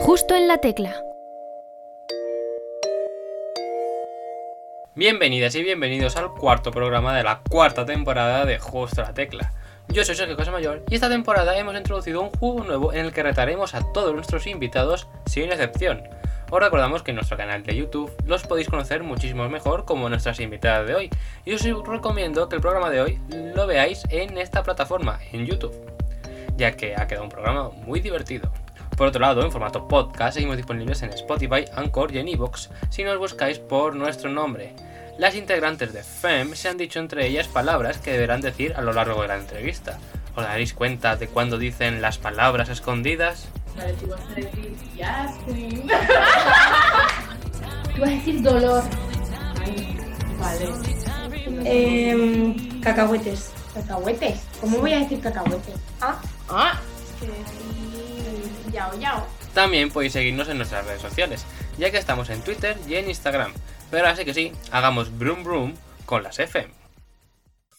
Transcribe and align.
Justo 0.00 0.34
en 0.34 0.48
la 0.48 0.58
tecla. 0.58 0.94
Bienvenidas 4.94 5.54
y 5.54 5.62
bienvenidos 5.62 6.16
al 6.16 6.32
cuarto 6.34 6.70
programa 6.70 7.16
de 7.16 7.24
la 7.24 7.40
cuarta 7.48 7.84
temporada 7.84 8.44
de 8.44 8.58
Justo 8.58 9.02
la 9.02 9.12
Tecla. 9.12 9.52
Yo 9.88 10.04
soy 10.04 10.14
Sergio 10.14 10.36
Casamayor 10.36 10.82
y 10.88 10.94
esta 10.94 11.08
temporada 11.08 11.58
hemos 11.58 11.76
introducido 11.76 12.22
un 12.22 12.30
juego 12.30 12.64
nuevo 12.64 12.92
en 12.92 13.06
el 13.06 13.12
que 13.12 13.22
retaremos 13.22 13.74
a 13.74 13.92
todos 13.92 14.14
nuestros 14.14 14.46
invitados 14.46 15.08
sin 15.26 15.50
excepción. 15.50 16.02
Os 16.50 16.60
recordamos 16.60 17.02
que 17.02 17.10
en 17.10 17.16
nuestro 17.16 17.36
canal 17.36 17.62
de 17.62 17.76
YouTube 17.76 18.10
los 18.24 18.44
podéis 18.44 18.68
conocer 18.68 19.02
muchísimo 19.02 19.48
mejor 19.48 19.84
como 19.84 20.08
nuestras 20.08 20.40
invitadas 20.40 20.86
de 20.86 20.94
hoy 20.94 21.10
y 21.44 21.52
os 21.52 21.62
recomiendo 21.86 22.48
que 22.48 22.56
el 22.56 22.62
programa 22.62 22.88
de 22.88 23.02
hoy 23.02 23.20
lo 23.54 23.66
veáis 23.66 24.02
en 24.10 24.38
esta 24.38 24.62
plataforma, 24.62 25.18
en 25.32 25.44
YouTube, 25.44 25.74
ya 26.56 26.72
que 26.72 26.94
ha 26.96 27.06
quedado 27.06 27.24
un 27.24 27.30
programa 27.30 27.70
muy 27.70 28.00
divertido. 28.00 28.50
Por 28.98 29.06
otro 29.06 29.20
lado, 29.20 29.42
en 29.44 29.52
formato 29.52 29.86
podcast 29.86 30.34
seguimos 30.34 30.56
disponibles 30.56 31.00
en 31.02 31.10
Spotify, 31.10 31.64
Anchor 31.76 32.12
y 32.12 32.18
en 32.18 32.26
Evox 32.26 32.68
si 32.90 33.04
nos 33.04 33.16
buscáis 33.16 33.60
por 33.60 33.94
nuestro 33.94 34.28
nombre. 34.28 34.74
Las 35.18 35.36
integrantes 35.36 35.92
de 35.92 36.02
FEM 36.02 36.56
se 36.56 36.68
han 36.68 36.78
dicho 36.78 36.98
entre 36.98 37.24
ellas 37.28 37.46
palabras 37.46 37.98
que 37.98 38.10
deberán 38.10 38.40
decir 38.40 38.74
a 38.74 38.82
lo 38.82 38.92
largo 38.92 39.22
de 39.22 39.28
la 39.28 39.36
entrevista. 39.36 40.00
¿Os 40.34 40.42
daréis 40.42 40.74
cuenta 40.74 41.14
de 41.14 41.28
cuando 41.28 41.58
dicen 41.58 42.02
las 42.02 42.18
palabras 42.18 42.70
escondidas? 42.70 43.46
Vale, 43.76 43.92
tú 43.92 44.08
vas 44.08 44.20
a 44.20 44.34
decir 44.34 44.76
Yes 44.96 45.06
Queen. 45.46 45.82
Tú 47.94 48.00
vas 48.00 48.10
a 48.10 48.12
decir 48.12 48.42
dolor. 48.42 48.82
Ay, 49.64 49.96
vale. 50.40 50.68
Em, 51.64 52.80
cacahuetes. 52.80 53.52
Cacahuetes. 53.74 54.40
¿Cómo 54.60 54.78
voy 54.78 54.92
a 54.92 54.98
decir 54.98 55.20
cacahuetes? 55.20 55.76
Ah. 56.00 56.20
Ah. 56.48 56.80
Que 57.20 57.26
decir 57.26 57.87
yao 58.78 58.98
yao. 58.98 59.26
También 59.54 59.90
podéis 59.90 60.12
seguirnos 60.12 60.48
en 60.48 60.58
nuestras 60.58 60.86
redes 60.86 61.02
sociales, 61.02 61.44
ya 61.78 61.90
que 61.90 61.98
estamos 61.98 62.30
en 62.30 62.42
Twitter 62.42 62.76
y 62.86 62.94
en 62.94 63.08
Instagram. 63.08 63.52
Pero 63.90 64.08
así 64.08 64.24
que 64.24 64.34
sí, 64.34 64.52
hagamos 64.70 65.16
broom 65.18 65.42
broom 65.42 65.74
con 66.06 66.22
las 66.22 66.38
FM. 66.38 66.72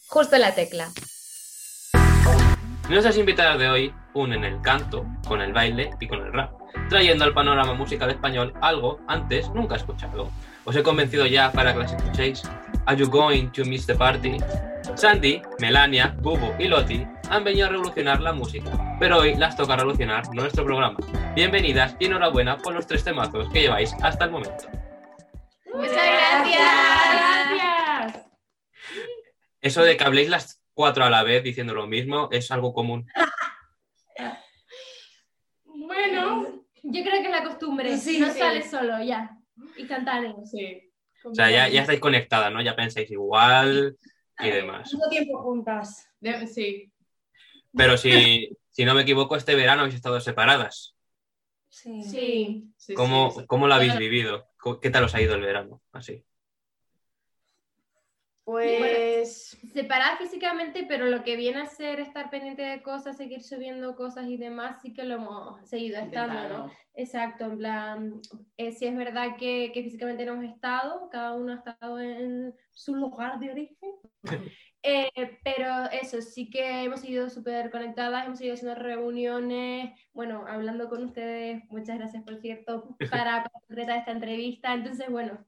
Justo 0.08 0.36
en 0.36 0.42
la 0.42 0.54
tecla. 0.54 0.88
Nuestras 2.88 3.16
invitadas 3.16 3.58
de 3.58 3.70
hoy 3.70 3.94
unen 4.14 4.44
el 4.44 4.60
canto 4.60 5.06
con 5.26 5.40
el 5.40 5.52
baile 5.52 5.90
y 6.00 6.08
con 6.08 6.20
el 6.26 6.32
rap, 6.32 6.50
trayendo 6.88 7.24
al 7.24 7.32
panorama 7.32 7.72
musical 7.74 8.10
español 8.10 8.52
algo 8.60 9.00
antes 9.06 9.48
nunca 9.50 9.76
escuchado. 9.76 10.28
Os 10.64 10.74
he 10.74 10.82
convencido 10.82 11.26
ya 11.26 11.52
para 11.52 11.72
que 11.72 11.78
las 11.78 11.92
escuchéis. 11.92 12.42
Are 12.86 12.98
you 12.98 13.08
going 13.08 13.46
to 13.50 13.64
miss 13.64 13.86
the 13.86 13.94
party? 13.94 14.38
Sandy, 14.96 15.40
Melania, 15.60 16.14
Bubu 16.20 16.52
y 16.58 16.66
Loti 16.66 17.06
han 17.30 17.44
venido 17.44 17.66
a 17.66 17.70
revolucionar 17.70 18.20
la 18.20 18.32
música, 18.32 18.96
pero 18.98 19.18
hoy 19.18 19.34
las 19.36 19.56
toca 19.56 19.76
revolucionar 19.76 20.24
nuestro 20.34 20.64
programa. 20.64 20.98
Bienvenidas 21.34 21.94
y 22.00 22.06
enhorabuena 22.06 22.58
por 22.58 22.74
los 22.74 22.86
tres 22.86 23.04
temazos 23.04 23.48
que 23.52 23.60
lleváis 23.62 23.94
hasta 24.02 24.24
el 24.24 24.32
momento. 24.32 24.64
Muchas 25.72 25.94
Gracias. 25.94 26.60
Eso 29.60 29.82
de 29.82 29.96
que 29.96 30.04
habléis 30.04 30.28
las 30.28 30.60
cuatro 30.74 31.04
a 31.04 31.10
la 31.10 31.22
vez 31.22 31.44
diciendo 31.44 31.72
lo 31.74 31.86
mismo 31.86 32.28
es 32.32 32.50
algo 32.50 32.72
común. 32.72 33.06
Bueno, 35.64 36.64
Yo 36.82 37.02
creo 37.02 37.20
que 37.20 37.26
es 37.26 37.30
la 37.30 37.44
costumbre. 37.44 37.96
Sí, 37.98 38.18
no 38.18 38.32
sí. 38.32 38.38
sale 38.38 38.68
solo 38.68 39.02
ya. 39.04 39.30
Instantáneo. 39.76 40.36
sí. 40.44 40.86
O 41.22 41.34
sea, 41.34 41.50
ya, 41.50 41.68
ya 41.68 41.82
estáis 41.82 42.00
conectadas, 42.00 42.50
¿no? 42.50 42.62
Ya 42.62 42.74
pensáis 42.74 43.10
igual 43.10 43.94
y 44.38 44.48
demás. 44.48 44.90
Mucho 44.94 45.08
tiempo 45.10 45.42
juntas. 45.42 46.08
De- 46.18 46.46
sí. 46.46 46.89
Pero 47.76 47.96
si, 47.98 48.56
si 48.68 48.84
no 48.84 48.94
me 48.94 49.02
equivoco, 49.02 49.36
este 49.36 49.54
verano 49.54 49.82
habéis 49.82 49.96
estado 49.96 50.20
separadas. 50.20 50.94
Sí. 51.68 52.02
Sí. 52.02 52.72
sí, 52.76 52.94
¿Cómo, 52.94 53.30
sí. 53.30 53.46
¿Cómo 53.46 53.68
lo 53.68 53.74
habéis 53.74 53.96
vivido? 53.96 54.48
¿Qué 54.82 54.90
tal 54.90 55.04
os 55.04 55.14
ha 55.14 55.20
ido 55.20 55.34
el 55.34 55.42
verano? 55.42 55.80
Así. 55.92 56.24
Pues. 58.50 59.56
Separar 59.72 60.18
físicamente, 60.18 60.84
pero 60.88 61.06
lo 61.06 61.22
que 61.22 61.36
viene 61.36 61.60
a 61.60 61.66
ser 61.66 62.00
estar 62.00 62.30
pendiente 62.30 62.62
de 62.62 62.82
cosas, 62.82 63.16
seguir 63.16 63.44
subiendo 63.44 63.94
cosas 63.94 64.26
y 64.26 64.36
demás, 64.36 64.82
sí 64.82 64.92
que 64.92 65.04
lo 65.04 65.14
hemos 65.14 65.68
seguido 65.68 66.00
estando, 66.00 66.48
¿no? 66.48 66.72
Exacto, 66.94 67.44
en 67.44 67.58
plan, 67.58 68.20
eh, 68.56 68.72
sí 68.72 68.86
es 68.86 68.96
verdad 68.96 69.36
que, 69.38 69.70
que 69.72 69.84
físicamente 69.84 70.26
no 70.26 70.32
hemos 70.32 70.52
estado, 70.52 71.08
cada 71.10 71.34
uno 71.34 71.52
ha 71.52 71.56
estado 71.56 72.00
en 72.00 72.52
su 72.72 72.96
lugar 72.96 73.38
de 73.38 73.52
origen, 73.52 73.90
Eh, 74.82 75.38
pero 75.44 75.90
eso, 75.92 76.22
sí 76.22 76.48
que 76.48 76.84
hemos 76.84 77.00
seguido 77.00 77.28
súper 77.28 77.70
conectadas, 77.70 78.24
hemos 78.24 78.38
seguido 78.38 78.54
haciendo 78.54 78.80
reuniones, 78.80 79.92
bueno, 80.14 80.46
hablando 80.48 80.88
con 80.88 81.04
ustedes, 81.04 81.62
muchas 81.68 81.98
gracias 81.98 82.22
por 82.22 82.36
cierto, 82.40 82.96
para 83.10 83.44
concretar 83.52 83.98
esta 83.98 84.12
entrevista, 84.12 84.72
entonces 84.72 85.10
bueno, 85.10 85.44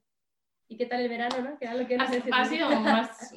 ¿y 0.69 0.76
qué 0.76 0.84
tal 0.84 1.00
el 1.00 1.09
verano, 1.09 1.37
no? 1.41 1.59
Que 1.59 1.65
era 1.65 1.75
lo 1.75 1.87
que 1.87 1.97
nos 1.97 2.10
Ha, 2.31 2.44
sido 2.44 2.69
más. 2.81 3.34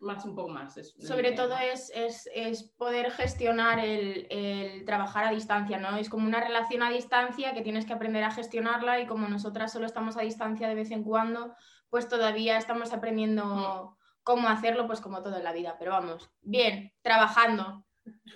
Más 0.00 0.24
un 0.24 0.34
poco 0.36 0.48
más. 0.48 0.76
es- 0.78 0.94
Sobre 1.00 1.32
todo 1.32 1.58
es, 1.58 1.92
es, 1.94 2.30
es 2.32 2.62
poder 2.62 3.10
gestionar 3.10 3.80
el, 3.80 4.26
el 4.30 4.84
trabajar 4.86 5.24
a 5.24 5.32
distancia, 5.32 5.76
¿no? 5.78 5.96
Es 5.96 6.08
como 6.08 6.26
una 6.26 6.40
relación 6.40 6.82
a 6.82 6.90
distancia 6.90 7.52
que 7.52 7.62
tienes 7.62 7.84
que 7.84 7.92
aprender 7.92 8.22
a 8.24 8.30
gestionarla 8.30 9.00
y 9.00 9.06
como 9.06 9.28
nosotras 9.28 9.72
solo 9.72 9.84
estamos 9.86 10.16
a 10.16 10.22
distancia 10.22 10.68
de 10.68 10.76
vez 10.76 10.92
en 10.92 11.02
cuando, 11.02 11.52
pues 11.90 12.08
todavía 12.08 12.56
estamos 12.56 12.92
aprendiendo 12.92 13.97
cómo 14.28 14.46
hacerlo, 14.46 14.86
pues 14.86 15.00
como 15.00 15.22
todo 15.22 15.38
en 15.38 15.44
la 15.44 15.54
vida. 15.54 15.76
Pero 15.78 15.92
vamos, 15.92 16.28
bien, 16.42 16.92
trabajando. 17.00 17.82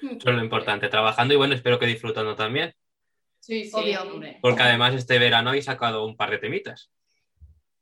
Eso 0.00 0.30
es 0.30 0.34
lo 0.34 0.42
importante, 0.42 0.88
trabajando 0.88 1.34
y 1.34 1.36
bueno, 1.36 1.54
espero 1.54 1.78
que 1.78 1.84
disfrutando 1.84 2.34
también. 2.34 2.74
Sí, 3.40 3.64
sí, 3.66 3.72
Obvio. 3.74 4.02
hombre. 4.02 4.38
Porque 4.40 4.62
además 4.62 4.94
este 4.94 5.18
verano 5.18 5.50
habéis 5.50 5.66
sacado 5.66 6.06
un 6.06 6.16
par 6.16 6.30
de 6.30 6.38
temitas. 6.38 6.90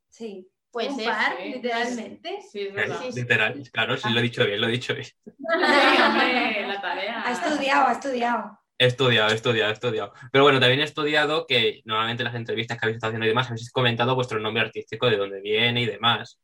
Sí, 0.09 0.49
Pues 0.73 0.89
un 0.89 1.01
es, 1.01 1.07
par, 1.07 1.37
sí. 1.41 1.53
literalmente. 1.53 2.39
Sí, 2.51 2.61
es 2.63 2.75
verdad. 2.75 2.99
Sí, 3.01 3.13
sí. 3.13 3.21
Literal, 3.21 3.63
claro, 3.73 3.97
sí 3.97 4.09
lo 4.11 4.19
he 4.19 4.23
dicho 4.23 4.45
bien, 4.45 4.61
lo 4.61 4.67
he 4.67 4.73
dicho 4.73 4.93
bien. 4.93 5.07
Sí, 5.07 6.03
hombre, 6.03 6.67
la 6.67 6.81
tarea. 6.81 7.23
Ha 7.25 7.31
estudiado, 7.31 7.87
ha 7.87 7.93
estudiado. 7.93 8.59
He 8.77 8.87
estudiado, 8.87 9.31
he 9.31 9.35
estudiado, 9.35 9.71
he 9.71 9.75
estudiado. 9.75 10.13
Pero 10.33 10.43
bueno, 10.43 10.59
también 10.59 10.81
he 10.81 10.85
estudiado 10.85 11.47
que 11.47 11.83
normalmente 11.85 12.23
en 12.23 12.27
las 12.27 12.35
entrevistas 12.35 12.77
que 12.77 12.87
habéis 12.87 12.97
estado 12.97 13.11
haciendo 13.11 13.27
y 13.27 13.29
demás 13.29 13.49
habéis 13.51 13.71
comentado 13.71 14.17
vuestro 14.17 14.41
nombre 14.41 14.65
artístico, 14.65 15.09
de 15.09 15.17
dónde 15.17 15.41
viene 15.41 15.83
y 15.83 15.87
demás. 15.87 16.41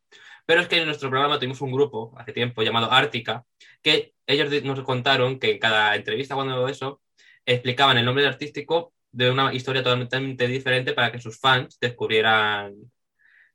Pero 0.46 0.60
es 0.60 0.68
que 0.68 0.78
en 0.78 0.86
nuestro 0.86 1.10
programa 1.10 1.38
tuvimos 1.38 1.60
un 1.60 1.72
grupo 1.72 2.14
hace 2.16 2.32
tiempo 2.32 2.62
llamado 2.62 2.90
Ártica, 2.90 3.44
que 3.82 4.14
ellos 4.26 4.64
nos 4.64 4.80
contaron 4.82 5.38
que 5.38 5.50
en 5.52 5.58
cada 5.58 5.94
entrevista 5.96 6.34
cuando 6.34 6.68
eso 6.68 7.02
explicaban 7.44 7.98
el 7.98 8.04
nombre 8.04 8.26
artístico 8.26 8.92
de 9.10 9.30
una 9.30 9.52
historia 9.52 9.82
totalmente 9.82 10.46
diferente 10.46 10.92
para 10.92 11.10
que 11.10 11.20
sus 11.20 11.38
fans 11.38 11.78
descubrieran 11.80 12.74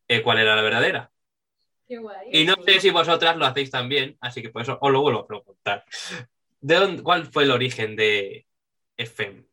eh, 0.07 0.22
cuál 0.22 0.40
era 0.40 0.56
la 0.56 0.62
verdadera. 0.62 1.12
Qué 1.88 1.97
guay. 1.97 2.30
Y 2.31 2.46
no 2.46 2.56
sé 2.66 2.80
si 2.80 2.90
vosotras 2.90 3.38
lo 3.38 3.46
hacéis 3.46 3.72
también, 3.72 4.18
así 4.22 4.41
que 4.41 4.50
por 4.50 4.62
eso 4.62 4.78
os 4.81 4.91
lo 4.91 5.01
vuelvo 5.01 5.19
a 5.19 5.28
preguntar. 5.28 5.85
¿De 6.59 6.75
dónde, 6.75 7.03
¿Cuál 7.03 7.25
fue 7.25 7.44
el 7.44 7.51
origen 7.51 7.96
de 7.96 8.46
FM? 8.97 9.50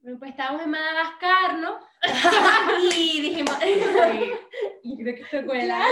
Bueno, 0.00 0.18
Pues 0.18 0.30
estábamos 0.30 0.62
en 0.62 0.70
Madagascar, 0.70 1.58
¿no? 1.58 1.78
y 2.96 3.20
dijimos, 3.20 3.56
y 4.82 4.96
creo 4.96 5.14
que 5.14 5.22
esto 5.22 5.44
cuela. 5.46 5.84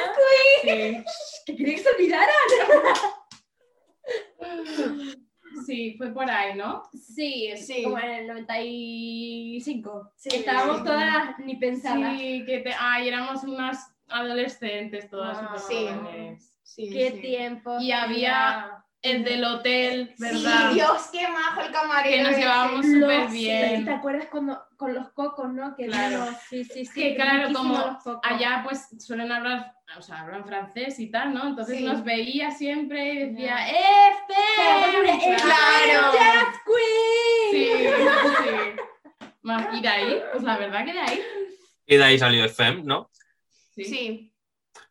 Sí. 0.62 1.05
¿Que 1.47 1.56
quería 1.56 1.75
que 1.77 1.83
se 1.83 1.89
olvidara? 1.91 2.33
Sí, 5.65 5.94
fue 5.97 6.12
por 6.12 6.31
ahí, 6.31 6.55
¿no? 6.55 6.83
Sí, 6.93 7.50
Sí. 7.56 7.83
como 7.83 7.99
en 7.99 8.11
el 8.11 8.27
95. 8.28 10.12
Sí, 10.15 10.28
Estábamos 10.37 10.78
sí. 10.78 10.84
todas 10.84 11.38
ni 11.38 11.56
pensadas. 11.56 12.19
Sí, 12.19 12.44
que 12.47 12.59
te... 12.59 12.73
Ay, 12.78 13.09
éramos 13.09 13.43
unas 13.43 13.91
adolescentes 14.09 15.09
todas 15.11 15.38
Ah, 15.41 15.56
sí. 15.59 15.75
jóvenes. 15.88 16.55
Sí, 16.62 16.91
Qué 16.91 17.11
sí. 17.12 17.21
tiempo. 17.21 17.78
Y 17.81 17.91
había 17.91 18.84
el 19.11 19.25
del 19.25 19.44
hotel, 19.44 20.15
¿verdad? 20.19 20.69
Sí, 20.71 20.75
Dios, 20.75 21.09
qué 21.12 21.28
majo 21.28 21.61
el 21.61 21.72
camarero. 21.72 22.17
Que 22.17 22.22
nos 22.22 22.37
llevábamos 22.37 22.87
súper 22.87 23.28
bien. 23.31 23.85
¿Te 23.85 23.91
acuerdas 23.93 24.26
cuando, 24.31 24.61
con 24.76 24.94
los 24.94 25.11
cocos, 25.12 25.53
no? 25.53 25.75
Que 25.76 25.87
Claro. 25.87 26.26
sí, 26.50 26.64
sí, 26.64 26.85
sí. 26.87 26.93
que 27.00 27.14
claro, 27.14 27.53
como 27.53 27.99
allá 28.23 28.62
pues 28.64 28.88
suelen 28.99 29.31
hablar, 29.32 29.75
o 29.97 30.03
sea, 30.03 30.20
hablan 30.23 30.44
francés 30.44 30.99
y 30.99 31.11
tal, 31.11 31.32
¿no? 31.35 31.47
Entonces 31.49 31.79
Sí. 31.79 31.85
nos 31.85 32.03
veía 32.05 32.50
siempre 32.50 33.12
y 33.14 33.19
decía, 33.31 33.56
Ya. 33.56 33.69
¡Este! 33.69 35.37
Claro. 35.43 36.12
Jazz 36.12 36.61
Queen. 36.67 37.50
Sí, 37.52 37.88
sí. 38.44 39.31
Más- 39.43 39.69
Y 39.75 39.81
de 39.81 39.88
ahí, 39.88 40.23
pues 40.32 40.43
la 40.43 40.56
verdad 40.59 40.85
que 40.85 40.93
de 40.93 41.00
ahí. 41.00 41.20
Y 41.87 41.97
de 41.97 42.05
ahí 42.05 42.19
salió 42.19 42.44
FM, 42.44 42.82
¿no? 42.82 43.09
Sí. 43.75 43.85
Sí, 43.85 44.32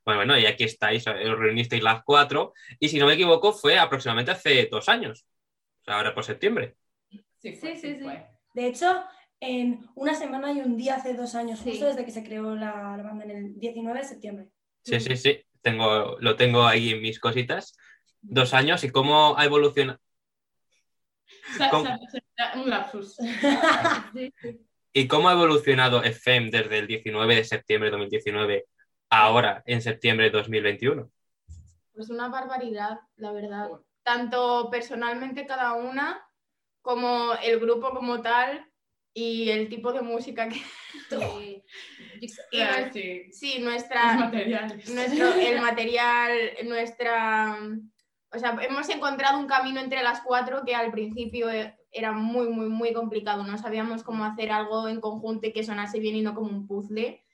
Bueno, 0.06 0.20
bueno, 0.20 0.38
y 0.38 0.46
aquí 0.46 0.64
estáis, 0.64 1.06
os 1.08 1.40
reunisteis 1.40 1.82
las 1.82 2.04
cuatro, 2.04 2.54
y 2.80 2.90
si 2.90 3.00
no 3.00 3.08
me 3.08 3.14
equivoco, 3.14 3.52
fue 3.54 3.80
aproximadamente 3.80 4.32
hace 4.32 4.68
dos 4.72 4.88
años. 4.88 5.26
O 5.82 5.84
sea, 5.86 5.96
ahora 5.96 6.14
por 6.14 6.24
septiembre. 6.24 6.76
Sí, 7.40 7.54
fue, 7.54 7.76
Sí, 7.76 7.98
sí. 8.00 8.08
De 8.54 8.68
hecho, 8.68 9.04
en 9.40 9.86
una 9.96 10.14
semana 10.14 10.52
y 10.54 10.60
un 10.60 10.78
día 10.78 10.96
hace 10.96 11.14
dos 11.16 11.34
años, 11.36 11.60
Sí. 11.60 11.72
justo 11.72 11.88
desde 11.88 12.06
que 12.06 12.12
se 12.12 12.24
creó 12.24 12.56
la, 12.56 12.96
la 12.98 13.04
banda 13.04 13.26
en 13.26 13.32
el 13.32 13.60
19 13.60 14.00
de 14.00 14.06
septiembre. 14.06 14.46
Sí, 14.84 15.00
sí, 15.00 15.18
sí. 15.18 15.42
Tengo, 15.62 16.18
lo 16.20 16.36
tengo 16.36 16.66
ahí 16.66 16.92
en 16.92 17.02
mis 17.02 17.20
cositas. 17.20 17.76
Dos 18.22 18.54
años 18.54 18.84
y 18.84 18.92
cómo 18.92 19.38
ha 19.38 19.46
evolucionado. 19.46 20.00
Un 22.56 22.70
lapsus. 22.70 23.18
¿Y 24.94 25.08
cómo 25.08 25.30
ha 25.30 25.34
evolucionado 25.34 26.04
FM 26.04 26.52
desde 26.52 26.78
el 26.80 26.88
19 26.88 27.36
de 27.36 27.44
septiembre 27.44 27.88
de 27.88 27.98
2019 27.98 28.66
ahora 29.10 29.64
en 29.66 29.82
septiembre 29.82 30.26
de 30.26 30.32
2021? 30.38 31.12
Pues 31.94 32.10
una 32.10 32.28
barbaridad, 32.30 33.00
la 33.16 33.32
verdad. 33.32 33.70
Tanto 34.04 34.70
personalmente 34.70 35.46
cada 35.46 35.74
una, 35.74 36.22
como 36.82 37.34
el 37.44 37.60
grupo 37.60 37.92
como 37.92 38.22
tal, 38.22 38.70
y 39.14 39.50
el 39.50 39.70
tipo 39.70 39.94
de 39.94 40.02
música 40.02 40.50
que... 40.50 40.62
Sí. 41.10 41.64
y 42.20 42.28
Claro, 42.52 42.86
nues- 42.88 42.94
sí. 42.94 43.32
sí, 43.32 43.54
Los 43.60 43.64
nuestra, 43.64 44.16
materiales. 44.16 44.90
nuestro, 44.90 45.34
el 45.40 45.62
material, 45.62 46.32
nuestra... 46.66 47.58
O 48.34 48.40
sea, 48.40 48.58
hemos 48.62 48.90
encontrado 48.90 49.40
un 49.40 49.48
camino 49.48 49.80
entre 49.80 50.04
las 50.04 50.22
cuatro 50.22 50.64
que 50.66 50.76
al 50.76 50.92
principio 50.92 51.50
e- 51.50 51.78
era 51.92 52.12
muy, 52.12 52.50
muy, 52.50 52.68
muy 52.68 52.92
complicado. 52.94 53.44
No 53.44 53.58
sabíamos 53.58 54.04
cómo 54.04 54.26
hacer 54.26 54.52
algo 54.52 54.88
en 54.90 55.00
conjunto 55.00 55.48
y 55.48 55.54
que 55.54 55.64
sonase 55.64 56.00
bien 56.00 56.16
y 56.16 56.22
no 56.22 56.34
como 56.36 56.50
un 56.50 56.68
puzzle. 56.68 57.25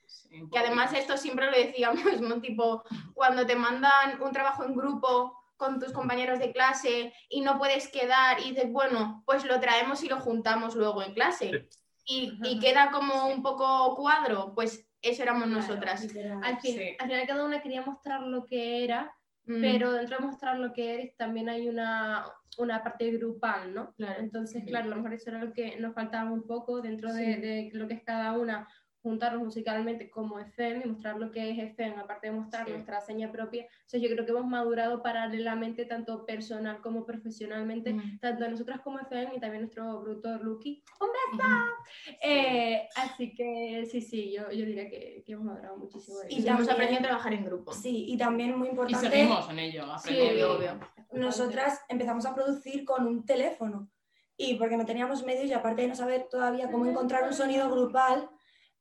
Que 0.52 0.60
además 0.60 0.94
esto 0.94 1.18
siempre 1.18 1.48
lo 1.52 1.58
decíamos, 1.58 2.22
¿no? 2.22 2.40
Tipo, 2.42 2.84
cuando 3.14 3.46
te 3.46 3.56
mandan 3.56 4.22
un 4.22 4.32
trabajo 4.32 4.64
en 4.64 4.76
grupo 4.76 5.38
con 5.58 5.80
tus 5.80 5.92
compañeros 5.92 6.40
de 6.40 6.52
clase 6.52 7.14
y 7.30 7.42
no 7.42 7.58
puedes 7.60 7.88
quedar 7.90 8.40
y 8.40 8.52
dices, 8.52 8.72
bueno, 8.72 9.22
pues 9.26 9.46
lo 9.46 9.60
traemos 9.60 10.04
y 10.04 10.10
lo 10.10 10.20
juntamos 10.20 10.76
luego 10.76 11.04
en 11.04 11.14
clase. 11.14 11.68
Y, 12.06 12.40
y 12.44 12.60
queda 12.60 12.90
como 12.90 13.28
un 13.28 13.44
poco 13.44 13.96
cuadro, 13.96 14.54
pues 14.56 14.88
eso 15.02 15.22
éramos 15.22 15.48
nosotras. 15.48 16.02
Al, 16.44 16.60
fin, 16.60 16.76
Sí. 16.78 16.96
al 16.98 17.08
final 17.08 17.28
cada 17.28 17.46
una 17.46 17.62
quería 17.62 17.84
mostrar 17.84 18.22
lo 18.22 18.46
que 18.46 18.84
era, 18.84 19.14
Mm, 19.46 19.60
pero 19.60 19.92
dentro 19.94 20.18
de 20.20 20.26
mostrar 20.26 20.60
lo 20.60 20.72
que 20.72 20.94
eres 20.94 21.18
también 21.18 21.50
hay 21.50 21.68
una, 21.68 22.26
una 22.60 22.84
parte 22.84 23.10
grupal, 23.12 23.74
¿no? 23.74 23.92
Claro. 23.96 24.20
Entonces, 24.20 24.62
Sí. 24.64 24.70
claro, 24.70 24.86
a 24.86 24.90
lo 24.90 24.96
mejor 24.98 25.14
eso 25.14 25.32
era 25.32 25.44
lo 25.44 25.52
que 25.52 25.78
nos 25.80 25.96
faltaba 25.96 26.32
un 26.32 26.46
poco 26.46 26.80
dentro 26.80 27.12
de 27.12 27.70
lo 27.74 27.88
que 27.88 27.96
es 27.96 28.04
cada 28.04 28.34
una, 28.34 28.68
juntarnos 29.02 29.44
musicalmente 29.44 30.10
como 30.10 30.40
FM 30.40 30.84
y 30.86 30.90
mostrar 30.90 31.18
lo 31.18 31.32
que 31.32 31.50
es 31.50 31.58
FM, 31.58 32.00
aparte 32.00 32.28
de 32.28 32.34
mostrar 32.34 32.66
Sí. 32.66 32.72
nuestra 32.72 33.02
seña 33.02 33.32
propia. 33.32 33.64
O 33.66 33.90
sea, 33.90 34.00
yo 34.00 34.10
creo 34.10 34.26
que 34.26 34.32
hemos 34.32 34.46
madurado 34.46 35.02
paralelamente, 35.02 35.86
tanto 35.86 36.26
personal 36.26 36.82
como 36.82 37.06
profesionalmente, 37.06 37.94
Mm. 37.94 38.20
tanto 38.20 38.48
nosotras 38.50 38.80
como 38.82 39.00
FM 39.00 39.36
y 39.36 39.40
también 39.40 39.64
nuestro 39.64 40.02
productor 40.02 40.42
Lucky. 40.44 40.84
¡Un 41.00 41.08
beso! 41.08 41.48
Ujú. 41.50 42.18
Eh, 42.24 42.88
así 42.96 43.34
que 43.34 43.88
sí, 43.90 44.02
sí, 44.02 44.32
yo, 44.32 44.52
yo 44.52 44.66
diría 44.66 44.90
que, 44.90 45.24
que 45.26 45.32
hemos 45.34 45.46
madurado 45.46 45.78
muchísimo. 45.78 46.18
Y. 46.30 46.42
Y 46.42 46.48
hemos 46.48 46.70
aprendido 46.70 47.00
a 47.00 47.04
trabajar 47.04 47.34
en 47.34 47.46
grupo. 47.46 47.74
Sí, 47.74 48.06
y 48.08 48.18
también 48.18 48.58
muy 48.58 48.68
Y 48.68 48.72
importante, 48.72 49.10
seguimos 49.10 49.50
en 49.50 49.60
ello, 49.60 49.84
Sí, 49.98 50.10
aprendiendo. 50.14 50.58
obvio. 50.58 50.80
nosotras 51.14 51.82
empezamos 51.90 52.26
a 52.26 52.34
producir 52.36 52.86
con 52.86 53.06
un 53.08 53.26
teléfono. 53.26 53.90
Y 54.38 54.56
porque 54.56 54.78
no 54.78 54.86
teníamos 54.86 55.24
medios 55.26 55.46
y 55.50 55.54
aparte 55.54 55.84
de 55.84 55.88
no 55.90 55.96
saber 55.96 56.28
todavía 56.30 56.72
cómo 56.72 56.86
encontrar 56.88 57.24
un 57.26 57.34
sonido 57.34 57.70
grupal, 57.70 58.28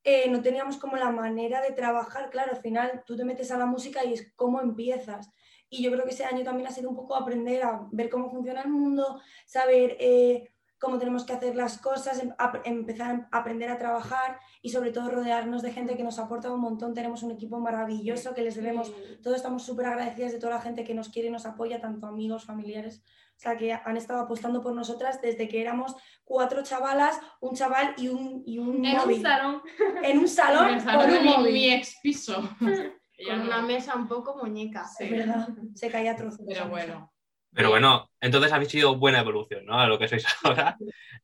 eh, 0.05 0.29
no 0.31 0.41
teníamos 0.43 0.77
como 0.77 0.97
la 0.97 1.11
manera 1.11 1.61
de 1.61 1.73
trabajar. 1.73 2.31
Claro, 2.31 2.53
al 2.53 2.61
final 2.61 3.03
tú 3.07 3.17
te 3.17 3.25
metes 3.25 3.51
a 3.51 3.59
la 3.59 3.67
música 3.67 4.05
y 4.05 4.15
es 4.15 4.33
cómo 4.37 4.61
empiezas. 4.61 5.31
Y 5.69 5.83
yo 5.83 5.93
creo 5.93 6.05
que 6.05 6.11
ese 6.11 6.25
año 6.25 6.43
también 6.43 6.67
ha 6.69 6.73
sido 6.73 6.91
un 6.91 6.97
poco 6.97 7.15
aprender 7.15 7.63
a 7.63 7.87
ver 7.93 8.11
cómo 8.11 8.29
funciona 8.29 8.63
el 8.63 8.71
mundo, 8.71 9.21
saber 9.47 9.97
eh, 10.01 10.51
cómo 10.81 10.99
tenemos 10.99 11.25
que 11.25 11.35
hacer 11.35 11.55
las 11.55 11.79
cosas, 11.79 12.21
em- 12.23 12.33
empezar 12.65 13.29
a 13.31 13.39
aprender 13.39 13.69
a 13.71 13.79
trabajar 13.79 14.41
y 14.63 14.71
sobre 14.71 14.91
todo 14.91 15.11
rodearnos 15.11 15.63
de 15.63 15.73
gente 15.73 15.97
que 15.97 16.03
nos 16.03 16.19
aporta 16.19 16.51
un 16.51 16.61
montón. 16.61 16.95
Tenemos 16.95 17.23
un 17.23 17.31
equipo 17.31 17.61
maravilloso 17.61 18.35
que 18.35 18.43
les 18.43 18.57
debemos 18.57 18.91
todos 19.23 19.37
estamos 19.37 19.63
súper 19.63 19.87
agradecidas 19.87 20.33
de 20.33 20.39
toda 20.39 20.55
la 20.55 20.61
gente 20.63 20.83
que 20.83 20.95
nos 20.95 21.11
quiere 21.11 21.29
y 21.29 21.31
nos 21.31 21.47
apoya, 21.47 21.81
tanto 21.81 22.07
amigos, 22.07 22.47
familiares, 22.47 23.05
o 23.41 23.43
sea, 23.43 23.57
que 23.57 23.73
han 23.73 23.97
estado 23.97 24.21
apostando 24.21 24.61
por 24.63 24.75
nosotras 24.75 25.23
desde 25.23 25.49
que 25.49 25.63
éramos 25.63 25.95
cuatro 26.25 26.63
chavalas, 26.63 27.19
un 27.41 27.55
chaval 27.55 27.95
y 27.97 28.09
un, 28.09 28.43
y 28.45 28.59
un 28.59 28.85
En 28.85 28.93
un 28.97 29.01
móvil. 29.01 29.23
salón. 29.23 29.63
En 30.03 30.19
un 30.19 30.29
salón 30.29 30.69
En 30.75 30.81
salón 30.83 31.07
con 31.09 31.19
un 31.19 31.25
mi, 31.25 31.31
móvil. 31.31 31.53
mi 31.55 31.71
ex 31.73 31.97
piso. 32.03 32.43
Con 33.27 33.41
una 33.41 33.61
mesa 33.63 33.95
un 33.97 34.09
poco 34.09 34.37
muñeca. 34.37 34.85
Sí. 34.87 35.05
Es 35.05 35.11
verdad, 35.11 35.49
se 35.75 35.91
caía 35.91 36.13
a 36.13 36.17
trozos. 36.17 36.41
Pero 36.47 36.69
bueno. 36.69 37.13
Pero 37.55 37.69
bueno, 37.71 38.11
entonces 38.21 38.51
habéis 38.53 38.71
sido 38.71 38.97
buena 38.97 39.21
evolución, 39.21 39.65
¿no? 39.67 39.79
A 39.81 39.87
lo 39.87 39.99
que 39.99 40.09
sois 40.09 40.25
ahora. 40.45 40.77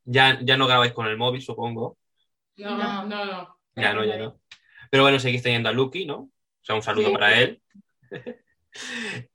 Ya, 0.04 0.38
ya 0.42 0.56
no 0.58 0.66
grabáis 0.66 0.92
con 0.94 1.06
el 1.06 1.16
móvil, 1.18 1.40
supongo. 1.42 1.96
No, 2.56 2.76
No. 2.78 3.04
no, 3.06 3.24
no. 3.26 3.58
Ya 3.76 3.92
no, 3.94 4.04
ya 4.04 4.16
no. 4.18 4.40
Pero 4.90 5.02
bueno, 5.02 5.18
seguís 5.18 5.42
teniendo 5.42 5.68
a 5.68 5.72
Lucky, 5.72 6.06
¿no? 6.06 6.16
O 6.18 6.30
sea, 6.62 6.74
un 6.74 6.82
saludo 6.82 7.08
Sí. 7.08 7.12
para 7.14 7.38
él. 7.40 7.60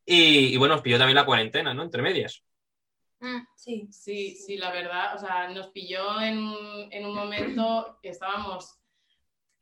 y, 0.05 0.53
y 0.53 0.57
bueno, 0.57 0.75
os 0.75 0.81
pilló 0.81 0.97
también 0.97 1.15
la 1.15 1.25
cuarentena, 1.25 1.73
¿no? 1.75 1.83
Entre 1.83 2.01
medias. 2.01 2.43
Mm, 3.21 3.45
Sí, 3.55 3.87
Sí, 3.91 4.35
sí, 4.35 4.57
la 4.57 4.71
verdad, 4.71 5.15
o 5.15 5.19
sea, 5.19 5.47
nos 5.49 5.67
pilló 5.67 6.19
en, 6.21 6.39
un- 6.39 6.87
en 6.91 7.05
un 7.05 7.15
momento 7.15 7.97
que 8.01 8.09
estábamos... 8.09 8.77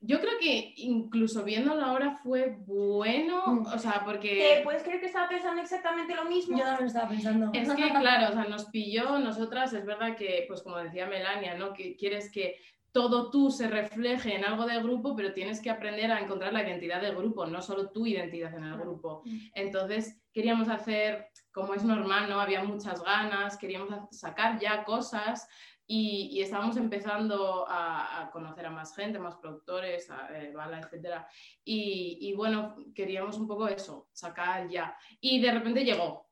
Yo 0.01 0.21
creo 0.21 0.39
que 0.39 0.73
incluso 0.77 1.43
viéndolo 1.43 1.83
ahora 1.83 2.17
fue 2.23 2.55
bueno, 2.65 3.43
Mm. 3.47 3.65
o 3.65 3.77
sea, 3.77 4.03
porque... 4.05 4.61
¿Puedes 4.63 4.83
creer 4.83 5.01
que 5.01 5.07
estaba 5.07 5.27
pensando 5.27 5.61
exactamente 5.61 6.15
lo 6.15 6.23
mismo? 6.25 6.57
yo 6.57 6.63
también 6.63 6.87
estaba 6.87 7.09
pensando. 7.09 7.51
Es 7.53 7.69
que, 7.73 7.89
claro, 7.89 8.29
o 8.29 8.33
sea, 8.33 8.45
nos 8.45 8.65
pilló, 8.67 9.19
nosotras, 9.19 9.73
es 9.73 9.85
verdad 9.85 10.15
que, 10.15 10.45
pues 10.47 10.61
como 10.61 10.77
decía 10.77 11.05
Melania, 11.07 11.55
¿no? 11.55 11.73
Que 11.73 11.97
quieres 11.97 12.31
que 12.31 12.55
todo 12.91 13.29
tú 13.29 13.51
se 13.51 13.67
refleje 13.67 14.35
en 14.35 14.45
algo 14.45 14.65
del 14.65 14.83
grupo, 14.83 15.15
pero 15.15 15.33
tienes 15.33 15.61
que 15.61 15.69
aprender 15.69 16.11
a 16.11 16.19
encontrar 16.19 16.53
la 16.53 16.63
identidad 16.63 17.01
del 17.01 17.15
grupo, 17.15 17.45
no 17.45 17.61
solo 17.61 17.91
tu 17.91 18.05
identidad 18.05 18.53
en 18.55 18.63
el 18.63 18.77
grupo. 18.77 19.23
Entonces, 19.53 20.21
queríamos 20.33 20.69
hacer, 20.69 21.27
como 21.51 21.73
es 21.73 21.83
normal, 21.83 22.29
¿no? 22.29 22.39
Había 22.39 22.63
muchas 22.63 23.03
ganas, 23.03 23.57
queríamos 23.57 23.93
sacar 24.11 24.59
ya 24.59 24.83
cosas 24.83 25.47
y, 25.85 26.29
y 26.31 26.41
estábamos 26.41 26.77
empezando 26.77 27.67
a, 27.67 28.21
a 28.21 28.31
conocer 28.31 28.65
a 28.65 28.69
más 28.71 28.95
gente, 28.95 29.17
más 29.17 29.37
productores, 29.37 30.09
a, 30.11 30.29
eh, 30.37 30.51
Bala, 30.53 30.79
etc. 30.79 31.25
Y, 31.63 32.19
y 32.21 32.33
bueno, 32.33 32.75
queríamos 32.93 33.37
un 33.37 33.47
poco 33.47 33.67
eso, 33.67 34.07
sacar 34.11 34.69
ya. 34.69 34.95
Y 35.19 35.41
de 35.41 35.51
repente 35.51 35.83
llegó. 35.83 36.29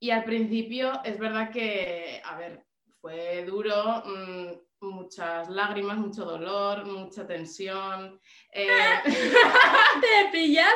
Y 0.00 0.10
al 0.10 0.24
principio 0.24 1.02
es 1.04 1.18
verdad 1.18 1.50
que, 1.50 2.20
a 2.24 2.36
ver, 2.36 2.64
fue 3.00 3.44
duro, 3.44 4.02
mm, 4.04 4.67
muchas 4.80 5.48
lágrimas, 5.48 5.96
mucho 5.98 6.24
dolor, 6.24 6.84
mucha 6.86 7.26
tensión. 7.26 8.20
eh, 8.52 8.68
¡Te 9.04 10.20
he 10.20 10.28
pillado! 10.30 10.68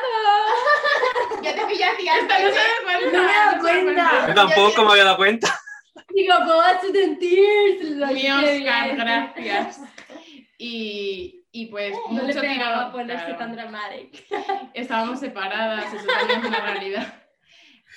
Ya 1.43 1.55
te 1.55 1.65
pillaste, 1.67 2.05
ya 2.05 2.17
¡Esta 2.19 2.39
no 2.39 2.49
se 2.51 2.55
da 2.55 2.73
cuenta! 2.83 3.19
No 3.19 3.25
me 3.25 3.31
he 3.33 3.37
dado 3.37 3.61
cuenta. 3.61 4.27
Yo 4.29 4.35
tampoco 4.35 4.85
me 4.85 4.91
había 4.93 5.05
dado 5.05 5.17
cuenta. 5.17 5.59
Digo, 6.15 6.35
¿cómo 6.39 6.57
vas 6.57 6.77
a 6.77 6.81
sentir? 6.93 7.97
Mi 8.13 8.31
Oscar, 8.31 8.97
gracias. 8.97 9.81
Y, 10.59 11.45
y 11.53 11.67
pues 11.67 11.95
No 12.11 12.23
le 12.23 12.29
mucho 12.29 12.41
pegaba 12.41 12.79
tiro- 12.87 12.93
ponerse 12.93 13.25
claro. 13.25 13.39
tan 13.39 13.53
dramático. 13.57 14.19
estábamos 14.75 15.21
separadas, 15.21 15.93
eso 15.93 16.07
también 16.07 16.41
es 16.41 16.47
una 16.47 16.61
realidad. 16.61 17.22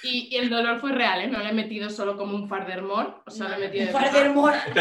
Y, 0.03 0.27
y 0.31 0.37
el 0.37 0.49
dolor 0.49 0.79
fue 0.79 0.91
real, 0.91 1.21
¿eh? 1.21 1.27
No 1.27 1.39
le 1.39 1.49
he 1.49 1.53
metido 1.53 1.89
solo 1.89 2.17
como 2.17 2.35
un 2.35 2.47
fardermore, 2.47 3.09
o 3.25 3.31
sea, 3.31 3.49
le 3.49 3.55
he 3.55 3.59
metido 3.67 3.85
de 3.87 3.91
Father 3.91 4.29
Moore. 4.31 4.57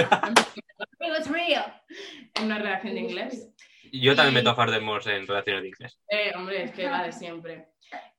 It 1.01 1.11
was 1.11 1.31
real. 1.31 1.65
en 2.35 2.45
una 2.47 2.59
redacción 2.59 2.95
de 2.95 3.01
inglés. 3.01 3.51
Yo 3.93 4.17
también 4.17 4.35
Y- 4.35 4.39
meto 4.39 4.51
a 4.51 4.55
Fardemors 4.57 5.07
en 5.07 5.27
relaciones 5.27 5.63
de 5.63 5.69
inglés. 5.69 5.99
Eh, 6.09 6.33
hombre, 6.35 6.65
es 6.65 6.73
que 6.73 6.85
la 6.85 7.05
de 7.05 7.13
siempre. 7.13 7.69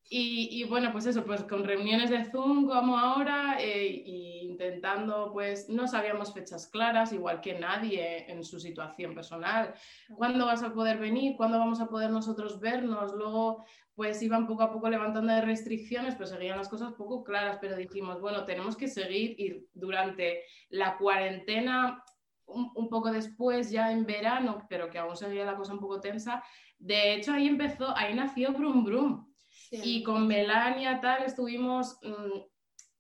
Y, 0.07 0.49
y 0.51 0.65
bueno, 0.65 0.91
pues 0.91 1.07
eso, 1.07 1.25
pues 1.25 1.43
con 1.43 1.63
reuniones 1.63 2.11
de 2.11 2.25
Zoom 2.25 2.67
como 2.67 2.97
ahora, 2.97 3.57
eh, 3.59 4.03
y 4.05 4.39
intentando, 4.41 5.31
pues 5.33 5.67
no 5.67 5.87
sabíamos 5.87 6.31
fechas 6.31 6.67
claras, 6.67 7.11
igual 7.11 7.41
que 7.41 7.57
nadie 7.57 8.31
en 8.31 8.43
su 8.43 8.59
situación 8.59 9.15
personal. 9.15 9.73
¿Cuándo 10.15 10.45
vas 10.45 10.61
a 10.61 10.73
poder 10.73 10.99
venir? 10.99 11.35
¿Cuándo 11.35 11.57
vamos 11.57 11.81
a 11.81 11.87
poder 11.87 12.11
nosotros 12.11 12.59
vernos? 12.59 13.13
Luego, 13.13 13.65
pues 13.95 14.21
iban 14.21 14.45
poco 14.45 14.61
a 14.61 14.71
poco 14.71 14.89
levantando 14.89 15.33
de 15.33 15.41
restricciones, 15.41 16.13
pero 16.15 16.27
seguían 16.27 16.57
las 16.57 16.69
cosas 16.69 16.93
poco 16.93 17.23
claras, 17.23 17.57
pero 17.59 17.75
dijimos, 17.75 18.21
bueno, 18.21 18.45
tenemos 18.45 18.77
que 18.77 18.87
seguir 18.87 19.39
y 19.39 19.67
durante 19.73 20.43
la 20.69 20.97
cuarentena, 20.97 22.03
un, 22.45 22.71
un 22.75 22.89
poco 22.89 23.11
después, 23.11 23.71
ya 23.71 23.91
en 23.91 24.05
verano, 24.05 24.67
pero 24.69 24.89
que 24.89 24.99
aún 24.99 25.15
seguía 25.15 25.45
la 25.45 25.55
cosa 25.55 25.73
un 25.73 25.79
poco 25.79 25.99
tensa, 25.99 26.43
de 26.77 27.15
hecho 27.15 27.33
ahí 27.33 27.47
empezó, 27.47 27.95
ahí 27.97 28.13
nació 28.13 28.53
Brum 28.53 28.83
Brum. 28.83 29.34
Y 29.83 30.03
con 30.03 30.27
Melania 30.27 30.99
tal 31.01 31.23
estuvimos, 31.23 31.97
mm, 32.01 32.39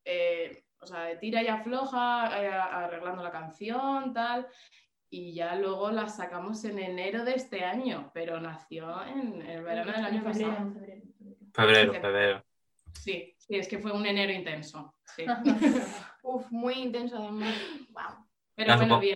eh, 0.05 0.63
o 0.79 0.85
sea, 0.85 1.01
de 1.03 1.15
tira 1.17 1.41
y 1.41 1.47
afloja, 1.47 2.43
eh, 2.43 2.47
arreglando 2.49 3.23
la 3.23 3.31
canción, 3.31 4.13
tal. 4.13 4.47
Y 5.09 5.33
ya 5.33 5.55
luego 5.55 5.91
la 5.91 6.07
sacamos 6.09 6.63
en 6.65 6.79
enero 6.79 7.23
de 7.23 7.35
este 7.35 7.63
año, 7.63 8.11
pero 8.13 8.39
nació 8.41 9.03
en 9.05 9.41
el 9.43 9.63
verano 9.63 9.91
del 9.93 10.05
año 10.05 10.23
pasado. 10.23 10.73
Febrero, 11.53 11.93
febrero. 11.93 12.43
Sí, 12.93 13.33
sí, 13.37 13.55
es 13.55 13.67
que 13.67 13.79
fue 13.79 13.91
un 13.91 14.05
enero 14.05 14.31
intenso. 14.33 14.95
sí. 15.15 15.25
Uf, 16.23 16.49
muy 16.49 16.73
intenso 16.73 17.17
además. 17.17 17.55
Wow. 17.91 18.25
Pero 18.55 18.67
Ya, 18.69 18.75
bueno, 18.77 18.83
supongo. 18.95 18.99
bien. 19.01 19.15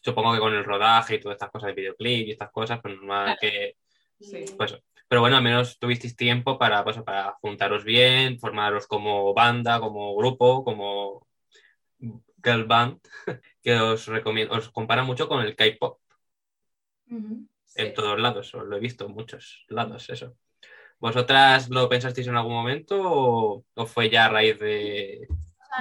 Supongo 0.00 0.32
que 0.34 0.40
con 0.40 0.54
el 0.54 0.64
rodaje 0.64 1.14
y 1.14 1.20
todas 1.20 1.36
estas 1.36 1.50
cosas 1.50 1.68
de 1.68 1.74
videoclip 1.74 2.26
y 2.28 2.30
estas 2.32 2.50
cosas, 2.50 2.80
pues 2.82 2.94
normal 2.96 3.36
que. 3.40 3.76
Sí. 4.20 4.44
Pues, 4.56 4.76
pero 5.08 5.22
bueno, 5.22 5.36
al 5.36 5.42
menos 5.42 5.78
tuvisteis 5.78 6.16
tiempo 6.16 6.58
para, 6.58 6.84
pues, 6.84 7.00
para 7.02 7.32
juntaros 7.40 7.84
bien, 7.84 8.38
formaros 8.38 8.86
como 8.86 9.34
banda, 9.34 9.80
como 9.80 10.14
grupo, 10.16 10.64
como 10.64 11.26
girl 12.44 12.64
band, 12.64 13.00
que 13.62 13.74
os 13.74 14.06
recomiendo, 14.06 14.54
os 14.54 14.68
compara 14.70 15.02
mucho 15.02 15.28
con 15.28 15.42
el 15.42 15.56
K-pop. 15.56 15.98
Sí. 17.08 17.82
en 17.82 17.94
todos 17.94 18.20
lados, 18.20 18.54
os 18.54 18.64
lo 18.66 18.76
he 18.76 18.80
visto 18.80 19.06
en 19.06 19.12
muchos 19.12 19.64
lados, 19.68 20.10
eso. 20.10 20.36
¿Vosotras 20.98 21.70
lo 21.70 21.88
pensasteis 21.88 22.26
en 22.26 22.36
algún 22.36 22.52
momento 22.52 23.00
o, 23.00 23.64
o 23.74 23.86
fue 23.86 24.10
ya 24.10 24.26
a 24.26 24.28
raíz 24.28 24.58
de... 24.58 25.26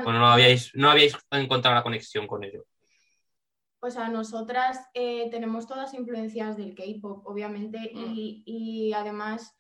Bueno, 0.04 0.20
no 0.20 0.28
habíais, 0.28 0.72
no 0.76 0.90
habíais 0.90 1.18
encontrado 1.32 1.76
la 1.76 1.84
conexión 1.84 2.28
con 2.28 2.44
ello? 2.44 2.66
O 3.80 3.90
sea, 3.92 4.10
nosotras 4.10 4.80
eh, 4.94 5.28
tenemos 5.30 5.68
todas 5.68 5.94
influencias 5.94 6.58
del 6.58 6.74
K-pop, 6.76 7.26
obviamente, 7.28 7.78
Mm. 7.94 8.14
y, 8.16 8.44
y 8.46 8.94
además 8.94 9.56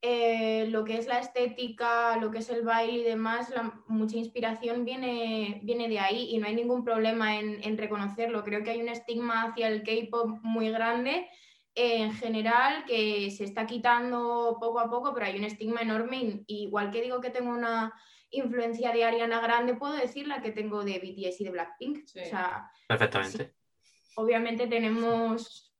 eh, 0.00 0.66
lo 0.70 0.84
que 0.84 0.96
es 0.96 1.08
la 1.08 1.18
estética, 1.18 2.16
lo 2.18 2.30
que 2.30 2.38
es 2.38 2.48
el 2.50 2.62
baile 2.62 3.00
y 3.00 3.02
demás, 3.02 3.50
la- 3.50 3.74
mucha 3.88 4.16
inspiración 4.16 4.84
viene, 4.84 5.60
viene 5.64 5.88
de 5.88 5.98
ahí 5.98 6.28
y 6.30 6.38
no 6.38 6.46
hay 6.46 6.54
ningún 6.54 6.84
problema 6.84 7.36
en, 7.40 7.60
en 7.64 7.76
reconocerlo. 7.76 8.44
Creo 8.44 8.62
que 8.62 8.70
hay 8.70 8.80
un 8.80 8.88
estigma 8.88 9.42
hacia 9.42 9.66
el 9.68 9.82
K-pop 9.82 10.38
muy 10.42 10.70
grande 10.70 11.28
eh, 11.74 12.02
en 12.02 12.12
general 12.12 12.84
que 12.86 13.28
se 13.32 13.42
está 13.44 13.66
quitando 13.66 14.56
poco 14.60 14.78
a 14.78 14.88
poco, 14.88 15.12
pero 15.12 15.26
hay 15.26 15.36
un 15.36 15.44
estigma 15.44 15.80
enorme. 15.82 16.44
y- 16.46 16.62
igual 16.62 16.90
que 16.92 17.02
digo 17.02 17.20
que 17.20 17.30
tengo 17.30 17.50
una 17.50 17.92
influencia 18.30 18.92
de 18.92 19.04
Ariana 19.04 19.40
Grande, 19.40 19.74
puedo 19.74 19.94
decir 19.94 20.28
la 20.28 20.40
que 20.42 20.52
tengo 20.52 20.84
de 20.84 20.98
BTS 21.00 21.40
y 21.40 21.44
de 21.44 21.50
Blackpink. 21.50 22.06
Sí. 22.06 22.20
O 22.20 22.24
sea, 22.24 22.70
Perfectamente. 22.86 23.54
Obviamente 24.18 24.66
tenemos 24.66 25.74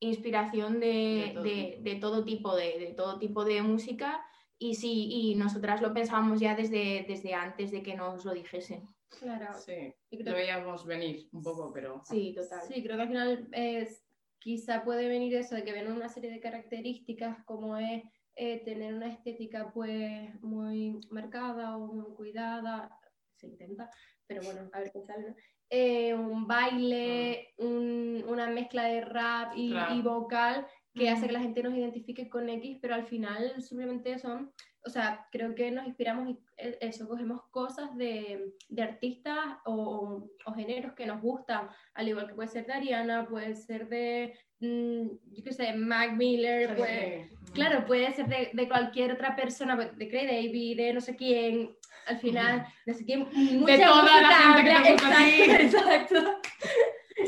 inspiración 0.00 0.80
de, 0.80 0.86
De 0.86 1.30
todo 1.34 1.42
de- 1.44 1.50
tipo. 1.50 1.82
de 1.82 1.94
todo 1.96 2.24
tipo 2.24 2.56
de, 2.56 2.78
de 2.78 2.94
todo 2.94 3.18
tipo 3.18 3.44
de 3.44 3.62
música 3.62 4.24
y 4.58 4.74
sí, 4.74 5.08
y 5.10 5.34
nosotras 5.34 5.80
lo 5.82 5.92
pensábamos 5.92 6.40
ya 6.40 6.54
desde, 6.56 7.04
desde 7.08 7.34
antes 7.34 7.70
de 7.70 7.82
que 7.82 7.94
nos 7.94 8.24
lo 8.24 8.32
dijesen. 8.32 8.82
Claro. 9.20 9.54
Sí, 9.54 9.94
Y 10.10 10.16
lo 10.18 10.24
creo, 10.24 10.34
veíamos 10.36 10.84
venir 10.86 11.28
un 11.32 11.42
poco, 11.42 11.72
pero... 11.72 12.02
Sí, 12.04 12.34
total. 12.34 12.60
sí, 12.62 12.82
creo 12.82 12.96
que 12.96 13.02
al 13.02 13.08
final 13.08 13.48
es, 13.52 14.04
quizá 14.38 14.82
puede 14.84 15.08
venir 15.08 15.34
eso 15.34 15.54
de 15.54 15.64
que 15.64 15.72
ven 15.72 15.90
una 15.90 16.08
serie 16.08 16.30
de 16.30 16.40
características 16.40 17.44
como 17.44 17.76
es 17.76 18.02
eh, 18.36 18.62
tener 18.64 18.94
una 18.94 19.08
estética 19.12 19.72
pues 19.72 20.40
muy 20.42 21.00
marcada 21.10 21.76
o 21.76 21.86
muy 21.92 22.14
cuidada, 22.14 22.98
se 23.36 23.46
intenta, 23.48 23.90
pero 24.26 24.42
bueno, 24.44 24.68
a 24.72 24.80
ver 24.80 24.92
qué 24.92 25.00
sale, 25.02 25.30
¿no? 25.30 25.36
Eh, 25.70 26.14
un 26.14 26.46
baile, 26.46 27.48
un- 27.58 28.24
una 28.26 28.48
mezcla 28.48 28.84
de 28.84 29.02
rap 29.02 29.52
y, 29.56 29.70
Claro. 29.72 29.94
y 29.94 30.02
vocal 30.02 30.66
que 30.94 31.10
hace 31.10 31.26
que 31.26 31.32
la 31.32 31.40
gente 31.40 31.62
nos 31.62 31.74
identifique 31.74 32.28
con 32.28 32.48
X, 32.48 32.78
pero 32.80 32.94
al 32.94 33.04
final 33.06 33.60
simplemente 33.62 34.18
son, 34.18 34.50
o 34.84 34.90
sea, 34.90 35.26
creo 35.30 35.54
que 35.54 35.70
nos 35.70 35.86
inspiramos 35.86 36.28
y 36.30 36.38
eh, 36.56 36.76
eso, 36.80 37.06
cogemos 37.06 37.42
cosas 37.50 37.94
de, 37.96 38.52
de 38.68 38.82
artistas 38.82 39.38
o, 39.64 40.28
o 40.44 40.52
géneros 40.54 40.94
que 40.94 41.06
nos 41.06 41.20
gustan, 41.22 41.68
al 41.94 42.08
igual 42.08 42.26
que 42.26 42.34
puede 42.34 42.48
ser 42.48 42.66
de 42.66 42.72
Ariana, 42.72 43.28
puede 43.28 43.54
ser 43.54 43.88
de, 43.88 44.34
mm, 44.58 45.06
yo 45.34 45.44
qué 45.44 45.52
sé, 45.52 45.72
Mac 45.74 46.16
Miller, 46.16 46.74
puede, 46.76 47.28
Sí. 47.28 47.52
claro, 47.52 47.86
puede 47.86 48.12
ser 48.12 48.26
de, 48.26 48.50
de 48.52 48.68
cualquier 48.68 49.12
otra 49.12 49.36
persona, 49.36 49.76
de 49.76 50.08
Craig 50.08 50.26
David, 50.26 50.76
de 50.78 50.94
no 50.94 51.00
sé 51.00 51.14
quién, 51.14 51.76
al 52.08 52.18
final, 52.18 52.66
no 52.86 52.94
sé 52.94 53.04
quién, 53.04 53.28
mucha 53.60 53.86
toda 53.86 54.20
la 54.22 54.28
música 54.28 54.54
gente 54.54 54.70
que 54.70 54.82
te 54.82 54.92
gusta 54.92 55.28
exacto, 55.28 55.78
exacto. 55.78 56.40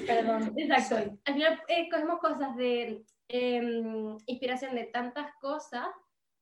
Perdón. 0.07 0.55
Exacto. 0.57 1.19
Al 1.25 1.35
final 1.35 1.63
eh, 1.69 1.89
cogemos 1.91 2.19
cosas 2.21 2.57
de 2.57 3.05
em, 3.29 4.17
inspiración 4.27 4.75
de 4.75 4.85
tantas 4.85 5.33
cosas 5.41 5.87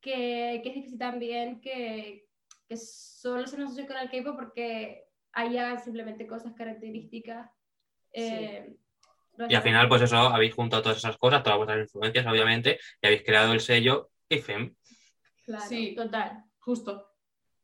que, 0.00 0.60
que 0.62 0.68
es 0.68 0.74
difícil 0.74 0.98
también 0.98 1.60
que, 1.60 2.26
que 2.68 2.76
solo 2.76 3.46
se 3.46 3.56
nos 3.56 3.68
asocie 3.72 3.86
con 3.86 3.96
el 3.96 4.10
K-pop 4.10 4.36
porque 4.36 5.04
haya 5.32 5.78
simplemente 5.78 6.26
cosas 6.26 6.52
características. 6.54 7.50
eh, 8.12 8.76
Y 9.48 9.54
al 9.54 9.62
final, 9.62 9.88
pues 9.88 10.02
eso, 10.02 10.16
habéis 10.16 10.54
juntado 10.54 10.82
todas 10.82 10.98
esas 10.98 11.16
cosas, 11.16 11.42
todas 11.42 11.58
vuestras 11.58 11.80
influencias, 11.80 12.26
obviamente, 12.26 12.78
y 13.00 13.06
habéis 13.06 13.22
creado 13.22 13.52
el 13.52 13.60
sello 13.60 14.10
IFEM. 14.28 14.74
claro. 15.44 15.64
Sí, 15.66 15.94
Total. 15.94 16.44
justo. 16.58 17.07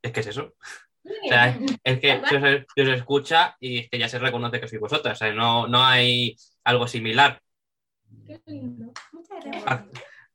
Es 0.05 0.13
que 0.13 0.21
es 0.21 0.27
eso. 0.27 0.55
O 1.03 1.29
sea, 1.29 1.59
es 1.83 1.99
que 1.99 2.21
se 2.29 2.37
os, 2.37 2.65
se 2.75 2.83
os 2.83 2.89
escucha 2.91 3.57
y 3.59 3.79
es 3.79 3.89
que 3.89 3.99
ya 3.99 4.09
se 4.09 4.19
reconoce 4.19 4.61
que 4.61 4.69
sois 4.69 4.81
vosotras. 4.81 5.17
O 5.17 5.19
sea, 5.19 5.33
no, 5.33 5.67
no 5.67 5.83
hay 5.83 6.37
algo 6.63 6.87
similar. 6.87 7.41
Qué 8.27 8.39
lindo. 8.47 8.93
Muchas 9.13 9.45
gracias. 9.45 9.65
Ah, 9.67 9.85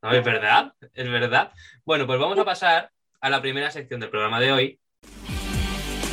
No, 0.01 0.11
es 0.11 0.25
verdad, 0.25 0.73
es 0.93 1.09
verdad. 1.09 1.51
Bueno, 1.85 2.07
pues 2.07 2.19
vamos 2.19 2.39
a 2.39 2.45
pasar 2.45 2.89
a 3.21 3.29
la 3.29 3.41
primera 3.41 3.69
sección 3.69 3.99
del 3.99 4.09
programa 4.09 4.39
de 4.39 4.51
hoy. 4.51 4.79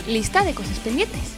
Lista 0.06 0.44
de 0.44 0.54
cosas 0.54 0.78
pendientes. 0.80 1.36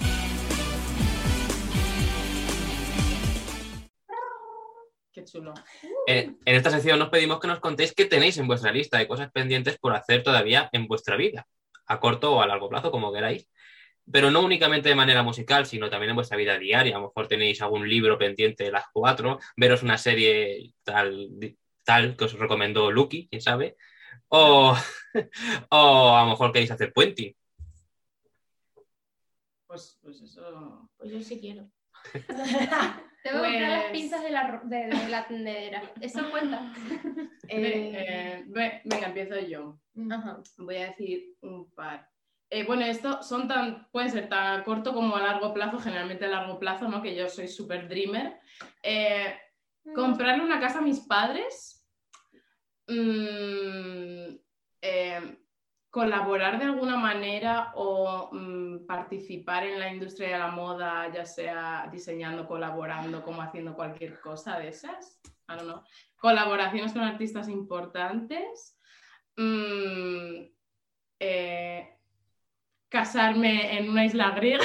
Qué 5.12 5.24
chulo. 5.24 5.54
Eh, 6.08 6.32
en 6.44 6.54
esta 6.56 6.70
sección 6.70 7.00
os 7.00 7.10
pedimos 7.10 7.38
que 7.38 7.48
nos 7.48 7.60
contéis 7.60 7.94
qué 7.94 8.06
tenéis 8.06 8.38
en 8.38 8.48
vuestra 8.48 8.72
lista 8.72 8.98
de 8.98 9.06
cosas 9.06 9.30
pendientes 9.30 9.78
por 9.78 9.94
hacer 9.94 10.22
todavía 10.24 10.68
en 10.72 10.86
vuestra 10.88 11.16
vida, 11.16 11.46
a 11.88 12.00
corto 12.00 12.34
o 12.34 12.42
a 12.42 12.46
largo 12.46 12.68
plazo, 12.68 12.90
como 12.90 13.12
queráis. 13.12 13.48
Pero 14.10 14.30
no 14.30 14.40
únicamente 14.40 14.88
de 14.88 14.94
manera 14.94 15.22
musical, 15.22 15.66
sino 15.66 15.90
también 15.90 16.10
en 16.10 16.16
vuestra 16.16 16.36
vida 16.36 16.58
diaria. 16.58 16.96
A 16.96 17.00
lo 17.00 17.08
mejor 17.08 17.28
tenéis 17.28 17.60
algún 17.60 17.88
libro 17.88 18.18
pendiente 18.18 18.64
de 18.64 18.72
las 18.72 18.86
cuatro, 18.92 19.38
veros 19.56 19.82
una 19.82 19.98
serie 19.98 20.72
tal, 20.82 21.28
tal 21.84 22.16
que 22.16 22.24
os 22.24 22.38
recomendó 22.38 22.90
Lucky, 22.90 23.28
quién 23.28 23.42
sabe. 23.42 23.76
O, 24.28 24.76
o 25.70 26.16
a 26.16 26.24
lo 26.24 26.30
mejor 26.30 26.52
queréis 26.52 26.70
hacer 26.70 26.92
puenting. 26.92 27.34
Pues, 29.66 29.98
pues 30.02 30.20
eso. 30.22 30.88
Pues 30.96 31.10
yo 31.10 31.20
sí 31.20 31.38
quiero. 31.40 31.70
Tengo 33.30 33.42
que 33.44 33.48
comprar 33.50 33.70
las 33.70 33.80
Pues- 33.82 33.92
pinzas 33.92 34.22
de 34.22 34.30
la, 34.30 34.60
de, 34.64 34.76
de 34.86 35.08
la 35.08 35.26
tendedera. 35.26 35.82
¿Eso 36.00 36.30
cuenta? 36.30 36.72
Eh, 37.50 37.92
eh, 38.08 38.44
ve- 38.48 38.82
venga, 38.84 39.06
empiezo 39.06 39.38
yo. 39.40 39.78
Ajá. 40.10 40.42
Voy 40.58 40.76
a 40.76 40.88
decir 40.88 41.34
un 41.40 41.70
par. 41.70 42.06
Eh, 42.50 42.64
bueno, 42.66 42.84
esto 42.84 43.22
son 43.22 43.48
tan, 43.48 43.88
pueden 43.90 44.10
ser 44.10 44.28
tan 44.28 44.60
a 44.60 44.64
corto 44.64 44.92
como 44.92 45.16
a 45.16 45.22
largo 45.22 45.52
plazo, 45.54 45.78
generalmente 45.78 46.26
a 46.26 46.28
largo 46.28 46.58
plazo, 46.58 46.88
¿no? 46.88 47.00
Que 47.02 47.14
yo 47.14 47.28
soy 47.28 47.48
súper 47.48 47.88
dreamer. 47.88 48.38
Eh, 48.82 49.34
comprarle 49.94 50.44
una 50.44 50.60
casa 50.60 50.78
a 50.80 50.82
mis 50.82 51.00
padres, 51.00 51.86
mm, 52.86 54.36
eh, 54.82 55.38
colaborar 55.90 56.58
de 56.58 56.66
alguna 56.66 56.96
manera 56.96 57.72
o 57.74 58.28
mm, 58.32 58.86
participar 58.86 59.64
en 59.64 59.80
la 59.80 59.90
industria 59.90 60.28
de 60.32 60.38
la 60.38 60.48
moda, 60.50 61.10
ya 61.12 61.24
sea 61.24 61.88
diseñando, 61.90 62.46
colaborando, 62.46 63.22
como 63.22 63.40
haciendo 63.42 63.74
cualquier 63.74 64.20
cosa 64.20 64.58
de 64.58 64.68
esas. 64.68 65.20
I 65.48 65.52
don't 65.56 65.62
know. 65.62 65.82
Colaboraciones 66.18 66.92
con 66.92 67.02
artistas 67.02 67.48
importantes. 67.48 68.78
Mm, 69.36 70.44
eh, 71.20 71.96
casarme 72.88 73.78
en 73.78 73.88
una 73.90 74.04
isla 74.04 74.30
griega. 74.32 74.64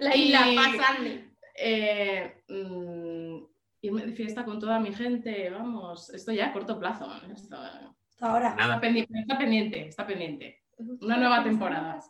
La 0.00 0.16
Y- 0.16 0.22
isla 0.28 0.46
pasando. 0.56 1.10
Eh, 1.54 2.42
mm, 2.48 3.44
irme 3.82 4.06
de 4.06 4.12
fiesta 4.12 4.44
con 4.44 4.58
toda 4.58 4.80
mi 4.80 4.92
gente, 4.92 5.50
vamos, 5.50 6.10
esto 6.10 6.32
ya 6.32 6.46
a 6.46 6.52
corto 6.52 6.78
plazo. 6.78 7.06
Esto, 7.30 7.56
Hasta 7.56 7.94
ahora. 8.22 8.54
Nada. 8.54 8.74
está, 8.74 8.80
pendiente, 8.80 9.18
está 9.18 9.38
pendiente, 9.38 9.88
está 9.88 10.06
pendiente. 10.06 10.62
Una 11.00 11.16
nueva 11.16 11.42
temporada. 11.44 12.00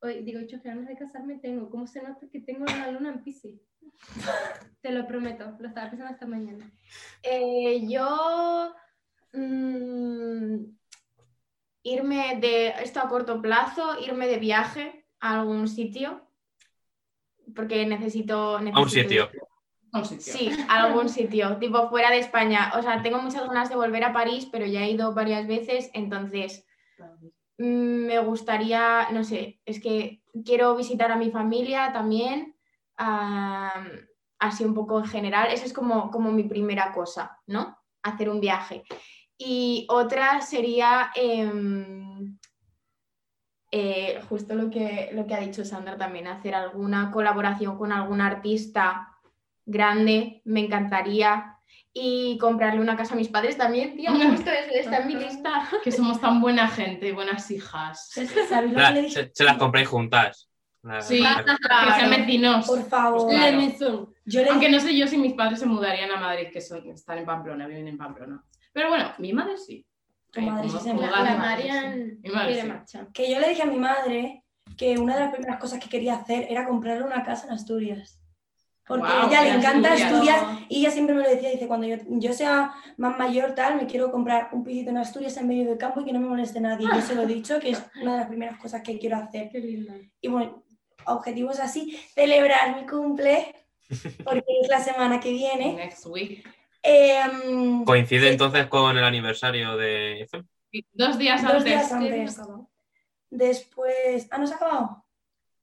Hoy 0.00 0.22
digo, 0.22 0.40
yo 0.40 0.62
que 0.62 0.68
ganas 0.68 0.86
de 0.86 0.96
casarme 0.96 1.38
tengo. 1.38 1.68
¿Cómo 1.70 1.86
se 1.86 2.02
nota 2.02 2.26
que 2.30 2.40
tengo 2.40 2.64
la 2.66 2.90
luna 2.90 3.10
en 3.10 3.22
Piscis? 3.22 3.60
Te 4.80 4.92
lo 4.92 5.06
prometo, 5.06 5.56
lo 5.58 5.68
estaba 5.68 5.90
pensando 5.90 6.12
esta 6.12 6.26
mañana. 6.26 6.70
Eh, 7.22 7.86
yo 7.88 8.74
mm, 9.32 10.64
irme 11.82 12.38
de 12.40 12.68
esto 12.82 13.00
a 13.00 13.08
corto 13.08 13.42
plazo, 13.42 13.98
irme 14.00 14.28
de 14.28 14.38
viaje 14.38 15.04
a 15.20 15.40
algún 15.40 15.66
sitio, 15.66 16.28
porque 17.54 17.84
necesito, 17.86 18.56
A 18.56 18.58
un 18.58 18.64
necesito 18.66 19.00
sitio. 19.00 19.47
Sí, 20.18 20.50
algún 20.68 21.08
sitio, 21.08 21.56
tipo 21.58 21.88
fuera 21.88 22.10
de 22.10 22.18
España. 22.18 22.72
O 22.78 22.82
sea, 22.82 23.02
tengo 23.02 23.18
muchas 23.18 23.46
ganas 23.46 23.68
de 23.68 23.76
volver 23.76 24.04
a 24.04 24.12
París, 24.12 24.48
pero 24.50 24.66
ya 24.66 24.82
he 24.82 24.90
ido 24.90 25.14
varias 25.14 25.46
veces, 25.46 25.90
entonces 25.94 26.66
mm, 27.58 28.06
me 28.06 28.18
gustaría, 28.20 29.08
no 29.10 29.24
sé, 29.24 29.60
es 29.64 29.80
que 29.80 30.22
quiero 30.44 30.76
visitar 30.76 31.10
a 31.10 31.16
mi 31.16 31.30
familia 31.30 31.92
también, 31.92 32.56
am, 32.96 33.88
así 34.38 34.64
un 34.64 34.74
poco 34.74 34.98
en 34.98 35.06
general. 35.06 35.50
Esa 35.50 35.64
es 35.64 35.72
como, 35.72 36.10
como 36.10 36.30
mi 36.30 36.44
primera 36.44 36.92
cosa, 36.92 37.40
¿no? 37.46 37.78
Hacer 38.02 38.30
un 38.30 38.40
viaje. 38.40 38.84
Y 39.36 39.86
otra 39.88 40.40
sería 40.40 41.10
em, 41.14 42.38
eh, 43.70 44.20
justo 44.28 44.54
lo 44.54 44.70
que, 44.70 45.10
lo 45.12 45.26
que 45.26 45.34
ha 45.34 45.40
dicho 45.40 45.64
Sandra 45.64 45.96
también, 45.96 46.26
hacer 46.26 46.54
alguna 46.54 47.10
colaboración 47.10 47.76
con 47.76 47.92
algún 47.92 48.20
artista 48.20 49.17
grande, 49.68 50.42
me 50.44 50.60
encantaría. 50.60 51.54
Y 51.92 52.38
comprarle 52.38 52.80
una 52.80 52.96
casa 52.96 53.14
a 53.14 53.16
mis 53.16 53.28
padres 53.28 53.56
también, 53.56 53.96
tío, 53.96 54.10
justo 54.30 54.50
eso 54.50 54.70
está 54.72 54.98
en 54.98 55.06
mi 55.08 55.14
lista. 55.14 55.68
Que 55.82 55.90
somos 55.90 56.20
tan 56.20 56.40
buena 56.40 56.68
gente, 56.68 57.12
buenas 57.12 57.50
hijas. 57.50 58.10
Se, 58.10 58.26
se 58.26 59.44
las 59.44 59.56
compráis 59.56 59.88
juntas. 59.88 60.48
Sí, 61.00 61.22
que 61.22 61.92
sean 61.94 62.10
vecinos. 62.10 62.66
Por 62.66 62.82
favor. 62.88 63.28
Claro. 63.28 63.56
Maison. 63.56 64.14
Yo 64.24 64.42
Aunque 64.50 64.68
no 64.68 64.80
sé 64.80 64.96
yo 64.96 65.06
si 65.06 65.18
mis 65.18 65.32
padres 65.32 65.58
se 65.58 65.66
mudarían 65.66 66.10
a 66.10 66.20
Madrid, 66.20 66.48
que 66.52 66.60
son, 66.60 66.88
están 66.90 67.18
en 67.18 67.26
Pamplona, 67.26 67.66
viven 67.66 67.88
en 67.88 67.98
Pamplona. 67.98 68.44
Pero 68.72 68.88
bueno, 68.88 69.12
mi 69.18 69.32
madre 69.32 69.56
sí. 69.56 69.84
Tu 70.30 70.40
madre 70.42 70.68
sí 70.68 70.78
se 70.78 70.94
marcha. 72.64 73.08
que 73.12 73.30
yo 73.30 73.40
le 73.40 73.48
dije 73.48 73.62
a 73.62 73.66
mi 73.66 73.78
madre 73.78 74.44
que 74.76 74.98
una 74.98 75.14
de 75.14 75.20
las 75.22 75.32
primeras 75.32 75.58
cosas 75.58 75.80
que 75.80 75.88
quería 75.88 76.16
hacer 76.16 76.46
era 76.50 76.66
comprarle 76.66 77.04
una 77.04 77.22
casa 77.22 77.46
en 77.46 77.54
Asturias. 77.54 78.20
Porque 78.88 79.06
a 79.06 79.26
ella 79.26 79.42
le 79.42 79.48
en 79.50 79.54
encanta 79.56 79.92
Asturias. 79.92 80.12
Asturias 80.42 80.66
y 80.70 80.80
ella 80.80 80.90
siempre 80.90 81.14
me 81.14 81.22
lo 81.22 81.28
decía, 81.28 81.50
dice, 81.50 81.68
cuando 81.68 81.86
yo, 81.86 81.96
yo 82.08 82.32
sea 82.32 82.72
más 82.96 83.18
mayor 83.18 83.54
tal, 83.54 83.76
me 83.76 83.86
quiero 83.86 84.10
comprar 84.10 84.48
un 84.52 84.64
pisito 84.64 84.90
en 84.90 84.96
Asturias 84.96 85.36
en 85.36 85.46
medio 85.46 85.66
del 85.68 85.78
campo 85.78 86.00
y 86.00 86.04
que 86.04 86.12
no 86.12 86.20
me 86.20 86.28
moleste 86.28 86.60
nadie. 86.60 86.88
Yo 86.92 87.00
se 87.02 87.14
lo 87.14 87.22
he 87.22 87.26
dicho, 87.34 87.60
que 87.60 87.70
es 87.70 87.82
una 88.00 88.12
de 88.12 88.18
las 88.18 88.28
primeras 88.28 88.58
cosas 88.58 88.82
que 88.82 88.98
quiero 88.98 89.16
hacer. 89.16 89.50
Y 90.20 90.28
bueno, 90.28 90.64
objetivos 91.06 91.60
así, 91.60 91.98
celebrar 92.14 92.76
mi 92.76 92.86
cumple, 92.86 93.54
porque 94.24 94.44
es 94.62 94.68
la 94.68 94.80
semana 94.80 95.20
que 95.20 95.30
viene. 95.32 95.74
Next 95.76 96.06
week. 96.06 96.48
Em, 96.82 97.84
Coincide 97.84 98.30
entonces 98.30 98.66
con 98.66 98.96
el 98.96 99.04
aniversario 99.04 99.76
de 99.76 100.22
FM. 100.22 100.44
Dos 100.92 101.18
días 101.18 101.42
Dos 101.42 101.50
antes. 101.50 101.64
días 101.64 101.92
antes. 101.92 102.38
Después... 103.30 104.28
Ah, 104.30 104.38
¿no 104.38 104.46
se 104.46 104.54
ha 104.54 104.56
acabado? 104.56 105.04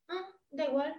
Ah, 0.08 0.28
da 0.52 0.66
igual. 0.66 0.94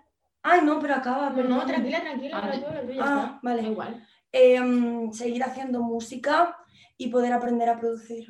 Ay, 0.49 0.61
no, 0.65 0.79
pero 0.81 0.95
acaba. 0.95 1.31
No, 1.31 1.35
perdón. 1.37 1.59
no, 1.59 1.67
tranquila, 1.67 2.01
tranquila, 2.01 2.39
Ah, 2.39 2.47
lo 2.47 2.53
tuyo, 2.55 2.73
lo 2.73 2.81
tuyo, 2.83 2.95
ya 2.95 3.03
Ah, 3.03 3.25
está. 3.25 3.41
vale. 3.43 3.63
Da 3.63 3.69
igual. 3.69 4.07
Em, 4.33 5.13
seguir 5.13 5.43
haciendo 5.43 5.81
música 5.83 6.57
y 6.97 7.09
poder 7.09 7.33
aprender 7.33 7.69
a 7.69 7.79
producir 7.79 8.29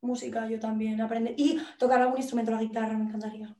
música 0.00 0.46
yo 0.48 0.60
también 0.60 1.00
aprender 1.00 1.34
y 1.36 1.60
tocar 1.78 2.00
algún 2.00 2.18
instrumento 2.18 2.52
la 2.52 2.60
guitarra 2.62 2.96
me 2.96 3.04
encantaría 3.04 3.54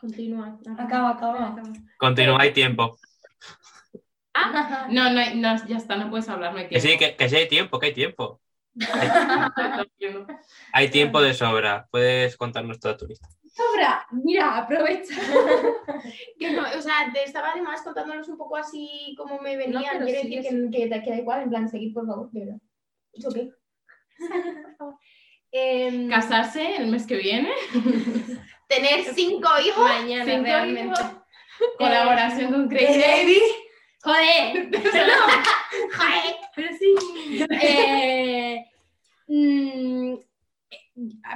Continúa. 0.00 0.58
Acaba, 0.78 1.10
acaba. 1.10 1.56
Continúa, 1.98 2.38
hay 2.40 2.52
tiempo. 2.52 2.98
Ah, 4.34 4.86
no, 4.90 5.10
no, 5.12 5.18
hay- 5.20 5.36
no, 5.38 5.66
ya 5.66 5.76
está, 5.76 5.96
no 5.96 6.10
puedes 6.10 6.28
hablar, 6.28 6.52
no 6.52 6.58
hay 6.58 6.68
Que 6.68 6.80
tiempo. 6.80 6.88
sí, 6.88 6.98
que, 6.98 7.16
que 7.16 7.28
sí 7.28 7.36
hay 7.36 7.48
tiempo, 7.48 7.78
que 7.78 7.86
hay 7.86 7.94
tiempo. 7.94 8.40
Entiendo. 8.74 10.26
Hay 10.72 10.88
tiempo 10.90 11.20
de 11.20 11.34
sobra. 11.34 11.86
Puedes 11.90 12.36
contarnos 12.38 12.80
toda 12.80 12.96
tu 12.96 13.06
lista. 13.06 13.28
Sobra, 13.52 14.06
mira, 14.10 14.56
aprovecha. 14.58 15.14
Que 16.38 16.50
no, 16.52 16.62
o 16.62 16.80
sea, 16.80 17.10
te 17.12 17.22
estaba 17.24 17.50
además 17.50 17.82
contándonos 17.82 18.28
un 18.28 18.36
poco 18.38 18.56
así 18.56 19.14
como 19.16 19.38
me 19.40 19.56
venían. 19.56 19.84
pero 19.92 20.06
Quiero 20.06 20.22
sí, 20.22 20.28
decir 20.36 20.50
sí. 20.50 20.70
que, 20.70 20.88
que, 20.88 21.02
que 21.02 21.10
da 21.10 21.16
igual, 21.16 21.42
en 21.42 21.50
plan, 21.50 21.68
seguir, 21.68 21.92
por 21.92 22.06
favor, 22.06 22.30
de 22.32 22.40
verdad. 22.40 22.60
¿Eso 23.12 23.30
qué? 23.32 23.50
Em, 25.54 26.08
Casarse 26.08 26.76
el 26.76 26.86
mes 26.86 27.06
que 27.06 27.16
viene. 27.16 27.52
Tener 28.68 29.04
cinco 29.14 29.50
hijos. 29.62 29.84
Mañana, 29.86 30.24
Cinco 30.24 30.44
realmente. 30.44 30.98
hijos. 30.98 31.12
Colaboración 31.78 32.50
con 32.50 32.68
Crazy 32.68 33.00
Baby 33.00 33.38
Joder. 34.02 34.70
Joder. 35.92 36.36
Pero 36.56 36.68
sí. 36.76 36.94
Eh, 37.50 38.64
mm, 39.28 40.14
eh, 40.14 40.20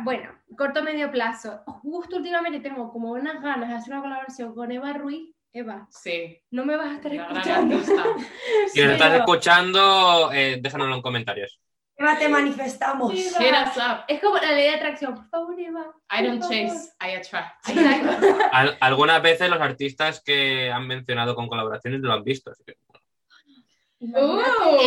bueno, 0.02 0.30
corto 0.56 0.82
medio 0.82 1.10
plazo. 1.10 1.62
Justo 1.82 2.16
últimamente 2.16 2.60
tengo 2.60 2.90
como 2.92 3.12
unas 3.12 3.40
ganas 3.42 3.68
de 3.68 3.74
hacer 3.76 3.92
una 3.94 4.02
colaboración 4.02 4.54
con 4.54 4.70
Eva 4.72 4.92
Ruiz. 4.92 5.32
Eva, 5.52 5.86
Sí, 5.90 6.38
no 6.50 6.66
me 6.66 6.76
vas 6.76 6.88
a 6.88 6.94
estar 6.96 7.12
la 7.14 7.22
escuchando. 7.22 7.78
Si 8.68 8.82
nos 8.82 8.92
estás 8.92 9.14
escuchando, 9.14 10.30
eh, 10.32 10.58
déjanoslo 10.60 10.94
en 10.96 11.00
comentarios. 11.02 11.58
Eva 11.96 12.18
te 12.18 12.28
manifestamos 12.28 13.10
Eva. 13.40 13.72
Up. 13.74 14.04
Es 14.06 14.20
como 14.20 14.36
la 14.36 14.52
ley 14.52 14.64
de 14.64 14.74
atracción. 14.74 15.14
Por 15.14 15.28
favor, 15.30 15.58
Eva. 15.58 15.94
I 16.12 16.26
don't 16.26 16.42
chase, 16.42 16.92
I 17.00 17.14
attract. 17.14 17.66
Al- 18.52 18.76
algunas 18.80 19.22
veces 19.22 19.48
los 19.48 19.60
artistas 19.60 20.22
que 20.22 20.70
han 20.70 20.86
mencionado 20.86 21.34
con 21.34 21.48
colaboraciones 21.48 22.00
lo 22.00 22.12
han 22.12 22.22
visto. 22.22 22.50
así 22.50 22.62
que- 22.66 22.76
Uh, 24.14 24.40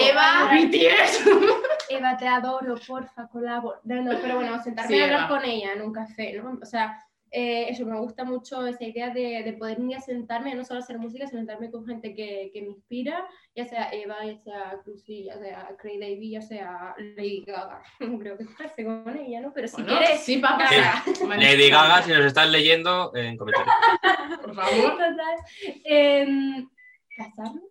Eva. 0.10 0.50
BTS. 0.52 1.26
Eva, 1.90 2.18
te 2.18 2.28
adoro, 2.28 2.76
porfa, 2.88 3.28
colabor. 3.28 3.80
No, 3.84 4.02
no, 4.02 4.12
pero 4.22 4.36
bueno, 4.36 4.62
sentarme 4.64 4.96
Sí, 4.96 5.02
a 5.02 5.06
hablar 5.06 5.20
Eva. 5.22 5.28
con 5.30 5.46
ella 5.46 5.74
en 5.74 5.82
un 5.82 5.92
café, 5.94 6.34
¿no? 6.34 6.58
O 6.62 6.66
sea, 6.66 6.98
eh, 7.32 7.68
eso, 7.70 7.86
me 7.86 8.00
gusta 8.00 8.24
mucho 8.24 8.66
esa 8.66 8.84
idea 8.84 9.10
de, 9.12 9.44
de 9.44 9.54
poder 9.54 9.80
día 9.80 10.00
sentarme, 10.02 10.56
no 10.56 10.66
solo 10.66 10.80
hacer 10.80 10.98
música, 10.98 11.28
sino 11.28 11.40
sentarme 11.42 11.70
con 11.70 11.86
gente 11.86 12.16
que, 12.16 12.50
que 12.52 12.62
me 12.64 12.70
inspira, 12.70 13.24
ya 13.56 13.66
sea 13.66 13.90
Eva, 13.92 14.16
ya 14.26 14.38
sea 14.38 14.80
Cruci, 14.84 15.26
ya 15.26 15.38
sea 15.38 15.76
Craig 15.78 16.00
David, 16.00 16.32
ya 16.32 16.42
sea 16.42 16.96
Lady 16.98 17.44
Gaga. 17.46 17.82
Creo 18.20 18.38
que 18.38 18.46
casé 18.58 18.84
con 18.84 19.16
ella, 19.18 19.42
¿no? 19.42 19.54
Pero 19.54 19.68
si 19.68 19.82
Bueno, 19.82 20.00
quieres, 20.00 20.22
sí, 20.22 20.38
papá. 20.38 20.70
Lady 21.38 21.70
Gaga, 21.70 22.02
si 22.02 22.12
nos 22.12 22.26
estás 22.26 22.50
leyendo, 22.50 23.12
eh, 23.16 23.28
en 23.28 23.38
comentarios. 23.38 23.76
Por 24.42 24.56
favor. 24.56 24.92
Total. 24.92 25.36
Em, 25.86 26.68
¿Casarme? 27.16 27.62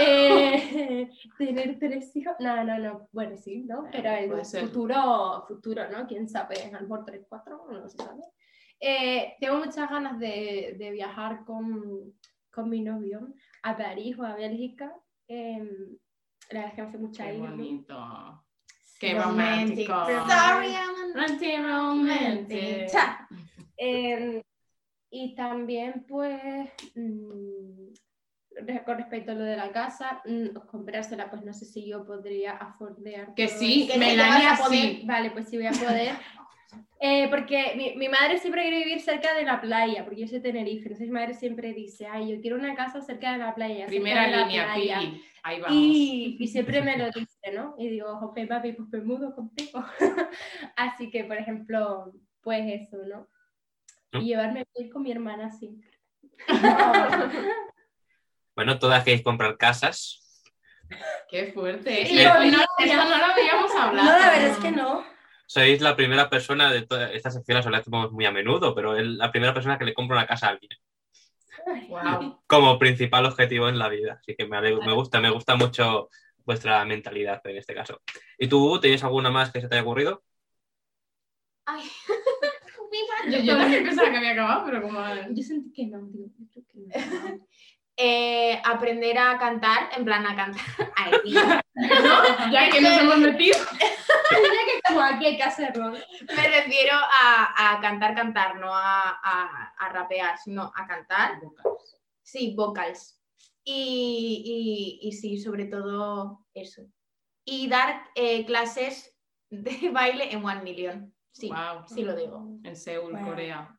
Eh, 0.00 1.08
tener 1.38 1.78
tres 1.78 2.14
hijos. 2.16 2.34
No, 2.40 2.64
no, 2.64 2.78
no. 2.78 3.08
Bueno, 3.12 3.36
sí, 3.36 3.62
¿no? 3.64 3.84
Pero 3.90 4.10
el 4.10 4.30
futuro, 4.66 5.44
futuro, 5.46 5.88
¿no? 5.90 6.06
¿Quién 6.06 6.28
sabe? 6.28 6.56
A 6.64 6.80
lo 6.80 6.88
mejor 6.88 7.04
tres, 7.04 7.26
cuatro, 7.28 7.66
no 7.70 7.88
se 7.88 7.96
sabe. 7.98 8.22
Eh, 8.80 9.34
tengo 9.40 9.58
muchas 9.58 9.90
ganas 9.90 10.18
de, 10.18 10.76
de 10.78 10.90
viajar 10.92 11.44
con, 11.44 12.14
con 12.52 12.68
mi 12.70 12.80
novio 12.80 13.32
a 13.62 13.76
París 13.76 14.16
o 14.18 14.24
a 14.24 14.34
Bélgica. 14.34 14.94
Em, 15.26 15.68
la 16.50 16.60
verdad 16.60 16.68
es 16.70 16.74
que 16.74 16.82
me 16.82 16.88
hace 16.88 16.98
mucha 16.98 17.24
Qué 17.26 17.38
bonito. 17.38 18.44
Qué 19.00 19.14
romántico. 19.14 19.92
Sorry, 20.06 20.72
I'm 20.74 21.12
Romantic. 21.64 22.90
Eh, 23.76 24.42
y 25.10 25.34
también, 25.36 26.04
pues, 26.08 26.70
mm, 26.96 27.88
re- 27.88 27.92
con 28.84 28.98
respecto 28.98 29.32
a 29.32 29.34
lo 29.34 29.44
de 29.44 29.56
la 29.56 29.70
casa, 29.70 30.20
mm, 30.24 30.66
comprársela, 30.66 31.30
pues 31.30 31.42
no 31.44 31.52
sé 31.52 31.64
si 31.64 31.86
yo 31.86 32.04
podría 32.04 32.52
afordear. 32.52 33.34
Que 33.34 33.48
sí, 33.48 33.86
que 33.86 33.94
sí, 33.94 33.98
Melania 33.98 34.56
sí. 34.68 35.02
Vale, 35.04 35.30
pues 35.30 35.48
sí 35.48 35.56
voy 35.56 35.66
a 35.66 35.72
poder. 35.72 36.14
Eh, 37.00 37.28
porque 37.30 37.74
mi, 37.76 37.94
mi 37.96 38.08
madre 38.08 38.38
siempre 38.38 38.62
quiere 38.62 38.78
vivir 38.78 39.00
cerca 39.00 39.32
de 39.34 39.44
la 39.44 39.60
playa, 39.60 40.04
porque 40.04 40.20
yo 40.22 40.26
soy 40.26 40.40
de 40.40 40.48
Tenerife, 40.48 40.82
entonces 40.82 41.06
mi 41.06 41.14
madre 41.14 41.34
siempre 41.34 41.72
dice, 41.72 42.06
ay, 42.06 42.32
yo 42.34 42.40
quiero 42.40 42.56
una 42.56 42.74
casa 42.74 43.00
cerca 43.00 43.32
de 43.32 43.38
la 43.38 43.54
playa. 43.54 43.86
Primera 43.86 44.24
de 44.24 44.30
la 44.30 44.46
línea, 44.46 44.74
playa". 44.74 44.98
Pili. 44.98 45.22
Ahí 45.44 45.60
vamos. 45.60 45.76
Y, 45.76 46.36
y 46.40 46.48
siempre 46.48 46.82
me 46.82 46.98
lo 46.98 47.06
dice, 47.06 47.52
¿no? 47.54 47.74
Y 47.78 47.88
digo, 47.88 48.10
ok, 48.20 48.40
papi, 48.48 48.72
pues 48.72 48.88
me 48.90 49.00
mudo 49.00 49.34
contigo. 49.34 49.84
Así 50.76 51.10
que, 51.10 51.24
por 51.24 51.36
ejemplo, 51.36 52.12
pues 52.42 52.82
eso, 52.82 52.98
¿no? 53.06 53.28
¿No? 54.12 54.20
Y 54.20 54.26
llevarme 54.26 54.66
bien 54.76 54.90
con 54.90 55.02
mi 55.02 55.12
hermana 55.12 55.50
siempre. 55.50 55.88
Bueno, 58.58 58.76
todas 58.80 59.04
queréis 59.04 59.22
comprar 59.22 59.56
casas. 59.56 60.42
Qué 61.30 61.52
fuerte. 61.52 62.04
Sí, 62.06 62.18
¿eh? 62.18 62.24
yo- 62.24 62.34
no, 62.50 62.58
eso 62.76 62.96
no 62.96 63.18
lo 63.18 63.24
habíamos 63.26 63.72
no 63.72 63.80
hablado. 63.82 64.18
la 64.18 64.30
verdad 64.30 64.46
es 64.50 64.56
que 64.56 64.72
no 64.72 65.04
Sois 65.46 65.80
la 65.80 65.94
primera 65.94 66.28
persona 66.28 66.72
de 66.72 66.82
toda 66.82 67.12
esta 67.12 67.30
sección, 67.30 67.54
la 67.54 67.62
solemos 67.62 68.10
muy 68.10 68.26
a 68.26 68.32
menudo, 68.32 68.74
pero 68.74 68.96
es 68.98 69.06
la 69.06 69.30
primera 69.30 69.54
persona 69.54 69.78
que 69.78 69.84
le 69.84 69.94
compra 69.94 70.16
una 70.16 70.26
casa 70.26 70.48
a 70.48 70.50
alguien. 70.50 70.72
Wow. 71.88 72.42
Como 72.48 72.80
principal 72.80 73.26
objetivo 73.26 73.68
en 73.68 73.78
la 73.78 73.88
vida. 73.88 74.18
Así 74.20 74.34
que 74.34 74.44
me, 74.48 74.56
alegro- 74.56 74.82
me 74.84 74.92
gusta, 74.92 75.20
me 75.20 75.30
gusta 75.30 75.54
mucho 75.54 76.08
vuestra 76.38 76.84
mentalidad 76.84 77.40
en 77.44 77.58
este 77.58 77.76
caso. 77.76 78.02
¿Y 78.40 78.48
tú, 78.48 78.80
tienes 78.80 79.04
alguna 79.04 79.30
más 79.30 79.52
que 79.52 79.60
se 79.60 79.68
te 79.68 79.76
haya 79.76 79.84
ocurrido? 79.84 80.24
Ay. 81.64 81.88
Yo, 83.30 83.38
yo 83.40 83.56
también 83.58 83.84
pensaba 83.84 84.10
que 84.10 84.16
había 84.16 84.32
acabado, 84.32 84.64
pero 84.64 84.82
como. 84.82 84.98
Yo 85.30 85.42
sentí 85.42 85.70
que 85.70 85.86
no, 85.86 86.00
digo, 86.06 86.28
Eh, 88.00 88.62
aprender 88.64 89.18
a 89.18 89.36
cantar, 89.38 89.90
en 89.96 90.04
plan 90.04 90.24
a 90.24 90.36
cantar. 90.36 90.64
Ay, 90.96 91.12
tío. 91.24 91.40
¿No? 91.44 91.52
Ya 92.52 92.70
que 92.70 92.80
nos 92.80 92.92
hemos 92.96 93.18
metido. 93.18 93.58
Ya 94.30 94.94
que 94.94 95.14
aquí 95.14 95.26
hay 95.26 95.36
que 95.36 95.42
hacerlo. 95.42 95.90
Me 95.90 96.48
refiero 96.48 96.94
a, 96.94 97.74
a 97.74 97.80
cantar, 97.80 98.14
cantar, 98.14 98.56
no 98.60 98.72
a, 98.72 99.18
a, 99.22 99.72
a 99.78 99.88
rapear, 99.88 100.38
sino 100.38 100.70
a 100.76 100.86
cantar. 100.86 101.40
Sí, 102.22 102.54
vocals. 102.56 103.20
Y, 103.64 105.00
y, 105.02 105.08
y 105.08 105.12
sí, 105.12 105.38
sobre 105.38 105.64
todo 105.64 106.44
eso. 106.54 106.82
Y 107.44 107.68
dar 107.68 108.02
eh, 108.14 108.44
clases 108.46 109.16
de 109.50 109.90
baile 109.90 110.32
en 110.32 110.44
One 110.44 110.62
Million. 110.62 111.12
Sí, 111.32 111.48
Wow. 111.48 111.84
sí 111.88 112.02
lo 112.02 112.14
digo. 112.14 112.46
En 112.64 112.76
Seúl, 112.76 113.12
Wow. 113.14 113.24
Corea. 113.24 113.78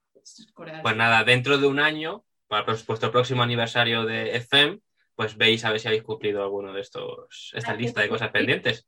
Pues 0.82 0.96
nada, 0.96 1.24
dentro 1.24 1.58
de 1.58 1.68
un 1.68 1.80
año, 1.80 2.26
para 2.50 2.64
vuestro 2.66 3.12
próximo 3.12 3.44
aniversario 3.44 4.04
de 4.06 4.36
FM, 4.38 4.80
pues 5.16 5.38
veis 5.38 5.64
a 5.64 5.70
ver 5.72 5.80
si 5.80 5.88
habéis 5.88 6.04
cumplido 6.04 6.42
alguno 6.44 6.74
de 6.74 6.82
estos, 6.82 7.52
esta 7.54 7.74
lista 7.76 8.02
de 8.02 8.10
cosas 8.10 8.32
pendientes. 8.32 8.88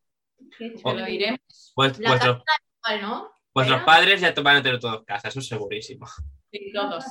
Lo 0.83 1.05
diré. 1.05 1.31
La 1.31 1.37
vuestros, 1.75 1.99
Igual, 1.99 3.01
¿no? 3.01 3.31
vuestros 3.53 3.77
Pero- 3.79 3.85
padres 3.85 4.19
ya 4.21 4.33
te 4.33 4.41
van 4.41 4.57
a 4.57 4.63
tener 4.63 4.79
todos 4.79 5.05
casa, 5.05 5.27
eso 5.29 5.39
es 5.39 5.47
segurísimo. 5.47 6.07
Sí, 6.51 6.71
todos. 6.73 7.05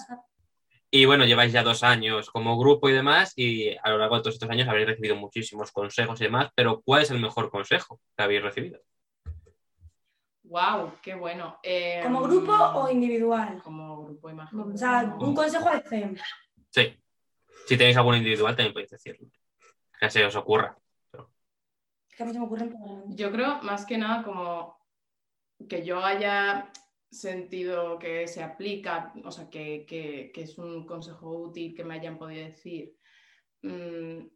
Y 0.90 1.04
bueno, 1.04 1.24
lleváis 1.24 1.52
ya 1.52 1.62
dos 1.62 1.84
años 1.84 2.30
como 2.30 2.58
grupo 2.58 2.88
y 2.88 2.92
demás, 2.92 3.32
y 3.36 3.76
a 3.80 3.90
lo 3.90 3.98
largo 3.98 4.16
de 4.16 4.22
todos 4.22 4.34
estos 4.34 4.50
años 4.50 4.66
habréis 4.68 4.88
recibido 4.88 5.14
muchísimos 5.14 5.70
consejos 5.70 6.20
y 6.20 6.24
demás, 6.24 6.50
pero 6.56 6.82
¿cuál 6.82 7.02
es 7.02 7.12
el 7.12 7.20
mejor 7.20 7.48
consejo 7.48 8.00
que 8.16 8.22
habéis 8.24 8.42
recibido? 8.42 8.80
Wow, 10.50 10.94
qué 11.00 11.14
bueno. 11.14 11.60
Eh, 11.62 12.00
¿Como 12.02 12.22
grupo 12.22 12.52
o 12.52 12.90
individual? 12.90 13.62
Como 13.62 14.04
grupo, 14.04 14.28
imagino. 14.30 14.66
O 14.66 14.76
sea, 14.76 15.16
un 15.20 15.32
consejo 15.32 15.68
al 15.68 15.82
CEM. 15.84 16.16
Sí. 16.70 16.96
Si 17.68 17.76
tenéis 17.76 17.96
algún 17.96 18.16
individual, 18.16 18.56
también 18.56 18.72
podéis 18.72 18.90
decirlo. 18.90 19.28
Que 20.00 20.10
se 20.10 20.24
os 20.24 20.34
ocurra. 20.34 20.76
Se 22.08 22.24
me 22.24 22.40
ocurren 22.40 22.72
palabras. 22.72 23.04
Yo 23.14 23.30
creo 23.30 23.62
más 23.62 23.86
que 23.86 23.96
nada 23.96 24.24
como 24.24 24.76
que 25.68 25.84
yo 25.84 26.04
haya 26.04 26.68
sentido 27.12 27.98
que 28.00 28.26
se 28.26 28.42
aplica, 28.42 29.12
o 29.24 29.30
sea, 29.30 29.48
que, 29.48 29.86
que- 29.86 30.32
que 30.34 30.42
es 30.42 30.58
un 30.58 30.84
consejo 30.84 31.30
útil 31.30 31.74
que 31.76 31.84
me 31.84 31.94
hayan 31.94 32.18
podido 32.18 32.44
decir. 32.44 32.96
Mm, 33.62 34.26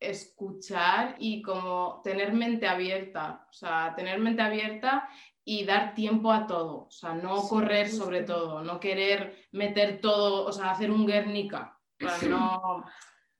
escuchar 0.00 1.14
y 1.20 1.40
como 1.42 2.00
tener 2.02 2.32
mente 2.32 2.66
abierta, 2.66 3.46
o 3.48 3.52
sea, 3.52 3.94
tener 3.94 4.18
mente 4.18 4.42
abierta 4.42 5.08
y 5.44 5.64
dar 5.64 5.94
tiempo 5.94 6.30
a 6.32 6.46
todo, 6.46 6.84
o 6.86 6.90
sea, 6.90 7.14
no 7.14 7.48
Sí, 7.48 7.48
correr 7.48 7.86
justo. 7.88 8.04
sobre 8.04 8.22
todo, 8.22 8.62
no 8.62 8.78
querer 8.78 9.48
meter 9.52 10.00
todo, 10.00 10.46
o 10.46 10.52
sea, 10.52 10.70
hacer 10.70 10.90
un 10.90 11.06
Guernica, 11.06 11.78
para 11.98 12.18
no, 12.22 12.84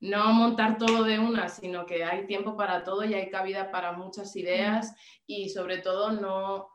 no 0.01 0.33
montar 0.33 0.79
todo 0.79 1.05
de 1.05 1.19
una, 1.19 1.49
sino 1.49 1.87
que 1.87 2.05
hay 2.05 2.27
tiempo 2.27 2.57
para 2.57 2.83
todo 2.83 3.05
y 3.05 3.15
hay 3.15 3.31
cabida 3.31 3.71
para 3.71 3.93
muchas 3.93 4.35
ideas 4.37 4.97
y 5.27 5.49
sobre 5.51 5.79
todo 5.79 6.11
no, 6.13 6.69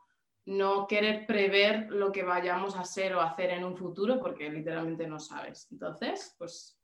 no 0.46 0.86
querer 0.86 1.26
prever 1.26 1.88
lo 1.90 2.10
que 2.10 2.22
vayamos 2.22 2.74
a 2.76 2.80
hacer 2.80 3.14
o 3.14 3.20
hacer 3.20 3.50
en 3.50 3.64
un 3.64 3.76
futuro 3.76 4.18
porque 4.18 4.48
literalmente 4.50 5.06
no 5.06 5.18
sabes. 5.20 5.68
Entonces, 5.70 6.34
pues 6.38 6.80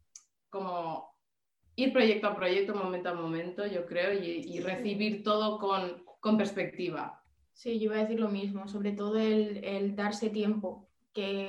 como 0.51 1.17
ir 1.77 1.93
proyecto 1.93 2.29
a 2.29 2.37
proyecto, 2.37 2.75
momento 2.75 3.09
a 3.09 3.15
momento, 3.15 3.67
yo 3.67 3.87
creo, 3.87 4.13
y, 4.13 4.27
y 4.55 4.61
recibir 4.61 5.23
todo 5.25 5.59
con, 5.59 6.05
con 6.21 6.37
perspectiva. 6.37 7.24
Sí, 7.55 7.79
yo 7.79 7.85
iba 7.85 7.97
a 7.97 8.01
decir 8.01 8.19
lo 8.21 8.29
mismo, 8.29 8.69
sobre 8.69 8.93
todo 8.93 9.17
el, 9.17 9.65
el 9.65 9.95
darse 9.95 10.29
tiempo, 10.29 10.91
que 11.13 11.49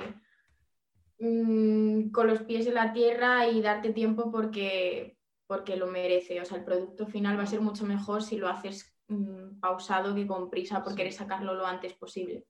mm, 1.18 2.10
con 2.10 2.28
los 2.28 2.42
pies 2.42 2.66
en 2.66 2.74
la 2.74 2.92
tierra 2.92 3.48
y 3.48 3.60
darte 3.60 3.92
tiempo 3.92 4.30
porque, 4.30 5.18
porque 5.46 5.76
lo 5.76 5.88
merece. 5.88 6.40
O 6.40 6.44
sea, 6.44 6.58
el 6.58 6.64
producto 6.64 7.06
final 7.06 7.38
va 7.38 7.42
a 7.42 7.46
ser 7.46 7.60
mucho 7.60 7.84
mejor 7.84 8.22
si 8.22 8.36
lo 8.36 8.48
haces 8.48 8.96
mm, 9.08 9.58
pausado 9.60 10.14
que 10.14 10.26
con 10.26 10.48
prisa 10.48 10.82
por 10.82 10.92
Sí. 10.92 10.96
querer 10.98 11.12
sacarlo 11.12 11.54
lo 11.54 11.66
antes 11.66 11.92
posible. 11.94 12.44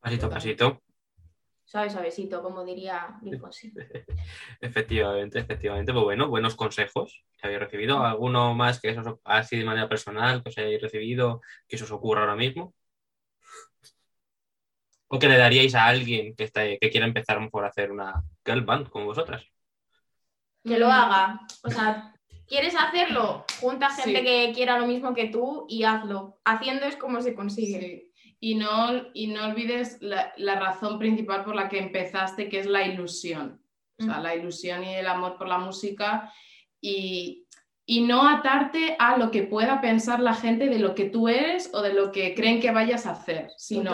Pasito 0.00 0.26
a 0.26 0.30
pasito. 0.30 0.82
Suave, 1.72 1.88
suavecito, 1.88 2.42
como 2.42 2.66
diría 2.66 3.18
Fonsi. 3.40 3.72
Efectivamente, 4.60 5.38
efectivamente. 5.38 5.90
Pues 5.90 6.04
bueno, 6.04 6.28
buenos 6.28 6.54
consejos 6.54 7.24
que 7.38 7.46
habéis 7.46 7.60
recibido. 7.60 8.04
¿Alguno 8.04 8.52
más 8.52 8.78
que 8.78 8.90
eso 8.90 9.22
así 9.24 9.56
de 9.56 9.64
manera 9.64 9.88
personal 9.88 10.42
que 10.42 10.50
os 10.50 10.58
hayáis 10.58 10.82
recibido, 10.82 11.40
que 11.66 11.78
se 11.78 11.84
os 11.84 11.90
ocurra 11.90 12.20
ahora 12.20 12.36
mismo? 12.36 12.74
¿O 15.08 15.18
que 15.18 15.28
le 15.28 15.38
daríais 15.38 15.74
a 15.74 15.86
alguien 15.86 16.36
que, 16.36 16.44
está, 16.44 16.60
que 16.78 16.90
quiera 16.90 17.06
empezar 17.06 17.38
a 17.38 17.66
hacer 17.66 17.90
una 17.90 18.22
girl 18.44 18.60
band 18.60 18.90
como 18.90 19.06
vosotras? 19.06 19.42
Que 20.62 20.78
lo 20.78 20.88
haga. 20.88 21.40
O 21.64 21.70
sea, 21.70 22.12
¿quieres 22.46 22.74
hacerlo? 22.78 23.46
Junta 23.62 23.88
gente 23.88 24.18
Sí. 24.18 24.24
que 24.26 24.52
quiera 24.54 24.78
lo 24.78 24.86
mismo 24.86 25.14
que 25.14 25.28
tú 25.28 25.64
y 25.70 25.84
hazlo. 25.84 26.38
Haciendo 26.44 26.84
es 26.84 26.96
como 26.96 27.22
se 27.22 27.34
consigue. 27.34 27.80
Sí. 27.80 28.11
Y 28.44 28.56
no, 28.56 28.90
y 29.14 29.28
no 29.28 29.44
olvides 29.46 29.98
la, 30.00 30.32
la 30.36 30.58
razón 30.58 30.98
principal 30.98 31.44
por 31.44 31.54
la 31.54 31.68
que 31.68 31.78
empezaste, 31.78 32.48
que 32.48 32.58
es 32.58 32.66
la 32.66 32.84
ilusión. 32.84 33.62
O 34.00 34.04
sea, 34.04 34.18
Mm. 34.18 34.22
la 34.22 34.34
ilusión 34.34 34.82
y 34.82 34.94
el 34.94 35.06
amor 35.06 35.36
por 35.38 35.46
la 35.46 35.58
música 35.58 36.32
y, 36.80 37.46
y 37.86 38.00
no 38.00 38.26
atarte 38.28 38.96
a 38.98 39.16
lo 39.16 39.30
que 39.30 39.44
pueda 39.44 39.80
pensar 39.80 40.18
la 40.18 40.34
gente 40.34 40.68
de 40.68 40.80
lo 40.80 40.94
que 40.96 41.04
tú 41.04 41.28
eres 41.28 41.70
o 41.72 41.82
de 41.82 41.92
lo 41.94 42.10
que 42.10 42.34
creen 42.34 42.58
que 42.60 42.72
vayas 42.72 43.06
a 43.06 43.12
hacer, 43.12 43.48
sino 43.58 43.90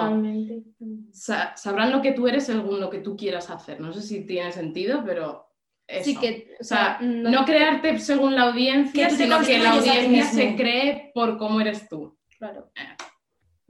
sa- 1.13 1.55
sabrán 1.57 1.93
lo 1.93 2.01
que 2.01 2.13
tú 2.13 2.27
eres 2.27 2.47
según 2.47 2.81
lo 2.81 2.89
que 2.89 3.01
tú 3.01 3.17
quieras 3.19 3.51
hacer. 3.51 3.81
No 3.81 3.93
sé 3.93 4.01
si 4.01 4.25
tiene 4.27 4.51
sentido, 4.53 5.03
pero 5.05 5.47
eso. 5.87 6.05
Sí 6.05 6.17
que, 6.17 6.57
O 6.59 6.65
sea, 6.65 6.99
no, 7.03 7.29
no 7.31 7.45
crearte 7.45 7.99
según 7.99 8.35
la 8.35 8.45
audiencia, 8.45 9.11
sino 9.11 9.41
que 9.41 9.59
la 9.59 9.73
audiencia 9.73 10.25
se 10.25 10.57
cree 10.57 11.11
por 11.13 11.37
cómo 11.37 11.61
eres 11.61 11.87
tú. 11.89 12.17
claro. 12.39 12.71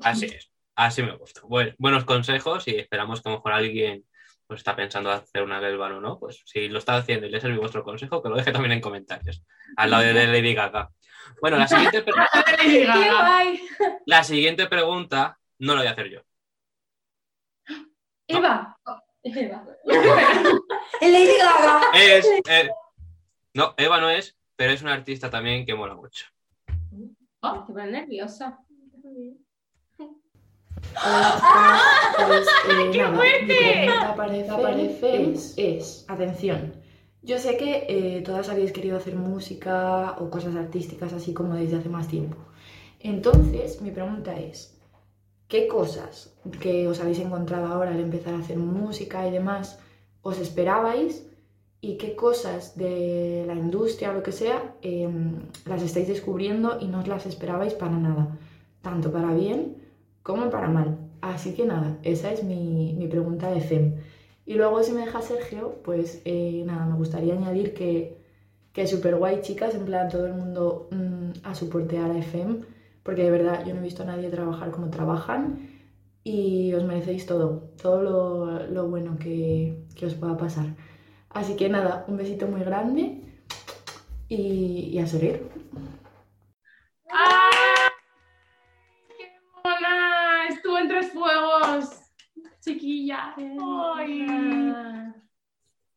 Así 0.00 0.26
es. 0.26 0.47
Así 0.78 1.02
me 1.02 1.16
gusta. 1.16 1.40
Buen- 1.42 1.74
buenos 1.78 2.04
consejos 2.04 2.68
y 2.68 2.76
esperamos 2.76 3.20
que 3.20 3.28
a 3.28 3.32
lo 3.32 3.38
mejor 3.38 3.52
alguien 3.52 4.04
pues, 4.46 4.60
está 4.60 4.76
pensando 4.76 5.10
hacer 5.10 5.42
una 5.42 5.58
girl 5.58 5.76
band 5.76 5.96
o 5.96 6.00
no. 6.00 6.18
Pues 6.20 6.40
si 6.46 6.68
lo 6.68 6.78
está 6.78 6.96
haciendo 6.96 7.26
y 7.26 7.30
le 7.30 7.40
sirve 7.40 7.58
vuestro 7.58 7.82
consejo, 7.82 8.22
que 8.22 8.28
lo 8.28 8.36
deje 8.36 8.52
también 8.52 8.70
en 8.72 8.80
comentarios. 8.80 9.42
Al 9.76 9.90
lado 9.90 10.04
de 10.04 10.26
Lady 10.28 10.54
Gaga. 10.54 10.90
Bueno, 11.40 11.56
la 11.58 11.66
siguiente, 11.66 12.02
pre- 12.02 12.14
¡Qué 12.62 12.86
guay! 12.86 13.60
la 14.06 14.22
siguiente 14.22 14.66
pregunta 14.68 15.38
no 15.58 15.74
la 15.74 15.80
voy 15.80 15.88
a 15.88 15.92
hacer 15.92 16.10
yo. 16.10 16.20
Eva. 18.28 18.78
Eva. 19.24 19.64
¡El 21.00 21.12
Lady 21.12 21.38
Gaga! 21.38 21.80
Es. 21.94 22.26
eh, 22.48 22.70
no, 23.54 23.74
Eva 23.76 24.00
no 24.00 24.10
es, 24.10 24.36
pero 24.54 24.70
es 24.72 24.82
una 24.82 24.92
artista 24.94 25.28
también 25.28 25.66
que 25.66 25.74
mola 25.74 25.94
mucho. 25.96 26.26
Me 26.92 27.06
estoy 27.06 27.74
poniendo 27.74 27.98
nerviosa. 27.98 28.58
Pues, 32.26 32.46
eh, 32.68 32.90
¡Qué 32.92 32.98
nada, 32.98 33.16
fuerte! 33.16 33.46
mi 33.46 33.54
pregunta 33.54 34.14
parece, 34.16 34.52
parece 34.52 35.30
es, 35.30 35.54
es, 35.56 36.04
atención, 36.08 36.72
yo 37.22 37.38
sé 37.38 37.56
que 37.56 37.86
eh, 37.88 38.22
todas 38.22 38.48
habéis 38.48 38.72
querido 38.72 38.96
hacer 38.96 39.14
música 39.14 40.16
o 40.18 40.30
cosas 40.30 40.56
artísticas 40.56 41.12
así 41.12 41.32
como 41.34 41.54
desde 41.54 41.76
hace 41.76 41.88
más 41.88 42.08
tiempo. 42.08 42.36
Entonces, 43.00 43.80
mi 43.80 43.90
pregunta 43.90 44.38
es, 44.38 44.78
¿qué 45.46 45.68
cosas 45.68 46.34
que 46.60 46.88
os 46.88 47.00
habéis 47.00 47.18
encontrado 47.18 47.66
ahora 47.66 47.90
al 47.92 48.00
empezar 48.00 48.34
a 48.34 48.38
hacer 48.38 48.58
música 48.58 49.26
y 49.26 49.30
demás 49.30 49.78
os 50.22 50.38
esperabais? 50.38 51.24
¿Y 51.80 51.96
qué 51.96 52.16
cosas 52.16 52.76
de 52.76 53.44
la 53.46 53.54
industria 53.54 54.10
o 54.10 54.14
lo 54.14 54.22
que 54.24 54.32
sea 54.32 54.74
eh, 54.82 55.08
las 55.64 55.82
estáis 55.82 56.08
descubriendo 56.08 56.78
y 56.80 56.86
no 56.88 57.00
os 57.00 57.08
las 57.08 57.26
esperabais 57.26 57.74
para 57.74 57.96
nada? 57.96 58.36
Tanto 58.82 59.12
para 59.12 59.32
bien 59.32 59.87
como 60.28 60.50
para 60.50 60.68
mal. 60.68 60.98
Así 61.22 61.54
que 61.54 61.64
nada, 61.64 61.98
esa 62.02 62.30
es 62.30 62.44
mi, 62.44 62.94
mi 62.98 63.08
pregunta 63.08 63.50
de 63.50 63.62
FEM. 63.62 63.94
Y 64.44 64.54
luego, 64.54 64.82
si 64.82 64.92
me 64.92 65.00
deja 65.00 65.22
Sergio, 65.22 65.80
pues 65.82 66.20
eh, 66.26 66.62
nada, 66.66 66.84
me 66.84 66.96
gustaría 66.96 67.32
añadir 67.32 67.72
que, 67.72 68.18
que 68.74 68.86
súper 68.86 69.16
guay, 69.16 69.40
chicas, 69.40 69.74
en 69.74 69.86
plan 69.86 70.10
todo 70.10 70.26
el 70.26 70.34
mundo 70.34 70.88
mm, 70.90 71.30
a 71.44 71.54
soportear 71.54 72.10
a 72.10 72.22
FEM, 72.22 72.62
porque 73.02 73.24
de 73.24 73.30
verdad 73.30 73.64
yo 73.66 73.72
no 73.72 73.80
he 73.80 73.84
visto 73.84 74.02
a 74.02 74.06
nadie 74.06 74.28
trabajar 74.28 74.70
como 74.70 74.90
trabajan 74.90 75.70
y 76.24 76.74
os 76.74 76.84
merecéis 76.84 77.24
todo, 77.24 77.70
todo 77.80 78.02
lo, 78.02 78.66
lo 78.66 78.86
bueno 78.86 79.16
que, 79.18 79.86
que 79.96 80.06
os 80.06 80.14
pueda 80.14 80.36
pasar. 80.36 80.66
Así 81.30 81.56
que 81.56 81.70
nada, 81.70 82.04
un 82.06 82.18
besito 82.18 82.46
muy 82.46 82.60
grande 82.60 83.22
y, 84.28 84.98
a 84.98 85.06
seguir. 85.06 85.48
¡Ah! 87.10 87.47
Mona! 90.78 90.78
Estuvo 90.78 90.80
en 90.80 90.88
tres 90.88 91.12
fuegos. 91.12 92.00
Chiquilla. 92.60 93.34
Ay. 93.36 94.26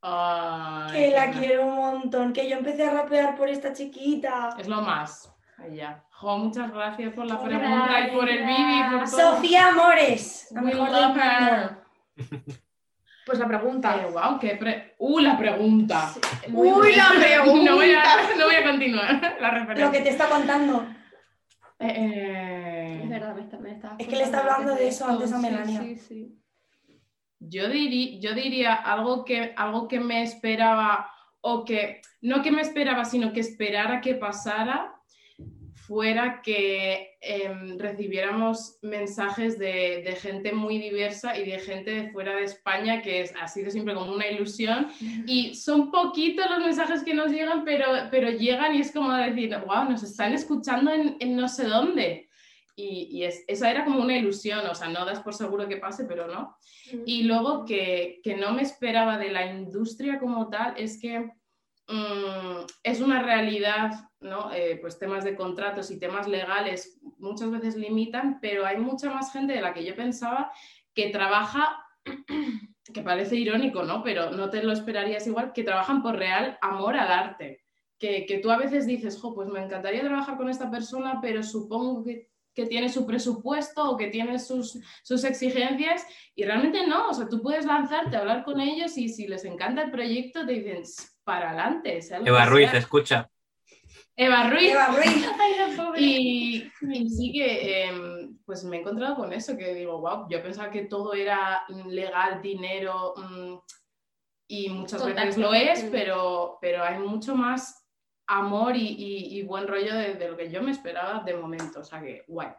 Ay, 0.03 0.91
Que 0.91 1.11
la 1.11 1.31
quiero 1.31 1.65
un 1.67 1.75
montón. 1.75 2.33
Que 2.33 2.49
yo 2.49 2.57
empecé 2.57 2.87
a 2.87 2.93
rapear 2.93 3.35
por 3.35 3.49
esta 3.49 3.73
chiquita. 3.73 4.55
Es 4.59 4.67
lo 4.67 4.81
más. 4.81 5.33
Allá. 5.57 6.03
Jo, 6.11 6.37
muchas 6.37 6.71
gracias 6.71 7.13
por 7.13 7.25
la 7.25 7.41
pregunta 7.41 8.07
y 8.07 8.11
por 8.15 8.29
el 8.29 8.43
por 8.91 9.09
todo. 9.09 9.35
Sofía 9.35 9.69
Amores. 9.69 10.47
La 10.51 10.61
mejor. 10.61 10.89
Pues 13.25 13.39
la 13.39 13.47
pregunta. 13.47 13.95
Eh, 14.01 14.11
wow, 14.11 14.39
qué 14.39 14.55
pre... 14.55 14.95
¡Uh, 14.97 15.19
la 15.19 15.37
pregunta! 15.37 16.11
¡Uy, 16.51 16.95
la 16.95 17.09
pregunta! 17.09 17.63
No 17.63 17.75
voy 17.75 17.91
a, 17.91 18.35
no 18.37 18.45
voy 18.45 18.55
a 18.55 18.63
continuar 18.63 19.37
la 19.41 19.51
referencia. 19.51 19.85
Lo 19.85 19.91
que 19.91 20.01
te 20.01 20.09
está 20.09 20.27
contando. 20.27 20.85
Eh, 21.79 21.93
eh, 21.95 22.99
Es 23.03 23.09
verdad, 23.09 23.35
me 23.35 23.41
está, 23.41 23.57
me 23.57 23.71
está 23.71 23.90
Es 24.01 24.07
que 24.07 24.15
le 24.15 24.23
está 24.23 24.39
hablando 24.39 24.73
de 24.73 24.87
eso 24.87 25.05
antes 25.05 25.31
a 25.31 25.37
Melania. 25.37 25.81
Sí, 25.81 25.95
sí. 25.95 26.41
Yo, 27.39 27.69
diría 27.69 28.73
algo 28.73 29.25
que, 29.25 29.53
algo 29.55 29.87
que 29.87 29.99
me 29.99 30.23
esperaba, 30.23 31.11
o 31.41 31.65
que 31.65 32.01
no 32.21 32.41
que 32.41 32.51
me 32.51 32.61
esperaba, 32.61 33.05
sino 33.05 33.31
que 33.31 33.39
esperara 33.39 34.01
que 34.01 34.15
pasara, 34.15 34.95
fuera 35.73 36.41
que 36.41 37.17
em, 37.19 37.77
recibiéramos 37.77 38.77
mensajes 38.81 39.59
de, 39.59 40.01
de 40.03 40.15
gente 40.15 40.51
muy 40.51 40.79
diversa 40.79 41.37
y 41.37 41.49
de 41.49 41.59
gente 41.59 41.91
de 41.91 42.11
fuera 42.11 42.35
de 42.35 42.43
España, 42.43 43.01
que 43.01 43.21
es, 43.21 43.33
ha 43.39 43.47
sido 43.47 43.69
siempre 43.69 43.93
como 43.93 44.13
una 44.13 44.27
ilusión. 44.27 44.87
Y 45.27 45.53
son 45.53 45.91
poquitos 45.91 46.49
los 46.49 46.59
mensajes 46.59 47.03
que 47.03 47.13
nos 47.13 47.31
llegan, 47.31 47.65
pero, 47.65 47.85
pero 48.09 48.31
llegan 48.31 48.75
y 48.75 48.81
es 48.81 48.91
como 48.91 49.13
decir, 49.13 49.55
wow, 49.65 49.85
nos 49.85 50.01
están 50.01 50.33
escuchando 50.33 50.91
en, 50.91 51.17
en 51.19 51.35
no 51.35 51.47
sé 51.47 51.65
dónde. 51.65 52.30
Y, 52.75 53.09
y 53.11 53.23
es, 53.25 53.43
esa 53.47 53.69
era 53.69 53.85
como 53.85 54.01
una 54.01 54.17
ilusión, 54.17 54.65
o 54.65 54.75
sea, 54.75 54.89
no 54.89 55.05
das 55.05 55.21
por 55.21 55.33
seguro 55.33 55.67
que 55.67 55.77
pase, 55.77 56.05
pero 56.05 56.27
no. 56.27 56.57
Y 57.05 57.23
luego 57.23 57.65
que, 57.65 58.19
que 58.23 58.35
no 58.35 58.53
me 58.53 58.61
esperaba 58.61 59.17
de 59.17 59.31
la 59.31 59.45
industria 59.45 60.19
como 60.19 60.49
tal 60.49 60.73
es 60.77 60.99
que 60.99 61.19
mm, 61.87 62.65
es 62.83 63.01
una 63.01 63.21
realidad, 63.21 63.91
¿no? 64.19 64.51
Eh, 64.53 64.77
pues 64.81 64.99
temas 64.99 65.23
de 65.23 65.35
contratos 65.35 65.91
y 65.91 65.99
temas 65.99 66.27
legales 66.27 66.99
muchas 67.17 67.51
veces 67.51 67.75
limitan, 67.75 68.39
pero 68.41 68.65
hay 68.65 68.77
mucha 68.77 69.11
más 69.11 69.31
gente 69.31 69.53
de 69.53 69.61
la 69.61 69.73
que 69.73 69.85
yo 69.85 69.95
pensaba 69.95 70.51
que 70.93 71.09
trabaja, 71.09 71.85
que 72.93 73.01
parece 73.01 73.35
irónico, 73.35 73.83
¿no? 73.83 74.03
Pero 74.03 74.31
no 74.31 74.49
te 74.49 74.63
lo 74.63 74.71
esperarías 74.71 75.27
igual, 75.27 75.53
que 75.53 75.63
trabajan 75.63 76.01
por 76.01 76.15
real 76.17 76.57
amor 76.61 76.95
al 76.95 77.11
arte. 77.11 77.63
Que, 77.97 78.25
que 78.25 78.39
tú 78.39 78.49
a 78.49 78.57
veces 78.57 78.87
dices, 78.87 79.19
jo, 79.19 79.35
pues 79.35 79.47
me 79.47 79.63
encantaría 79.63 80.01
trabajar 80.01 80.35
con 80.35 80.49
esta 80.49 80.71
persona, 80.71 81.19
pero 81.21 81.43
supongo 81.43 82.03
que 82.03 82.30
que 82.53 82.65
tiene 82.65 82.89
su 82.89 83.05
presupuesto 83.05 83.89
o 83.89 83.97
que 83.97 84.07
tiene 84.07 84.39
sus, 84.39 84.79
sus, 85.03 85.23
exigencias 85.23 86.05
y 86.35 86.43
realmente 86.43 86.85
no, 86.85 87.09
o 87.09 87.13
sea, 87.13 87.27
tú 87.29 87.41
puedes 87.41 87.65
lanzarte 87.65 88.15
a 88.15 88.19
hablar 88.19 88.43
con 88.43 88.59
ellos 88.59 88.97
y 88.97 89.09
si 89.09 89.27
les 89.27 89.45
encanta 89.45 89.83
el 89.83 89.91
proyecto 89.91 90.45
te 90.45 90.53
dicen 90.53 90.83
para 91.23 91.49
adelante. 91.49 91.99
Eva 92.25 92.45
Ruiz, 92.45 92.73
escucha. 92.73 93.29
Eva 94.15 94.49
Ruiz. 94.49 94.71
Eva 94.71 94.87
Ruiz. 94.87 95.27
y, 95.97 96.71
y, 96.81 97.09
sí 97.09 97.31
que 97.31 97.85
eh, 97.85 98.29
pues 98.45 98.63
me 98.63 98.77
he 98.77 98.79
encontrado 98.81 99.15
con 99.15 99.31
eso, 99.33 99.57
que 99.57 99.73
digo, 99.73 99.99
wow, 99.99 100.27
yo 100.29 100.41
pensaba 100.41 100.71
que 100.71 100.85
todo 100.85 101.13
era 101.13 101.63
legal, 101.87 102.41
dinero, 102.41 103.13
mmm, 103.15 103.57
y 104.47 104.69
muchas 104.69 105.05
veces 105.05 105.37
lo 105.37 105.53
es, 105.53 105.87
pero, 105.91 106.57
pero 106.59 106.83
hay 106.83 106.99
mucho 106.99 107.35
más 107.35 107.80
amor 108.31 108.73
y, 108.75 109.43
buen 109.43 109.67
rollo 109.67 109.93
de, 109.93 110.29
lo 110.29 110.37
que 110.37 110.49
yo 110.49 110.63
me 110.63 110.71
esperaba 110.71 111.21
de 111.23 111.35
momento. 111.35 111.81
O 111.81 111.83
sea 111.83 112.01
que, 112.01 112.23
guay. 112.27 112.49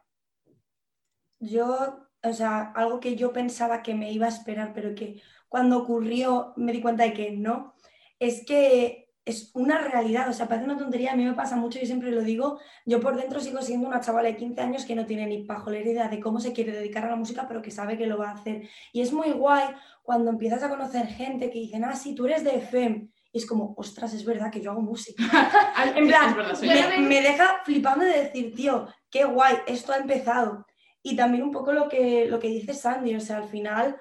Yo, 1.41 2.09
o 2.23 2.33
sea, 2.33 2.73
algo 2.73 3.01
que 3.01 3.17
yo 3.17 3.33
pensaba 3.33 3.83
que 3.83 3.95
me 3.95 4.13
iba 4.13 4.27
a 4.27 4.31
esperar, 4.31 4.73
pero 4.75 4.95
que 4.95 5.23
cuando 5.49 5.79
ocurrió 5.79 6.53
me 6.57 6.73
di 6.73 6.81
cuenta 6.81 7.05
de 7.05 7.15
que 7.15 7.33
no, 7.33 7.75
es 8.19 8.45
que 8.45 9.11
es 9.25 9.51
una 9.55 9.79
realidad, 9.79 10.29
o 10.29 10.33
sea, 10.33 10.49
parece 10.49 10.67
una 10.67 10.77
tontería, 10.77 11.13
a 11.13 11.17
mí 11.17 11.25
me 11.25 11.35
pasa 11.35 11.57
mucho, 11.57 11.79
yo 11.79 11.87
siempre 11.87 12.11
lo 12.11 12.23
digo, 12.23 12.59
yo 12.85 13.01
por 13.01 13.17
dentro 13.17 13.41
sigo 13.41 13.63
siendo 13.63 13.87
una 13.87 14.01
chavala 14.01 14.29
de 14.29 14.37
15 14.37 14.61
años 14.61 14.85
que 14.85 14.97
no 14.97 15.07
tiene 15.07 15.27
ni 15.27 15.45
pajolera 15.45 15.89
idea 15.89 16.09
de 16.09 16.21
cómo 16.21 16.41
se 16.41 16.53
quiere 16.53 16.73
dedicar 16.73 17.05
a 17.05 17.11
la 17.11 17.17
música, 17.17 17.47
pero 17.47 17.63
que 17.63 17.71
sabe 17.71 17.97
que 17.97 18.07
lo 18.07 18.19
va 18.19 18.31
a 18.31 18.35
hacer. 18.35 18.69
Y 18.93 19.01
es 19.01 19.13
muy 19.13 19.31
guay 19.31 19.69
cuando 20.03 20.31
empiezas 20.31 20.63
a 20.65 20.69
conocer 20.69 21.07
gente 21.07 21.51
que 21.51 21.61
dicen, 21.61 21.85
ah, 21.85 21.95
sí, 21.95 22.15
tú 22.15 22.27
eres 22.27 22.43
de 22.43 22.57
FM, 22.57 23.12
y 23.33 23.39
es 23.39 23.47
como, 23.47 23.75
ostras, 23.79 24.13
es 24.13 24.25
verdad 24.25 24.51
que 24.51 24.61
yo 24.61 24.71
hago 24.71 24.83
música. 24.83 25.23
en 25.97 26.07
plan, 26.07 26.37
verdad, 26.37 26.61
me, 26.61 26.99
me, 26.99 27.23
deja 27.23 27.63
flipando 27.65 28.05
de 28.05 28.25
decir, 28.25 28.55
tío, 28.55 28.87
qué 29.11 29.25
guay, 29.25 29.57
esto 29.67 29.93
ha 29.93 29.97
empezado. 29.97 30.67
Y 31.03 31.17
también 31.17 31.43
un 31.43 31.51
poco 31.51 31.73
lo 31.73 31.89
que, 31.89 32.27
lo 32.27 32.39
que 32.39 32.49
dice 32.49 32.75
Sandy, 32.75 33.17
o 33.17 33.21
sea, 33.21 33.39
al 33.39 33.49
final 33.49 34.01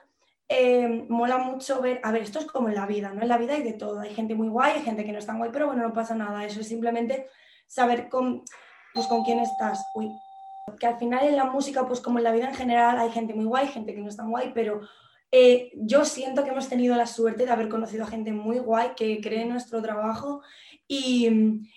eh, 0.50 1.06
mola 1.08 1.38
mucho 1.38 1.82
ver, 1.82 2.02
a 2.04 2.12
ver, 2.12 2.24
esto 2.24 2.40
es 2.40 2.46
como 2.46 2.68
en 2.68 2.76
la 2.76 2.86
vida, 2.86 3.14
¿no? 3.14 3.22
En 3.22 3.30
la 3.30 3.38
vida 3.38 3.54
hay 3.54 3.64
de 3.64 3.72
todo, 3.72 4.02
hay 4.02 4.14
gente 4.14 4.36
muy 4.36 4.50
guay, 4.50 4.74
hay 4.74 4.84
gente 4.84 5.06
que 5.06 5.14
no 5.14 5.20
es 5.20 5.26
tan 5.26 5.38
guay, 5.38 5.50
pero 5.54 5.68
bueno, 5.68 5.82
no 5.82 5.94
pasa 5.94 6.14
nada, 6.14 6.44
eso 6.44 6.60
es 6.60 6.68
simplemente 6.68 7.28
saber 7.68 8.10
con, 8.10 8.44
pues, 8.94 9.08
con 9.08 9.24
quién 9.24 9.40
estás. 9.40 9.82
Uy. 9.96 10.12
Que 10.78 10.88
al 10.88 11.00
final 11.00 11.26
en 11.26 11.38
la 11.38 11.46
música, 11.46 11.88
pues 11.88 12.02
como 12.02 12.18
en 12.18 12.26
la 12.26 12.34
vida 12.34 12.50
en 12.50 12.56
general, 12.56 13.00
hay 13.00 13.12
gente 13.12 13.34
muy 13.34 13.46
guay, 13.46 13.68
gente 13.68 13.96
que 13.96 14.02
no 14.02 14.10
es 14.10 14.18
tan 14.18 14.30
guay, 14.30 14.52
pero 14.54 14.82
eh, 15.32 15.72
yo 15.76 16.04
siento 16.04 16.44
que 16.44 16.50
hemos 16.50 16.68
tenido 16.68 16.96
la 16.96 17.08
suerte 17.08 17.46
de 17.46 17.52
haber 17.52 17.70
conocido 17.70 18.04
a 18.04 18.08
gente 18.08 18.34
muy 18.34 18.60
guay 18.60 18.92
que 18.98 19.22
cree 19.22 19.44
en 19.44 19.50
nuestro 19.50 19.82
trabajo 19.82 20.42
y, 20.88 21.30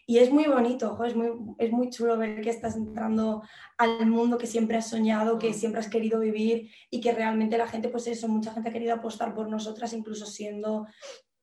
y 0.06 0.18
es 0.18 0.32
muy 0.32 0.46
bonito, 0.46 0.92
ojo, 0.92 1.04
es, 1.04 1.14
muy, 1.14 1.28
es 1.58 1.70
muy 1.70 1.88
chulo 1.88 2.18
ver 2.18 2.40
que 2.40 2.50
estás 2.50 2.74
entrando 2.74 3.42
al 3.78 4.06
mundo 4.06 4.38
que 4.38 4.48
siempre 4.48 4.76
has 4.76 4.90
soñado, 4.90 5.38
que 5.38 5.54
siempre 5.54 5.80
has 5.80 5.88
querido 5.88 6.18
vivir 6.18 6.70
y 6.90 7.00
que 7.00 7.12
realmente 7.12 7.56
la 7.56 7.68
gente, 7.68 7.88
pues 7.88 8.08
eso, 8.08 8.26
mucha 8.26 8.52
gente 8.52 8.70
ha 8.70 8.72
querido 8.72 8.92
apostar 8.92 9.32
por 9.34 9.48
nosotras, 9.48 9.92
incluso 9.92 10.26
siendo 10.26 10.88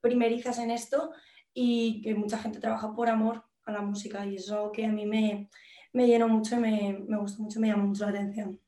primerizas 0.01 0.59
en 0.59 0.71
esto 0.71 1.11
y 1.53 2.01
que 2.01 2.13
mucha 2.13 2.37
gente 2.39 2.59
trabaja 2.59 2.93
por 2.93 3.07
amor 3.07 3.45
a 3.63 3.71
la 3.71 3.81
música 3.81 4.25
y 4.25 4.35
eso 4.35 4.71
que 4.73 4.85
a 4.85 4.91
mí 4.91 5.05
me, 5.05 5.49
me 5.93 6.07
llenó 6.07 6.27
mucho 6.27 6.57
y 6.57 6.59
me, 6.59 6.99
me 7.07 7.17
gustó 7.19 7.41
mucho, 7.41 7.61
me 7.61 7.67
llamó 7.67 7.87
mucho 7.87 8.03
la 8.03 8.09
atención. 8.09 8.59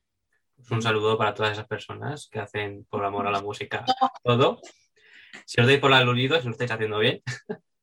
Un 0.70 0.82
saludo 0.82 1.18
para 1.18 1.34
todas 1.34 1.52
esas 1.52 1.66
personas 1.66 2.28
que 2.30 2.40
hacen 2.40 2.86
por 2.88 3.04
amor 3.04 3.26
a 3.26 3.30
la 3.30 3.40
música 3.40 3.84
todo. 4.24 4.60
Si 5.44 5.60
os 5.60 5.66
doy 5.66 5.78
por 5.78 5.90
el 5.90 5.98
aludido, 5.98 6.38
si 6.38 6.46
lo 6.46 6.52
estáis 6.52 6.70
haciendo 6.70 6.98
bien. 6.98 7.22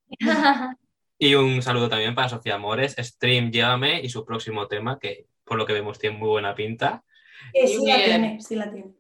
y 1.20 1.36
un 1.36 1.62
saludo 1.62 1.90
también 1.90 2.16
para 2.16 2.30
Sofía 2.30 2.56
Amores, 2.56 2.96
Stream 2.98 3.52
Llévame 3.52 4.02
y 4.02 4.10
su 4.10 4.26
próximo 4.26 4.68
tema, 4.68 5.00
que 5.00 5.28
por 5.44 5.58
lo 5.58 5.66
que 5.66 5.74
vemos 5.74 6.00
tiene 6.00 6.18
muy 6.18 6.30
buena 6.30 6.56
pinta. 6.56 7.04
Sí, 7.54 7.86
la 7.86 8.04
tiene, 8.04 8.42
sí 8.42 8.56
la 8.56 8.72
tiene. 8.72 8.94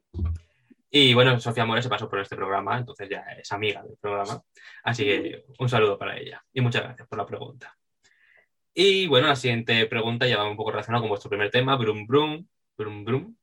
Y 0.89 1.13
bueno, 1.13 1.39
Sofía 1.39 1.63
Amores 1.63 1.85
se 1.85 1.89
pasó 1.89 2.09
por 2.09 2.19
este 2.19 2.35
programa, 2.35 2.77
entonces 2.77 3.07
ya 3.09 3.21
es 3.39 3.51
amiga 3.51 3.81
del 3.81 3.97
programa. 3.97 4.43
Así 4.83 5.05
que 5.05 5.45
un 5.57 5.69
saludo 5.69 5.97
para 5.97 6.17
ella. 6.17 6.43
Y 6.53 6.59
muchas 6.59 6.83
gracias 6.83 7.07
por 7.07 7.17
la 7.17 7.25
pregunta. 7.25 7.75
Y 8.73 9.07
bueno, 9.07 9.27
la 9.27 9.35
siguiente 9.35 9.85
pregunta 9.87 10.27
ya 10.27 10.37
va 10.37 10.49
un 10.49 10.57
poco 10.57 10.71
relacionada 10.71 11.01
con 11.01 11.09
vuestro 11.09 11.29
primer 11.29 11.49
tema, 11.49 11.75
Brum 11.77 12.05
Brum. 12.05 12.45
Brum 12.77 13.03
Brum, 13.03 13.35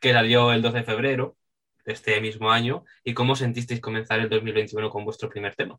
que 0.00 0.12
salió 0.12 0.52
el 0.52 0.62
12 0.62 0.78
de 0.78 0.84
febrero 0.84 1.36
de 1.84 1.92
este 1.92 2.20
mismo 2.20 2.50
año. 2.50 2.84
¿Y 3.04 3.14
cómo 3.14 3.36
sentisteis 3.36 3.80
comenzar 3.80 4.20
el 4.20 4.28
2021 4.28 4.90
con 4.90 5.04
vuestro 5.04 5.28
primer 5.28 5.54
tema? 5.54 5.78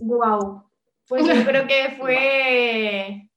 Wow, 0.00 0.70
pues 1.08 1.26
yo 1.26 1.32
creo 1.46 1.66
que 1.66 1.96
fue. 1.98 3.30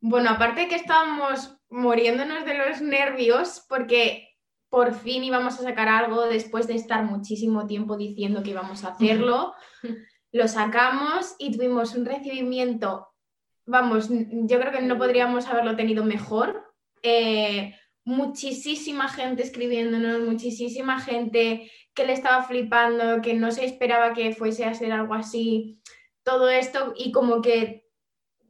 Bueno, 0.00 0.30
aparte 0.30 0.62
de 0.62 0.68
que 0.68 0.76
estábamos 0.76 1.56
muriéndonos 1.68 2.44
de 2.44 2.54
los 2.54 2.80
nervios, 2.80 3.64
porque 3.68 4.28
por 4.68 4.94
fin 4.94 5.24
íbamos 5.24 5.58
a 5.58 5.62
sacar 5.62 5.88
algo 5.88 6.26
después 6.26 6.66
de 6.66 6.74
estar 6.74 7.04
muchísimo 7.04 7.66
tiempo 7.66 7.96
diciendo 7.96 8.42
que 8.42 8.50
íbamos 8.50 8.84
a 8.84 8.88
hacerlo. 8.88 9.54
Lo 10.32 10.48
sacamos 10.48 11.34
y 11.38 11.56
tuvimos 11.56 11.94
un 11.94 12.04
recibimiento, 12.04 13.08
vamos, 13.64 14.08
yo 14.10 14.60
creo 14.60 14.72
que 14.72 14.82
no 14.82 14.98
podríamos 14.98 15.46
haberlo 15.46 15.76
tenido 15.76 16.04
mejor. 16.04 16.65
Eh, 17.02 17.74
muchísima 18.04 19.08
gente 19.08 19.42
escribiéndonos, 19.42 20.20
muchísima 20.20 21.00
gente 21.00 21.70
que 21.92 22.06
le 22.06 22.12
estaba 22.12 22.44
flipando, 22.44 23.20
que 23.20 23.34
no 23.34 23.50
se 23.50 23.64
esperaba 23.64 24.14
que 24.14 24.32
fuese 24.32 24.64
a 24.64 24.74
ser 24.74 24.92
algo 24.92 25.14
así, 25.14 25.80
todo 26.22 26.48
esto 26.48 26.94
y 26.96 27.10
como 27.10 27.42
que 27.42 27.86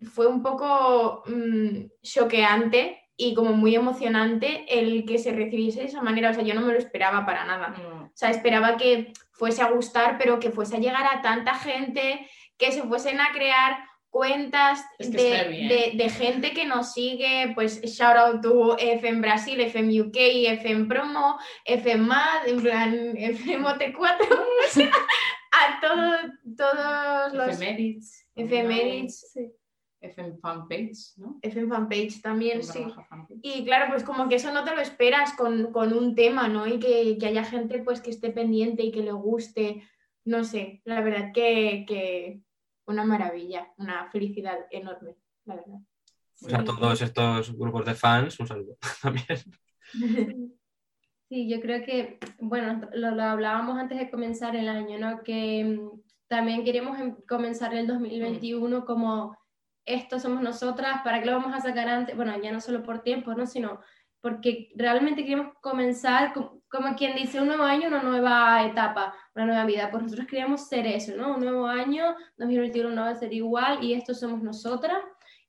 fue 0.02 0.26
un 0.26 0.42
poco 0.42 1.22
mmm, 1.26 1.86
choqueante 2.02 3.02
y 3.16 3.34
como 3.34 3.52
muy 3.52 3.74
emocionante 3.74 4.66
el 4.68 5.06
que 5.06 5.18
se 5.18 5.32
recibiese 5.32 5.80
de 5.80 5.86
esa 5.86 6.02
manera, 6.02 6.30
o 6.30 6.34
sea, 6.34 6.44
yo 6.44 6.54
no 6.54 6.60
me 6.60 6.72
lo 6.72 6.78
esperaba 6.78 7.24
para 7.24 7.46
nada, 7.46 7.68
mm. 7.68 8.04
o 8.04 8.10
sea, 8.12 8.28
esperaba 8.30 8.76
que 8.76 9.12
fuese 9.32 9.62
a 9.62 9.70
gustar, 9.70 10.18
pero 10.18 10.38
que 10.38 10.50
fuese 10.50 10.76
a 10.76 10.80
llegar 10.80 11.06
a 11.06 11.22
tanta 11.22 11.54
gente, 11.54 12.28
que 12.58 12.72
se 12.72 12.82
fuesen 12.82 13.20
a 13.20 13.32
crear 13.32 13.78
cuentas 14.16 14.82
es 14.98 15.10
que 15.10 15.16
de, 15.16 15.92
de, 15.92 15.92
de, 16.02 16.08
gente 16.08 16.54
que 16.54 16.64
nos 16.64 16.94
sigue, 16.94 17.52
pues 17.54 17.82
shout 17.82 18.16
out 18.16 18.40
to 18.40 18.74
FM 18.78 19.20
Brasil, 19.20 19.60
FM 19.60 20.00
UK, 20.00 20.16
FM 20.16 20.86
Promo, 20.86 21.38
FM 21.66 22.06
Mad, 22.06 22.48
en 22.48 22.62
plan 22.62 23.14
FM 23.14 23.92
4 23.94 24.26
a 25.52 25.80
todo, 25.82 26.12
todos 26.56 27.34
los... 27.34 27.60
Efemérides. 27.60 28.26
Efemérides, 28.34 29.32
sí. 29.34 29.52
FM 30.00 30.38
Fanpage, 30.38 31.18
¿no? 31.18 31.38
FM 31.42 31.68
Fanpage 31.68 32.22
también, 32.22 32.62
sí. 32.62 32.86
Fanpage. 33.10 33.40
Y 33.42 33.66
claro, 33.66 33.90
pues 33.90 34.02
como 34.02 34.30
que 34.30 34.36
eso 34.36 34.50
no 34.50 34.64
te 34.64 34.74
lo 34.74 34.80
esperas 34.80 35.34
con, 35.34 35.72
con 35.72 35.92
un 35.92 36.14
tema, 36.14 36.48
¿no? 36.48 36.66
Y 36.66 36.78
que, 36.78 37.18
que, 37.18 37.26
haya 37.26 37.44
gente 37.44 37.82
pues 37.82 38.00
que 38.00 38.10
esté 38.10 38.30
pendiente 38.30 38.82
y 38.82 38.92
que 38.92 39.02
le 39.02 39.12
guste, 39.12 39.82
no 40.24 40.42
sé, 40.42 40.80
la 40.84 41.02
verdad 41.02 41.32
que... 41.34 41.84
que 41.86 42.45
una 42.86 43.04
maravilla, 43.04 43.72
una 43.76 44.10
felicidad 44.10 44.58
enorme, 44.70 45.16
la 45.44 45.56
verdad. 45.56 45.78
Pues 46.40 46.54
a 46.54 46.64
todos 46.64 47.02
estos 47.02 47.56
grupos 47.56 47.84
de 47.84 47.94
fans, 47.94 48.38
un 48.40 48.46
saludo 48.46 48.76
también. 49.02 49.38
Sí, 51.28 51.48
yo 51.48 51.60
creo 51.60 51.84
que, 51.84 52.20
bueno, 52.38 52.88
lo, 52.92 53.10
lo, 53.10 53.24
hablábamos 53.24 53.76
antes 53.78 53.98
de 53.98 54.12
comenzar 54.12 54.54
el 54.54 54.68
año, 54.68 54.96
¿no? 54.96 55.24
Que 55.24 55.64
mm, 55.64 56.00
también 56.28 56.64
queremos 56.64 57.00
em, 57.00 57.16
comenzar 57.28 57.74
el 57.74 57.88
2021 57.88 58.84
como 58.84 59.36
esto 59.84 60.20
somos 60.20 60.42
nosotras, 60.42 61.00
¿para 61.02 61.20
qué 61.20 61.26
lo 61.26 61.32
vamos 61.32 61.52
a 61.52 61.60
sacar 61.60 61.88
antes? 61.88 62.14
Bueno, 62.16 62.40
ya 62.40 62.52
no 62.52 62.60
solo 62.60 62.82
por 62.84 63.02
tiempo, 63.02 63.34
¿no? 63.34 63.46
Sino 63.46 63.80
porque 64.20 64.72
realmente 64.76 65.24
queremos 65.24 65.54
comenzar, 65.60 66.32
como, 66.68 66.94
quien 66.96 67.16
dice, 67.16 67.40
un 67.40 67.48
nuevo 67.48 67.62
año, 67.62 67.88
una 67.88 68.02
nueva 68.02 68.64
etapa, 68.64 69.14
una 69.34 69.46
nueva 69.46 69.64
vida. 69.64 69.90
Pues 69.90 70.02
nosotros 70.02 70.26
queríamos 70.26 70.68
ser 70.68 70.86
eso, 70.86 71.16
¿no? 71.16 71.34
Un 71.34 71.40
nuevo 71.40 71.66
año, 71.66 72.16
2021 72.38 72.90
no 72.90 73.02
va 73.02 73.10
a 73.10 73.14
ser 73.16 73.32
igual 73.32 73.82
y 73.82 73.94
esto 73.94 74.14
somos 74.14 74.42
nosotras. 74.42 74.98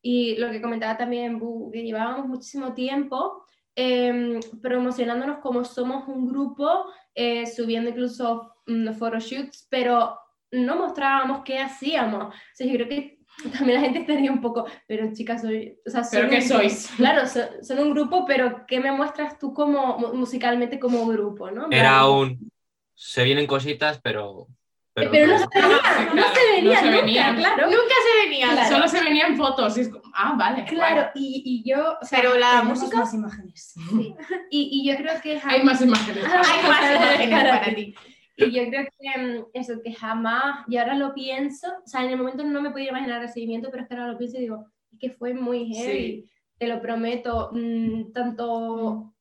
Y 0.01 0.36
lo 0.38 0.49
que 0.51 0.62
comentaba 0.62 0.97
también, 0.97 1.39
que 1.71 1.84
llevábamos 1.84 2.27
muchísimo 2.27 2.73
tiempo 2.73 3.43
eh, 3.80 4.39
promocionándonos 4.60 5.38
como 5.38 5.63
somos 5.63 6.08
un 6.08 6.27
grupo, 6.27 6.86
eh, 7.13 7.45
subiendo 7.45 7.91
incluso 7.91 8.56
um, 8.65 8.91
photoshoots, 8.91 9.67
pero 9.69 10.17
no 10.51 10.77
mostrábamos 10.77 11.43
qué 11.43 11.60
hacíamos. 11.60 12.34
O 12.34 12.38
sea, 12.56 12.65
yo 12.65 12.73
creo 12.73 12.89
que 12.89 13.16
también 13.58 13.76
la 13.76 13.82
gente 13.82 14.00
estaría 14.00 14.32
un 14.32 14.41
poco, 14.41 14.65
pero 14.88 15.12
chicas, 15.13 15.41
soy, 15.41 15.80
o 15.86 15.89
sea, 15.89 16.04
¿Pero 16.10 16.30
qué 16.30 16.38
un, 16.38 16.41
sois? 16.41 16.89
Claro, 16.97 17.28
son, 17.28 17.43
son, 17.62 17.80
un 17.80 17.91
grupo, 17.93 18.26
pero 18.26 18.65
¿qué 18.67 18.80
me 18.80 18.91
muestras 18.91 19.38
tú 19.38 19.54
como 19.54 19.97
musicalmente 20.13 20.80
como 20.80 21.06
grupo, 21.06 21.52
no? 21.52 21.67
Era 21.71 22.08
un, 22.08 22.52
se 22.95 23.23
vienen 23.23 23.47
cositas, 23.47 24.00
pero... 24.02 24.47
Pero, 24.93 25.12
pero 25.12 25.28
no, 25.28 25.38
se 25.38 25.45
veía, 25.45 26.15
no 26.15 26.23
se 26.34 26.52
venía 26.56 26.80
se 26.80 26.86
nunca, 26.86 27.02
venían. 27.02 27.36
claro. 27.36 27.65
Nunca 27.67 27.93
se 28.04 28.26
venía. 28.26 28.50
Claro. 28.50 28.69
Solo 28.76 28.88
se 28.88 29.04
veía 29.04 29.28
en 29.28 29.38
fotos. 29.38 29.78
y 29.78 29.82
es 29.82 29.89
como, 29.89 30.12
ah, 30.15 30.34
vale. 30.36 30.65
Claro, 30.65 31.12
y, 31.13 31.43
y 31.45 31.69
yo, 31.69 32.00
o 32.02 32.04
sea, 32.04 32.19
Pero 32.19 32.36
la 32.36 32.63
música. 32.63 32.97
más 32.97 33.13
imágenes. 33.13 33.76
sí. 33.91 34.15
y, 34.50 34.69
y 34.82 34.89
yo 34.89 34.97
creo 34.97 35.21
que 35.21 35.36
guay. 35.36 35.54
Hay 35.58 35.63
más 35.63 35.80
imágenes. 35.82 36.23
Hay 36.26 36.67
más 36.67 36.89
imágenes 37.21 37.43
para 37.43 37.76
ti. 37.76 37.95
Y 38.38 38.52
yo 38.52 38.67
creo 38.69 38.86
que 39.00 39.19
mm, 39.19 39.45
eso, 39.54 39.82
que 39.84 39.93
jamás, 39.93 40.63
y 40.67 40.78
ahora 40.78 40.95
lo 40.95 41.13
pienso, 41.13 41.67
o 41.84 41.88
sea, 41.88 42.04
en 42.04 42.12
el 42.12 42.17
momento 42.17 42.43
no 42.43 42.62
me 42.62 42.69
podía 42.69 42.89
imaginar 42.89 43.17
el 43.21 43.28
recibimiento, 43.28 43.69
pero 43.71 43.84
es 43.84 43.89
que 43.89 43.95
ahora 43.95 44.12
lo 44.12 44.17
pienso 44.17 44.38
y 44.38 44.41
digo, 44.41 44.65
es 44.91 45.00
que 45.00 45.10
fue 45.12 45.34
muy 45.34 45.73
heavy, 45.73 46.30
te 46.60 46.67
lo 46.67 46.80
prometo, 46.82 47.50
mm, 47.52 48.12
tanto, 48.13 49.13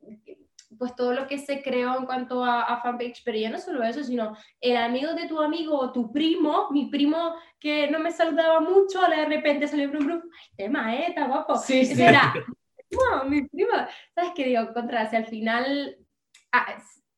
pues 0.78 0.94
todo 0.94 1.14
lo 1.14 1.26
que 1.26 1.38
se 1.38 1.62
creó 1.62 1.98
en 1.98 2.04
cuanto 2.04 2.44
a, 2.44 2.62
a 2.64 2.82
fanpage, 2.82 3.22
pero 3.24 3.38
ya 3.38 3.48
no 3.50 3.58
solo 3.58 3.82
eso, 3.82 4.04
sino 4.04 4.36
el 4.60 4.76
amigo 4.76 5.14
de 5.14 5.26
tu 5.28 5.40
amigo 5.40 5.78
o 5.78 5.92
tu 5.92 6.12
primo, 6.12 6.68
mi 6.70 6.86
primo 6.90 7.34
que 7.58 7.90
no 7.90 7.98
me 7.98 8.10
saludaba 8.10 8.60
mucho, 8.60 9.00
de 9.00 9.24
repente 9.24 9.66
salió 9.66 9.88
brum, 9.88 10.10
ay, 10.10 10.50
tema, 10.56 10.94
eh, 10.94 11.06
está 11.08 11.26
guapo. 11.26 11.56
Sí, 11.56 11.80
Ese 11.80 11.94
sí. 11.94 12.02
era, 12.02 12.34
"No, 12.90 13.24
mi 13.24 13.46
prima, 13.48 13.88
¿sabes 14.14 14.32
qué 14.34 14.44
digo? 14.44 14.72
Contra, 14.74 15.08
si 15.08 15.16
al 15.16 15.26
final 15.26 15.96
ha, 16.52 16.76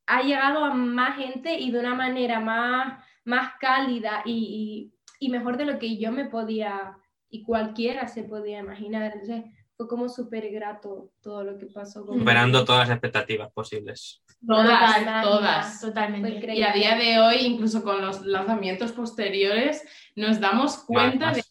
ha 0.08 0.22
llegado 0.22 0.64
a 0.64 0.74
más 0.74 1.16
gente 1.16 1.58
y 1.58 1.70
de 1.70 1.80
una 1.80 1.94
manera 1.94 2.40
más, 2.40 3.04
más 3.24 3.52
cálida 3.60 4.22
y, 4.24 4.90
y- 5.20 5.26
y 5.26 5.30
mejor 5.30 5.56
de 5.56 5.66
lo 5.66 5.78
que 5.78 5.98
yo 5.98 6.12
me 6.12 6.24
podía 6.26 6.96
y 7.30 7.42
cualquiera 7.44 8.08
se 8.08 8.22
podía 8.24 8.60
imaginar. 8.60 9.12
Entonces 9.12 9.44
fue 9.76 9.86
como 9.88 10.08
súper 10.08 10.50
grato 10.50 11.10
todo 11.22 11.44
lo 11.44 11.58
que 11.58 11.66
pasó. 11.66 12.04
con 12.06 12.18
Superando 12.18 12.64
todas 12.64 12.88
las 12.88 12.96
expectativas 12.96 13.52
posibles. 13.52 14.22
Todas, 14.46 14.98
Total, 14.98 15.22
todas. 15.24 15.80
Totalmente. 15.80 16.54
Y 16.54 16.62
a 16.62 16.72
día 16.72 16.96
de 16.96 17.18
hoy, 17.20 17.36
incluso 17.40 17.82
con 17.82 18.00
los 18.00 18.24
lanzamientos 18.24 18.92
posteriores, 18.92 19.84
nos 20.16 20.40
damos 20.40 20.78
cuenta 20.84 21.26
Más, 21.26 21.36
de. 21.36 21.44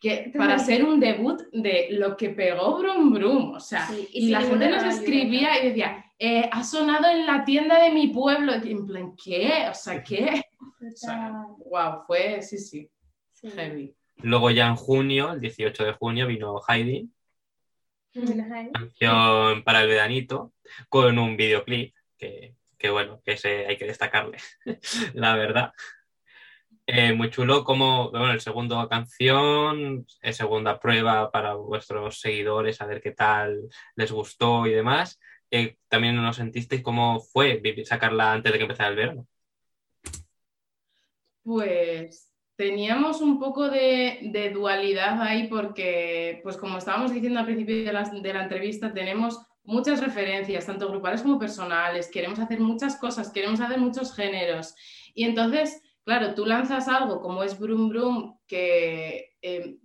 Que 0.00 0.32
para 0.36 0.58
ser 0.58 0.84
un 0.84 0.98
debut 0.98 1.42
de 1.52 1.88
lo 1.90 2.16
que 2.16 2.30
pegó 2.30 2.78
Brum 2.78 3.12
Brum, 3.12 3.54
o 3.54 3.60
sea, 3.60 3.86
Sí, 3.86 4.08
y, 4.12 4.28
la 4.30 4.40
gente 4.40 4.68
nos 4.68 4.82
ayuda, 4.82 4.94
escribía 4.94 5.62
y 5.62 5.68
decía, 5.68 6.06
eh, 6.18 6.48
ha 6.50 6.64
sonado 6.64 7.10
en 7.10 7.26
la 7.26 7.44
tienda 7.44 7.82
de 7.82 7.90
mi 7.90 8.08
pueblo, 8.08 8.52
y 8.64 8.70
en 8.70 8.86
plan, 8.86 9.14
¿qué? 9.22 9.66
O 9.70 9.74
sea, 9.74 10.02
¿qué? 10.02 10.42
O 10.82 10.96
sea, 10.96 11.32
wow, 11.66 12.04
fue, 12.06 12.40
sí, 12.40 12.58
sí, 12.58 12.88
Sí. 13.32 13.50
heavy. 13.50 13.94
Luego 14.22 14.50
ya 14.50 14.66
en 14.66 14.76
junio, 14.76 15.32
el 15.32 15.40
18 15.40 15.84
de 15.84 15.92
junio, 15.92 16.26
vino 16.26 16.60
Heidi, 16.66 17.10
canción 18.72 19.62
para 19.62 19.82
el 19.82 19.88
veranito, 19.88 20.52
con 20.88 21.18
un 21.18 21.36
videoclip 21.36 21.94
que, 22.18 22.54
que 22.76 22.90
bueno, 22.90 23.20
que 23.24 23.32
ese 23.32 23.66
hay 23.66 23.76
que 23.76 23.86
destacarle, 23.86 24.38
la 25.14 25.36
verdad. 25.36 25.72
Eh, 26.92 27.12
muy 27.12 27.30
chulo 27.30 27.62
como, 27.62 28.10
bueno, 28.10 28.32
el 28.32 28.40
segundo 28.40 28.88
canción, 28.88 30.04
eh, 30.22 30.32
segunda 30.32 30.80
prueba 30.80 31.30
para 31.30 31.54
vuestros 31.54 32.18
seguidores, 32.18 32.80
a 32.80 32.86
ver 32.86 33.00
qué 33.00 33.12
tal 33.12 33.68
les 33.94 34.10
gustó 34.10 34.66
y 34.66 34.72
demás. 34.72 35.20
Eh, 35.52 35.76
también 35.86 36.16
nos 36.16 36.34
sentisteis 36.34 36.82
cómo 36.82 37.20
fue 37.20 37.62
sacarla 37.84 38.32
antes 38.32 38.50
de 38.50 38.58
que 38.58 38.64
empezara 38.64 38.90
el 38.90 38.96
verano. 38.96 39.26
Pues 41.44 42.32
teníamos 42.56 43.20
un 43.20 43.38
poco 43.38 43.68
de, 43.68 44.50
dualidad 44.52 45.22
ahí 45.22 45.46
porque, 45.46 46.40
pues 46.42 46.56
como 46.56 46.78
estábamos 46.78 47.14
diciendo 47.14 47.38
al 47.38 47.46
principio 47.46 47.84
de 47.84 47.92
la 47.92 48.42
entrevista, 48.42 48.92
tenemos 48.92 49.40
muchas 49.62 50.00
referencias, 50.00 50.66
tanto 50.66 50.88
grupales 50.88 51.22
como 51.22 51.38
personales, 51.38 52.10
queremos 52.10 52.40
hacer 52.40 52.58
muchas 52.58 52.96
cosas, 52.96 53.30
queremos 53.30 53.60
hacer 53.60 53.78
muchos 53.78 54.12
géneros. 54.12 54.74
Y 55.14 55.22
entonces, 55.22 55.80
claro, 56.10 56.34
tú 56.34 56.44
lanzas 56.44 56.88
algo 56.88 57.20
como 57.20 57.44
es 57.44 57.56
Brum 57.56 57.88
Brum, 57.88 58.36
que, 58.48 59.30
eh, 59.42 59.76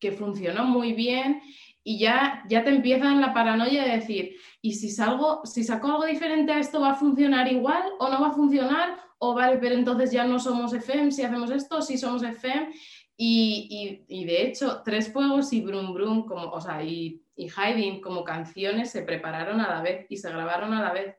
que 0.00 0.10
funcionó 0.10 0.64
muy 0.64 0.92
bien 0.92 1.40
y 1.84 2.00
ya, 2.00 2.42
ya 2.48 2.64
te 2.64 2.70
empiezan 2.70 3.20
la 3.20 3.32
paranoia 3.32 3.84
de 3.84 3.92
decir, 3.98 4.34
¿y 4.60 4.72
si, 4.74 4.90
salgo, 4.90 5.46
si 5.46 5.62
saco 5.62 5.86
algo 5.86 6.04
diferente 6.04 6.50
a 6.52 6.58
esto 6.58 6.80
va 6.80 6.90
a 6.90 6.94
funcionar 6.96 7.46
igual 7.52 7.82
o 8.00 8.08
no 8.08 8.20
va 8.20 8.28
a 8.28 8.32
funcionar? 8.32 8.98
O 9.18 9.34
vale, 9.34 9.58
pero 9.58 9.76
entonces 9.76 10.10
ya 10.10 10.24
no 10.24 10.40
somos 10.40 10.72
FM 10.72 11.12
si 11.12 11.22
hacemos 11.22 11.50
esto, 11.52 11.80
si 11.80 11.96
somos 11.96 12.24
FM. 12.24 12.72
Y, 13.16 14.04
y- 14.08 14.20
y 14.20 14.24
de 14.24 14.42
hecho, 14.42 14.82
Tres 14.84 15.12
Fuegos 15.12 15.52
y 15.52 15.60
Brum 15.60 15.94
Brum, 15.94 16.26
como, 16.26 16.50
o 16.50 16.60
sea, 16.60 16.82
y, 16.82 17.22
y 17.36 17.48
Hiding 17.48 18.00
como 18.00 18.24
canciones 18.24 18.90
se 18.90 19.02
prepararon 19.02 19.60
a 19.60 19.68
la 19.68 19.80
vez 19.80 20.06
y 20.08 20.16
se 20.16 20.28
grabaron 20.28 20.72
a 20.74 20.82
la 20.82 20.92
vez. 20.92 21.14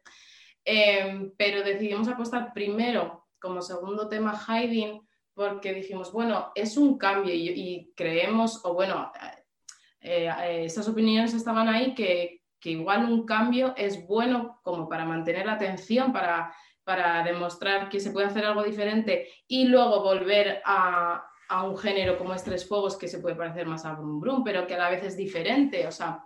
Em, 0.66 1.32
pero 1.38 1.64
decidimos 1.64 2.10
apostar 2.10 2.52
primero 2.54 3.29
como 3.40 3.62
segundo 3.62 4.08
tema 4.08 4.38
Hiding 4.38 5.02
porque 5.34 5.74
dijimos, 5.74 6.12
bueno, 6.12 6.52
es 6.54 6.76
un 6.76 6.98
cambio 6.98 7.34
y, 7.34 7.94
creemos, 7.96 8.60
o 8.66 8.74
bueno, 8.74 9.10
eh, 10.02 10.30
eh, 10.44 10.68
opiniones 10.86 11.34
estaban 11.34 11.70
ahí 11.70 11.96
que, 11.96 12.44
que 12.60 12.72
igual 12.72 13.06
un 13.06 13.26
cambio 13.26 13.74
es 13.78 14.06
bueno 14.06 14.60
como 14.64 14.90
para 14.90 15.06
mantener 15.06 15.46
la 15.46 15.54
atención, 15.54 16.12
para, 16.12 16.54
para 16.84 17.24
demostrar 17.24 17.88
que 17.88 18.02
se 18.02 18.12
puede 18.12 18.28
hacer 18.28 18.46
algo 18.46 18.64
diferente 18.64 19.30
y 19.48 19.66
luego 19.66 20.04
volver 20.04 20.62
a, 20.66 21.24
a 21.48 21.64
un 21.64 21.78
género 21.78 22.18
como 22.18 22.34
es 22.34 22.44
Tres 22.44 22.68
Fuegos 22.68 22.98
que 22.98 23.08
se 23.08 23.20
puede 23.20 23.36
parecer 23.36 23.66
más 23.66 23.86
a 23.86 23.94
Brum 23.94 24.20
Brum, 24.20 24.44
pero 24.44 24.68
que 24.68 24.76
a 24.76 24.78
la 24.80 24.90
vez 24.90 25.04
es 25.04 25.18
diferente. 25.18 25.88
O 25.88 25.92
sea, 25.92 26.26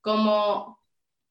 como 0.00 0.80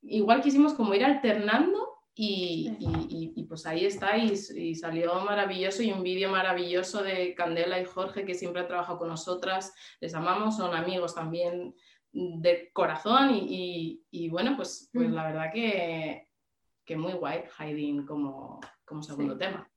igual 0.01 0.41
quisimos 0.41 0.73
como 0.73 0.93
ir 0.93 1.05
alternando 1.05 1.88
y, 2.21 2.75
y- 2.79 3.07
y- 3.09 3.33
y 3.37 3.43
pues 3.45 3.65
ahí 3.65 3.85
está 3.85 4.17
y, 4.17 4.33
y 4.55 4.75
salió 4.75 5.15
maravilloso 5.21 5.81
y 5.83 5.91
un 5.93 6.03
vídeo 6.03 6.29
maravilloso 6.29 7.01
de 7.01 7.33
Candela 7.33 7.79
y 7.79 7.85
Jorge 7.85 8.25
que 8.25 8.33
siempre 8.33 8.61
han 8.61 8.67
trabajado 8.67 8.99
con 8.99 9.07
nosotras, 9.07 9.73
les 10.01 10.13
amamos, 10.13 10.57
son 10.57 10.75
amigos 10.75 11.15
también 11.15 11.73
de 12.11 12.71
corazón 12.73 13.33
y, 13.35 13.45
y- 13.49 14.01
y 14.11 14.29
bueno, 14.29 14.55
pues, 14.57 14.89
pues 14.91 15.09
Mm. 15.09 15.13
la 15.13 15.23
verdad 15.27 15.51
que, 15.53 16.27
que 16.83 16.97
muy 16.97 17.13
guay 17.13 17.43
Hiding 17.57 18.05
como, 18.05 18.59
como 18.83 19.01
segundo 19.01 19.37
tema. 19.37 19.69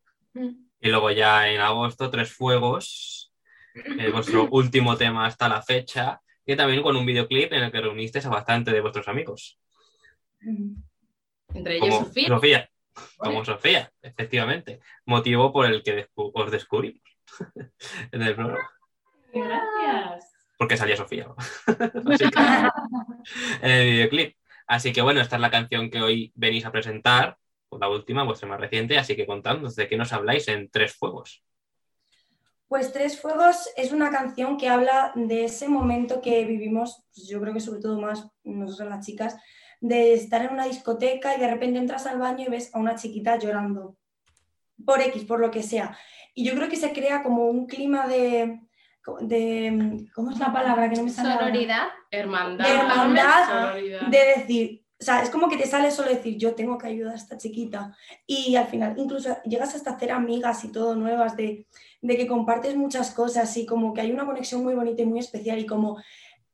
Y 0.80 0.88
luego 0.88 1.12
ya 1.12 1.48
en 1.48 1.60
agosto, 1.60 2.10
Tres 2.10 2.32
Fuegos, 2.32 3.32
eh, 3.74 4.10
vuestro 4.10 4.48
último 4.50 4.96
tema 4.96 5.26
hasta 5.26 5.48
la 5.48 5.62
fecha, 5.62 6.20
y 6.44 6.56
también 6.56 6.82
con 6.82 6.96
un 6.96 7.06
videoclip 7.06 7.52
en 7.52 7.62
el 7.62 7.70
que 7.70 7.80
reunisteis 7.82 8.26
a 8.26 8.30
bastante 8.30 8.72
de 8.72 8.80
vuestros 8.80 9.06
amigos. 9.06 9.60
Entre 11.54 11.76
ellos 11.76 11.88
Como 11.88 12.04
Sofía. 12.06 12.28
Sofía. 12.28 12.70
Como 13.16 13.44
Sofía, 13.44 13.92
efectivamente. 14.02 14.80
Motivo 15.06 15.52
por 15.52 15.66
el 15.66 15.82
que 15.82 16.06
descu- 16.06 16.30
os 16.34 16.50
descubrimos 16.50 17.02
en 18.12 18.22
el 18.22 18.34
programa. 18.34 18.70
Gracias. 19.32 20.32
Porque 20.58 20.76
salía 20.76 20.96
Sofía. 20.96 21.26
en 23.62 23.70
el 23.70 23.90
videoclip. 23.90 24.36
Así 24.66 24.92
que 24.92 25.02
bueno, 25.02 25.20
esta 25.20 25.36
es 25.36 25.42
la 25.42 25.50
canción 25.50 25.90
que 25.90 26.00
hoy 26.00 26.32
venís 26.34 26.64
a 26.64 26.72
presentar, 26.72 27.36
la 27.78 27.88
última, 27.88 28.22
vuestra 28.22 28.48
más 28.48 28.60
reciente, 28.60 28.98
así 28.98 29.16
que 29.16 29.26
contadnos 29.26 29.74
de 29.76 29.88
qué 29.88 29.96
nos 29.96 30.12
habláis 30.12 30.46
en 30.48 30.70
Tres 30.70 30.94
Fuegos. 30.94 31.42
Pues 32.68 32.92
Tres 32.92 33.20
Fuegos 33.20 33.68
es 33.76 33.92
una 33.92 34.10
canción 34.10 34.56
que 34.56 34.68
habla 34.68 35.12
de 35.14 35.44
ese 35.44 35.68
momento 35.68 36.20
que 36.20 36.44
vivimos, 36.44 37.04
pues 37.14 37.28
yo 37.28 37.40
creo 37.40 37.52
que 37.54 37.60
sobre 37.60 37.80
todo 37.80 38.00
más 38.00 38.28
nosotros 38.44 38.88
las 38.88 39.04
chicas, 39.04 39.36
de 39.82 40.14
estar 40.14 40.42
en 40.42 40.52
una 40.52 40.66
discoteca 40.66 41.36
y 41.36 41.40
de 41.40 41.50
repente 41.50 41.78
entras 41.78 42.06
al 42.06 42.18
baño 42.18 42.46
y 42.46 42.50
ves 42.50 42.72
a 42.72 42.78
una 42.78 42.94
chiquita 42.94 43.36
llorando, 43.36 43.96
por 44.86 45.00
X, 45.00 45.24
por 45.24 45.40
lo 45.40 45.50
que 45.50 45.64
sea. 45.64 45.98
Y 46.34 46.44
yo 46.44 46.54
creo 46.54 46.68
que 46.68 46.76
se 46.76 46.92
crea 46.92 47.24
como 47.24 47.46
un 47.46 47.66
clima 47.66 48.06
de, 48.06 48.60
de 49.22 50.06
¿cómo 50.14 50.30
es 50.30 50.38
la 50.38 50.52
palabra 50.52 50.88
que 50.88 50.96
no 50.96 51.02
me 51.02 51.10
sale 51.10 51.32
ahora? 51.32 51.46
Sonoridad. 51.46 51.88
Hermandad. 52.12 52.64
De 52.64 52.74
hermandad, 52.74 53.48
sororidad. 53.48 54.06
de 54.06 54.18
decir, 54.36 54.84
o 55.00 55.04
sea, 55.04 55.20
es 55.20 55.30
como 55.30 55.48
que 55.48 55.56
te 55.56 55.66
sale 55.66 55.90
solo 55.90 56.10
decir, 56.10 56.38
yo 56.38 56.54
tengo 56.54 56.78
que 56.78 56.86
ayudar 56.86 57.14
a 57.14 57.16
esta 57.16 57.36
chiquita. 57.36 57.96
Y 58.24 58.54
al 58.54 58.68
final, 58.68 58.94
incluso 58.96 59.36
llegas 59.42 59.74
hasta 59.74 59.90
hacer 59.90 60.12
amigas 60.12 60.62
y 60.62 60.70
todo 60.70 60.94
nuevas, 60.94 61.36
de, 61.36 61.66
de 62.00 62.16
que 62.16 62.28
compartes 62.28 62.76
muchas 62.76 63.10
cosas 63.10 63.56
y 63.56 63.66
como 63.66 63.92
que 63.92 64.02
hay 64.02 64.12
una 64.12 64.24
conexión 64.26 64.62
muy 64.62 64.74
bonita 64.74 65.02
y 65.02 65.06
muy 65.06 65.18
especial. 65.18 65.58
Y 65.58 65.66
como 65.66 66.00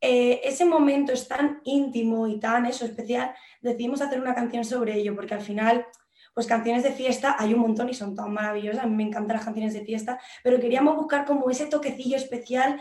eh, 0.01 0.41
ese 0.45 0.65
momento 0.65 1.13
es 1.13 1.27
tan 1.27 1.61
íntimo 1.65 2.27
y 2.27 2.39
tan 2.39 2.67
eso 2.67 2.85
especial, 2.85 3.35
decidimos 3.61 4.01
hacer 4.01 4.21
una 4.21 4.35
canción 4.35 4.65
sobre 4.65 4.95
ello, 4.95 5.15
porque 5.15 5.35
al 5.35 5.41
final, 5.41 5.87
pues 6.35 6.47
canciones 6.47 6.83
de 6.83 6.93
fiesta 6.93 7.37
hay 7.39 7.55
un 7.55 7.61
montón 7.61 7.89
y 7.89 7.95
son 7.95 8.15
tan 8.15 8.33
maravillosas. 8.33 8.85
A 8.85 8.87
mí 8.87 8.95
me 8.95 9.05
encantan 9.05 9.37
las 9.37 9.45
canciones 9.45 9.75
de 9.75 9.85
fiesta, 9.85 10.21
pero 10.43 10.61
queríamos 10.61 10.97
buscar 10.97 11.25
como 11.25 11.51
ese 11.51 11.67
toquecillo 11.67 12.17
especial 12.17 12.81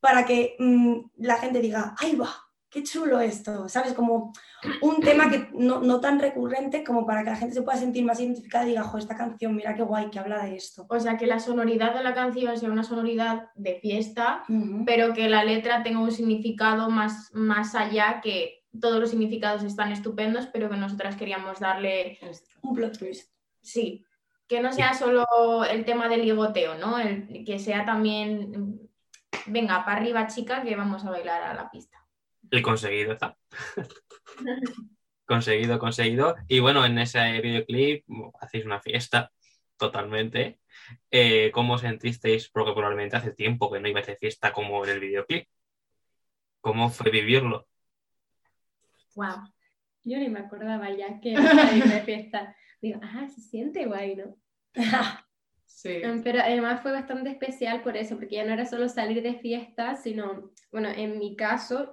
para 0.00 0.24
que 0.24 0.56
mm, 0.58 0.96
la 1.16 1.36
gente 1.36 1.60
diga, 1.60 1.94
¡ay 1.98 2.16
va! 2.16 2.43
¡Qué 2.74 2.82
chulo 2.82 3.20
esto! 3.20 3.68
¿Sabes? 3.68 3.92
Como 3.92 4.32
un 4.82 5.00
tema 5.00 5.30
que 5.30 5.48
no, 5.52 5.78
no 5.78 6.00
tan 6.00 6.18
recurrente 6.18 6.82
como 6.82 7.06
para 7.06 7.22
que 7.22 7.30
la 7.30 7.36
gente 7.36 7.54
se 7.54 7.62
pueda 7.62 7.78
sentir 7.78 8.04
más 8.04 8.18
identificada 8.18 8.64
y 8.64 8.70
diga, 8.70 8.82
jo, 8.82 8.98
esta 8.98 9.16
canción, 9.16 9.54
mira 9.54 9.76
qué 9.76 9.82
guay 9.84 10.10
que 10.10 10.18
habla 10.18 10.44
de 10.44 10.56
esto. 10.56 10.84
O 10.88 10.98
sea, 10.98 11.16
que 11.16 11.28
la 11.28 11.38
sonoridad 11.38 11.94
de 11.94 12.02
la 12.02 12.14
canción 12.14 12.58
sea 12.58 12.68
una 12.68 12.82
sonoridad 12.82 13.50
de 13.54 13.76
fiesta, 13.76 14.42
pero 14.84 15.14
que 15.14 15.28
la 15.28 15.44
letra 15.44 15.84
tenga 15.84 16.00
un 16.00 16.10
significado 16.10 16.90
más, 16.90 17.30
más 17.32 17.76
allá, 17.76 18.20
que 18.20 18.64
todos 18.80 18.98
los 18.98 19.10
significados 19.10 19.62
están 19.62 19.92
estupendos, 19.92 20.48
pero 20.48 20.68
que 20.68 20.76
nosotras 20.76 21.14
queríamos 21.14 21.60
darle, 21.60 22.18
Un 22.60 22.74
plot 22.74 22.98
twist. 22.98 23.30
sí, 23.60 24.04
que 24.48 24.60
no 24.60 24.72
sea 24.72 24.94
solo 24.94 25.64
el 25.64 25.84
tema 25.84 26.08
del 26.08 26.22
ligoteo, 26.22 26.74
¿no? 26.74 26.98
El, 26.98 27.44
que 27.44 27.60
sea 27.60 27.84
también 27.84 28.80
venga, 29.46 29.84
para 29.84 29.98
arriba 29.98 30.26
chica, 30.26 30.62
que 30.62 30.74
vamos 30.74 31.04
a 31.04 31.10
bailar 31.10 31.40
a 31.40 31.54
la 31.54 31.70
pista. 31.70 32.03
Y 32.54 32.62
conseguido 32.62 33.12
está. 33.12 33.36
conseguido, 35.26 35.78
conseguido. 35.80 36.36
Y 36.46 36.60
bueno, 36.60 36.84
en 36.84 36.98
ese 36.98 37.40
videoclip 37.40 38.04
hacéis 38.40 38.64
una 38.64 38.80
fiesta 38.80 39.32
totalmente. 39.76 40.60
Eh, 41.10 41.50
¿Cómo 41.52 41.78
sentisteis? 41.78 42.48
Porque 42.50 42.72
probablemente 42.72 43.16
hace 43.16 43.32
tiempo 43.32 43.72
que 43.72 43.80
no 43.80 43.88
ibais 43.88 44.06
de 44.06 44.16
fiesta 44.16 44.52
como 44.52 44.84
en 44.84 44.90
el 44.90 45.00
videoclip. 45.00 45.48
¿Cómo 46.60 46.90
fue 46.90 47.10
vivirlo? 47.10 47.66
Wow. 49.16 49.48
Yo 50.04 50.18
ni 50.18 50.28
me 50.28 50.40
acordaba 50.40 50.90
ya 50.90 51.18
que 51.20 51.30
ir 51.30 51.38
de 51.84 52.02
fiesta. 52.02 52.54
Digo, 52.80 53.00
ah, 53.02 53.26
se 53.28 53.40
siente 53.40 53.86
guay, 53.86 54.16
¿no? 54.16 54.36
Sí. 55.66 56.02
Um, 56.04 56.22
Pero 56.22 56.40
además 56.40 56.82
fue 56.82 56.92
bastante 56.92 57.30
especial 57.30 57.82
por 57.82 57.96
eso, 57.96 58.16
porque 58.16 58.36
ya 58.36 58.44
no 58.44 58.52
era 58.52 58.64
solo 58.64 58.88
salir 58.88 59.22
de 59.22 59.34
fiesta, 59.34 59.96
sino, 59.96 60.52
bueno, 60.70 60.88
en 60.88 61.18
mi 61.18 61.36
caso, 61.36 61.92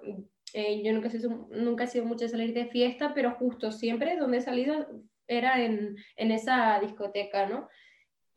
eh, 0.54 0.82
yo 0.84 0.93
nunca 0.93 1.08
he, 1.08 1.12
sido, 1.12 1.47
nunca 1.52 1.84
he 1.84 1.88
sido 1.88 2.06
mucho 2.06 2.26
de 2.26 2.30
salir 2.30 2.54
de 2.54 2.66
fiesta, 2.66 3.14
pero 3.14 3.32
justo 3.32 3.72
siempre 3.72 4.18
donde 4.18 4.38
he 4.38 4.41
salido 4.41 4.88
era 5.28 5.62
en, 5.62 5.95
en 6.18 6.32
esa 6.32 6.80
discoteca, 6.80 7.47
¿no? 7.47 7.70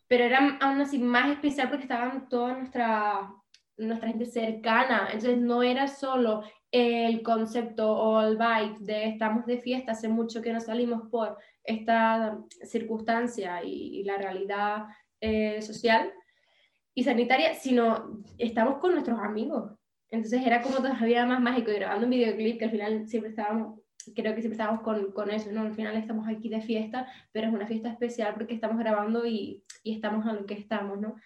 Pero 0.06 0.24
era 0.24 0.58
aún 0.60 0.80
así 0.80 0.98
más 0.98 1.30
especial 1.30 1.68
porque 1.68 1.84
estaban 1.84 2.28
toda 2.28 2.54
nuestra, 2.56 3.32
nuestra 3.76 4.08
gente 4.08 4.26
cercana, 4.26 5.08
entonces 5.12 5.38
no 5.38 5.62
era 5.62 5.88
solo 5.88 6.42
el 6.70 7.22
concepto 7.22 7.90
o 7.92 8.20
el 8.20 8.36
vibe 8.36 8.76
de 8.80 9.08
estamos 9.08 9.46
de 9.46 9.58
fiesta, 9.58 9.92
hace 9.92 10.08
mucho 10.08 10.42
que 10.42 10.52
no 10.52 10.60
salimos 10.60 11.08
por 11.08 11.38
esta 11.62 12.38
circunstancia 12.62 13.62
y, 13.64 14.00
y 14.00 14.04
la 14.04 14.18
realidad 14.18 14.86
eh, 15.20 15.62
social 15.62 16.12
y 16.94 17.02
sanitaria, 17.02 17.54
sino 17.54 18.22
estamos 18.38 18.78
con 18.78 18.92
nuestros 18.92 19.18
amigos. 19.18 19.72
Entonces 20.11 20.46
era 20.46 20.62
como 20.62 20.76
todavía 20.76 21.26
más 21.26 21.40
mágico 21.40 21.70
y 21.70 21.74
grabando 21.74 22.07
un 22.07 22.11
videoclip 22.11 22.59
que 22.59 22.64
al 22.66 22.70
final 22.70 23.09
siempre 23.09 23.30
estábamos, 23.30 23.80
creo 24.14 24.34
que 24.34 24.42
siempre 24.42 24.52
estábamos 24.52 24.82
con, 24.82 25.12
con 25.12 25.30
eso, 25.30 25.50
¿no? 25.52 25.62
Al 25.62 25.74
final 25.74 25.96
estamos 25.96 26.28
aquí 26.28 26.48
de 26.48 26.61
fiesta, 26.61 27.09
pero 27.32 27.48
es 27.48 27.55
una 27.55 27.66
fiesta 27.66 27.90
especial 27.90 28.34
porque 28.34 28.55
estamos 28.55 28.78
grabando 28.78 29.26
y, 29.26 29.64
y 29.82 29.94
estamos 29.94 30.26
a 30.26 30.32
lo 30.32 30.46
que 30.46 30.55
estamos, 30.55 31.00
¿no? 31.00 31.16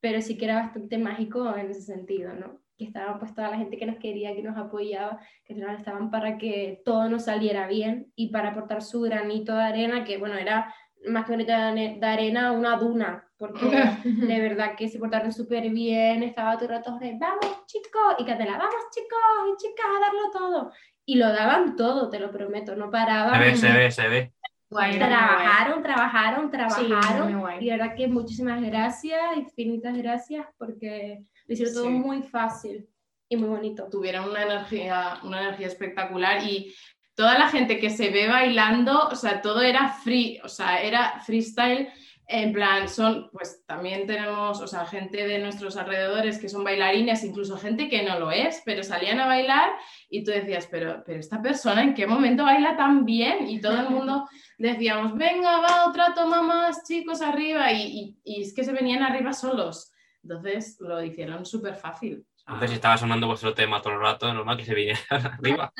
Pero 0.00 0.22
sí 0.22 0.38
que 0.38 0.44
era 0.46 0.60
bastante 0.62 0.98
mágico 0.98 1.54
en 1.56 1.70
ese 1.70 1.82
sentido, 1.82 2.32
¿no? 2.34 2.60
Que 2.76 2.84
estaban 2.84 3.18
pues 3.18 3.34
toda 3.34 3.50
la 3.50 3.58
gente 3.58 3.76
que 3.76 3.86
nos 3.86 3.98
quería, 3.98 4.34
que 4.34 4.42
nos 4.42 4.56
apoyaba, 4.56 5.20
que 5.44 5.52
al 5.52 5.60
final 5.60 5.76
estaban 5.76 6.10
para 6.10 6.38
que 6.38 6.80
todo 6.84 7.08
nos 7.08 7.24
saliera 7.24 7.66
bien 7.66 8.12
y 8.14 8.28
para 8.28 8.50
aportar 8.50 8.82
su 8.82 9.00
granito 9.00 9.54
de 9.54 9.62
arena, 9.62 10.04
que 10.04 10.16
bueno, 10.16 10.36
era 10.36 10.72
más 11.06 11.26
que 11.26 11.32
un 11.32 11.38
granito 11.38 12.00
de 12.00 12.06
arena, 12.06 12.52
una 12.52 12.76
duna, 12.76 13.27
porque 13.38 13.66
de 14.04 14.40
verdad 14.40 14.74
que 14.76 14.88
se 14.88 14.98
portaron 14.98 15.32
súper 15.32 15.70
bien, 15.70 16.22
estaba 16.22 16.54
todo 16.56 16.64
el 16.64 16.70
rato 16.76 16.98
de, 16.98 17.16
vamos 17.18 17.64
chicos, 17.66 18.16
y 18.18 18.24
Catela, 18.24 18.58
vamos 18.58 18.74
chicos 18.92 19.18
y 19.52 19.62
chicas 19.62 19.86
a 19.86 20.00
darlo 20.00 20.30
todo. 20.32 20.72
Y 21.06 21.14
lo 21.14 21.28
daban 21.28 21.76
todo, 21.76 22.10
te 22.10 22.18
lo 22.18 22.30
prometo, 22.30 22.76
no 22.76 22.90
paraban. 22.90 23.34
Se 23.34 23.48
ve, 23.48 23.56
se 23.56 23.72
ve, 23.72 23.90
se 23.90 24.08
ve. 24.08 24.32
Guay. 24.70 24.98
Trabajaron, 24.98 25.82
trabajaron, 25.82 26.44
Sí, 26.44 26.86
trabajaron. 26.86 27.40
guay. 27.40 27.58
y 27.64 27.70
de 27.70 27.76
verdad 27.78 27.94
que 27.96 28.06
muchísimas 28.08 28.60
gracias, 28.60 29.18
infinitas 29.36 29.96
gracias, 29.96 30.44
porque 30.58 31.20
lo 31.46 31.54
hicieron 31.54 31.74
todo 31.74 31.84
Sí. 31.84 31.90
muy 31.90 32.22
fácil 32.22 32.86
y 33.30 33.36
muy 33.38 33.48
bonito. 33.48 33.88
tuvieron 33.90 34.28
una 34.28 34.42
energía, 34.42 35.20
una 35.22 35.40
energía 35.40 35.68
espectacular 35.68 36.42
y 36.44 36.74
toda 37.14 37.38
la 37.38 37.48
gente 37.48 37.78
que 37.78 37.88
se 37.88 38.10
ve 38.10 38.28
bailando, 38.28 39.08
o 39.10 39.14
sea, 39.14 39.40
todo 39.40 39.62
era 39.62 39.88
free, 39.88 40.38
o 40.44 40.48
sea, 40.48 40.82
era 40.82 41.20
freestyle. 41.24 41.88
En 42.30 42.52
plan, 42.52 42.90
son, 42.90 43.30
pues 43.32 43.64
también 43.64 44.06
tenemos, 44.06 44.60
o 44.60 44.66
sea, 44.66 44.84
gente 44.84 45.26
de 45.26 45.38
nuestros 45.38 45.78
alrededores 45.78 46.38
que 46.38 46.50
son 46.50 46.62
bailarines, 46.62 47.24
incluso 47.24 47.56
gente 47.56 47.88
que 47.88 48.02
no 48.02 48.18
lo 48.18 48.30
es, 48.30 48.60
pero 48.66 48.82
salían 48.82 49.18
a 49.18 49.26
bailar 49.26 49.70
y 50.10 50.24
tú 50.24 50.30
decías, 50.30 50.68
pero, 50.70 51.02
pero 51.06 51.20
esta 51.20 51.40
persona 51.40 51.82
en 51.82 51.94
qué 51.94 52.06
momento 52.06 52.44
baila 52.44 52.76
tan 52.76 53.06
bien? 53.06 53.48
Y 53.48 53.62
todo 53.62 53.80
el 53.80 53.88
mundo 53.90 54.28
decíamos, 54.58 55.14
venga, 55.16 55.58
va, 55.60 55.86
otra 55.88 56.12
toma 56.14 56.42
más, 56.42 56.84
chicos, 56.86 57.22
arriba, 57.22 57.72
y, 57.72 57.82
y- 57.82 58.18
y 58.24 58.42
es 58.42 58.52
que 58.54 58.62
se 58.62 58.72
venían 58.72 59.02
arriba 59.02 59.32
solos. 59.32 59.90
Entonces 60.22 60.76
lo 60.80 61.02
hicieron 61.02 61.46
súper 61.46 61.76
fácil. 61.76 62.26
Entonces, 62.40 62.70
si 62.70 62.76
estaba 62.76 62.98
sonando 62.98 63.26
vuestro 63.26 63.54
tema 63.54 63.80
todo 63.80 63.94
el 63.94 64.00
rato, 64.00 64.32
normal 64.34 64.56
que 64.58 64.64
se 64.66 64.74
vinieran 64.74 65.00
arriba. 65.10 65.72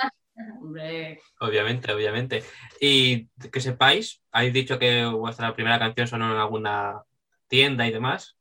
Hombre, 0.60 1.20
Obviamente, 1.40 1.92
obviamente. 1.92 2.44
Y 2.80 3.28
que 3.52 3.60
sepáis, 3.60 4.22
habéis 4.32 4.52
dicho 4.52 4.78
que 4.78 5.04
vuestra 5.06 5.54
primera 5.54 5.78
canción 5.78 6.06
sonó 6.06 6.32
en 6.32 6.38
alguna 6.38 7.02
tienda 7.48 7.86
y 7.86 7.92
demás. 7.92 8.36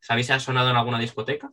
¿Sabéis 0.00 0.26
si 0.26 0.32
ha 0.32 0.40
sonado 0.40 0.70
en 0.70 0.76
alguna 0.76 0.98
discoteca? 0.98 1.50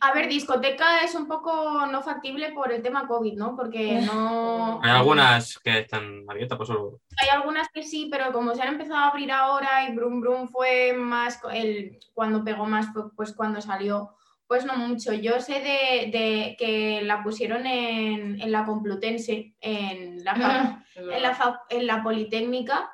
A 0.00 0.12
ver, 0.12 0.28
discoteca 0.28 1.00
es 1.00 1.14
un 1.14 1.26
poco 1.26 1.86
no 1.86 2.02
factible 2.02 2.52
por 2.52 2.70
el 2.70 2.82
tema 2.82 3.06
COVID, 3.06 3.34
¿no? 3.34 3.56
Porque 3.56 4.00
no... 4.00 4.80
Hay 4.82 4.90
algunas 4.90 5.58
que 5.60 5.78
están 5.78 6.24
abiertas, 6.28 6.58
pues 6.58 6.66
solo. 6.66 7.00
Hay 7.22 7.28
algunas 7.30 7.68
que 7.68 7.82
sí, 7.82 8.08
pero 8.10 8.32
como 8.32 8.54
se 8.54 8.62
han 8.62 8.74
empezado 8.74 8.96
a 8.98 9.08
abrir 9.08 9.32
ahora 9.32 9.88
y 9.88 9.94
Brum 9.94 10.20
Brum 10.20 10.48
fue 10.48 10.92
más, 10.92 11.38
co- 11.38 11.50
el, 11.50 11.98
cuando 12.12 12.44
pegó 12.44 12.66
más 12.66 12.92
fue 12.92 13.10
pues 13.14 13.32
cuando 13.32 13.62
salió, 13.62 14.15
pues 14.46 14.64
no 14.64 14.76
mucho. 14.76 15.12
Yo 15.12 15.40
sé 15.40 15.54
de, 15.54 16.10
de 16.10 16.56
que 16.58 17.02
la 17.02 17.22
pusieron 17.22 17.66
en, 17.66 18.40
en 18.40 18.52
la 18.52 18.64
Complutense, 18.64 19.54
en 19.60 20.24
la, 20.24 20.34
fa- 20.34 20.84
en 21.16 21.22
la, 21.22 21.34
fa- 21.34 21.60
en 21.70 21.86
la 21.86 22.02
Politécnica, 22.02 22.90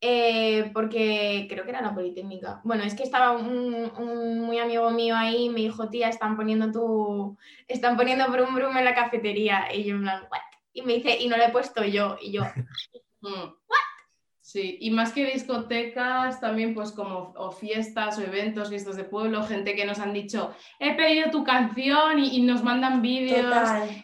eh, 0.00 0.70
porque 0.74 1.46
creo 1.48 1.64
que 1.64 1.70
era 1.70 1.80
la 1.82 1.94
Politécnica. 1.94 2.60
Bueno, 2.64 2.84
es 2.84 2.94
que 2.94 3.02
estaba 3.02 3.32
un, 3.32 3.90
un 3.98 4.40
muy 4.40 4.58
amigo 4.58 4.90
mío 4.90 5.16
ahí 5.16 5.44
y 5.46 5.48
me 5.50 5.60
dijo, 5.60 5.88
tía, 5.88 6.08
están 6.08 6.36
poniendo 6.36 6.70
tu, 6.70 7.36
están 7.68 7.96
poniendo 7.96 8.28
Brum 8.30 8.54
Brum 8.54 8.76
en 8.76 8.84
la 8.84 8.94
cafetería. 8.94 9.66
Y 9.74 9.84
yo 9.84 9.94
en 9.96 10.02
plan, 10.02 10.22
"What?". 10.30 10.40
Y 10.72 10.82
me 10.82 10.94
dice, 10.94 11.16
y 11.20 11.28
no 11.28 11.36
lo 11.36 11.44
he 11.44 11.50
puesto 11.50 11.84
yo. 11.84 12.16
Y 12.20 12.32
yo, 12.32 12.42
Mm. 13.22 13.54
Sí, 14.54 14.78
y 14.80 14.92
más 14.92 15.10
que 15.10 15.26
discotecas, 15.32 16.40
también 16.40 16.74
pues 16.74 16.92
como 16.92 17.32
o 17.36 17.50
fiestas 17.50 18.18
o 18.18 18.22
eventos, 18.22 18.68
fiestas 18.68 18.94
de 18.94 19.02
pueblo, 19.02 19.42
gente 19.42 19.74
que 19.74 19.84
nos 19.84 19.98
han 19.98 20.12
dicho, 20.12 20.54
he 20.78 20.94
pedido 20.94 21.32
tu 21.32 21.42
canción 21.42 22.20
y, 22.20 22.36
y 22.36 22.42
nos 22.42 22.62
mandan 22.62 23.02
vídeos 23.02 23.52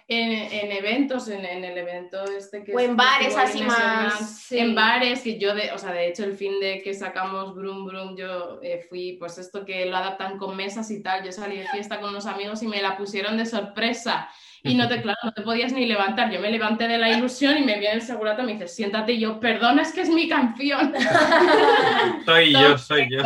en, 0.08 0.32
en 0.32 0.72
eventos, 0.72 1.28
en, 1.28 1.44
en 1.44 1.62
el 1.62 1.78
evento 1.78 2.24
este 2.24 2.64
que 2.64 2.74
O 2.74 2.80
es 2.80 2.88
en 2.88 2.96
bares 2.96 3.36
Festival 3.36 3.46
así 3.48 3.62
más, 3.62 4.40
sí. 4.40 4.58
En 4.58 4.74
bares, 4.74 5.20
que 5.22 5.38
yo, 5.38 5.54
de, 5.54 5.70
o 5.70 5.78
sea, 5.78 5.92
de 5.92 6.08
hecho 6.08 6.24
el 6.24 6.36
fin 6.36 6.58
de 6.58 6.82
que 6.82 6.94
sacamos 6.94 7.54
Brum 7.54 7.86
Brum, 7.86 8.16
yo 8.16 8.58
eh, 8.60 8.84
fui, 8.88 9.12
pues 9.20 9.38
esto 9.38 9.64
que 9.64 9.86
lo 9.86 9.96
adaptan 9.98 10.36
con 10.36 10.56
mesas 10.56 10.90
y 10.90 11.00
tal, 11.00 11.24
yo 11.24 11.30
salí 11.30 11.58
de 11.58 11.68
fiesta 11.68 12.00
con 12.00 12.10
unos 12.10 12.26
amigos 12.26 12.60
y 12.64 12.66
me 12.66 12.82
la 12.82 12.96
pusieron 12.96 13.36
de 13.36 13.46
sorpresa. 13.46 14.28
Y 14.62 14.74
no 14.74 14.88
te, 14.88 15.00
claro, 15.00 15.18
no 15.24 15.32
te 15.32 15.42
podías 15.42 15.72
ni 15.72 15.86
levantar. 15.86 16.30
Yo 16.30 16.40
me 16.40 16.50
levanté 16.50 16.86
de 16.86 16.98
la 16.98 17.10
ilusión 17.10 17.56
y 17.56 17.64
me 17.64 17.78
viene 17.78 17.96
el 17.96 18.02
segurato 18.02 18.42
y 18.42 18.46
me 18.46 18.52
dice, 18.52 18.68
siéntate. 18.68 19.12
Y 19.12 19.20
yo, 19.20 19.40
perdona, 19.40 19.82
es 19.82 19.92
que 19.92 20.02
es 20.02 20.10
mi 20.10 20.28
canción. 20.28 20.92
Soy 22.26 22.52
yo, 22.52 22.76
soy 22.76 23.08
yo. 23.10 23.22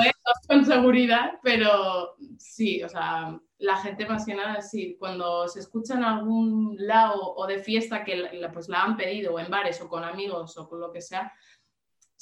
con 0.49 0.65
seguridad, 0.65 1.33
pero 1.43 2.17
sí, 2.39 2.83
o 2.83 2.89
sea, 2.89 3.39
la 3.59 3.77
gente 3.79 4.07
más 4.07 4.25
que 4.25 4.35
nada, 4.35 4.61
sí, 4.61 4.97
cuando 4.99 5.49
se 5.49 5.61
escucha 5.61 5.95
en 5.95 6.05
algún 6.05 6.77
lado 6.79 7.35
o 7.35 7.47
de 7.47 7.59
fiesta 7.59 8.05
que 8.05 8.29
pues 8.53 8.69
la 8.69 8.83
han 8.83 8.97
pedido, 8.97 9.35
o 9.35 9.39
en 9.41 9.51
bares, 9.51 9.81
o 9.81 9.89
con 9.89 10.05
amigos, 10.05 10.57
o 10.57 10.69
con 10.69 10.81
lo 10.81 10.93
que 10.93 11.01
sea, 11.01 11.33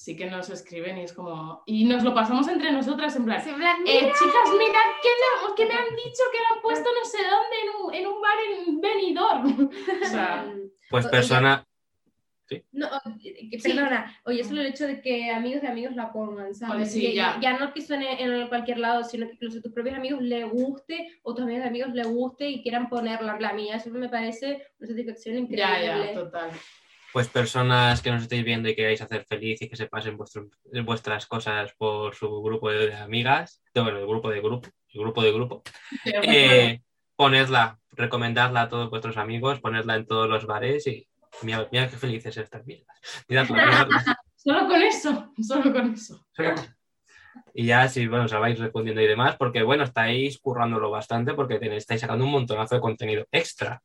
sí 0.03 0.17
que 0.17 0.27
nos 0.29 0.51
escriben 0.51 0.99
y 0.99 1.03
es 1.03 1.13
como... 1.13 1.63
Y 1.65 1.85
nos 1.85 2.03
lo 2.03 2.13
pasamos 2.13 2.49
entre 2.49 2.73
nosotras 2.73 3.15
en 3.15 3.25
plan... 3.25 3.41
en 3.49 3.55
plan, 3.55 3.77
Eh, 3.87 4.01
chicas, 4.01 4.51
mirad 4.59 4.91
que, 5.01 5.63
que 5.63 5.67
me 5.69 5.75
han 5.75 5.95
dicho 5.95 6.23
que 6.33 6.39
lo 6.39 6.57
han 6.57 6.63
puesto 6.63 6.89
no 6.93 7.05
sé 7.05 7.19
dónde 7.19 7.57
en 7.63 7.69
un, 7.85 7.95
en 7.95 8.07
un 8.09 8.21
bar 8.21 8.37
en 8.67 8.81
Benidorm. 8.81 9.71
O 10.03 10.07
sea, 10.07 10.45
Pues 10.91 11.07
persona. 11.07 11.65
No, 12.73 12.87
eh, 13.25 13.49
que- 13.49 13.59
perdona, 13.61 14.21
oye, 14.25 14.43
solo 14.45 14.61
el 14.61 14.67
hecho 14.67 14.87
de 14.89 15.01
que 15.01 15.31
amigos 15.31 15.63
de 15.63 15.69
amigos 15.69 15.95
la 15.95 16.13
pongan, 16.13 16.53
¿sabes? 16.55 16.75
Oye, 16.77 16.87
sí, 16.87 17.01
Que 17.01 17.15
ya. 17.15 17.57
no 17.59 17.73
que 17.73 17.81
suene 17.81 18.21
en 18.23 18.49
cualquier 18.49 18.79
lado, 18.79 19.05
sino 19.05 19.27
que 19.29 19.35
incluso 19.35 19.59
a 19.61 19.63
tus 19.63 19.73
propios 19.73 19.97
amigos 19.97 20.21
le 20.21 20.43
guste, 20.45 21.09
o 21.23 21.33
tus 21.33 21.45
amigos 21.45 21.63
de 21.63 21.69
amigos 21.69 21.95
le 21.95 22.03
guste 22.05 22.49
y 22.51 22.61
quieran 22.63 22.89
ponerla. 22.91 23.39
La 23.41 23.53
mía, 23.55 23.77
eso 23.77 23.89
me 23.91 24.09
parece 24.09 24.67
una 24.81 24.89
satisfacción 24.89 25.39
increíble. 25.39 25.63
ya, 25.87 26.05
ya, 26.07 26.13
total. 26.15 26.51
Pues 27.13 27.29
personas 27.29 28.01
que 28.01 28.11
nos 28.11 28.23
estéis 28.23 28.45
viendo 28.45 28.69
y 28.69 28.75
queráis 28.75 29.03
hacer 29.03 29.25
feliz 29.25 29.61
y 29.61 29.69
que 29.69 29.77
se 29.77 29.87
pasen 29.87 30.17
vuestro- 30.17 30.49
vuestras 30.85 31.27
cosas 31.27 31.73
por 31.77 32.15
su 32.15 32.43
grupo 32.43 32.71
de 32.71 32.95
amigas, 32.95 33.63
de- 33.75 33.83
bueno, 33.83 33.99
el 33.99 34.07
grupo 34.07 34.31
de 34.31 34.41
grupo, 34.41 34.69
el 34.89 35.01
grupo 35.01 35.23
de 35.23 35.33
grupo, 35.33 35.63
eh, 36.23 36.81
ponedla, 37.17 37.79
recomendadla 37.91 38.63
a 38.63 38.69
todos 38.69 38.89
vuestros 38.89 39.17
amigos, 39.19 39.61
ponedla 39.61 39.97
en 39.97 40.07
todos 40.07 40.29
los 40.29 40.47
bares 40.47 40.87
y 40.87 41.07
mira, 41.43 41.69
mira 41.71 41.89
qué 41.91 41.97
felices 41.97 42.37
estas 42.39 42.65
mierdas. 42.65 42.97
Miradla, 43.29 43.67
miradla. 43.67 44.19
Solo 44.37 44.67
con 44.67 44.83
eso, 44.83 45.33
solo 45.41 45.73
con 45.73 45.93
eso. 45.93 46.27
Y 47.55 47.67
ya 47.67 47.89
si 47.89 48.07
bueno, 48.09 48.25
os 48.25 48.33
vais 48.33 48.59
respondiendo 48.59 49.03
y 49.03 49.07
demás, 49.07 49.37
porque 49.37 49.63
bueno, 49.63 49.85
estáis 49.85 50.39
currándolo 50.39 50.91
bastante 50.91 51.35
porque 51.35 51.59
tenéis, 51.59 51.83
estáis 51.83 52.01
sacando 52.01 52.25
un 52.25 52.33
montonazo 52.33 52.75
de 52.75 52.81
contenido 52.81 53.27
extra. 53.31 53.83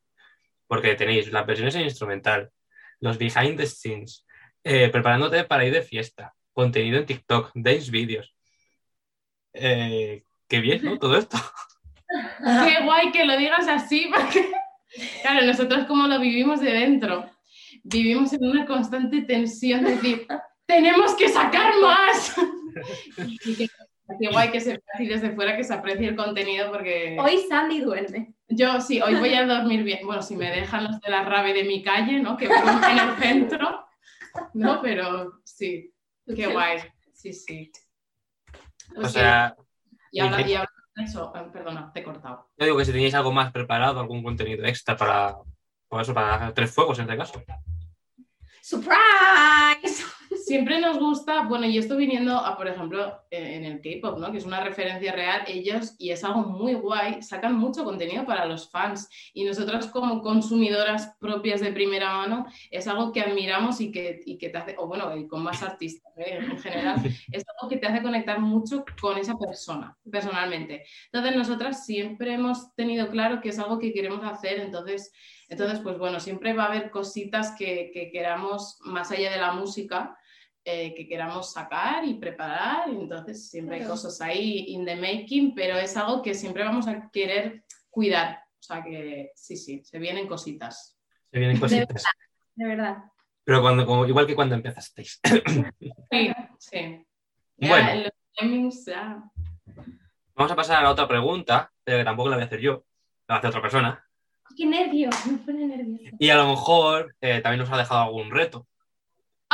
Porque 0.68 0.96
tenéis 0.96 1.32
las 1.32 1.46
versiones 1.46 1.76
en 1.76 1.84
instrumental, 1.84 2.50
los 3.00 3.18
behind 3.18 3.58
the 3.58 3.66
scenes, 3.66 4.26
eh, 4.64 4.90
preparándote 4.90 5.44
para 5.44 5.66
ir 5.66 5.74
de 5.74 5.82
fiesta, 5.82 6.34
contenido 6.54 6.98
en 6.98 7.06
TikTok, 7.06 7.52
dance 7.54 7.92
vídeos. 7.92 8.36
Eh, 9.54 10.24
qué 10.48 10.60
bien, 10.60 10.84
¿no? 10.84 10.98
Todo 10.98 11.18
esto. 11.18 11.38
qué 12.68 12.84
guay 12.84 13.12
que 13.12 13.26
lo 13.26 13.38
digas 13.38 13.68
así, 13.68 14.10
porque, 14.14 14.52
claro, 15.22 15.46
nosotros 15.46 15.86
como 15.86 16.08
lo 16.08 16.20
vivimos 16.20 16.60
de 16.60 16.72
dentro, 16.72 17.30
vivimos 17.84 18.34
en 18.34 18.46
una 18.46 18.66
constante 18.66 19.22
tensión 19.22 19.84
de 19.84 19.92
decir, 19.92 20.28
tenemos 20.66 21.16
que 21.16 21.30
sacar 21.30 21.74
más. 21.82 22.36
Y 23.18 23.68
qué 24.20 24.30
guay 24.30 24.52
que 24.52 24.60
se 24.62 24.70
vea 24.72 24.80
así 24.94 25.06
desde 25.08 25.32
fuera, 25.32 25.56
que 25.58 25.64
se 25.64 25.74
aprecie 25.74 26.08
el 26.08 26.16
contenido, 26.16 26.72
porque 26.72 27.18
Hoy 27.20 27.40
Sandy 27.50 27.82
duerme. 27.82 28.34
yo 28.48 28.80
sí, 28.82 29.02
hoy 29.02 29.16
voy 29.16 29.34
a 29.34 29.46
dormir 29.46 29.84
bien. 29.84 30.00
Bueno, 30.06 30.22
si 30.22 30.36
me 30.36 30.50
dejan 30.50 30.86
los 30.86 31.00
de 31.02 31.10
la 31.12 31.24
rave 31.24 31.54
de 31.54 31.64
mi 31.66 31.84
calle, 31.84 32.20
¿no? 32.20 32.38
Que 32.38 32.46
en 32.46 32.52
el 33.00 33.16
centro, 33.20 33.86
¿no? 34.54 34.82
Pero 34.82 35.42
sí, 35.44 35.94
qué 36.36 36.48
guay. 36.48 36.80
Sí, 37.14 37.34
sí. 37.34 37.72
O 38.96 39.08
sea, 39.10 39.56
y 40.12 40.20
ahora, 40.20 40.42
y- 40.48 40.54
ahora 40.56 40.72
eso, 40.96 41.32
eh, 41.36 41.44
perdona, 41.54 41.92
te 41.94 42.00
he 42.00 42.04
cortado. 42.04 42.50
yo 42.58 42.66
digo 42.66 42.78
que 42.78 42.86
si 42.86 42.92
teníais 42.92 43.14
algo 43.14 43.32
más 43.32 43.52
preparado, 43.52 44.00
algún 44.00 44.24
contenido 44.24 44.66
extra 44.66 44.96
para, 44.98 45.36
por 45.88 46.02
eso, 46.02 46.14
para 46.14 46.54
tres 46.54 46.72
fuegos 46.74 46.98
en 47.00 47.04
este 47.06 47.18
caso. 47.18 47.44
¡Surprise! 48.62 50.04
Siempre 50.48 50.80
nos 50.80 50.98
gusta, 50.98 51.42
bueno, 51.42 51.66
y 51.66 51.78
esto 51.78 51.98
viniendo 51.98 52.38
a, 52.38 52.56
por 52.56 52.70
ejemplo, 52.70 53.20
eh, 53.32 53.56
en 53.56 53.66
el 53.66 53.82
K-pop, 53.82 54.18
¿no? 54.18 54.32
Que 54.32 54.38
es 54.38 54.46
una 54.46 54.64
referencia 54.64 55.12
real, 55.12 55.42
ellos, 55.46 55.96
y 55.98 56.12
es 56.12 56.24
algo 56.24 56.44
muy 56.44 56.74
guay, 56.74 57.22
sacan 57.22 57.54
mucho 57.54 57.84
contenido 57.84 58.26
para 58.26 58.46
los 58.46 58.72
fans. 58.72 59.10
Y 59.34 59.44
nosotras 59.44 59.88
como 59.88 60.22
consumidoras 60.22 61.18
propias 61.20 61.60
de 61.60 61.74
primera 61.74 62.14
mano, 62.16 62.46
es 62.72 62.88
algo 62.88 63.12
que 63.12 63.20
admiramos 63.20 63.82
y 63.82 63.92
que, 63.92 64.22
y 64.26 64.38
que 64.38 64.48
te 64.48 64.58
hace, 64.58 64.76
o 64.78 64.88
bueno, 64.88 65.14
y 65.18 65.28
con 65.28 65.44
más 65.44 65.62
artistas 65.64 66.14
¿eh? 66.16 66.40
en 66.40 66.58
general, 66.58 66.96
es 67.34 67.44
algo 67.60 67.70
que 67.70 67.76
te 67.76 67.88
hace 67.88 68.02
conectar 68.02 68.40
mucho 68.40 68.86
con 69.02 69.18
esa 69.18 69.36
persona, 69.38 69.98
personalmente. 70.10 70.86
Entonces, 71.12 71.36
nosotras 71.36 71.86
siempre 71.86 72.36
hemos 72.36 72.74
tenido 72.74 73.10
claro 73.10 73.42
que 73.42 73.50
es 73.50 73.60
algo 73.60 73.80
que 73.80 73.92
queremos 73.92 74.24
hacer, 74.24 74.62
entonces... 74.62 75.12
Entonces, 75.50 75.80
pues 75.80 75.98
bueno, 75.98 76.20
siempre 76.20 76.54
va 76.54 76.66
a 76.66 76.68
haber 76.68 76.92
cositas 76.92 77.56
que, 77.58 77.90
que 77.94 78.12
queramos, 78.12 78.80
más 78.82 79.12
allá 79.12 79.32
de 79.32 79.38
la 79.38 79.54
música, 79.54 80.18
eh, 80.70 80.94
que 80.94 81.08
queramos 81.08 81.54
sacar 81.54 82.04
y 82.04 82.16
preparar. 82.16 82.90
entonces, 82.90 83.50
siempre 83.50 83.78
hay 83.78 83.88
cosas 83.88 84.20
ahí 84.20 84.66
in 84.68 84.84
the 84.86 84.98
making, 84.98 85.56
pero 85.56 85.78
es 85.78 85.96
algo 85.96 86.22
que 86.22 86.34
siempre 86.34 86.66
vamos 86.66 86.90
a 86.90 87.10
querer 87.10 87.64
cuidar. 87.90 88.44
O 88.60 88.64
sea 88.64 88.84
que 88.84 89.32
sí, 89.34 89.56
sí, 89.56 89.82
se 89.86 89.98
vienen 89.98 90.28
cositas. 90.28 91.00
Se 91.32 91.40
vienen 91.40 91.58
cositas. 91.58 92.04
De 92.54 92.66
verdad. 92.68 92.98
Pero 93.46 93.62
cuando, 93.62 93.86
como- 93.86 94.06
igual 94.06 94.28
que 94.28 94.36
cuando 94.36 94.56
empezasteis. 94.56 95.22
Sí, 96.12 96.34
sí. 96.60 97.06
Ya, 97.56 97.70
Bueno. 97.70 98.02
los 98.02 98.12
timings, 98.38 98.86
ya. 98.88 99.24
Vamos 100.36 100.52
a 100.52 100.56
pasar 100.56 100.80
a 100.80 100.84
la 100.84 100.92
otra 100.92 101.08
pregunta, 101.08 101.72
pero 101.84 102.00
que 102.00 102.04
tampoco 102.04 102.28
la 102.30 102.36
voy 102.36 102.44
a 102.44 102.48
hacer 102.48 102.60
yo, 102.60 102.84
la 103.26 103.38
hacer 103.38 103.50
otra 103.52 103.62
persona. 103.62 104.06
Qué 104.58 104.66
nervio, 104.66 105.10
me 105.32 105.38
pone 105.38 105.66
nerviosa. 105.66 106.18
Y 106.20 106.30
a 106.30 106.36
lo 106.36 106.50
mejor 106.50 107.16
eh, 107.22 107.40
también 107.40 107.62
nos 107.62 107.72
ha 107.72 107.78
dejado 107.78 108.02
algún 108.04 108.32
reto. 108.32 108.68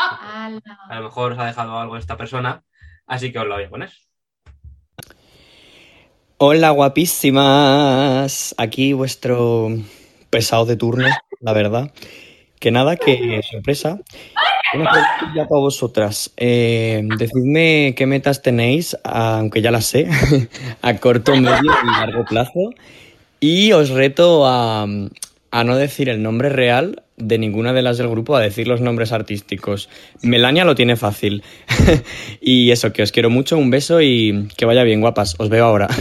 Ah, 0.06 0.50
A 0.90 0.96
lo 0.96 1.04
mejor 1.04 1.34
os 1.34 1.40
ha 1.40 1.46
dejado 1.46 1.78
algo 1.80 1.98
esta 1.98 2.18
persona, 2.18 2.64
así 3.08 3.32
que 3.32 3.40
os 3.40 3.48
lo 3.48 3.56
voy 3.56 3.64
a 3.64 3.70
poner. 3.70 3.90
Hola 6.38 6.72
guapísimas, 6.72 8.54
aquí 8.58 8.92
vuestro 8.92 9.70
pesado 10.30 10.66
de 10.66 10.76
turno, 10.76 11.08
la 11.40 11.54
verdad. 11.54 11.92
Que 12.60 12.72
nada, 12.72 12.98
que 12.98 13.42
sorpresa. 13.50 14.00
Una 14.74 14.90
preguntilla 14.92 15.48
para 15.48 15.62
vosotras. 15.62 16.34
Eh, 16.36 17.02
decidme 17.18 17.94
qué 17.96 18.06
metas 18.06 18.42
tenéis, 18.42 18.98
aunque 19.04 19.62
ya 19.62 19.72
las 19.72 19.86
sé, 19.86 20.10
a 20.82 20.96
corto, 20.98 21.36
medio 21.36 21.72
y 21.84 21.86
largo 22.00 22.26
plazo. 22.26 22.72
Y 23.40 23.72
os 23.72 23.90
reto 23.90 24.46
a, 24.48 24.84
a 24.84 25.64
no 25.64 25.76
decir 25.78 26.10
el 26.10 26.24
nombre 26.24 26.50
real 26.50 27.03
de 27.18 27.38
ninguna 27.38 27.74
de 27.74 27.82
las 27.82 27.98
del 27.98 28.10
grupo, 28.10 28.36
a 28.36 28.42
decir 28.42 28.68
los 28.68 28.82
nombres 28.82 29.12
artísticos. 29.12 29.90
Melania 30.22 30.66
lo 30.66 30.76
tiene 30.76 30.96
fácil. 30.96 31.44
y 32.42 32.72
eso, 32.72 32.92
que 32.94 33.04
os 33.04 33.12
quiero 33.12 33.30
mucho, 33.30 33.58
un 33.58 33.70
beso 33.70 34.02
y 34.02 34.48
que 34.58 34.66
vaya 34.66 34.84
bien, 34.84 35.02
guapas. 35.02 35.36
Os 35.40 35.50
veo 35.50 35.66
ahora. 35.66 35.88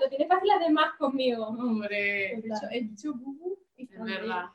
lo 0.00 0.08
tiene 0.08 0.26
fácil 0.26 0.50
además 0.50 0.92
conmigo. 0.98 1.48
Hombre, 1.48 2.32
He 2.32 2.36
dicho, 2.36 2.66
he 2.70 2.80
dicho 2.82 3.14
bubu 3.14 3.58
y 3.76 3.84
es 3.84 4.04
verdad. 4.04 4.46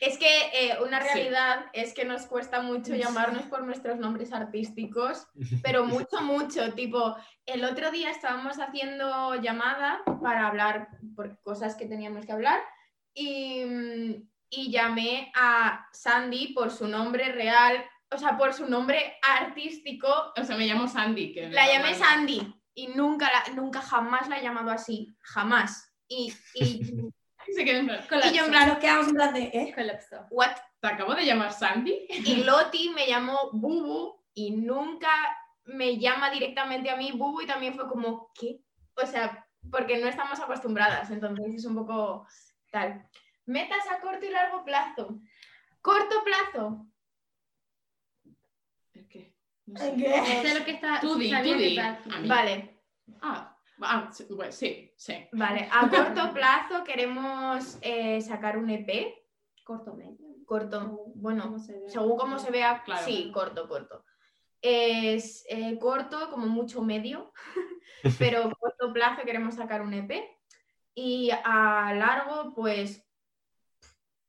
Es 0.00 0.16
que 0.18 0.26
eh, 0.54 0.78
una 0.82 1.00
Sí. 1.02 1.08
realidad 1.12 1.66
es 1.74 1.92
que 1.92 2.04
nos 2.06 2.24
cuesta 2.26 2.62
mucho 2.62 2.94
llamarnos 2.94 3.42
por 3.44 3.62
nuestros 3.64 3.98
nombres 3.98 4.32
artísticos, 4.32 5.28
pero 5.62 5.84
mucho, 5.84 6.22
mucho. 6.22 6.72
Tipo, 6.72 7.14
el 7.46 7.64
otro 7.64 7.90
día 7.90 8.10
estábamos 8.10 8.58
haciendo 8.58 9.34
llamada 9.36 10.00
para 10.22 10.46
hablar 10.48 10.88
por 11.14 11.40
cosas 11.42 11.76
que 11.76 11.86
teníamos 11.86 12.24
que 12.24 12.32
hablar 12.32 12.60
y, 13.14 13.62
mm, 13.66 14.28
y 14.48 14.70
llamé 14.72 15.30
a 15.36 15.86
Sandy 15.92 16.54
por 16.54 16.70
su 16.70 16.88
nombre 16.88 17.30
real, 17.32 17.84
o 18.10 18.16
sea, 18.18 18.36
por 18.38 18.54
su 18.54 18.66
nombre 18.66 19.18
artístico. 19.22 20.08
O 20.36 20.44
sea, 20.44 20.56
me 20.56 20.66
llamo 20.66 20.88
Sandy. 20.88 21.32
Que 21.34 21.48
La 21.50 21.66
llamé 21.70 21.94
Sandy 21.94 22.54
y 22.74 22.88
nunca, 22.88 23.30
la- 23.30 23.54
nunca 23.54 23.82
jamás 23.82 24.28
la 24.28 24.38
he 24.38 24.42
llamado 24.42 24.70
así, 24.70 25.14
jamás. 25.20 25.92
Y, 26.08 26.32
y 26.54 26.80
Se 27.54 27.64
quedó 27.64 27.78
en 27.80 27.86
plan, 27.86 28.00
y 28.24 28.36
yo 28.36 28.44
en 28.44 28.50
Nos 28.52 28.64
plan, 28.64 28.78
quedamos 28.78 29.08
en 29.08 29.14
plan 29.14 29.34
de, 29.34 29.42
¿eh? 29.42 29.72
Colapso. 29.74 30.26
¿what? 30.30 30.50
¿Te 30.80 30.86
acabo 30.88 31.14
de 31.14 31.24
llamar 31.26 31.52
Sandy? 31.52 32.06
Y 32.08 32.36
Loti 32.44 32.90
me 32.90 33.06
llamó 33.06 33.50
Bubu 33.52 34.20
y 34.34 34.52
nunca 34.52 35.08
me 35.64 35.98
llama 35.98 36.30
directamente 36.30 36.90
a 36.90 36.96
mí 36.96 37.12
Bubu 37.12 37.42
y 37.42 37.46
también 37.46 37.74
fue 37.74 37.88
como, 37.88 38.30
¿qué? 38.34 38.60
O 38.94 39.06
sea, 39.06 39.46
porque 39.70 39.98
no 39.98 40.08
estamos 40.08 40.40
acostumbradas, 40.40 41.10
entonces 41.10 41.54
es 41.54 41.64
un 41.64 41.74
poco 41.74 42.26
tal. 42.70 43.06
Metas 43.46 43.86
a 43.90 44.00
corto 44.00 44.24
y 44.24 44.30
largo 44.30 44.64
plazo. 44.64 45.20
Corto 45.82 46.22
plazo. 46.24 46.86
¿El 48.94 49.08
qué? 49.08 49.34
No 49.66 49.78
sé. 49.80 49.94
¿Qué? 49.96 50.42
Sé 50.48 50.58
lo 50.58 50.64
que 50.64 50.70
está 50.72 51.00
Tú 51.00 51.16
di, 51.16 51.30
tú 51.30 51.42
que 51.42 51.54
di. 51.56 51.76
tal. 51.76 51.98
A 52.12 52.18
mí. 52.18 52.28
Vale, 52.28 52.76
Ah, 53.22 53.49
ah, 53.82 54.08
sí, 54.12 54.26
bueno, 54.30 54.52
sí, 54.52 54.92
sí. 54.96 55.28
vale. 55.32 55.68
A 55.72 55.88
corto 55.88 56.32
plazo 56.34 56.84
queremos 56.84 57.78
eh, 57.82 58.20
sacar 58.20 58.56
un 58.58 58.70
EP. 58.70 59.14
Corto 59.64 59.94
medio. 59.94 60.26
Corto, 60.46 61.04
bueno, 61.14 61.44
¿Cómo 61.44 61.58
se 61.60 61.72
ve? 61.78 61.88
según 61.88 62.16
cómo 62.18 62.38
se 62.38 62.50
vea, 62.50 62.82
Claro. 62.84 63.04
sí, 63.04 63.30
corto, 63.32 63.68
corto. 63.68 64.04
Es 64.62 65.44
eh, 65.48 65.78
corto, 65.78 66.28
como 66.30 66.46
mucho 66.46 66.82
medio, 66.82 67.32
pero 68.18 68.44
a 68.44 68.50
corto 68.54 68.92
plazo 68.92 69.22
queremos 69.24 69.54
sacar 69.54 69.80
un 69.82 69.94
EP. 69.94 70.12
Y 70.94 71.30
a 71.44 71.94
largo, 71.94 72.52
pues, 72.54 73.06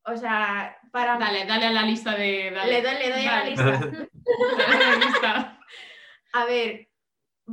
o 0.06 0.16
sea, 0.16 0.78
para... 0.92 1.18
Dale, 1.18 1.46
dale 1.46 1.66
a 1.66 1.72
la 1.72 1.82
lista 1.84 2.16
de. 2.16 2.52
dale. 2.52 2.72
Le 2.72 2.82
doy, 2.84 2.94
le 3.00 3.10
doy 3.12 3.26
a 3.26 3.32
la 3.32 3.38
Dale. 3.40 3.50
lista. 3.50 3.72
Dale 4.58 4.86
a 4.86 4.90
la 4.90 4.96
lista. 5.06 5.60
A 6.34 6.46
ver, 6.46 6.88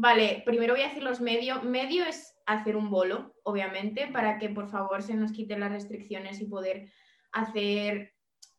vale, 0.00 0.42
primero 0.44 0.74
voy 0.74 0.82
a 0.82 0.88
decir 0.88 1.02
los 1.02 1.20
medio. 1.20 1.62
Medio 1.62 2.04
es 2.04 2.36
hacer 2.46 2.76
un 2.76 2.90
bolo, 2.90 3.34
obviamente, 3.42 4.06
para 4.06 4.38
que 4.38 4.48
por 4.48 4.68
favor 4.70 5.02
se 5.02 5.14
nos 5.14 5.32
quiten 5.32 5.60
las 5.60 5.72
restricciones 5.72 6.40
y 6.40 6.46
poder 6.46 6.90
hacer 7.32 8.14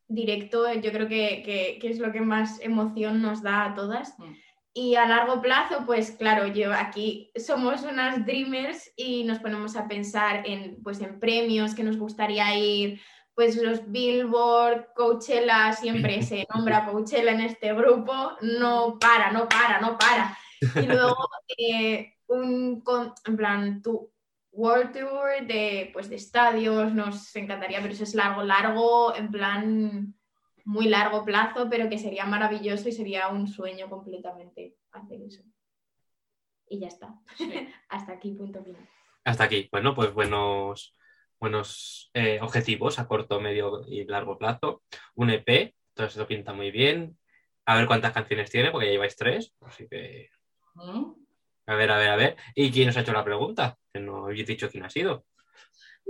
directo. 0.07 0.71
Yo 0.73 0.91
creo 0.91 1.07
que, 1.07 1.41
que- 1.43 1.77
que 1.79 1.89
es 1.89 1.99
lo 1.99 2.11
que 2.11 2.21
más 2.21 2.59
emoción 2.61 3.21
nos 3.21 3.41
da 3.41 3.65
a 3.65 3.75
todas. 3.75 4.17
Mm. 4.19 4.33
Y 4.73 4.95
a 4.95 5.05
largo 5.07 5.41
plazo, 5.41 5.83
pues 5.85 6.11
claro, 6.11 6.45
yo 6.47 6.71
aquí 6.73 7.31
somos 7.35 7.81
unas 7.83 8.25
dreamers 8.25 8.91
y 8.95 9.23
nos 9.23 9.39
ponemos 9.39 9.75
a 9.75 9.87
pensar 9.87 10.43
en, 10.45 10.81
pues, 10.83 11.01
en 11.01 11.19
premios 11.19 11.73
que 11.73 11.83
nos 11.83 11.97
gustaría 11.97 12.55
ir, 12.57 13.01
pues 13.33 13.55
los 13.57 13.89
Billboard, 13.91 14.93
Coachella, 14.95 15.73
siempre 15.73 16.21
se 16.21 16.45
nombra 16.53 16.85
Coachella 16.85 17.31
en 17.31 17.41
este 17.41 17.73
grupo, 17.73 18.13
no 18.41 18.99
para, 18.99 19.31
no 19.31 19.47
para, 19.49 19.81
no 19.81 19.97
para. 19.97 20.37
Y 20.61 20.85
luego 20.85 21.29
eh, 21.57 22.13
un, 22.27 22.81
con- 22.81 23.13
en 23.25 23.37
plan, 23.37 23.81
tu 23.81 24.11
World 24.51 24.91
Tour 24.93 25.47
de, 25.47 25.89
pues, 25.93 26.09
de 26.09 26.15
estadios, 26.15 26.93
nos 26.93 27.35
encantaría, 27.35 27.81
pero 27.81 27.93
eso 27.93 28.03
es 28.03 28.15
largo, 28.15 28.43
largo, 28.43 29.15
en 29.15 29.31
plan 29.31 30.15
muy 30.65 30.87
largo 30.87 31.25
plazo, 31.25 31.67
pero 31.69 31.89
que 31.89 31.97
sería 31.97 32.25
maravilloso 32.25 32.89
y 32.89 32.91
sería 32.91 33.29
un 33.29 33.47
sueño 33.47 33.89
completamente 33.89 34.75
hacer 34.91 35.21
eso. 35.23 35.43
Y 36.67 36.79
ya 36.79 36.87
está. 36.87 37.15
Hasta 37.89 38.13
aquí, 38.13 38.33
punto 38.33 38.63
final. 38.63 38.87
Hasta 39.23 39.45
aquí. 39.45 39.67
Bueno, 39.71 39.95
pues 39.95 40.13
buenos, 40.13 40.95
buenos 41.39 42.11
eh, 42.13 42.39
objetivos 42.41 42.99
a 42.99 43.07
corto, 43.07 43.39
medio 43.39 43.83
y 43.87 44.05
largo 44.05 44.37
plazo. 44.37 44.83
Un 45.15 45.31
EP, 45.31 45.73
todo 45.93 46.05
eso 46.07 46.27
pinta 46.27 46.53
muy 46.53 46.69
bien. 46.69 47.17
A 47.65 47.75
ver 47.75 47.87
cuántas 47.87 48.13
canciones 48.13 48.49
tiene, 48.51 48.71
porque 48.71 48.87
ya 48.87 48.91
lleváis 48.93 49.15
tres. 49.15 49.55
Así 49.61 49.87
que, 49.89 50.29
Mm. 50.85 51.13
a 51.67 51.75
ver, 51.75 51.91
a 51.91 51.97
ver, 51.97 52.09
a 52.09 52.15
ver. 52.15 52.37
¿Y 52.55 52.71
quién 52.71 52.89
os 52.89 52.97
ha 52.97 53.01
hecho 53.01 53.13
la 53.13 53.23
pregunta? 53.23 53.77
Que 53.93 53.99
no 53.99 54.25
habéis 54.25 54.47
dicho 54.47 54.69
quién 54.69 54.83
ha 54.85 54.89
sido. 54.89 55.25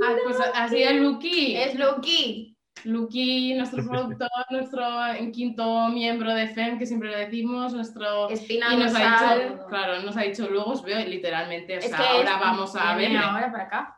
Ah, 0.01 0.15
pues 0.23 0.37
así 0.55 0.81
el 0.83 1.03
Lucky. 1.03 1.57
Es 1.57 1.75
Loki. 1.75 2.55
Lucky, 2.85 3.55
nuestro 3.55 3.83
productor, 3.89 4.29
nuestro 4.51 4.85
quinto 5.33 5.89
miembro 5.89 6.33
de 6.33 6.47
FEM, 6.47 6.79
que 6.79 6.85
siempre 6.85 7.09
le 7.09 7.17
decimos, 7.25 7.73
nuestro... 7.73 8.29
Espina 8.29 8.73
Y 8.73 8.77
nos 8.77 8.95
ha 8.95 9.35
dicho, 9.35 9.65
claro, 9.67 10.01
nos 10.01 10.15
ha 10.15 10.21
dicho, 10.21 10.47
luego 10.49 10.71
os 10.71 10.83
veo 10.83 11.05
literalmente, 11.05 11.75
o 11.75 11.79
Es 11.79 11.87
sea, 11.89 11.97
que 11.97 12.03
ahora 12.05 12.35
es- 12.35 12.39
vamos 12.39 12.75
a 12.77 12.95
verle. 12.95 13.17
ahora 13.17 13.51
para 13.51 13.63
acá. 13.65 13.95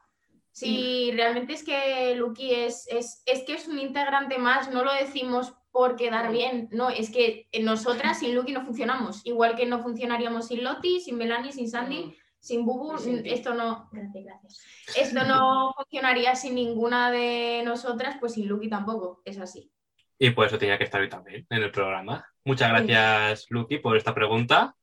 Sí, 0.51 1.11
realmente 1.13 1.53
es 1.53 1.63
que 1.63 2.15
Lucky 2.15 2.53
es, 2.55 2.87
es, 2.89 3.21
es 3.27 3.43
que 3.45 3.53
es 3.53 3.67
un 3.67 3.77
integrante 3.79 4.37
más, 4.39 4.69
no 4.73 4.83
lo 4.83 4.91
decimos 4.93 5.53
por 5.71 5.95
quedar 5.95 6.31
bien, 6.31 6.67
no, 6.71 6.89
es 6.89 7.09
que 7.11 7.47
nosotras 7.61 8.19
sin 8.19 8.35
Lucky 8.35 8.51
no 8.51 8.65
funcionamos, 8.65 9.25
igual 9.25 9.55
que 9.55 9.65
no 9.65 9.81
funcionaríamos 9.81 10.47
sin 10.47 10.63
Loti, 10.63 10.99
sin 10.99 11.17
Melanie, 11.17 11.51
sin 11.53 11.69
Sandy, 11.69 12.05
Mm. 12.05 12.13
sin 12.39 12.65
Bubu, 12.65 12.97
ti. 12.97 13.21
esto 13.25 13.53
no, 13.53 13.87
gracias, 13.91 14.23
gracias. 14.25 14.65
Esto 14.97 15.23
no 15.23 15.73
funcionaría 15.77 16.35
sin 16.35 16.55
ninguna 16.55 17.11
de 17.11 17.61
nosotras, 17.63 18.17
pues 18.19 18.33
sin 18.33 18.47
Lucky 18.47 18.67
tampoco, 18.69 19.21
es 19.25 19.37
así. 19.39 19.71
Y 20.19 20.31
por 20.31 20.45
eso 20.47 20.57
tenía 20.57 20.77
que 20.77 20.83
estar 20.83 20.99
hoy 21.01 21.09
también 21.09 21.45
en 21.49 21.63
el 21.63 21.71
programa. 21.71 22.25
Muchas 22.43 22.69
gracias, 22.69 23.45
Lucky, 23.49 23.77
por 23.77 23.95
esta 23.95 24.13
pregunta. 24.13 24.75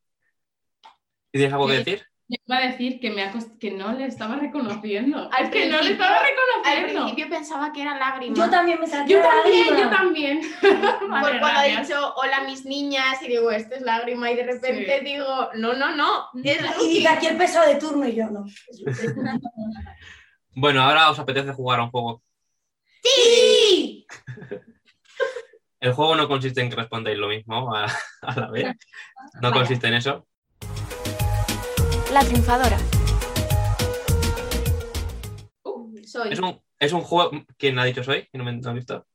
¿Y 1.32 1.39
tienes 1.39 1.53
algo 1.53 1.66
que 1.66 1.72
Sí. 1.74 1.78
decir? 1.84 2.07
Yo 2.31 2.37
iba 2.47 2.59
a 2.59 2.61
decir 2.68 3.01
que, 3.01 3.11
me 3.11 3.22
ha 3.22 3.33
cost- 3.33 3.59
que 3.59 3.70
no 3.70 3.93
le 3.95 4.05
estaba 4.05 4.37
reconociendo. 4.37 5.31
Al 5.33 5.45
Es 5.45 5.51
que 5.51 5.66
no 5.70 5.81
le 5.81 5.93
estaba 5.93 6.16
Al 6.18 6.26
reconociendo. 6.26 7.01
principio 7.07 7.29
pensaba 7.31 7.72
que 7.72 7.81
era 7.83 7.97
lágrima. 7.99 8.37
Yo 8.37 8.51
también 8.51 8.79
me 8.81 8.87
saqué 8.87 9.12
Yo 9.14 9.20
también, 9.22 9.66
lágrima. 9.66 9.91
yo 9.91 9.97
también. 9.97 10.41
Por 10.61 11.09
Vale, 11.09 11.41
cuando 11.41 11.61
ha 11.61 11.64
dicho 11.64 12.14
hola 12.16 12.43
mis 12.45 12.66
niñas 12.66 13.22
y 13.22 13.29
digo, 13.29 13.51
esto 13.51 13.74
es 13.76 13.83
lágrima 13.83 14.31
y 14.31 14.37
de 14.37 14.45
repente 14.45 14.99
Sí. 14.99 15.05
digo, 15.07 15.49
no, 15.55 15.72
no, 15.72 15.97
no, 15.97 16.29
es 16.45 16.59
Y 16.83 16.89
dice 16.99 17.09
aquí 17.09 17.26
el 17.29 17.39
pesado 17.39 17.66
de 17.66 17.76
turno 17.76 18.07
y 18.07 18.14
yo 18.14 18.26
no. 18.31 18.45
Bueno, 20.55 20.83
ahora 20.83 21.11
os 21.11 21.18
apetece 21.18 21.53
jugar 21.53 21.81
a 21.81 21.85
un 21.85 21.91
juego. 21.91 22.22
¡Sí! 23.03 24.07
El 25.81 25.93
juego 25.93 26.14
no 26.16 26.29
consiste 26.29 26.61
en 26.61 26.68
que 26.68 26.76
respondéis 26.76 27.16
lo 27.16 27.29
mismo 27.29 27.74
a, 27.74 27.87
a 28.22 28.37
la 28.41 28.51
vez. 28.51 28.76
No 29.41 29.51
consiste 29.53 29.87
en 29.89 29.95
eso. 29.95 30.26
La 32.12 32.20
triunfadora. 32.24 32.78
Soy 36.06 36.32
Es 36.32 36.38
un, 36.40 36.61
es 36.78 36.92
un 36.92 37.02
juego. 37.02 37.30
¿Quién 37.59 37.78
ha 37.78 37.84
dicho 37.84 38.02
soy? 38.02 38.26
¿Que 38.32 38.38
no 38.38 38.44
me 38.44 38.52
no 38.52 38.70
he 38.70 38.74
visto? 38.74 39.06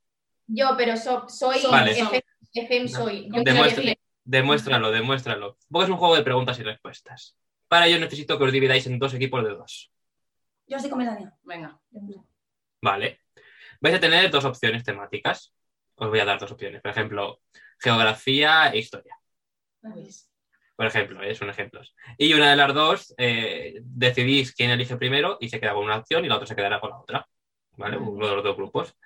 yo, 0.46 0.72
pero 0.78 0.96
so- 0.98 1.28
soy 1.28 1.60
Vale. 1.72 1.92
FM, 1.92 2.24
FM 2.54 2.88
soy. 2.88 3.30
FM. 3.34 3.98
Demuéstralo, 4.26 4.92
demuéstralo. 4.92 5.58
Porque 5.72 5.86
es 5.86 5.90
un 5.90 5.98
juego 5.98 6.16
de 6.16 6.24
preguntas 6.24 6.60
y 6.60 6.64
respuestas. 6.64 7.36
Para 7.68 7.88
ello 7.88 8.00
necesito 8.00 8.38
que 8.38 8.44
os 8.44 8.52
dividáis 8.52 8.86
en 8.86 9.00
dos 9.00 9.14
equipos 9.16 9.44
de 9.44 9.56
dos. 9.56 9.92
Yo 10.68 10.80
soy 10.80 10.90
con 10.90 11.00
Melania. 11.00 11.34
Venga. 11.44 11.80
Vale. 12.82 13.22
Vais 13.82 13.96
a 13.96 14.00
tener 14.00 14.30
dos 14.30 14.46
opciones 14.46 14.84
temáticas. 14.84 15.54
Os 15.96 16.10
voy 16.10 16.20
a 16.20 16.26
dar 16.26 16.40
dos 16.40 16.52
opciones. 16.52 16.82
Por 16.82 16.92
ejemplo, 16.92 17.42
geografía 17.80 18.70
e 18.72 18.78
historia. 18.78 19.18
Por 20.84 20.90
ejemplo, 20.90 21.24
eh, 21.24 21.34
son 21.34 21.50
ejemplos. 21.50 21.96
Y 22.18 22.34
una 22.34 22.50
de 22.50 22.58
las 22.58 22.74
dos 22.74 23.16
eh, 23.18 23.80
decidís 23.84 24.54
quién 24.54 24.70
elige 24.70 24.98
primero 24.98 25.38
y 25.40 25.48
se 25.48 25.62
queda 25.62 25.74
con 25.74 25.86
una 25.86 25.96
opción 25.96 26.26
y 26.26 26.28
la 26.28 26.36
otra 26.36 26.46
se 26.46 26.58
quedará 26.58 26.82
con 26.82 26.90
la 26.90 26.98
otra. 27.00 27.28
¿Vale? 27.78 27.96
Uno 27.96 28.28
de 28.28 28.36
los 28.36 28.44
dos 28.44 28.58
grupos. 28.58 28.98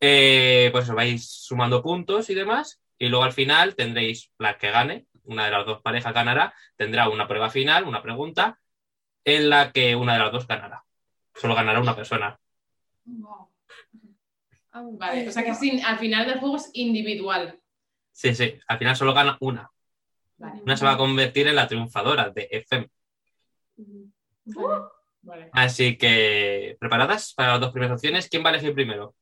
Eh, 0.00 0.70
pues 0.72 0.88
os 0.88 0.94
vais 0.94 1.22
sumando 1.30 1.82
puntos 1.82 2.30
y 2.30 2.34
demás. 2.34 2.80
Y 2.98 3.08
luego 3.08 3.24
al 3.24 3.32
final 3.32 3.74
tendréis 3.74 4.32
la 4.38 4.56
que 4.56 4.70
gane, 4.70 5.04
una 5.24 5.44
de 5.44 5.50
las 5.50 5.66
dos 5.66 5.82
parejas 5.82 6.14
ganará, 6.14 6.54
tendrá 6.76 7.10
una 7.10 7.28
prueba 7.28 7.50
final, 7.50 7.84
una 7.84 8.02
pregunta, 8.02 8.58
en 9.22 9.50
la 9.50 9.70
que 9.70 9.94
una 9.94 10.14
de 10.14 10.18
las 10.20 10.32
dos 10.32 10.46
ganará. 10.46 10.82
Solo 11.34 11.54
ganará 11.54 11.78
una 11.78 11.94
persona. 11.94 12.40
Vale, 14.72 15.28
o 15.28 15.30
sea 15.32 15.44
que 15.44 15.54
sin- 15.54 15.84
al 15.84 15.98
final 15.98 16.26
del 16.26 16.38
juego 16.40 16.56
es 16.56 16.70
individual. 16.72 17.60
Sí, 18.12 18.34
sí, 18.34 18.58
al 18.66 18.78
final 18.78 18.96
solo 18.96 19.12
gana 19.12 19.36
una. 19.40 19.70
Vale. 20.42 20.60
Una 20.64 20.76
se 20.76 20.84
va 20.84 20.92
a 20.92 20.96
convertir 20.96 21.46
en 21.46 21.54
la 21.54 21.68
triunfadora 21.68 22.30
de 22.30 22.48
FM. 22.50 22.90
Vale. 25.22 25.50
Así 25.52 25.96
que, 25.96 26.76
¿preparadas 26.80 27.32
para 27.32 27.52
las 27.52 27.60
dos 27.60 27.70
primeras 27.70 27.94
opciones? 27.94 28.28
¿Quién 28.28 28.44
va 28.44 28.48
a 28.48 28.54
elegir 28.54 28.74
primero? 28.74 29.14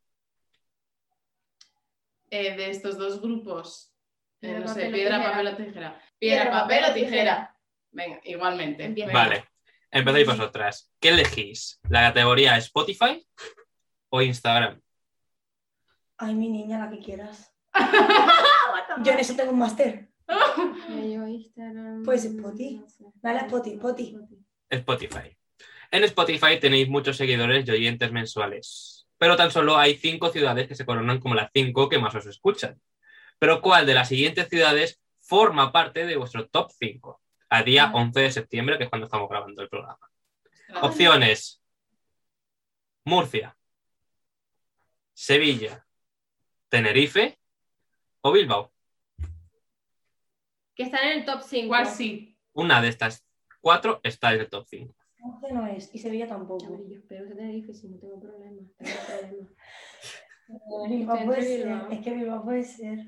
Eh, 2.31 2.57
de 2.57 2.71
estos 2.71 2.97
dos 2.97 3.21
grupos, 3.21 3.93
eh, 4.41 4.49
Piedra, 4.49 4.61
no 4.61 4.69
sé, 4.69 4.75
papel 4.75 4.89
o 4.89 4.95
piedra, 4.95 5.19
tijera. 5.19 5.33
papel 5.33 5.47
o 5.47 5.57
tijera. 5.57 6.03
Piedra, 6.19 6.51
papel 6.51 6.85
o 6.85 6.95
tijera. 6.95 7.57
Venga, 7.91 8.21
igualmente. 8.25 8.89
Venga. 8.89 9.13
Vale, 9.13 9.45
empezáis 9.91 10.27
vosotras. 10.27 10.93
¿Qué 10.99 11.11
elegís? 11.11 11.81
¿La 11.91 12.01
categoría 12.01 12.57
Spotify 12.57 13.27
o 14.09 14.23
Instagram? 14.23 14.81
Ay, 16.17 16.35
mi 16.35 16.49
niña, 16.49 16.79
la 16.79 16.89
que 16.89 16.99
quieras. 16.99 17.53
Yo 19.05 19.13
en 19.13 19.19
eso 19.19 19.37
tengo 19.37 19.53
un 19.53 19.59
máster. 19.59 20.10
Pues 22.05 22.25
Spotify. 22.25 22.83
a 23.23 23.37
Spotify, 23.39 23.77
Spotify. 23.77 24.17
Spotify. 24.71 25.37
En 25.91 26.05
Spotify 26.05 26.61
tenéis 26.61 26.89
muchos 26.89 27.17
seguidores 27.17 27.67
y 27.67 27.71
oyentes 27.73 28.13
mensuales, 28.13 29.07
pero 29.19 29.37
tan 29.37 29.51
solo 29.51 29.77
hay 29.77 29.97
cinco 29.97 30.31
ciudades 30.31 30.69
que 30.69 30.77
se 30.77 30.87
coronan 30.87 31.19
como 31.19 31.35
las 31.35 31.51
cinco 31.53 31.89
que 31.89 31.99
más 31.99 32.15
os 32.15 32.27
escuchan. 32.27 32.81
Pero 33.39 33.61
¿cuál 33.61 33.87
de 33.87 33.95
las 33.95 34.09
siguientes 34.09 34.49
ciudades 34.49 35.01
forma 35.21 35.73
parte 35.73 36.07
de 36.07 36.17
vuestro 36.17 36.49
top 36.49 36.71
5 36.79 37.21
a 37.49 37.63
día 37.63 37.91
11 37.93 38.21
de 38.21 38.31
septiembre, 38.31 38.79
que 38.79 38.85
es 38.85 38.91
cuando 38.91 39.07
estamos 39.07 39.29
grabando 39.29 39.63
el 39.63 39.69
programa? 39.69 39.99
Opciones. 40.83 41.61
Murcia, 43.05 43.57
Sevilla, 45.15 45.87
Tenerife 46.69 47.39
o 48.21 48.31
Bilbao. 48.31 48.73
Que 50.75 50.85
están 50.85 51.05
en 51.09 51.19
el 51.21 51.25
top 51.25 51.43
5. 51.43 51.69
¿Cuál 51.69 51.87
sí? 51.87 52.37
Una 52.53 52.81
de 52.81 52.89
estas 52.89 53.25
cuatro 53.61 54.01
está 54.03 54.33
en 54.35 54.41
el 54.41 54.49
top 54.49 54.67
5. 54.69 54.95
Once 55.23 55.53
no 55.53 55.67
es, 55.67 55.95
y 55.95 55.99
Sevilla 55.99 56.27
tampoco. 56.27 56.79
Yo 56.89 56.97
espero 56.99 57.29
que 57.29 57.35
sea 57.35 57.47
difícil, 57.47 57.91
no 57.93 57.99
tengo 57.99 58.19
problema. 58.21 58.63
Tengo. 58.79 59.49
Bilbao 60.89 61.19
puede 61.27 61.43
ser. 61.43 61.69
Es 61.91 62.01
que 62.01 62.11
Bilbao 62.15 62.43
puede 62.43 62.65
ser. 62.65 62.99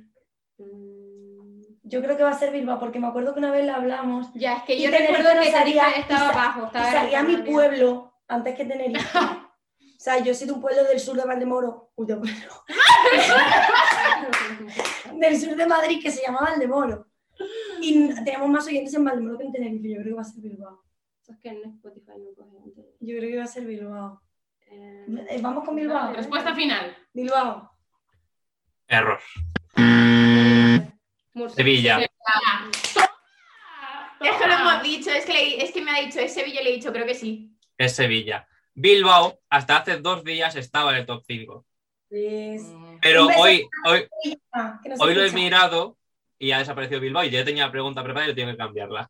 Yo 1.84 2.00
creo 2.02 2.16
que 2.16 2.22
va 2.22 2.30
a 2.30 2.38
ser 2.38 2.52
Bilbao, 2.52 2.78
porque 2.78 3.00
me 3.00 3.06
acuerdo 3.06 3.32
que 3.32 3.38
una 3.40 3.50
vez 3.50 3.64
la 3.64 3.76
hablamos. 3.76 4.28
Ya, 4.34 4.58
es 4.58 4.62
que 4.64 4.74
Y 4.74 4.82
yo 4.82 4.90
recuerdo 4.90 5.30
que 5.40 5.50
salía- 5.50 5.82
Tenerife 5.84 6.00
estaba 6.00 6.26
y 6.26 6.30
abajo. 6.30 6.60
Y 6.60 6.64
Estaba 6.66 6.86
en 6.88 6.92
salía 6.92 7.22
mi 7.22 7.36
pueblo 7.38 8.14
antes 8.28 8.54
que 8.56 8.64
Tenerife. 8.66 9.00
o 9.18 9.98
sea, 9.98 10.18
yo 10.18 10.34
soy 10.34 10.46
de 10.46 10.52
un 10.52 10.60
pueblo 10.60 10.84
del 10.84 11.00
sur 11.00 11.16
de 11.16 11.24
Valdemoro. 11.24 11.92
Uy, 11.96 12.06
de 12.06 12.16
del 15.14 15.40
sur 15.40 15.56
de 15.56 15.66
Madrid 15.66 15.98
que 16.02 16.10
se 16.10 16.22
llama 16.22 16.40
Valdemoro. 16.42 17.06
Y 17.80 18.14
teníamos 18.14 18.48
más 18.50 18.66
oyentes 18.66 18.94
en 18.94 19.04
Valdemoro 19.04 19.38
que 19.38 19.44
en 19.44 19.52
Tenerife. 19.52 19.88
Yo 19.88 19.94
creo 19.96 20.04
que 20.06 20.12
va 20.14 20.20
a 20.22 20.24
ser 20.24 20.42
Bilbao. 20.42 20.84
Eso 21.22 21.32
es 21.32 21.38
que 21.38 21.48
en 21.48 21.64
Spotify 21.70 22.12
no. 22.18 22.44
Yo 23.00 23.16
creo 23.18 23.30
que 23.30 23.36
va 23.38 23.44
a 23.44 23.46
ser 23.46 23.64
Bilbao. 23.64 24.22
Eh, 24.66 25.06
Eh, 25.30 25.40
Vamos 25.42 25.64
con 25.64 25.74
Bilbao. 25.76 26.12
Respuesta 26.14 26.54
final. 26.54 26.96
Bilbao. 27.12 27.70
Error. 28.88 29.20
Murcia. 31.34 31.56
Sevilla. 31.56 32.00
Es 34.20 34.36
que 34.36 34.46
lo 34.46 34.52
hemos 34.54 34.82
dicho, 34.82 35.10
es 35.10 35.24
que, 35.24 35.32
le- 35.32 35.64
es 35.64 35.72
que 35.72 35.82
me 35.82 35.90
ha 35.90 36.00
dicho, 36.00 36.20
es 36.20 36.32
Sevilla, 36.32 36.62
le 36.62 36.70
he 36.70 36.74
dicho, 36.74 36.92
creo 36.92 37.06
que 37.06 37.14
sí. 37.14 37.56
Es 37.76 37.96
Sevilla. 37.96 38.46
Bilbao 38.74 39.40
hasta 39.50 39.78
hace 39.78 39.96
dos 39.98 40.22
días 40.24 40.54
estaba 40.56 40.92
en 40.92 40.98
el 40.98 41.06
top 41.06 41.22
5. 41.26 41.66
Pues... 42.08 42.62
Pero 43.00 43.26
hoy, 43.38 43.66
hoy, 43.86 44.06
hoy 45.00 45.14
lo 45.14 45.24
he 45.24 45.30
mirado 45.32 45.98
y 46.42 46.50
ha 46.50 46.58
desaparecido 46.58 47.00
Bilbao 47.00 47.22
y 47.22 47.30
ya 47.30 47.44
tenía 47.44 47.66
la 47.66 47.70
pregunta 47.70 48.02
preparada 48.02 48.32
y 48.32 48.34
tengo 48.34 48.50
que 48.50 48.56
cambiarla. 48.56 49.08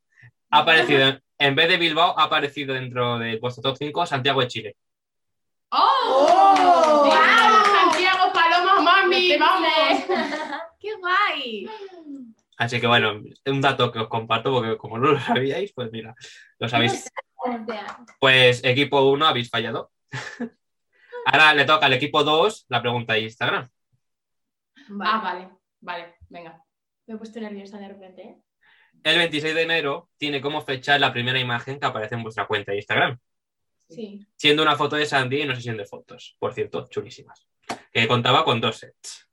Ha 0.51 0.59
aparecido, 0.59 1.19
en 1.39 1.55
vez 1.55 1.67
de 1.67 1.79
Bilbao, 1.79 2.15
ha 2.19 2.25
aparecido 2.25 2.75
dentro 2.75 3.19
de 3.19 3.39
vuestro 3.39 3.63
top 3.63 3.77
5 3.79 4.05
Santiago 4.05 4.43
de 4.43 4.49
Chile. 4.49 4.77
¡Oh! 5.71 5.79
¡Oh! 6.05 7.05
¡Wow! 7.05 7.91
Santiago 7.91 8.31
Paloma 8.35 8.83
Mami! 8.83 9.39
¡Vamos! 9.39 10.05
¡Qué 10.79 10.95
guay! 10.97 11.71
Así 12.59 12.79
que 12.79 12.87
bueno, 12.87 13.23
un 13.47 13.61
dato 13.63 13.91
que 13.91 14.01
os 14.01 14.09
comparto 14.09 14.53
porque 14.53 14.77
como 14.77 14.99
no 14.99 15.13
lo 15.13 15.19
sabíais, 15.19 15.73
pues 15.73 15.91
mira, 15.91 16.15
lo 16.59 16.69
sabéis. 16.69 17.11
Pues 18.21 18.63
equipo 18.63 19.01
1 19.11 19.27
habéis 19.27 19.49
fallado. 19.49 19.91
Ahora 21.25 21.55
le 21.55 21.65
toca 21.65 21.87
al 21.87 21.95
equipo 21.95 22.25
2 22.25 22.67
la 22.69 22.83
pregunta 22.83 23.15
de 23.15 23.21
Instagram. 23.21 23.71
Ah, 25.01 25.21
vale. 25.25 25.49
Vale, 25.81 26.17
venga. 26.29 26.63
Me 27.07 27.15
he 27.15 27.19
puesto 27.19 27.41
nerviosa 27.41 27.79
de 27.79 27.89
repente, 27.89 28.23
¿eh? 28.23 28.37
El 29.05 29.19
26 29.19 29.55
de 29.55 29.63
enero 29.63 30.11
tiene 30.19 30.41
como 30.41 30.61
fecha 30.61 30.99
la 30.99 31.13
primera 31.13 31.39
imagen 31.41 31.81
que 31.81 31.87
aparece 31.87 32.15
en 32.15 32.23
vuestra 32.23 32.47
cuenta 32.47 32.73
de 32.73 32.79
Instagram. 32.79 33.19
Sí. 33.89 34.27
siendo 34.37 34.63
una 34.63 34.75
foto 34.77 34.97
de 34.97 35.05
Sandy 35.05 35.41
y 35.41 35.43
una 35.43 35.55
sesión 35.55 35.77
de 35.77 35.85
fotos, 35.85 36.35
por 36.39 36.55
cierto, 36.55 36.89
chulísimas, 36.89 37.47
que 37.93 38.09
contaba 38.09 38.43
con 38.43 38.59
dos 38.59 38.79
sets. 38.79 39.29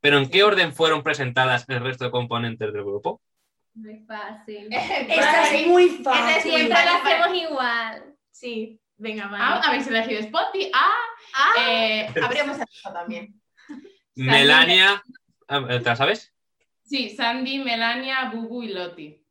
Pero 0.00 0.16
¿en 0.16 0.30
qué 0.30 0.44
orden 0.44 0.72
fueron 0.72 1.02
presentadas 1.02 1.66
el 1.68 1.80
resto 1.80 2.04
de 2.06 2.10
componentes 2.10 2.72
del 2.72 2.84
grupo? 2.84 3.20
Muy 3.74 3.98
fácil. 4.06 4.68
Esta 4.70 5.54
es 5.54 5.66
muy 5.66 5.84
Es 5.86 6.02
fácil. 6.02 6.34
decir, 6.36 6.52
Siempre 6.52 6.74
vale. 6.74 6.90
hacemos 6.90 7.36
igual. 7.36 8.14
Sí, 8.30 8.80
venga, 8.96 9.26
vale. 9.26 9.44
Ah, 9.46 9.60
habéis 9.66 9.86
elegido 9.88 10.20
Spotify. 10.20 10.70
Ah, 10.72 10.90
Ah, 11.34 11.52
eh, 11.70 12.06
habríamos 12.22 12.56
hecho 12.60 12.90
también. 12.92 13.38
Melania. 14.14 15.02
ah, 15.48 15.66
¿Te 15.68 15.80
la 15.80 15.96
sabes? 15.96 16.32
Sí, 16.88 17.10
Sandy, 17.10 17.58
Melania, 17.58 18.30
Bubu 18.32 18.62
y 18.62 18.68
Loti. 18.68 19.22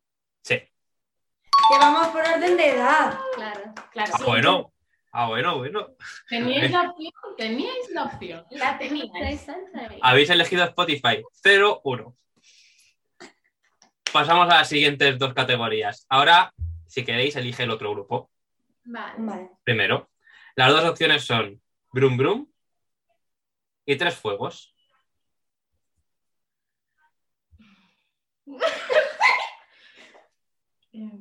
Sí. 0.43 0.55
Que 0.59 1.77
vamos 1.79 2.07
por 2.09 2.21
orden 2.21 2.55
de 2.55 2.69
edad. 2.69 3.17
Claro. 3.35 3.73
Claro, 3.91 4.13
Ah, 4.13 4.23
bueno. 4.25 4.73
Ah, 5.11 5.27
bueno, 5.27 5.57
bueno. 5.57 5.87
¿Teníais 6.29 6.71
la 6.71 6.81
opción? 6.91 7.13
¿Teníais 7.35 7.89
la 7.89 8.03
opción? 8.03 8.45
la 8.51 8.77
tenías. 8.77 9.47
Habéis 10.01 10.29
elegido 10.29 10.63
Spotify 10.65 11.23
0-1. 11.43 12.15
Pasamos 14.13 14.45
a 14.51 14.57
las 14.59 14.69
siguientes 14.69 15.17
dos 15.17 15.33
categorías. 15.33 16.05
Ahora, 16.09 16.53
si 16.85 17.03
queréis, 17.03 17.35
elige 17.35 17.63
el 17.63 17.71
otro 17.71 17.91
grupo. 17.91 18.29
Vale. 18.85 19.13
Vale. 19.17 19.49
Primero, 19.63 20.09
las 20.55 20.71
dos 20.71 20.85
opciones 20.85 21.25
son 21.25 21.59
Brum 21.91 22.17
Brum 22.17 22.47
y 23.85 23.95
Tres 23.95 24.15
Fuegos. 24.15 24.75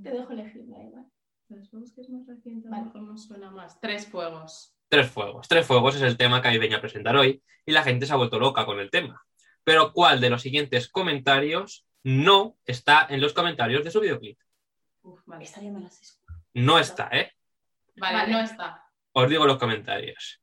Te 0.02 0.10
dejo 0.10 0.32
elegir, 0.32 0.66
da 0.66 0.82
igual. 0.82 1.04
Los 1.48 1.70
fuegos 1.70 1.92
que 1.94 2.00
es 2.00 2.10
más 2.10 2.26
reciente, 2.26 2.68
a 2.68 2.70
Vale. 2.70 2.82
lo 2.84 2.86
mejor 2.86 3.02
nos 3.02 3.26
suena 3.26 3.50
más. 3.50 3.80
Tres 3.80 4.06
fuegos. 4.06 4.72
Tres 4.88 5.10
Fuegos. 5.10 5.48
Tres 5.48 5.66
Fuegos 5.66 5.96
es 5.96 6.02
el 6.02 6.16
tema 6.16 6.40
que 6.40 6.56
venía 6.58 6.76
a 6.76 6.80
presentar 6.80 7.16
hoy 7.16 7.42
y 7.64 7.72
la 7.72 7.82
gente 7.82 8.06
se 8.06 8.12
ha 8.12 8.16
vuelto 8.16 8.38
loca 8.38 8.64
con 8.64 8.78
el 8.78 8.88
tema. 8.90 9.20
Pero 9.64 9.92
¿cuál 9.92 10.20
de 10.20 10.30
los 10.30 10.42
siguientes 10.42 10.88
comentarios 10.88 11.84
no 12.04 12.56
está 12.64 13.06
en 13.10 13.20
los 13.20 13.32
comentarios 13.32 13.82
de 13.82 13.90
su 13.90 14.00
videoclip? 14.00 14.38
Uf, 15.02 15.20
vale. 15.26 15.42
Esta 15.44 15.60
ya 15.60 15.70
me 15.72 15.80
la. 15.80 15.90
No 16.54 16.78
está, 16.78 17.08
¿eh? 17.12 17.32
Vale, 17.96 18.16
Vale. 18.16 18.32
no 18.32 18.40
está. 18.40 18.84
Os 19.12 19.28
digo 19.28 19.44
los 19.46 19.58
comentarios. 19.58 20.40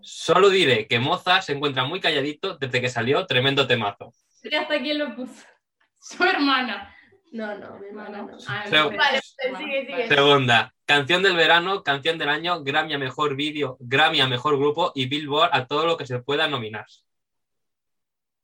Solo 0.00 0.48
diré 0.48 0.86
que 0.86 0.98
Moza 0.98 1.42
se 1.42 1.52
encuentra 1.52 1.84
muy 1.84 2.00
calladito 2.00 2.56
desde 2.56 2.80
que 2.80 2.88
salió 2.88 3.26
tremendo 3.26 3.66
temazo. 3.66 4.14
Y 4.42 4.54
hasta 4.54 4.78
quién 4.80 4.98
lo 4.98 5.14
puso. 5.14 5.44
Su 6.00 6.24
hermana. 6.24 6.94
No, 7.32 7.58
no, 7.58 7.78
mi 7.78 7.86
hermana 7.86 8.22
no. 8.22 8.36
Ah, 8.46 8.64
Vale, 8.70 8.90
pues 8.90 9.58
sigue, 9.58 9.86
sigue. 9.86 10.06
Segunda, 10.06 10.74
canción 10.84 11.22
del 11.22 11.34
verano, 11.34 11.82
canción 11.82 12.18
del 12.18 12.28
año, 12.28 12.62
Grammy 12.62 12.92
a 12.92 12.98
mejor 12.98 13.36
vídeo, 13.36 13.78
Grammy 13.80 14.20
a 14.20 14.26
mejor 14.26 14.58
grupo 14.58 14.92
y 14.94 15.06
Billboard 15.06 15.48
a 15.54 15.66
todo 15.66 15.86
lo 15.86 15.96
que 15.96 16.06
se 16.06 16.18
pueda 16.18 16.46
nominar. 16.46 16.84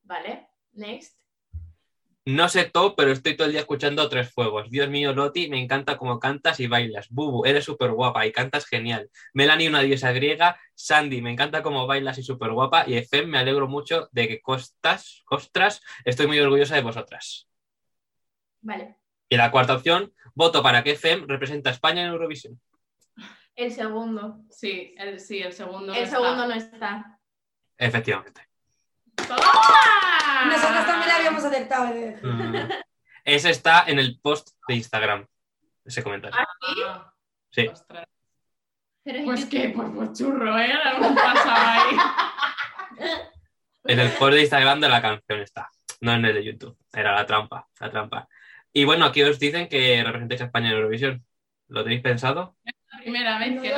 Vale, 0.05 0.49
next. 0.73 1.19
No 2.25 2.49
sé 2.49 2.65
todo, 2.65 2.97
pero 2.97 3.13
estoy 3.13 3.37
todo 3.37 3.47
el 3.47 3.53
día 3.53 3.61
escuchando 3.61 4.09
Tres 4.09 4.31
Fuegos. 4.33 4.71
Dios 4.71 4.89
mío, 4.89 5.13
Loti, 5.13 5.51
me 5.51 5.61
encanta 5.61 5.99
cómo 5.99 6.19
cantas 6.19 6.59
y 6.61 6.67
bailas. 6.67 7.09
Bubu, 7.11 7.45
eres 7.45 7.65
súper 7.65 7.91
guapa 7.93 8.27
y 8.27 8.33
cantas 8.33 8.67
genial. 8.67 9.11
Melanie, 9.35 9.69
una 9.69 9.81
diosa 9.81 10.13
griega. 10.13 10.59
Sandy, 10.75 11.21
me 11.21 11.31
encanta 11.31 11.63
cómo 11.63 11.87
bailas 11.87 12.19
y 12.19 12.23
súper 12.23 12.53
guapa. 12.53 12.85
Y 12.87 12.97
Efem, 12.97 13.29
me 13.29 13.39
alegro 13.39 13.69
mucho 13.69 14.09
de 14.13 14.29
que 14.29 14.41
costas, 14.41 15.23
costras, 15.27 15.83
estoy 16.05 16.27
muy 16.27 16.39
orgullosa 16.39 16.75
de 16.75 16.83
vosotras. 16.83 17.49
Vale. 18.61 18.97
Y 19.29 19.37
la 19.37 19.51
cuarta 19.51 19.75
opción, 19.75 20.13
voto 20.35 20.63
para 20.63 20.83
que 20.83 20.93
Efem 20.93 21.27
represente 21.29 21.69
a 21.69 21.73
España 21.73 22.03
en 22.03 22.09
Eurovisión. 22.09 22.61
El 23.55 23.73
segundo. 23.73 24.39
Sí, 24.51 24.95
el, 24.99 25.19
sí, 25.21 25.41
el 25.41 25.53
segundo. 25.53 25.93
el 25.93 26.05
no 26.05 26.11
segundo 26.11 26.45
está. 26.45 26.47
no 26.47 26.55
está. 26.55 27.19
Efectivamente. 27.77 28.49
¡Toma! 29.17 30.45
Nosotros 30.47 30.87
también 30.87 31.09
la 31.09 31.17
habíamos 31.17 31.45
acertado. 31.45 31.93
decir. 31.93 32.25
Mm. 32.25 32.55
Ese 33.25 33.51
está 33.51 33.85
en 33.87 33.99
el 33.99 34.19
post 34.21 34.51
de 34.69 34.75
Instagram. 34.77 35.27
Ese 35.85 36.03
comentario. 36.03 36.39
Ah, 36.87 37.13
Sí. 37.51 37.67
ostras. 37.67 38.07
Pero 39.03 39.19
es 39.19 39.25
Pues 39.25 39.45
que- 39.47 39.63
qué, 39.63 39.69
pues, 39.71 39.89
pues 39.95 40.13
churro, 40.19 40.59
¿eh? 40.59 40.71
Algo 40.73 41.15
pasaba 41.15 41.75
ahí. 41.83 41.97
En 43.85 43.99
el 44.01 44.11
post 44.13 44.33
de 44.35 44.41
Instagram 44.43 44.81
de 44.81 44.89
la 44.89 45.01
canción 45.03 45.41
está. 45.41 45.69
No 46.01 46.13
en 46.13 46.25
el 46.25 46.35
de 46.35 46.45
YouTube. 46.45 46.77
Era 46.93 47.13
la 47.15 47.27
trampa. 47.27 47.67
La 47.81 47.91
trampa. 47.91 48.29
Y 48.79 48.85
bueno, 48.85 49.07
aquí 49.07 49.23
os 49.25 49.41
dicen 49.41 49.69
que 49.69 50.03
representáis 50.05 50.41
a 50.41 50.45
España 50.45 50.69
en 50.71 50.77
Eurovisión. 50.77 51.25
¿Lo 51.67 51.83
tenéis 51.83 52.01
pensado? 52.01 52.57
La 52.93 52.99
primera 53.01 53.39
vez 53.41 53.53
No 53.57 53.63
que 53.63 53.69
vi, 53.69 53.75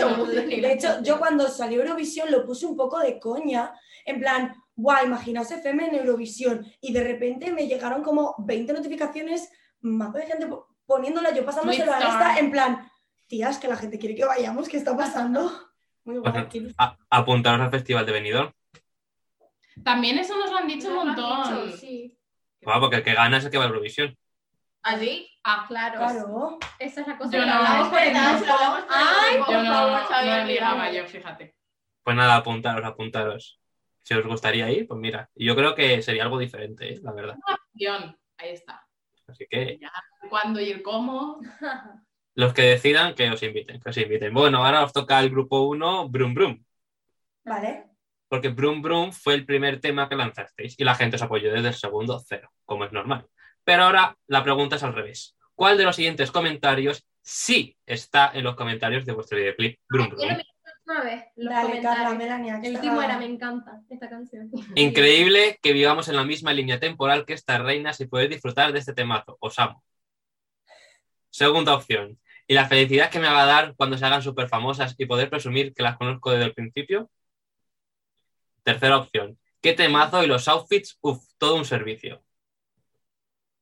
lo. 0.00 0.24
De 0.26 0.72
hecho, 0.72 1.02
yo 1.02 1.18
cuando 1.18 1.48
salió 1.48 1.82
Eurovisión 1.82 2.30
lo 2.30 2.46
puse 2.46 2.64
un 2.64 2.74
poco 2.74 2.98
de 2.98 3.18
coña, 3.20 3.72
en 4.06 4.20
plan, 4.20 4.54
guau, 4.74 5.04
imaginaos 5.04 5.50
FM 5.50 5.88
en 5.88 5.94
Eurovisión. 5.96 6.66
Y 6.80 6.94
de 6.94 7.04
repente 7.04 7.52
me 7.52 7.66
llegaron 7.66 8.02
como 8.02 8.34
20 8.38 8.72
notificaciones, 8.72 9.50
mazo 9.80 10.16
de 10.16 10.26
gente 10.26 10.46
po- 10.46 10.66
poniéndola, 10.86 11.34
yo 11.34 11.44
pasándoselo 11.44 11.92
a 11.92 11.98
esta, 11.98 12.38
en 12.38 12.50
plan, 12.50 12.90
tías, 13.26 13.58
que 13.58 13.68
la 13.68 13.76
gente 13.76 13.98
quiere 13.98 14.14
que 14.14 14.24
vayamos, 14.24 14.66
¿qué 14.70 14.78
está 14.78 14.96
pasando? 14.96 15.52
Muy 16.04 16.16
guay. 16.16 16.46
Qué 16.50 16.72
A- 16.78 16.96
apuntaros 17.10 17.60
al 17.60 17.70
Festival 17.70 18.06
de 18.06 18.12
Benidorm. 18.12 18.50
También 19.84 20.16
eso 20.18 20.36
nos 20.38 20.50
lo 20.50 20.56
han 20.56 20.66
dicho 20.66 20.88
un 20.88 20.94
montón. 21.06 21.66
dicho, 21.66 21.76
sí. 21.76 22.14
Bueno, 22.62 22.80
porque 22.80 22.96
el 22.96 23.02
que 23.04 23.12
gana 23.14 23.36
es 23.36 23.44
el 23.44 23.50
que 23.50 23.58
va 23.58 23.64
a 23.64 23.68
Eurovisión. 23.68 24.16
¿Así? 24.88 25.28
Ah, 25.44 25.64
Claro. 25.68 25.98
Claro. 25.98 26.58
Esa 26.78 27.00
es 27.02 27.06
la 27.06 27.18
cosa 27.18 27.30
Yo 27.36 27.40
que 27.40 27.46
no. 27.46 27.52
hablamos 27.54 27.88
por 27.88 27.98
el 27.98 28.16
Ay, 28.16 29.36
yo 29.36 29.62
no, 29.62 29.98
favor, 30.06 30.26
no 30.26 30.44
ligaba 30.44 30.92
yo, 30.92 31.06
fíjate. 31.06 31.54
Pues 32.02 32.16
nada, 32.16 32.36
apuntaros, 32.36 32.84
apuntaros. 32.84 33.60
Si 34.02 34.14
os 34.14 34.26
gustaría 34.26 34.70
ir, 34.70 34.86
pues 34.86 34.98
mira. 34.98 35.28
Yo 35.34 35.54
creo 35.54 35.74
que 35.74 36.00
sería 36.00 36.22
algo 36.22 36.38
diferente, 36.38 36.94
¿eh? 36.94 37.00
la 37.02 37.12
verdad. 37.12 37.36
Guión, 37.74 38.18
ahí 38.38 38.50
está. 38.50 38.86
Así 39.26 39.46
que 39.50 39.78
¿Cuándo 40.30 40.60
y 40.60 40.70
el 40.70 40.82
cómo? 40.82 41.40
los 42.34 42.54
que 42.54 42.62
decidan, 42.62 43.14
que 43.14 43.30
os 43.30 43.42
inviten, 43.42 43.80
que 43.80 43.90
os 43.90 43.96
inviten. 43.98 44.32
Bueno, 44.32 44.64
ahora 44.64 44.84
os 44.84 44.92
toca 44.92 45.20
el 45.20 45.28
grupo 45.28 45.62
1, 45.68 46.08
Brum 46.08 46.32
Brum. 46.34 46.64
Vale. 47.44 47.84
Porque 48.28 48.48
Brum 48.48 48.80
Brum 48.80 49.12
fue 49.12 49.34
el 49.34 49.44
primer 49.44 49.80
tema 49.80 50.08
que 50.08 50.16
lanzasteis 50.16 50.78
y 50.78 50.84
la 50.84 50.94
gente 50.94 51.16
os 51.16 51.22
apoyó 51.22 51.52
desde 51.52 51.68
el 51.68 51.74
segundo 51.74 52.18
cero, 52.26 52.50
como 52.64 52.84
es 52.86 52.92
normal. 52.92 53.26
Pero 53.68 53.82
ahora 53.82 54.16
la 54.28 54.42
pregunta 54.42 54.76
es 54.76 54.82
al 54.82 54.94
revés. 54.94 55.36
¿Cuál 55.54 55.76
de 55.76 55.84
los 55.84 55.94
siguientes 55.94 56.30
comentarios 56.30 57.04
sí 57.20 57.76
está 57.84 58.30
en 58.32 58.42
los 58.44 58.56
comentarios 58.56 59.04
de 59.04 59.12
vuestro 59.12 59.36
videoclip 59.36 59.78
Brum 59.90 60.08
Yo 60.08 60.16
lo 60.16 60.16
Brum? 60.16 60.28
vi 60.38 60.42
la 60.64 60.72
última 60.72 61.04
vez, 61.04 61.24
los 61.36 61.50
Dale, 61.52 61.66
comentarios. 61.66 62.02
Carla, 62.02 62.18
Melania. 62.18 62.60
que 62.62 62.66
El 62.68 62.76
último 62.76 63.02
era, 63.02 63.18
me 63.18 63.26
encanta 63.26 63.82
esta 63.90 64.08
canción. 64.08 64.50
Increíble 64.74 65.58
que 65.60 65.74
vivamos 65.74 66.08
en 66.08 66.16
la 66.16 66.24
misma 66.24 66.54
línea 66.54 66.80
temporal 66.80 67.26
que 67.26 67.34
estas 67.34 67.60
reinas 67.60 68.00
y 68.00 68.06
poder 68.06 68.30
disfrutar 68.30 68.72
de 68.72 68.78
este 68.78 68.94
temazo. 68.94 69.36
Os 69.38 69.58
amo. 69.58 69.84
Segunda 71.28 71.74
opción. 71.74 72.18
¿Y 72.46 72.54
la 72.54 72.68
felicidad 72.68 73.10
que 73.10 73.20
me 73.20 73.28
va 73.28 73.42
a 73.42 73.46
dar 73.46 73.74
cuando 73.76 73.98
se 73.98 74.06
hagan 74.06 74.22
súper 74.22 74.48
famosas 74.48 74.94
y 74.96 75.04
poder 75.04 75.28
presumir 75.28 75.74
que 75.74 75.82
las 75.82 75.98
conozco 75.98 76.30
desde 76.30 76.46
el 76.46 76.54
principio? 76.54 77.10
Tercera 78.62 78.96
opción. 78.96 79.38
¿Qué 79.60 79.74
temazo 79.74 80.24
y 80.24 80.26
los 80.26 80.48
outfits? 80.48 80.96
Uf, 81.02 81.22
todo 81.36 81.56
un 81.56 81.66
servicio. 81.66 82.22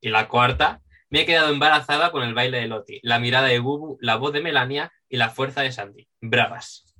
Y 0.01 0.11
la 0.11 0.29
cuarta. 0.29 0.81
Me 1.09 1.21
he 1.21 1.27
quedado 1.27 1.51
embarazada 1.51 2.11
con 2.11 2.25
el 2.25 2.35
baile 2.35 2.59
de 2.59 2.67
Loti, 2.67 2.99
la 3.03 3.21
mirada 3.21 3.47
de 3.47 3.61
Bubu, 3.61 3.97
la 4.01 4.17
voz 4.17 4.33
de 4.33 4.41
Melania 4.41 4.93
y 5.09 5.17
la 5.19 5.31
fuerza 5.31 5.63
de 5.63 5.71
Sandy. 5.71 6.09
Bravas. 6.21 6.95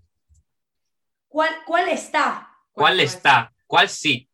¿Cuál, 1.29 1.51
¿Cuál 1.67 1.89
está? 1.89 2.49
¿Cuál 2.73 3.01
está? 3.01 3.53
¿Cuál 3.67 3.89
sí? 3.89 4.31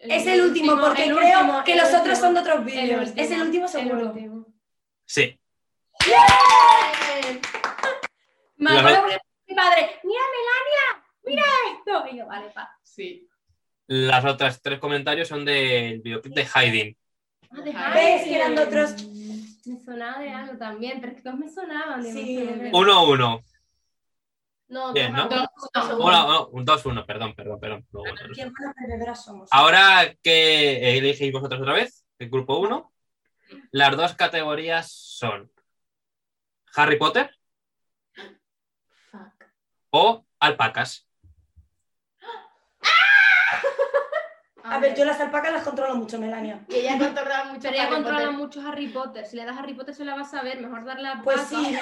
Es 0.00 0.26
el 0.26 0.40
último, 0.40 0.80
porque 0.80 1.04
el 1.04 1.14
creo 1.14 1.40
último, 1.40 1.62
que 1.62 1.76
los 1.76 1.84
último, 1.84 2.02
otros 2.02 2.18
son 2.18 2.34
de 2.34 2.40
otros 2.40 2.64
vídeos. 2.64 3.10
Es 3.16 3.30
el 3.30 3.42
último 3.42 3.66
el 3.66 3.70
seguro. 3.70 4.06
último. 4.06 4.46
Sí. 5.04 5.38
Me 8.56 8.70
acuerdo 8.78 9.00
porque 9.02 9.18
mi 9.46 9.54
padre, 9.54 10.00
mira 10.02 10.20
Melania, 10.32 11.04
mira 11.24 11.44
esto. 11.76 12.06
Y 12.10 12.18
yo, 12.18 12.26
vale, 12.26 12.50
pa. 12.50 12.76
Sí. 12.82 13.28
Las 13.86 14.24
otras 14.24 14.62
tres 14.62 14.78
comentarios 14.78 15.28
son 15.28 15.44
del 15.44 16.00
videoclip 16.00 16.34
de 16.34 16.46
Hiding. 16.46 16.96
Ah, 17.50 17.60
de 17.62 17.72
Ah, 17.74 17.90
¿Ves 17.94 18.20
Heidi. 18.22 18.30
que 18.30 18.36
eran 18.36 18.58
otros? 18.58 19.04
Me 19.66 19.78
sonaba 19.84 20.18
de 20.20 20.30
algo 20.30 20.56
también, 20.58 21.00
pero 21.00 21.12
es 21.12 21.18
que 21.18 21.22
todos 21.22 21.38
me 21.38 21.48
sonaban. 21.48 22.02
de 22.02 22.12
Sí, 22.12 22.36
emoción. 22.38 22.48
es 22.54 22.58
verdad. 22.60 22.72
1-1. 22.80 23.44
No, 24.68 24.92
Bien, 24.92 25.12
dos 25.12 25.24
a 25.24 25.26
¿no? 25.28 25.36
uno. 25.36 25.48
Dos, 25.74 25.98
Uno, 25.98 26.28
no, 26.28 26.46
un 26.48 26.64
2-1, 26.64 27.04
perdón, 27.04 27.34
perdón, 27.34 27.58
perdón. 27.60 27.86
No, 27.92 28.00
bueno, 28.00 28.16
no 28.28 28.34
¿Qué 28.34 29.14
somos? 29.16 29.48
Ahora 29.50 30.14
que 30.22 30.96
elegís 30.98 31.32
vosotros 31.32 31.60
otra 31.60 31.72
vez, 31.74 32.04
el 32.20 32.30
grupo 32.30 32.58
1, 32.58 32.92
las 33.72 33.96
dos 33.96 34.14
categorías 34.14 34.88
son 34.92 35.50
Harry 36.76 36.98
Potter 36.98 37.36
Fuck. 39.10 39.44
o 39.90 40.24
alpacas. 40.38 41.08
A 44.64 44.78
ver, 44.78 44.96
yo 44.96 45.04
las 45.04 45.20
alpacas 45.20 45.52
las 45.52 45.62
controlo 45.64 45.94
mucho, 45.96 46.18
Melania. 46.18 46.64
Y 46.68 46.76
ella 46.76 46.98
controla 46.98 47.44
mucho 47.46 47.60
Pero 47.62 47.74
ella 47.74 47.82
Harry 47.84 47.94
controla 47.94 48.18
Potter. 48.18 48.32
mucho 48.36 48.60
Harry 48.68 48.88
Potter. 48.88 49.26
Si 49.26 49.36
le 49.36 49.44
das 49.44 49.58
Harry 49.58 49.74
Potter 49.74 49.94
se 49.94 50.04
la 50.04 50.14
vas 50.14 50.32
a 50.34 50.42
ver. 50.42 50.60
Mejor 50.60 50.84
darle 50.84 51.08
a 51.08 51.20
Pues 51.22 51.40
sí, 51.42 51.76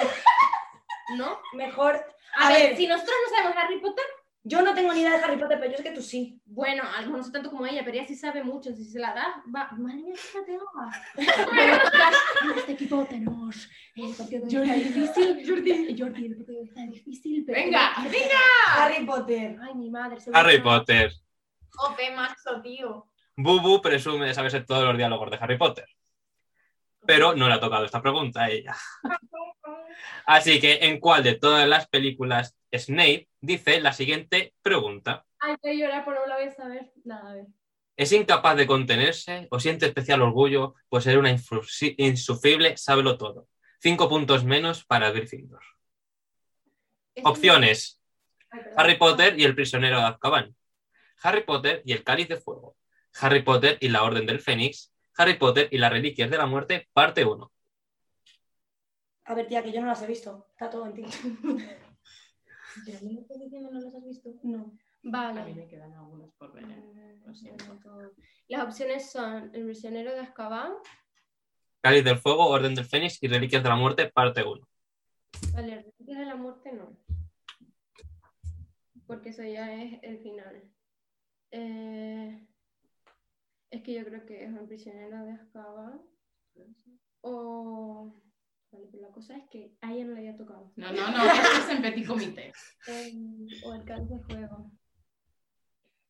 ¿No? 1.17 1.39
mejor. 1.53 2.03
A, 2.37 2.47
A 2.47 2.51
ver, 2.51 2.69
ver. 2.69 2.77
si 2.77 2.87
nosotros 2.87 3.15
no 3.29 3.35
sabemos 3.35 3.57
Harry 3.63 3.79
Potter, 3.81 4.05
Yo 4.43 4.61
no 4.61 4.73
tengo 4.73 4.93
ni 4.93 5.01
idea 5.01 5.17
de 5.17 5.23
Harry 5.23 5.37
Potter, 5.37 5.59
pero 5.59 5.71
yo 5.71 5.77
sé 5.77 5.83
que 5.83 5.91
tú 5.91 6.01
sí. 6.01 6.41
bueno, 6.45 6.83
a 6.83 7.01
lo 7.01 7.07
mejor 7.07 7.17
no 7.19 7.23
sé 7.23 7.31
tanto 7.31 7.49
como 7.49 7.65
ella, 7.65 7.81
pero 7.83 7.97
ella 7.97 8.07
sí 8.07 8.15
sabe 8.15 8.43
mucho. 8.43 8.73
Si 8.73 8.85
se 8.85 8.99
la 8.99 9.13
das, 9.13 9.27
va. 9.53 9.69
Madre 9.77 9.97
mía, 9.97 10.13
fíjate, 10.15 10.53
en 10.55 12.51
este 12.57 12.71
equipo 12.73 13.05
tenemos 13.05 13.69
el 13.95 14.13
partido 14.15 14.47
está 14.47 14.73
difícil. 14.75 15.43
Jordi. 15.47 15.97
Jordi, 15.99 16.25
el 16.27 16.37
partido 16.37 16.63
está 16.63 16.81
difícil. 16.83 17.43
Pero 17.45 17.59
Venga, 17.59 17.93
Harry 18.77 19.05
Potter. 19.05 19.57
Ay, 19.61 19.75
mi 19.75 19.89
madre. 19.89 20.19
seguro 20.19 20.39
Harry 20.39 20.61
Potter. 20.61 21.11
Jope, 21.71 22.11
macho, 22.11 22.61
tío. 22.61 23.07
Bubu 23.35 23.81
presume 23.81 24.27
de 24.27 24.33
saberse 24.33 24.61
todos 24.61 24.83
los 24.83 24.97
diálogos 24.97 25.31
de 25.31 25.37
Harry 25.39 25.57
Potter. 25.57 25.87
Pero 27.05 27.33
no 27.35 27.47
le 27.47 27.53
ha 27.53 27.59
tocado 27.59 27.85
esta 27.85 28.01
pregunta 28.01 28.43
a 28.43 28.49
ella. 28.49 28.75
Así 30.25 30.59
que, 30.59 30.79
¿en 30.81 30.99
cuál 30.99 31.23
de 31.23 31.35
todas 31.35 31.67
las 31.67 31.87
películas 31.87 32.55
Snape 32.73 33.29
dice 33.39 33.81
la 33.81 33.93
siguiente 33.93 34.53
pregunta? 34.61 35.25
Ay, 35.39 35.55
a 35.63 35.73
llorar 35.73 36.05
por 36.05 36.13
no 36.15 36.25
la 36.25 36.37
vez 36.37 36.59
a 36.59 36.67
ver. 36.67 36.91
Nada, 37.05 37.31
a 37.31 37.33
ver. 37.35 37.45
¿Es 37.95 38.11
incapaz 38.11 38.55
de 38.55 38.67
contenerse 38.67 39.47
o 39.51 39.59
siente 39.59 39.85
especial 39.85 40.21
orgullo 40.21 40.75
por 40.87 41.01
ser 41.01 41.17
una 41.17 41.31
insufrible 41.31 42.77
sábelo 42.77 43.17
todo? 43.17 43.47
Cinco 43.81 44.07
puntos 44.07 44.43
menos 44.43 44.85
para 44.85 45.11
Gryffindor. 45.11 45.61
Es- 47.15 47.25
Opciones. 47.25 48.01
Harry 48.75 48.97
Potter 48.97 49.39
y 49.39 49.43
el 49.43 49.55
prisionero 49.55 49.97
de 49.99 50.05
Azkaban. 50.05 50.55
Harry 51.23 51.43
Potter 51.43 51.81
y 51.85 51.93
el 51.93 52.03
cáliz 52.03 52.27
de 52.27 52.37
fuego. 52.37 52.75
Harry 53.21 53.41
Potter 53.43 53.77
y 53.81 53.89
la 53.89 54.03
orden 54.03 54.25
del 54.25 54.39
Fénix. 54.39 54.93
Harry 55.17 55.37
Potter 55.37 55.67
y 55.71 55.77
las 55.77 55.91
reliquias 55.91 56.29
de 56.29 56.37
la 56.37 56.45
muerte, 56.45 56.87
parte 56.93 57.25
1. 57.25 57.51
A 59.25 59.33
ver, 59.35 59.47
tía, 59.47 59.61
que 59.63 59.71
yo 59.71 59.81
no 59.81 59.87
las 59.87 60.01
he 60.01 60.07
visto. 60.07 60.47
Está 60.51 60.69
todo 60.69 60.85
en 60.85 60.93
ti. 60.93 61.03
¿Pero 62.85 62.99
me 63.03 63.13
lo 63.13 63.21
estás 63.21 63.39
diciendo, 63.39 63.69
no 63.71 63.79
las 63.79 63.93
has 63.93 64.05
visto? 64.05 64.29
No. 64.43 64.57
A 64.59 64.63
mí 64.63 65.11
Vale. 65.11 65.53
me 65.55 65.67
quedan 65.67 65.93
algunos 65.93 66.33
por 66.35 66.53
ver. 66.53 66.63
¿eh? 66.65 67.19
Lo 67.25 67.33
siento. 67.33 67.65
todo. 67.83 68.11
Las 68.47 68.63
opciones 68.63 69.11
son 69.11 69.51
El 69.53 69.65
prisionero 69.65 70.11
de 70.13 70.19
Azkaban, 70.21 70.73
Cáliz 71.81 72.03
del 72.03 72.17
fuego, 72.17 72.47
orden 72.47 72.75
del 72.75 72.83
Fénix 72.85 73.21
y 73.23 73.27
reliquias 73.27 73.63
de 73.63 73.69
la 73.69 73.75
muerte, 73.75 74.09
parte 74.11 74.43
1. 74.43 74.67
Vale, 75.53 75.75
Reliquias 75.97 76.19
de 76.19 76.25
la 76.25 76.35
muerte 76.35 76.71
no. 76.73 76.97
Porque 79.07 79.29
eso 79.29 79.43
ya 79.43 79.73
es 79.73 79.99
el 80.03 80.19
final. 80.19 80.61
Eh, 81.51 82.47
es 83.71 83.83
que 83.83 83.93
yo 83.93 84.03
creo 84.05 84.25
que 84.25 84.43
es 84.43 84.49
un 84.51 84.67
prisionero 84.67 85.23
de 85.25 85.31
Azkaban. 85.33 86.01
O. 87.21 88.13
Vale, 88.71 88.87
pero 88.91 89.07
la 89.07 89.11
cosa 89.13 89.35
es 89.35 89.49
que 89.49 89.75
a 89.81 89.91
ella 89.93 90.05
no 90.05 90.11
le 90.13 90.19
había 90.19 90.37
tocado. 90.37 90.71
No, 90.75 90.91
no, 90.91 91.11
no, 91.11 91.23
esto 91.25 91.57
es 91.63 91.69
en 91.69 91.81
petit 91.81 92.07
comité. 92.07 92.53
Em, 92.87 93.47
o 93.65 93.73
el 93.73 93.83
cáliz 93.83 94.09
de 94.09 94.19
fuego. 94.19 94.71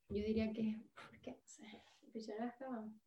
Yo 0.10 0.24
diría 0.24 0.52
que. 0.52 0.82
¿Por 0.96 1.20
qué? 1.22 1.32
No 1.32 1.48
sé. 1.48 1.84
¿El 2.04 2.12
prisionero 2.12 2.46
de 2.46 2.52
Azkaban? 2.52 3.02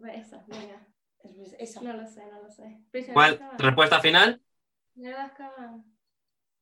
Pues 0.00 0.26
esa, 0.26 0.44
venga. 0.48 0.86
Es- 1.22 1.52
es 1.52 1.70
esa. 1.70 1.82
No 1.82 1.92
lo 1.92 2.06
sé, 2.06 2.24
no 2.26 2.42
lo 2.42 2.50
sé. 2.50 2.80
Prisionero 2.90 3.08
de 3.08 3.14
¿Cuál? 3.14 3.32
Azkaban. 3.34 3.58
¿Respuesta 3.58 4.00
final? 4.00 4.42
Prisionero 4.92 5.18
de 5.18 5.24
Azkaban. 5.24 5.84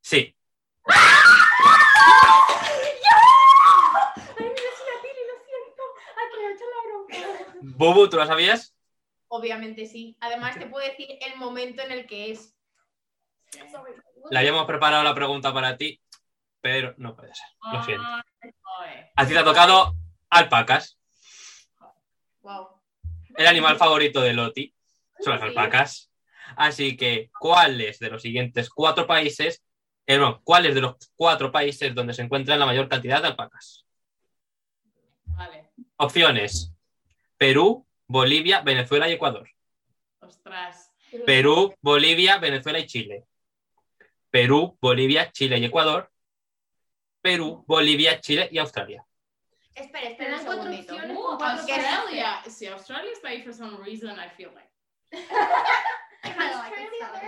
Sí. 0.00 0.36
Ay, 4.38 4.44
mira, 4.44 4.54
es 4.54 4.82
una 4.82 5.02
pili, 5.02 5.20
lo 5.28 5.36
siento. 5.44 5.82
Que 6.30 7.66
la 7.66 8.08
¿tú 8.10 8.16
lo 8.16 8.26
sabías? 8.26 8.74
Obviamente 9.28 9.86
sí. 9.86 10.16
Además, 10.20 10.58
te 10.58 10.66
puedo 10.66 10.86
decir 10.86 11.08
el 11.20 11.36
momento 11.36 11.82
en 11.82 11.92
el 11.92 12.06
que 12.06 12.30
es. 12.30 12.56
Le 14.30 14.38
habíamos 14.38 14.66
preparado 14.66 15.02
la 15.02 15.14
pregunta 15.14 15.52
para 15.52 15.76
ti, 15.76 16.00
pero 16.60 16.94
no 16.96 17.14
puede 17.14 17.34
ser. 17.34 17.46
Lo 17.72 17.82
siento. 17.84 18.06
Ay, 18.40 18.50
joder. 18.60 19.12
A 19.16 19.26
ti 19.26 19.32
te 19.32 19.38
ha 19.38 19.44
tocado 19.44 19.94
alpacas. 20.30 20.98
Wow. 22.42 22.68
El 23.36 23.46
animal 23.46 23.76
favorito 23.76 24.20
de 24.20 24.32
Loti 24.32 24.74
son 25.20 25.34
las 25.34 25.42
alpacas. 25.42 26.10
Así 26.56 26.96
que, 26.96 27.30
¿cuáles 27.38 27.98
de 27.98 28.10
los 28.10 28.22
siguientes 28.22 28.70
cuatro 28.70 29.06
países, 29.06 29.64
eh, 30.06 30.18
no, 30.18 30.42
cuáles 30.42 30.74
de 30.74 30.82
los 30.82 30.96
cuatro 31.16 31.50
países 31.50 31.94
donde 31.94 32.14
se 32.14 32.22
encuentran 32.22 32.58
la 32.58 32.66
mayor 32.66 32.88
cantidad 32.88 33.20
de 33.20 33.28
alpacas? 33.28 33.83
Vale. 35.36 35.70
Opciones: 35.96 36.72
Perú, 37.36 37.86
Bolivia, 38.06 38.60
Venezuela 38.62 39.08
y 39.08 39.12
Ecuador. 39.12 39.48
Ostras. 40.20 40.92
Perú, 41.26 41.74
Bolivia, 41.80 42.38
Venezuela 42.38 42.78
y 42.78 42.86
Chile. 42.86 43.24
Perú, 44.30 44.76
Bolivia, 44.80 45.30
Chile 45.30 45.58
y 45.58 45.64
Ecuador. 45.64 46.10
Perú, 47.20 47.64
Bolivia, 47.66 48.20
Chile 48.20 48.48
y 48.50 48.58
Australia. 48.58 49.04
Espera, 49.74 50.08
espera 50.08 50.38
un 50.38 50.44
cuatro 50.44 50.62
segundito. 50.64 50.94
opciones 50.94 51.16
Uh, 51.16 51.42
Australia. 51.42 52.42
Si 52.48 52.66
Australia 52.66 53.10
está 53.12 53.28
ahí 53.28 53.42
for 53.42 53.54
some 53.54 53.76
reason, 53.84 54.16
I 54.18 54.28
feel 54.36 54.50
like. 54.54 54.68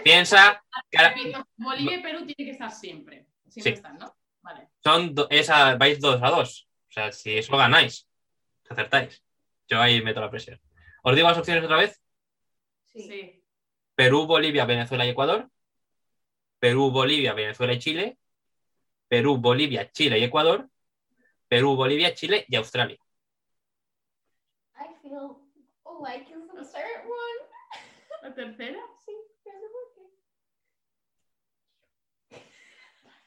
Piensa 0.04 0.62
Bolivia 1.56 1.98
y 1.98 2.02
Perú 2.02 2.18
tienen 2.26 2.34
que 2.36 2.50
estar 2.50 2.70
siempre. 2.72 3.26
Siempre 3.48 3.72
Sí. 3.72 3.76
están, 3.76 3.98
¿no? 3.98 4.14
Vale. 4.42 4.68
son 4.82 5.14
do- 5.14 5.26
esa, 5.30 5.76
vais 5.76 6.00
dos 6.00 6.20
a 6.22 6.30
dos. 6.30 6.68
O 6.96 6.98
sea, 6.98 7.12
si 7.12 7.36
eso 7.36 7.54
ganáis, 7.58 8.08
acertáis. 8.70 9.22
Yo 9.68 9.78
ahí 9.82 10.00
meto 10.00 10.18
la 10.18 10.30
presión. 10.30 10.58
¿Os 11.02 11.14
digo 11.14 11.28
las 11.28 11.36
opciones 11.36 11.62
otra 11.62 11.76
vez? 11.76 12.02
Sí. 12.86 13.44
Perú, 13.94 14.26
Bolivia, 14.26 14.64
Venezuela 14.64 15.04
y 15.04 15.10
Ecuador. 15.10 15.50
Perú, 16.58 16.90
Bolivia, 16.90 17.34
Venezuela 17.34 17.74
y 17.74 17.78
Chile. 17.80 18.18
Perú, 19.08 19.36
Bolivia, 19.36 19.90
Chile 19.92 20.18
y 20.18 20.24
Ecuador. 20.24 20.70
Perú, 21.48 21.76
Bolivia, 21.76 22.14
Chile 22.14 22.46
y 22.48 22.56
Australia. 22.56 22.96
I 24.74 24.94
feel 25.02 25.36
like 26.00 26.30
it's 26.30 26.48
the 26.54 26.64
third 26.64 27.04
one. 27.04 27.38
¿La 28.22 28.34
tercera? 28.34 28.80
Sí, 29.04 29.12
no 29.52 29.60
sé 29.60 29.68
por 29.68 29.94
qué. 29.94 30.06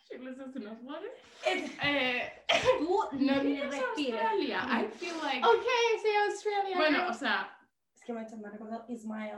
Chicles 0.10 0.38
es 0.40 0.56
unos 0.56 0.80
flores. 0.80 1.12
Es- 1.46 1.72
Eh, 1.84 2.44
Tú 2.80 3.00
no 3.14 3.44
ni. 3.44 3.62
Australia. 3.62 4.66
I 4.68 4.88
feel 4.98 5.16
like. 5.24 5.46
Ok, 5.46 5.66
sí, 6.02 6.10
Australia. 6.28 6.78
Bueno, 6.78 7.08
o 7.10 7.14
sea, 7.14 7.56
Es 7.96 8.04
que 8.04 8.14
me 8.14 8.22
ha 8.22 8.52
recordado 8.52 8.86
Ismael. 8.90 9.38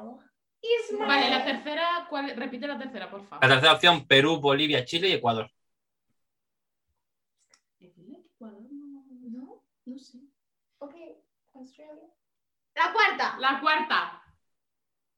Ismael. 0.62 1.08
vale, 1.08 1.30
la 1.30 1.44
tercera, 1.44 2.08
¿cuál? 2.10 2.36
Repite 2.38 2.68
la 2.68 2.78
tercera, 2.78 3.10
por 3.10 3.22
La 3.22 3.28
favor. 3.28 3.48
tercera 3.50 3.74
opción, 3.74 4.08
Perú, 4.08 4.40
Bolivia, 4.40 4.86
Chile 4.86 5.10
y 5.10 5.14
Ecuador. 5.14 5.50
No, 7.80 9.64
no 9.86 10.00
sé. 10.00 10.20
Ok, 10.80 10.96
Australia. 11.54 12.08
La 12.76 12.94
cuarta. 12.94 13.38
La 13.40 13.60
cuarta. 13.60 14.24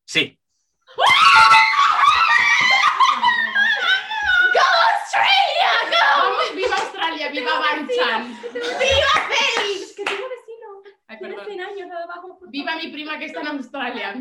Sí. 0.06 0.39
Vamos, 5.14 6.55
viva 6.55 6.76
Australia, 6.76 7.30
viva 7.32 7.59
Banchan. 7.59 8.36
¡Félix! 8.36 9.93
Que 9.95 10.03
tengo 10.05 10.28
vecino. 10.30 10.84
Ay, 11.07 11.18
Tiene 11.20 11.36
perdón. 11.36 11.45
100 11.53 11.61
años, 11.61 11.88
nada 11.88 12.07
más 12.07 12.20
como 12.20 12.39
por 12.39 12.49
Viva 12.49 12.76
mi 12.76 12.88
prima 12.91 13.18
que 13.20 13.26
está 13.26 13.41
en 13.41 13.47
Australia. 13.47 14.16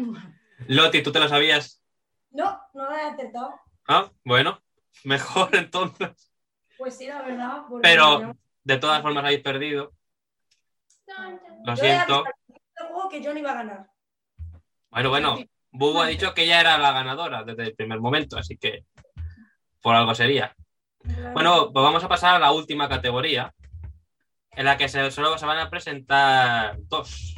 Loti, 0.68 1.02
¿tú 1.02 1.10
te 1.12 1.20
lo 1.20 1.28
sabías? 1.28 1.82
No, 2.30 2.60
no 2.74 2.90
la 2.90 3.02
he 3.02 3.06
acertado. 3.10 3.54
Ah, 3.88 4.10
bueno, 4.24 4.60
mejor 5.04 5.48
entonces. 5.56 6.32
Pues 6.78 6.96
sí, 6.96 7.06
la 7.06 7.22
verdad. 7.22 7.62
porque 7.68 7.82
Pero- 7.88 8.36
De 8.64 8.76
todas 8.78 9.02
formas 9.02 9.24
habéis 9.24 9.40
perdido. 9.42 9.92
Lo 11.64 11.74
yo 11.74 11.84
era 11.84 12.04
siento. 12.06 12.24
el 12.48 12.86
juego 12.86 13.08
que 13.08 13.22
yo 13.22 13.32
no 13.32 13.38
iba 13.38 13.50
a 13.50 13.54
ganar. 13.54 13.86
Bueno, 14.90 15.08
bueno, 15.10 15.38
Bubu 15.70 16.00
ha 16.02 16.06
dicho 16.06 16.32
que 16.34 16.44
ella 16.44 16.60
era 16.60 16.78
la 16.78 16.92
ganadora 16.92 17.42
desde 17.44 17.64
el 17.64 17.74
primer 17.74 17.98
momento, 18.00 18.38
así 18.38 18.56
que 18.56 18.84
por 19.80 19.94
algo 19.94 20.14
sería. 20.14 20.54
Bueno, 21.32 21.72
pues 21.72 21.82
vamos 21.82 22.04
a 22.04 22.08
pasar 22.08 22.36
a 22.36 22.38
la 22.38 22.52
última 22.52 22.88
categoría, 22.88 23.54
en 24.52 24.64
la 24.64 24.76
que 24.76 24.88
se, 24.88 25.10
solo 25.10 25.36
se 25.38 25.46
van 25.46 25.58
a 25.58 25.70
presentar 25.70 26.76
dos. 26.82 27.34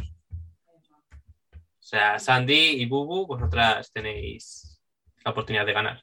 O 0.70 1.86
sea, 1.86 2.18
Sandy 2.18 2.82
y 2.82 2.86
Bubu, 2.86 3.26
vosotras 3.26 3.92
tenéis 3.92 4.80
la 5.24 5.30
oportunidad 5.30 5.66
de 5.66 5.72
ganar. 5.72 6.02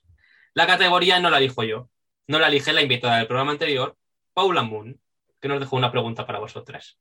La 0.53 0.67
categoría 0.67 1.19
no 1.19 1.29
la 1.29 1.37
elijo 1.37 1.63
yo, 1.63 1.89
no 2.27 2.39
la 2.39 2.47
elige 2.47 2.71
la 2.73 2.81
invitada 2.81 3.17
del 3.17 3.27
programa 3.27 3.51
anterior, 3.51 3.97
Paula 4.33 4.61
Moon, 4.63 4.99
que 5.39 5.47
nos 5.47 5.59
dejó 5.59 5.75
una 5.75 5.91
pregunta 5.91 6.25
para 6.25 6.39
vosotras, 6.39 6.99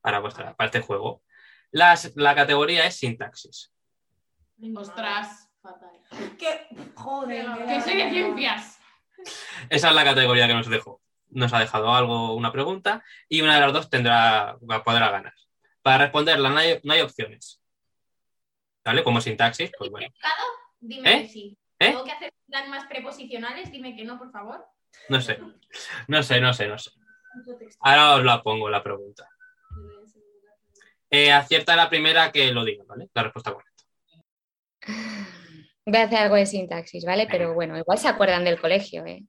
para, 0.00 0.18
vuestra, 0.20 0.54
para 0.54 0.66
este 0.66 0.80
juego. 0.80 1.22
Las- 1.70 2.14
la 2.16 2.34
categoría 2.34 2.86
es 2.86 2.96
sintaxis. 2.96 3.72
Ostras. 4.76 5.50
Fatal. 5.60 5.90
Que, 6.38 6.68
joder. 6.94 7.44
Que 7.66 7.80
soy 7.80 7.96
de 7.96 8.10
ciencias. 8.10 8.75
Esa 9.70 9.88
es 9.88 9.94
la 9.94 10.04
categoría 10.04 10.46
que 10.46 10.54
nos 10.54 10.68
dejó. 10.68 11.00
Nos 11.30 11.52
ha 11.52 11.60
dejado 11.60 11.94
algo, 11.94 12.34
una 12.34 12.52
pregunta, 12.52 13.02
y 13.28 13.40
una 13.40 13.56
de 13.56 13.60
las 13.60 13.72
dos 13.72 13.90
tendrá, 13.90 14.56
podrá 14.84 15.10
ganar. 15.10 15.34
Para 15.82 15.98
responderla 15.98 16.50
no 16.50 16.58
hay, 16.58 16.80
no 16.82 16.92
hay 16.92 17.00
opciones. 17.00 17.60
¿Vale? 18.84 19.02
Como 19.02 19.20
sintaxis, 19.20 19.70
pues 19.76 19.90
bueno. 19.90 20.08
Dime 20.80 21.12
¿Eh? 21.12 21.22
que 21.22 21.28
sí. 21.28 21.58
¿Eh? 21.78 21.90
¿Tengo 21.90 22.04
que 22.04 22.12
hacer 22.12 22.32
plan 22.46 22.70
más 22.70 22.86
preposicionales? 22.86 23.70
Dime 23.72 23.96
que 23.96 24.04
no, 24.04 24.18
por 24.18 24.30
favor. 24.30 24.64
No 25.08 25.20
sé. 25.20 25.38
No 26.08 26.22
sé, 26.22 26.40
no 26.40 26.54
sé, 26.54 26.68
no 26.68 26.78
sé. 26.78 26.90
Ahora 27.80 28.14
os 28.14 28.24
la 28.24 28.42
pongo 28.42 28.70
la 28.70 28.82
pregunta. 28.82 29.28
Eh, 31.10 31.32
acierta 31.32 31.76
la 31.76 31.88
primera 31.88 32.32
que 32.32 32.50
lo 32.52 32.64
diga, 32.64 32.84
¿vale? 32.86 33.08
La 33.14 33.24
respuesta 33.24 33.52
correcta. 33.52 33.84
Voy 35.86 36.00
a 36.00 36.04
hacer 36.04 36.18
algo 36.18 36.34
de 36.34 36.46
sintaxis, 36.46 37.04
¿vale? 37.04 37.28
Pero 37.30 37.54
bueno, 37.54 37.78
igual 37.78 37.98
se 37.98 38.08
acuerdan 38.08 38.44
del 38.44 38.60
colegio, 38.60 39.06
¿eh? 39.06 39.22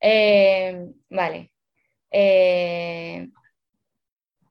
Eh, 0.00 0.86
vale. 1.10 1.52
Eh, 2.10 3.28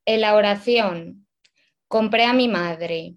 en 0.05 0.21
la 0.21 0.35
oración, 0.35 1.27
compré 1.87 2.25
a 2.25 2.33
mi 2.33 2.47
madre 2.47 3.15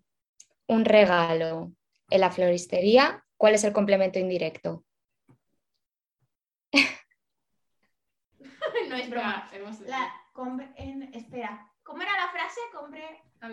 un 0.66 0.87
regalo 0.87 1.72
en 2.09 2.20
la 2.20 2.30
floristería, 2.30 3.22
¿cuál 3.37 3.55
es 3.55 3.64
el 3.64 3.74
complemento 3.74 4.18
indirecto? 4.18 4.85
no 8.89 8.97
es 8.97 9.11
broma. 9.11 9.51
La, 9.87 10.11
compre- 10.33 10.72
en- 10.76 11.14
espera, 11.14 11.70
¿cómo 11.83 12.01
era 12.03 12.12
la 12.16 12.28
frase? 12.30 12.61
Compré 12.74 13.05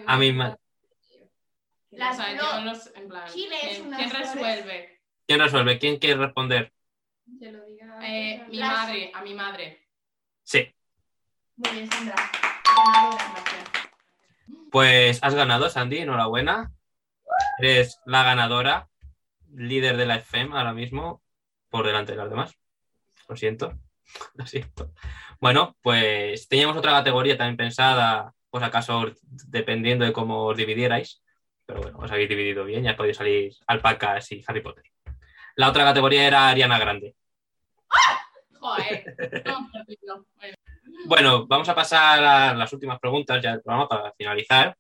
A 0.06 0.18
mi 0.18 0.32
ma- 0.32 0.58
las 1.92 2.18
o 2.20 2.22
sea, 2.22 2.34
flo- 2.34 2.40
yo 2.60 2.66
los, 2.66 2.96
en 2.96 3.08
plan, 3.08 3.28
Chile 3.32 3.56
es 3.64 3.80
¿quién, 3.80 4.10
resuelve? 4.12 5.02
¿Quién 5.28 5.40
resuelve? 5.40 5.80
¿Quién 5.80 5.98
quiere 5.98 6.20
responder? 6.20 6.72
Que 7.40 7.52
lo 7.52 7.64
diga. 7.66 8.00
Eh, 8.04 8.46
mi 8.50 8.58
Las- 8.58 8.72
madre, 8.72 9.12
a 9.14 9.22
mi 9.22 9.34
madre. 9.34 9.88
Sí. 10.44 10.74
Muy 11.56 11.72
bien, 11.72 11.92
Sandra. 11.92 12.16
Ganadora. 12.66 13.26
Gracias. 13.34 13.70
Pues 14.72 15.20
has 15.24 15.34
ganado, 15.36 15.70
Sandy, 15.70 16.00
enhorabuena. 16.00 16.72
Eres 17.60 18.00
la 18.06 18.24
ganadora, 18.24 18.90
líder 19.54 19.98
de 19.98 20.06
la 20.06 20.16
FM 20.16 20.56
ahora 20.58 20.74
mismo, 20.74 21.22
por 21.70 21.86
delante 21.86 22.14
de 22.14 22.18
las 22.18 22.30
demás. 22.30 22.56
Lo 23.28 23.36
siento, 23.36 23.74
lo 24.36 24.46
siento. 24.46 24.92
Bueno, 25.40 25.76
pues 25.82 26.48
teníamos 26.48 26.78
otra 26.78 26.92
categoría 26.92 27.38
también 27.38 27.58
pensada, 27.58 28.34
pues 28.50 28.64
acaso 28.64 29.12
dependiendo 29.22 30.06
de 30.06 30.14
cómo 30.14 30.46
os 30.48 30.58
dividierais, 30.58 31.22
pero 31.70 31.84
bueno, 31.84 32.00
os 32.00 32.12
habéis 32.12 32.28
dividido 32.28 32.66
bien, 32.66 32.84
ya 32.84 32.98
podéis 32.98 33.18
salir 33.18 33.54
alpacas 33.68 34.32
y 34.32 34.44
Harry 34.48 34.62
Potter. 34.62 34.84
La 35.56 35.70
otra 35.70 35.84
categoría 35.84 36.26
era 36.26 36.50
Ariana 36.50 36.80
Grande. 36.80 37.16
Joder. 38.60 39.44
No, 39.46 39.70
perdido. 39.72 40.26
Bueno, 40.36 40.58
Bueno, 41.06 41.48
vamos 41.48 41.70
a 41.70 41.76
pasar 41.76 42.24
a 42.24 42.56
las 42.56 42.74
últimas 42.74 43.00
preguntas 43.00 43.40
ya 43.44 43.52
del 43.52 43.62
programa 43.62 43.88
para 43.88 44.12
finalizar, 44.14 44.76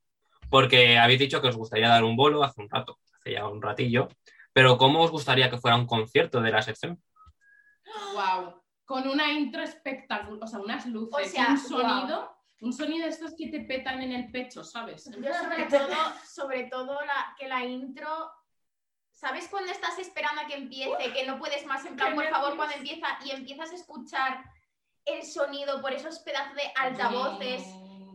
porque 0.50 0.98
habéis 0.98 1.20
dicho 1.20 1.40
que 1.40 1.50
os 1.50 1.56
gustaría 1.56 1.90
dar 1.90 2.04
un 2.04 2.16
bolo 2.16 2.44
hace 2.44 2.60
un 2.60 2.70
rato, 2.72 2.98
hace 3.14 3.34
ya 3.34 3.48
un 3.48 3.62
ratillo, 3.62 4.08
pero 4.52 4.76
¿cómo 4.80 5.04
os 5.04 5.12
gustaría 5.12 5.52
que 5.52 5.60
fuera 5.60 5.78
un 5.78 5.86
concierto 5.86 6.42
de 6.42 6.52
la 6.52 6.64
sección? 6.64 7.00
wow. 8.16 8.64
Con 8.84 9.08
una 9.08 9.32
intro 9.32 9.62
espectacular, 9.62 10.44
o 10.44 10.48
sea, 10.48 10.58
unas 10.58 10.88
luces, 10.88 11.28
O 11.28 11.30
sea, 11.30 11.50
un 11.50 11.58
sonido, 11.60 12.36
un 12.62 12.74
sonido 12.74 13.06
de 13.06 13.12
estos 13.12 13.36
que 13.36 13.48
te 13.48 13.62
petan 13.62 14.02
en 14.02 14.12
el 14.12 14.32
pecho, 14.32 14.64
¿sabes? 14.64 15.06
Yo 15.06 15.34
sobre 15.34 15.66
todo, 15.70 15.96
sobre 16.26 16.64
todo 16.66 17.02
la, 17.02 17.36
que 17.38 17.48
la 17.48 17.64
intro, 17.64 18.32
¿sabes 19.12 19.48
cuando 19.48 19.72
estás 19.72 19.98
esperando 20.00 20.42
a 20.42 20.48
que 20.48 20.56
empiece? 20.56 21.14
Que 21.14 21.26
no 21.26 21.40
puedes 21.40 21.66
más, 21.66 21.86
en 21.86 21.96
plan, 21.96 22.16
por 22.16 22.28
favor, 22.30 22.56
cuando 22.56 22.76
empieza 22.76 23.08
y 23.24 23.32
empiezas 23.32 23.72
a 23.72 23.76
escuchar 23.76 24.44
el 25.06 25.24
sonido 25.24 25.82
por 25.82 25.94
esos 25.94 26.20
pedazos 26.20 26.56
de 26.56 26.72
altavoces 26.76 27.64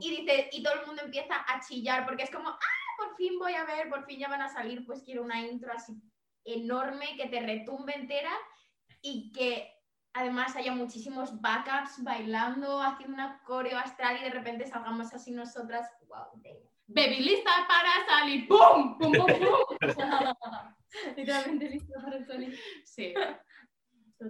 y 0.00 0.10
dice, 0.16 0.50
y 0.52 0.62
todo 0.62 0.74
el 0.74 0.86
mundo 0.86 1.02
empieza 1.02 1.34
a 1.34 1.60
chillar 1.60 2.04
porque 2.04 2.24
es 2.24 2.30
como, 2.30 2.48
ah, 2.48 2.58
por 2.98 3.16
fin 3.16 3.38
voy 3.38 3.54
a 3.54 3.64
ver, 3.64 3.88
por 3.88 4.04
fin 4.04 4.18
ya 4.18 4.28
van 4.28 4.42
a 4.42 4.52
salir, 4.52 4.84
pues 4.84 5.02
quiero 5.02 5.22
una 5.22 5.40
intro 5.40 5.72
así 5.72 6.00
enorme 6.44 7.16
que 7.16 7.26
te 7.26 7.40
retumbe 7.40 7.94
entera 7.94 8.32
y 9.00 9.32
que 9.32 9.73
además 10.14 10.56
haya 10.56 10.72
muchísimos 10.72 11.40
backups 11.40 12.02
bailando, 12.02 12.80
haciendo 12.80 13.14
una 13.14 13.42
coreo 13.44 13.78
astral 13.78 14.18
y 14.20 14.24
de 14.24 14.30
repente 14.30 14.66
salgamos 14.66 15.12
así 15.12 15.32
nosotras, 15.32 15.90
wow, 16.08 16.40
Baby, 16.86 17.20
lista 17.20 17.50
para 17.66 17.90
salir. 18.06 18.46
¡Pum! 18.46 18.98
¡Pum, 18.98 19.12
pum, 19.12 19.26
pum! 19.26 19.78
Literalmente 21.16 21.70
listo 21.70 21.92
para 22.02 22.24
sonido. 22.24 22.56
Sí. 22.84 23.14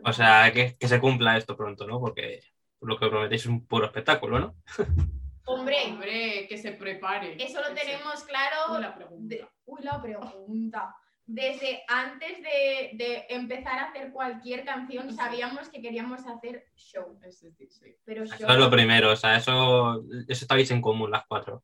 O 0.02 0.12
sea, 0.12 0.50
que, 0.52 0.76
que 0.76 0.88
se 0.88 0.98
cumpla 0.98 1.36
esto 1.36 1.56
pronto, 1.56 1.86
¿no? 1.86 2.00
Porque 2.00 2.40
lo 2.80 2.98
que 2.98 3.06
prometéis 3.06 3.42
es 3.42 3.46
un 3.48 3.66
puro 3.66 3.86
espectáculo, 3.86 4.40
¿no? 4.40 4.56
Hombre, 5.46 5.76
Hombre, 5.86 6.46
que 6.48 6.56
se 6.56 6.72
prepare. 6.72 7.36
eso 7.38 7.60
lo 7.60 7.72
tenemos 7.74 8.24
claro. 8.24 8.74
Uy, 8.74 8.80
la 8.80 8.94
pregunta. 8.94 9.34
de- 9.36 9.48
uy, 9.66 9.82
la 9.82 10.00
pregunta. 10.02 10.96
Desde 11.26 11.82
antes 11.88 12.42
de, 12.42 12.90
de 12.94 13.24
empezar 13.30 13.78
a 13.78 13.84
hacer 13.90 14.12
cualquier 14.12 14.64
canción, 14.64 15.10
sabíamos 15.12 15.68
que 15.70 15.80
queríamos 15.80 16.26
hacer 16.26 16.66
show. 16.76 17.18
Ese 17.24 17.50
sí, 17.52 17.66
sí. 17.70 17.96
Pero 18.04 18.26
show. 18.26 18.34
Eso 18.36 18.48
es 18.48 18.58
lo 18.58 18.70
primero, 18.70 19.10
o 19.12 19.16
sea, 19.16 19.36
eso, 19.36 20.04
eso 20.28 20.44
estabais 20.44 20.70
en 20.70 20.82
común 20.82 21.10
las 21.10 21.24
cuatro. 21.26 21.62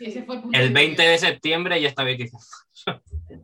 Ese 0.00 0.22
fue 0.24 0.36
el 0.36 0.42
El 0.52 0.68
de 0.68 0.74
20 0.74 1.02
unión. 1.02 1.12
de 1.12 1.18
septiembre 1.18 1.80
ya 1.80 1.88
estabais 1.88 2.16
diciendo. 2.18 2.44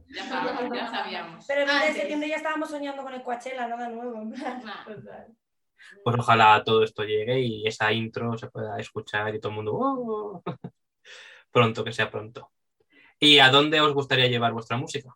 Ya 0.08 0.24
sabíamos, 0.28 0.76
ya 0.76 0.90
sabíamos. 0.90 1.44
Pero 1.46 1.60
el 1.62 1.66
20 1.68 1.86
de 1.86 1.92
septiembre 1.94 2.28
ya 2.28 2.36
estábamos 2.36 2.70
soñando 2.70 3.02
con 3.02 3.12
el 3.14 3.22
Coachella, 3.22 3.68
no 3.68 3.76
de 3.78 3.88
nuevo. 3.90 4.24
Nah. 4.24 4.84
Pues 6.04 6.16
ojalá 6.18 6.62
todo 6.64 6.82
esto 6.84 7.04
llegue 7.04 7.40
y 7.40 7.66
esa 7.66 7.92
intro 7.92 8.36
se 8.38 8.48
pueda 8.48 8.78
escuchar 8.78 9.34
y 9.34 9.40
todo 9.40 9.50
el 9.50 9.56
mundo. 9.56 9.72
"Oh". 9.74 10.42
Pronto, 11.50 11.84
que 11.84 11.92
sea 11.92 12.10
pronto. 12.10 12.50
¿Y 13.18 13.38
a 13.38 13.50
dónde 13.50 13.80
os 13.80 13.92
gustaría 13.92 14.26
llevar 14.28 14.52
vuestra 14.52 14.76
música? 14.78 15.14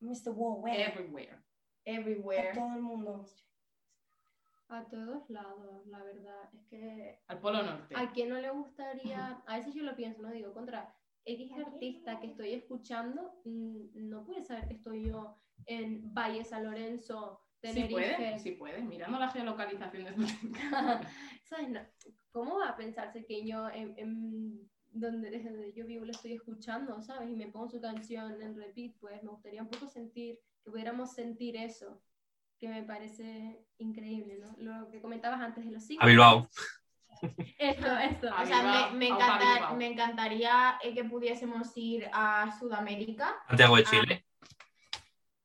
Mr. 0.00 0.30
Worldwide. 0.34 0.82
Everywhere. 0.86 1.32
A 1.34 1.90
Everywhere. 1.90 2.52
todo 2.54 2.74
el 2.74 2.82
mundo. 2.82 3.24
A 4.68 4.84
todos 4.86 5.28
lados, 5.30 5.86
la 5.86 6.02
verdad. 6.02 6.50
Es 6.54 6.66
que 6.66 7.20
Al 7.26 7.38
Polo 7.40 7.62
Norte. 7.62 7.94
a 7.96 8.12
quién 8.12 8.28
no 8.28 8.38
le 8.38 8.50
gustaría, 8.50 9.42
a 9.46 9.56
veces 9.58 9.74
yo 9.74 9.82
lo 9.82 9.96
pienso, 9.96 10.20
no 10.20 10.30
digo, 10.30 10.52
contra 10.52 10.94
X 11.24 11.52
artista 11.66 12.20
que 12.20 12.26
estoy 12.28 12.52
escuchando, 12.52 13.40
mm, 13.44 14.08
no 14.08 14.24
puede 14.26 14.44
saber 14.44 14.68
que 14.68 14.74
estoy 14.74 15.06
yo 15.06 15.36
en 15.66 16.12
Valle 16.12 16.44
San 16.44 16.64
Lorenzo, 16.64 17.40
Sí 17.60 17.72
Tenerife. 17.72 17.92
puede, 17.92 18.38
sí 18.38 18.50
puede. 18.52 18.82
Mirando 18.82 19.18
la 19.18 19.28
geolocalización 19.30 20.04
de 20.04 20.12
¿Sabes? 21.44 21.70
No, 21.70 21.80
¿Cómo 22.30 22.58
va 22.58 22.68
a 22.70 22.76
pensarse 22.76 23.24
que 23.24 23.44
yo 23.46 23.68
en, 23.70 23.98
en 23.98 24.70
donde, 24.90 25.30
desde 25.30 25.50
donde 25.50 25.72
yo 25.72 25.84
vivo 25.86 26.04
lo 26.04 26.12
estoy 26.12 26.32
escuchando, 26.32 27.00
¿sabes? 27.02 27.30
Y 27.30 27.36
me 27.36 27.46
pongo 27.48 27.68
su 27.68 27.80
canción 27.80 28.40
en 28.42 28.56
repeat, 28.56 28.92
pues 29.00 29.22
me 29.22 29.30
gustaría 29.30 29.62
un 29.62 29.68
poco 29.68 29.86
sentir, 29.88 30.38
que 30.64 30.70
pudiéramos 30.70 31.12
sentir 31.12 31.56
eso, 31.56 32.00
que 32.58 32.68
me 32.68 32.82
parece 32.82 33.64
increíble, 33.78 34.38
¿no? 34.38 34.54
Lo 34.58 34.90
que 34.90 35.00
comentabas 35.00 35.40
antes 35.40 35.64
de 35.64 35.70
los 35.72 35.84
signos. 35.84 36.04
A 36.04 36.08
Bilbao. 36.08 36.48
Esto, 37.58 37.98
esto. 37.98 38.28
O 38.40 38.46
sea, 38.46 38.90
me, 38.92 38.98
me, 38.98 39.06
a 39.06 39.08
encanta- 39.16 39.54
Bilbao. 39.54 39.76
me 39.76 39.86
encantaría 39.88 40.78
eh, 40.82 40.94
que 40.94 41.04
pudiésemos 41.04 41.76
ir 41.76 42.08
a 42.12 42.56
Sudamérica. 42.58 43.34
Santiago 43.48 43.76
de 43.76 43.84
Chile. 43.84 44.24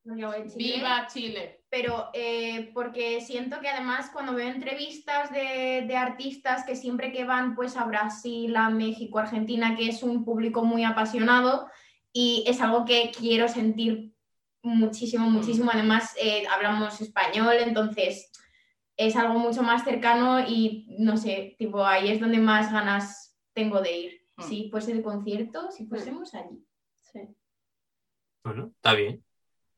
De 0.03 0.49
Chile. 0.49 0.75
Viva 0.75 1.07
Chile. 1.07 1.63
pero 1.69 2.09
eh, 2.13 2.71
porque 2.73 3.21
siento 3.21 3.61
que 3.61 3.69
además 3.69 4.09
cuando 4.11 4.33
veo 4.33 4.49
entrevistas 4.49 5.31
de, 5.31 5.85
de 5.87 5.95
artistas 5.95 6.65
que 6.65 6.75
siempre 6.75 7.13
que 7.13 7.23
van 7.23 7.55
pues 7.55 7.77
a 7.77 7.85
Brasil, 7.85 8.53
a 8.57 8.69
México, 8.69 9.19
Argentina, 9.19 9.77
que 9.77 9.87
es 9.87 10.03
un 10.03 10.25
público 10.25 10.63
muy 10.63 10.83
apasionado 10.83 11.67
y 12.11 12.43
es 12.47 12.59
algo 12.59 12.83
que 12.83 13.11
quiero 13.17 13.47
sentir 13.47 14.13
muchísimo, 14.61 15.29
muchísimo. 15.29 15.71
Además, 15.71 16.15
eh, 16.21 16.45
hablamos 16.47 16.99
español, 17.01 17.55
entonces 17.59 18.31
es 18.97 19.15
algo 19.15 19.39
mucho 19.39 19.63
más 19.63 19.83
cercano 19.83 20.39
y 20.47 20.95
no 20.99 21.17
sé, 21.17 21.55
tipo 21.57 21.85
ahí 21.85 22.09
es 22.09 22.19
donde 22.19 22.39
más 22.39 22.71
ganas 22.71 23.37
tengo 23.53 23.81
de 23.81 23.97
ir. 23.97 24.21
Mm. 24.37 24.43
Si 24.43 24.69
fuese 24.69 24.91
el 24.91 25.03
concierto, 25.03 25.71
si 25.71 25.85
fuésemos 25.85 26.33
allí. 26.33 26.65
Sí. 27.01 27.21
Bueno, 28.43 28.71
está 28.75 28.93
bien. 28.93 29.23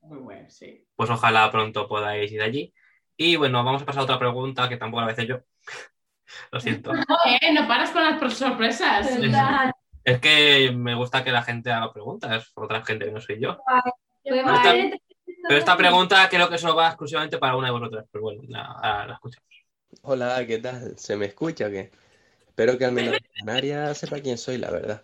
Muy 0.06 0.18
bueno, 0.18 0.48
sí. 0.50 0.86
Pues 0.94 1.10
ojalá 1.10 1.50
pronto 1.50 1.88
podáis 1.88 2.30
ir 2.32 2.42
allí. 2.42 2.72
Y 3.16 3.36
bueno, 3.36 3.64
vamos 3.64 3.82
a 3.82 3.86
pasar 3.86 4.00
a 4.00 4.04
otra 4.04 4.18
pregunta 4.18 4.68
que 4.68 4.76
tampoco 4.76 5.00
la 5.00 5.06
voy 5.06 5.10
a 5.10 5.14
hacer 5.14 5.26
yo. 5.26 5.40
Lo 6.52 6.60
siento. 6.60 6.92
Eh, 7.40 7.52
no 7.52 7.66
paras 7.66 7.90
con 7.90 8.02
las 8.02 8.34
sorpresas. 8.34 9.08
Sí, 9.08 9.22
sí. 9.22 9.30
Es 10.04 10.20
que 10.20 10.72
me 10.72 10.94
gusta 10.94 11.24
que 11.24 11.32
la 11.32 11.42
gente 11.42 11.72
haga 11.72 11.92
preguntas, 11.92 12.52
otra 12.54 12.84
gente 12.84 13.06
que 13.06 13.10
no 13.10 13.20
soy 13.20 13.40
yo. 13.40 13.58
Esta- 14.24 14.74
Pero 15.48 15.58
esta 15.58 15.76
pregunta 15.76 16.28
creo 16.28 16.48
que 16.48 16.58
solo 16.58 16.76
va 16.76 16.88
exclusivamente 16.88 17.38
para 17.38 17.56
una 17.56 17.66
de 17.68 17.72
vosotras. 17.72 18.06
Pero 18.10 18.22
bueno, 18.22 18.42
la, 18.48 18.62
ahora 18.62 19.06
la 19.08 19.14
escuchamos. 19.14 19.48
Hola, 20.02 20.44
¿qué 20.46 20.58
tal? 20.58 20.96
¿Se 20.98 21.16
me 21.16 21.26
escucha 21.26 21.66
o 21.66 21.70
qué? 21.70 21.90
Espero 22.46 22.78
que 22.78 22.84
al 22.84 22.92
menos 22.92 23.16
Canarias 23.38 23.98
sepa 23.98 24.20
quién 24.20 24.38
soy, 24.38 24.58
la 24.58 24.70
verdad. 24.70 25.02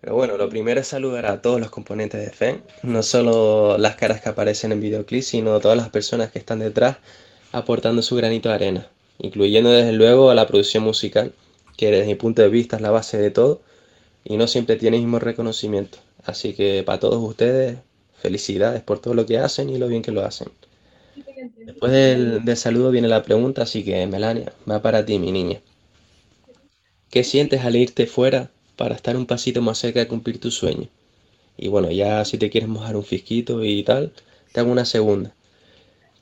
Pero 0.00 0.14
bueno, 0.14 0.36
lo 0.36 0.48
primero 0.48 0.80
es 0.80 0.88
saludar 0.88 1.26
a 1.26 1.42
todos 1.42 1.60
los 1.60 1.70
componentes 1.70 2.20
de 2.20 2.30
FEN, 2.30 2.62
no 2.82 3.02
solo 3.02 3.76
las 3.78 3.96
caras 3.96 4.20
que 4.22 4.30
aparecen 4.30 4.72
en 4.72 4.80
videoclip, 4.80 5.22
sino 5.22 5.60
todas 5.60 5.76
las 5.76 5.90
personas 5.90 6.30
que 6.30 6.38
están 6.38 6.58
detrás 6.60 6.96
aportando 7.52 8.00
su 8.00 8.16
granito 8.16 8.48
de 8.48 8.54
arena, 8.54 8.88
incluyendo 9.18 9.70
desde 9.70 9.92
luego 9.92 10.30
a 10.30 10.34
la 10.34 10.46
producción 10.46 10.84
musical, 10.84 11.34
que 11.76 11.90
desde 11.90 12.06
mi 12.06 12.14
punto 12.14 12.40
de 12.42 12.48
vista 12.48 12.76
es 12.76 12.82
la 12.82 12.90
base 12.90 13.18
de 13.18 13.30
todo 13.30 13.60
y 14.24 14.36
no 14.38 14.46
siempre 14.46 14.76
tiene 14.76 14.96
el 14.96 15.02
mismo 15.02 15.18
reconocimiento. 15.18 15.98
Así 16.24 16.54
que 16.54 16.82
para 16.84 17.00
todos 17.00 17.22
ustedes, 17.22 17.78
felicidades 18.20 18.82
por 18.82 19.00
todo 19.00 19.14
lo 19.14 19.26
que 19.26 19.38
hacen 19.38 19.70
y 19.70 19.78
lo 19.78 19.88
bien 19.88 20.02
que 20.02 20.12
lo 20.12 20.24
hacen. 20.24 20.48
Después 21.56 21.92
del, 21.92 22.44
del 22.44 22.56
saludo 22.56 22.90
viene 22.90 23.08
la 23.08 23.22
pregunta, 23.22 23.62
así 23.62 23.84
que 23.84 24.06
Melania, 24.06 24.52
va 24.70 24.82
para 24.82 25.04
ti, 25.04 25.18
mi 25.18 25.32
niña. 25.32 25.60
¿Qué 27.10 27.24
sientes 27.24 27.64
al 27.64 27.76
irte 27.76 28.06
fuera 28.06 28.50
para 28.80 28.94
estar 28.94 29.14
un 29.14 29.26
pasito 29.26 29.60
más 29.60 29.76
cerca 29.76 30.00
de 30.00 30.08
cumplir 30.08 30.40
tu 30.40 30.50
sueño? 30.50 30.88
Y 31.58 31.68
bueno, 31.68 31.90
ya 31.90 32.24
si 32.24 32.38
te 32.38 32.48
quieres 32.48 32.70
mojar 32.70 32.96
un 32.96 33.04
fisquito 33.04 33.62
y 33.62 33.82
tal, 33.82 34.10
te 34.52 34.60
hago 34.60 34.72
una 34.72 34.86
segunda. 34.86 35.34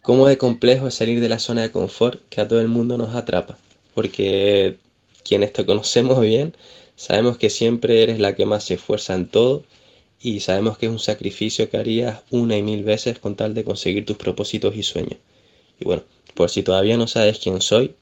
¿Cómo 0.02 0.26
de 0.26 0.38
complejo 0.38 0.88
es 0.88 0.94
salir 0.94 1.20
de 1.20 1.28
la 1.28 1.38
zona 1.38 1.62
de 1.62 1.70
confort 1.70 2.20
que 2.28 2.40
a 2.40 2.48
todo 2.48 2.60
el 2.60 2.66
mundo 2.66 2.98
nos 2.98 3.14
atrapa? 3.14 3.56
Porque 3.94 4.76
quienes 5.22 5.52
te 5.52 5.64
conocemos 5.64 6.20
bien, 6.20 6.56
sabemos 6.96 7.38
que 7.38 7.48
siempre 7.48 8.02
eres 8.02 8.18
la 8.18 8.34
que 8.34 8.44
más 8.44 8.64
se 8.64 8.74
esfuerza 8.74 9.14
en 9.14 9.28
todo 9.28 9.62
y 10.20 10.40
sabemos 10.40 10.78
que 10.78 10.86
es 10.86 10.92
un 10.92 10.98
sacrificio 10.98 11.70
que 11.70 11.76
harías 11.76 12.22
una 12.30 12.56
y 12.56 12.62
mil 12.64 12.82
veces 12.82 13.20
con 13.20 13.36
tal 13.36 13.54
de 13.54 13.62
conseguir 13.62 14.04
tus 14.04 14.16
propósitos 14.16 14.74
y 14.74 14.82
sueños. 14.82 15.20
Y 15.78 15.84
bueno, 15.84 16.02
por 16.34 16.50
si 16.50 16.64
todavía 16.64 16.96
no 16.96 17.06
sabes 17.06 17.38
quién 17.38 17.60
soy, 17.60 17.94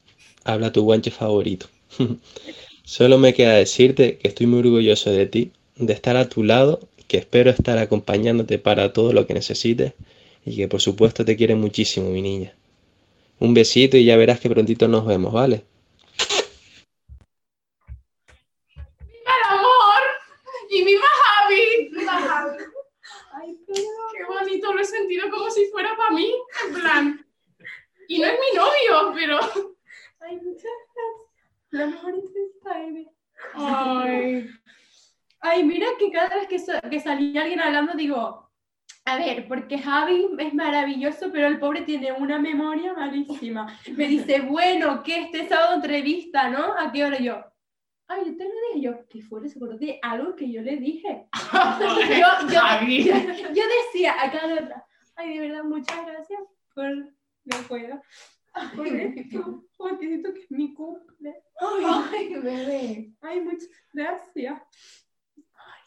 habla 0.43 0.71
tu 0.71 0.81
guanche 0.81 1.11
favorito. 1.11 1.67
Solo 2.87 3.17
me 3.17 3.33
queda 3.33 3.55
decirte 3.55 4.17
que 4.17 4.29
estoy 4.29 4.47
muy 4.47 4.59
orgulloso 4.59 5.11
de 5.11 5.25
ti, 5.25 5.51
de 5.75 5.91
estar 5.91 6.15
a 6.15 6.29
tu 6.29 6.41
lado, 6.41 6.87
que 7.09 7.17
espero 7.17 7.49
estar 7.49 7.77
acompañándote 7.79 8.59
para 8.59 8.93
todo 8.93 9.11
lo 9.11 9.27
que 9.27 9.33
necesites 9.33 9.91
y 10.45 10.55
que 10.55 10.69
por 10.69 10.79
supuesto 10.79 11.25
te 11.25 11.35
quiere 11.35 11.55
muchísimo, 11.55 12.09
mi 12.09 12.21
niña. 12.21 12.55
Un 13.39 13.53
besito 13.53 13.97
y 13.97 14.05
ya 14.05 14.15
verás 14.15 14.39
que 14.39 14.49
prontito 14.49 14.87
nos 14.87 15.05
vemos, 15.05 15.33
¿vale? 15.33 15.65
¡Viva 19.05 19.33
el 19.35 19.57
amor! 19.59 20.01
¡Y 20.69 20.85
viva 20.85 21.07
Javi! 21.23 21.89
¡Viva 21.91 22.13
Javi! 22.13 22.63
Ay, 23.33 23.57
pero... 23.67 23.81
¡Qué 24.13 24.23
bonito! 24.23 24.73
Lo 24.73 24.79
he 24.79 24.85
sentido 24.85 25.29
como 25.29 25.51
si 25.51 25.65
fuera 25.65 25.93
para 25.97 26.11
mí, 26.11 26.33
en 26.65 26.73
plan. 26.73 27.25
Y 28.07 28.19
no 28.19 28.27
es 28.27 28.39
mi 28.39 28.57
novio, 28.57 29.11
pero. 29.13 29.39
Ay, 30.21 30.37
muchas 30.37 30.63
gracias. 30.63 30.86
La 31.71 31.87
mejor 31.87 32.13
entrevista 32.15 32.83
ever. 32.83 33.05
Ay. 33.53 34.49
Ay, 35.39 35.63
mira 35.63 35.87
que 35.99 36.11
cada 36.11 36.35
vez 36.35 36.47
que, 36.47 36.59
sa- 36.59 36.81
que 36.81 36.99
salía 36.99 37.41
alguien 37.41 37.59
hablando 37.59 37.93
digo, 37.93 38.49
a 39.05 39.17
ver, 39.17 39.47
porque 39.47 39.77
Javi 39.77 40.27
es 40.39 40.53
maravilloso, 40.53 41.31
pero 41.31 41.47
el 41.47 41.59
pobre 41.59 41.81
tiene 41.81 42.11
una 42.11 42.39
memoria 42.39 42.93
malísima. 42.93 43.67
Me 43.95 44.07
dice, 44.07 44.41
bueno, 44.41 45.03
que 45.03 45.21
este 45.21 45.47
sábado 45.47 45.75
entrevista, 45.75 46.49
¿no? 46.49 46.73
¿A 46.77 46.91
qué 46.91 47.05
hora 47.05 47.19
yo? 47.19 47.43
Ay, 48.09 48.21
yo 48.25 48.37
te 48.37 48.43
lo 48.45 48.49
dije 48.73 48.81
yo, 48.81 49.07
que 49.09 49.21
fuera, 49.21 49.47
se 49.47 49.57
acordó 49.57 49.77
de 49.77 49.99
algo 50.01 50.35
que 50.35 50.51
yo 50.51 50.61
le 50.61 50.77
dije. 50.77 51.27
yo, 52.09 52.47
yo, 52.49 52.87
yo, 52.87 53.13
yo 53.53 53.63
decía 53.83 54.15
a 54.21 54.31
cada 54.31 54.53
otra, 54.53 54.85
ay, 55.15 55.37
de 55.37 55.47
verdad, 55.47 55.63
muchas 55.63 56.05
gracias 56.05 56.39
por, 56.73 56.89
no 56.95 57.57
puedo, 57.67 58.01
por 58.75 58.87
esto, 58.87 59.63
porque 59.77 60.07
siento 60.07 60.33
que 60.33 60.39
es 60.41 60.51
mi 60.51 60.73
cumple. 60.73 61.35
Ay, 61.59 62.33
bebé. 62.35 63.11
Ay, 63.21 63.41
muchas 63.41 63.69
gracias. 63.93 64.61
Ay, 65.53 65.83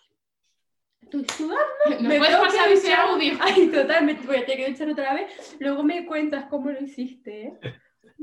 estoy 1.03 1.27
sudando. 1.37 1.65
¿No 2.01 2.09
Me 2.09 2.19
puedes 2.19 2.37
pasar 2.37 2.67
que 2.69 2.75
ese 2.75 2.93
audio? 2.95 3.35
Ay, 3.41 3.69
total, 3.69 4.05
me 4.05 4.15
voy 4.15 4.37
a 4.37 4.47
tener 4.47 4.67
que 4.67 4.73
echar 4.73 4.89
otra 4.89 5.15
vez. 5.15 5.57
Luego 5.61 5.83
me 5.83 6.07
cuentas 6.07 6.47
cómo 6.51 6.71
lo 6.71 6.81
hiciste, 6.81 7.43
¿eh? 7.47 7.59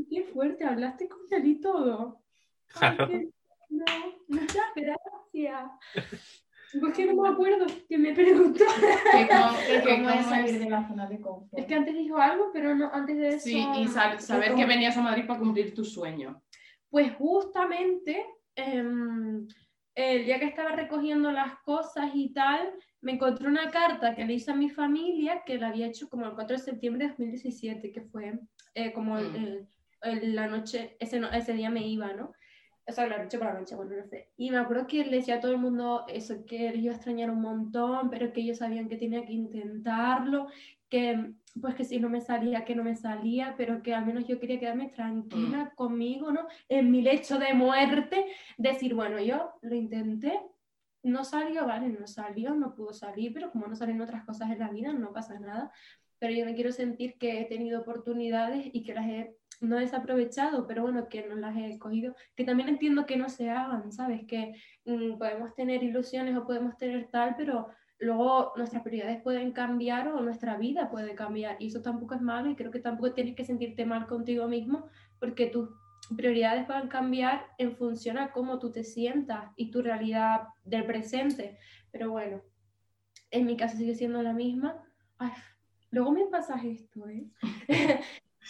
Qué 0.09 0.23
fuerte, 0.23 0.63
hablaste 0.63 1.07
con 1.09 1.19
él 1.31 1.45
y 1.47 1.59
todo. 1.61 2.21
Ay, 2.75 2.95
Claro. 2.95 3.07
qué- 3.11 3.29
No, 3.69 3.85
muchas 4.29 4.65
gracias. 4.75 5.71
Pues 6.79 6.93
que 6.93 7.05
no 7.05 7.21
me 7.21 7.29
acuerdo 7.29 7.65
que 7.87 7.97
me 7.97 8.13
preguntó. 8.13 8.63
Que 9.11 9.27
cómo- 9.27 9.57
que 9.67 9.81
¿Cómo 9.95 10.07
cómo 10.07 10.19
es 10.19 10.25
salir 10.25 10.55
es- 10.55 10.59
de 10.59 10.69
la 10.69 10.87
zona 10.87 11.07
de 11.07 11.19
confort? 11.21 11.59
Es 11.59 11.65
que 11.65 11.75
antes 11.75 11.95
dijo 11.95 12.17
algo, 12.17 12.49
pero 12.53 12.75
no, 12.75 12.89
antes 12.93 13.17
de 13.17 13.27
eso. 13.29 13.39
Sí, 13.45 13.65
y 13.79 13.87
sal- 13.87 14.19
saber 14.19 14.55
que 14.55 14.65
venías 14.65 14.97
a 14.97 15.01
Madrid 15.01 15.25
para 15.27 15.39
cumplir 15.39 15.73
tu 15.73 15.83
sueño. 15.85 16.41
Pues 16.89 17.13
justamente 17.15 18.25
em, 18.55 19.47
el 19.95 20.25
día 20.25 20.39
que 20.39 20.45
estaba 20.45 20.71
recogiendo 20.71 21.31
las 21.31 21.59
cosas 21.59 22.11
y 22.13 22.33
tal, 22.33 22.71
me 23.01 23.13
encontré 23.13 23.47
una 23.47 23.69
carta 23.69 24.15
que 24.15 24.25
le 24.25 24.33
hice 24.33 24.51
a 24.51 24.55
mi 24.55 24.69
familia 24.69 25.43
que 25.45 25.57
la 25.57 25.67
había 25.69 25.87
hecho 25.87 26.09
como 26.09 26.25
el 26.25 26.33
4 26.33 26.57
de 26.57 26.63
septiembre 26.63 27.03
de 27.05 27.09
2017, 27.09 27.91
que 27.91 28.01
fue 28.01 28.39
eh, 28.73 28.91
como 28.93 29.15
Mm. 29.15 29.35
el- 29.35 29.67
el- 30.03 30.35
la 30.35 30.47
noche, 30.47 30.95
ese, 30.99 31.19
no- 31.19 31.31
ese 31.31 31.53
día 31.53 31.69
me 31.69 31.87
iba, 31.87 32.13
¿no? 32.13 32.31
O 32.87 32.91
sea, 32.91 33.05
la 33.07 33.17
noche 33.21 33.37
por 33.37 33.47
la 33.47 33.59
noche, 33.59 33.75
bueno, 33.75 33.95
no 33.97 34.05
sé. 34.05 34.29
Y 34.37 34.49
me 34.49 34.57
acuerdo 34.57 34.87
que 34.87 35.03
le 35.03 35.17
decía 35.17 35.35
a 35.35 35.39
todo 35.41 35.51
el 35.51 35.57
mundo 35.57 36.05
eso, 36.07 36.45
que 36.45 36.71
les 36.71 36.77
iba 36.77 36.93
a 36.93 36.95
extrañar 36.95 37.29
un 37.29 37.41
montón, 37.41 38.09
pero 38.09 38.31
que 38.31 38.41
ellos 38.41 38.59
sabían 38.59 38.87
que 38.87 38.95
tenía 38.95 39.25
que 39.25 39.33
intentarlo, 39.33 40.47
que 40.89 41.33
pues 41.59 41.75
que 41.75 41.83
si 41.83 41.99
no 41.99 42.09
me 42.09 42.21
salía, 42.21 42.63
que 42.63 42.75
no 42.75 42.83
me 42.83 42.95
salía, 42.95 43.55
pero 43.57 43.81
que 43.81 43.93
al 43.93 44.05
menos 44.05 44.25
yo 44.27 44.39
quería 44.39 44.59
quedarme 44.59 44.89
tranquila 44.89 45.73
conmigo, 45.75 46.31
¿no? 46.31 46.47
En 46.69 46.91
mi 46.91 47.01
lecho 47.01 47.39
de 47.39 47.53
muerte, 47.53 48.25
decir, 48.57 48.93
bueno, 48.93 49.19
yo 49.19 49.53
lo 49.61 49.75
intenté, 49.75 50.39
no 51.03 51.23
salió, 51.23 51.65
vale, 51.65 51.89
no 51.89 52.07
salió, 52.07 52.53
no 52.55 52.75
pudo 52.75 52.93
salir, 52.93 53.33
pero 53.33 53.51
como 53.51 53.67
no 53.67 53.75
salen 53.75 54.01
otras 54.01 54.23
cosas 54.23 54.51
en 54.51 54.59
la 54.59 54.69
vida, 54.69 54.93
no 54.93 55.13
pasa 55.13 55.39
nada. 55.39 55.71
Pero 56.19 56.33
yo 56.33 56.45
no 56.45 56.53
quiero 56.55 56.71
sentir 56.71 57.17
que 57.17 57.41
he 57.41 57.45
tenido 57.45 57.81
oportunidades 57.81 58.69
y 58.73 58.83
que 58.83 58.93
las 58.93 59.07
he 59.07 59.35
no 59.59 59.77
desaprovechado, 59.77 60.67
pero 60.67 60.83
bueno, 60.83 61.09
que 61.09 61.27
no 61.27 61.35
las 61.35 61.55
he 61.57 61.79
cogido, 61.79 62.15
que 62.35 62.43
también 62.43 62.69
entiendo 62.69 63.05
que 63.05 63.17
no 63.17 63.29
se 63.29 63.49
hagan, 63.49 63.91
¿sabes? 63.91 64.25
Que 64.27 64.53
mm, 64.85 65.17
podemos 65.17 65.55
tener 65.55 65.83
ilusiones 65.83 66.37
o 66.37 66.45
podemos 66.45 66.77
tener 66.77 67.07
tal, 67.09 67.35
pero 67.35 67.67
luego 67.99 68.53
nuestras 68.55 68.83
prioridades 68.83 69.21
pueden 69.21 69.51
cambiar 69.51 70.09
o 70.09 70.21
nuestra 70.21 70.57
vida 70.57 70.91
puede 70.91 71.15
cambiar 71.15 71.57
y 71.59 71.67
eso 71.67 71.81
tampoco 71.81 72.13
es 72.13 72.21
malo 72.21 72.49
y 72.49 72.55
creo 72.55 72.71
que 72.71 72.79
tampoco 72.79 73.13
tienes 73.13 73.35
que 73.35 73.45
sentirte 73.45 73.85
mal 73.85 74.05
contigo 74.05 74.47
mismo 74.47 74.87
porque 75.19 75.47
tus 75.47 75.69
prioridades 76.15 76.67
van 76.67 76.85
a 76.85 76.89
cambiar 76.89 77.47
en 77.57 77.75
función 77.75 78.17
a 78.17 78.31
cómo 78.31 78.59
tú 78.59 78.71
te 78.71 78.83
sientas 78.83 79.51
y 79.55 79.71
tu 79.71 79.81
realidad 79.81 80.43
del 80.63 80.85
presente. 80.85 81.57
Pero 81.91 82.11
bueno, 82.11 82.41
en 83.31 83.45
mi 83.45 83.57
caso 83.57 83.77
sigue 83.77 83.95
siendo 83.95 84.21
la 84.21 84.33
misma. 84.33 84.83
Ay, 85.17 85.31
luego 85.97 86.11
me 86.11 86.25
pasas 86.27 86.63
esto, 86.63 87.07
¿eh? 87.09 87.25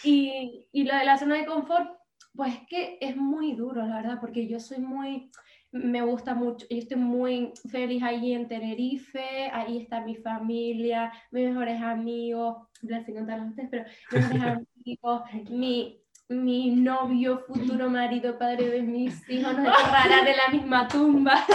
y, 0.04 0.66
y 0.72 0.84
lo 0.84 0.95
de 0.95 1.06
la 1.06 1.18
zona 1.18 1.36
de 1.36 1.45
confort, 1.45 1.98
pues 2.36 2.54
es 2.54 2.68
que 2.68 2.98
es 3.00 3.16
muy 3.16 3.54
duro, 3.54 3.86
la 3.86 4.02
verdad, 4.02 4.20
porque 4.20 4.48
yo 4.48 4.60
soy 4.60 4.80
muy, 4.80 5.32
me 5.72 6.02
gusta 6.02 6.36
mucho, 6.36 6.68
yo 6.70 6.78
estoy 6.78 6.98
muy 6.98 7.54
feliz 7.72 8.04
allí 8.04 8.34
en 8.34 8.50
Tenerife, 8.50 9.50
ahí 9.52 9.78
está 9.78 10.02
mi 10.02 10.16
familia, 10.16 11.12
mis 11.32 11.48
mejores 11.48 11.82
amigos, 11.82 12.68
en 12.84 13.06
sin 13.06 13.16
contar 13.16 13.39
a 13.39 13.45
ustedes, 13.45 13.70
pero 13.72 13.86
mis 14.12 14.30
mejores 14.30 14.68
amigos, 14.86 15.22
mi, 15.50 16.02
mi 16.28 16.72
novio, 16.72 17.45
futuro 17.48 17.89
marido, 17.89 18.38
padre 18.38 18.70
de 18.70 18.82
mis 18.82 19.28
hijos, 19.30 19.58
nos 19.58 19.68
enterrarán 19.80 20.26
de 20.26 20.36
la 20.36 20.50
misma 20.52 20.88
tumba. 20.88 21.45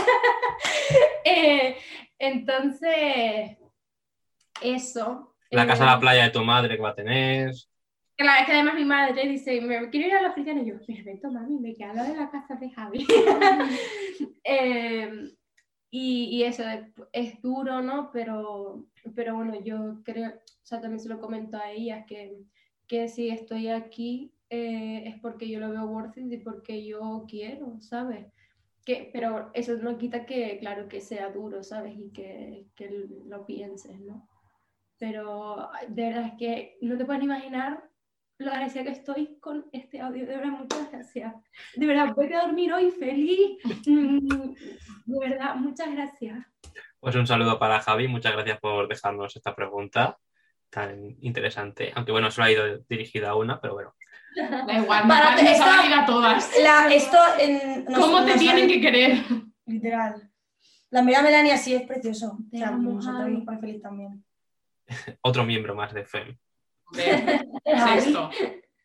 Eh, 1.24 1.76
entonces, 2.18 3.58
eso. 4.62 5.31
La 5.52 5.64
eh, 5.64 5.66
casa 5.66 5.84
a 5.84 5.94
la 5.94 6.00
playa 6.00 6.24
de 6.24 6.30
tu 6.30 6.42
madre 6.42 6.76
que 6.76 6.82
va 6.82 6.90
a 6.90 6.94
tener. 6.94 7.52
Claro, 8.16 8.40
es 8.40 8.46
que 8.46 8.52
además 8.52 8.74
mi 8.74 8.84
madre 8.84 9.28
dice, 9.28 9.60
me 9.60 9.90
quiero 9.90 10.08
ir 10.08 10.14
a 10.14 10.22
la 10.22 10.30
oficina 10.30 10.62
y 10.62 10.66
yo, 10.66 10.78
perfecto, 10.86 11.30
mami, 11.30 11.58
me 11.58 11.74
quedo 11.74 12.02
de 12.04 12.16
la 12.16 12.30
casa 12.30 12.54
de 12.56 12.70
Javi. 12.70 13.06
Eh, 14.44 15.30
y, 15.90 16.24
y 16.36 16.42
eso 16.42 16.64
es, 16.68 16.80
es 17.12 17.40
duro, 17.42 17.80
¿no? 17.80 18.10
Pero, 18.12 18.86
pero 19.14 19.36
bueno, 19.36 19.60
yo 19.62 20.02
creo, 20.02 20.30
o 20.30 20.64
sea, 20.64 20.80
también 20.80 20.98
se 20.98 21.08
lo 21.08 21.20
comento 21.20 21.56
a 21.58 21.70
ellas, 21.70 22.04
que, 22.06 22.38
que 22.88 23.08
si 23.08 23.28
estoy 23.28 23.68
aquí 23.68 24.32
eh, 24.50 25.04
es 25.06 25.20
porque 25.20 25.48
yo 25.48 25.60
lo 25.60 25.70
veo 25.70 25.84
worth 25.84 26.16
it 26.16 26.32
y 26.32 26.38
porque 26.38 26.84
yo 26.84 27.24
quiero, 27.28 27.80
¿sabes? 27.80 28.26
Que, 28.84 29.10
pero 29.12 29.50
eso 29.54 29.76
no 29.76 29.96
quita 29.96 30.26
que, 30.26 30.58
claro, 30.58 30.88
que 30.88 31.00
sea 31.00 31.30
duro, 31.30 31.62
¿sabes? 31.62 31.94
Y 31.96 32.10
que, 32.10 32.66
que 32.74 33.06
lo 33.26 33.46
pienses, 33.46 34.00
¿no? 34.00 34.28
Pero 35.06 35.68
de 35.88 36.00
verdad 36.04 36.26
es 36.26 36.32
que 36.38 36.78
no 36.80 36.96
te 36.96 37.04
puedes 37.04 37.24
imaginar 37.24 37.82
lo 38.38 38.52
agradecida 38.52 38.84
que 38.84 38.90
estoy 38.90 39.36
con 39.40 39.66
este 39.72 40.00
audio. 40.00 40.24
De 40.26 40.36
verdad, 40.36 40.52
muchas 40.52 40.92
gracias. 40.92 41.34
De 41.74 41.86
verdad, 41.86 42.14
voy 42.14 42.32
a 42.32 42.42
dormir 42.42 42.72
hoy 42.72 42.92
feliz. 42.92 43.58
Mm, 43.84 44.28
De 45.06 45.18
verdad, 45.28 45.56
muchas 45.56 45.92
gracias. 45.92 46.46
Pues 47.00 47.16
un 47.16 47.26
saludo 47.26 47.58
para 47.58 47.80
Javi, 47.80 48.06
muchas 48.06 48.32
gracias 48.32 48.60
por 48.60 48.86
dejarnos 48.86 49.34
esta 49.34 49.56
pregunta 49.56 50.18
tan 50.70 51.16
interesante. 51.20 51.90
Aunque 51.96 52.12
bueno, 52.12 52.30
solo 52.30 52.44
ha 52.46 52.52
ido 52.52 52.78
dirigida 52.88 53.30
a 53.30 53.34
una, 53.34 53.60
pero 53.60 53.74
bueno. 53.74 53.94
Da 54.36 54.72
igual, 54.78 55.08
Para- 55.08 55.34
esta- 55.40 55.80
a 55.82 55.86
ir 55.86 55.94
a 55.94 56.06
todas. 56.06 56.48
La, 56.62 56.94
esto 56.94 57.18
en, 57.40 57.86
nos- 57.86 57.98
¿Cómo 57.98 58.24
te 58.24 58.38
tienen 58.38 58.68
sale- 58.68 58.68
que 58.68 58.80
querer? 58.80 59.16
Literal. 59.66 60.30
La 60.90 61.02
mira 61.02 61.22
Melania 61.22 61.56
sí 61.56 61.74
es 61.74 61.82
precioso. 61.82 62.38
Te 62.52 62.58
o 62.58 62.60
sea, 62.60 62.68
amo, 62.68 62.92
nosotros 62.92 63.20
Javi. 63.22 63.32
nos 63.34 63.44
pone 63.44 63.58
feliz 63.58 63.82
también. 63.82 64.24
Otro 65.22 65.44
miembro 65.44 65.74
más 65.74 65.92
de 65.92 66.04
FEM. 66.04 66.38
Sexto. 67.64 68.30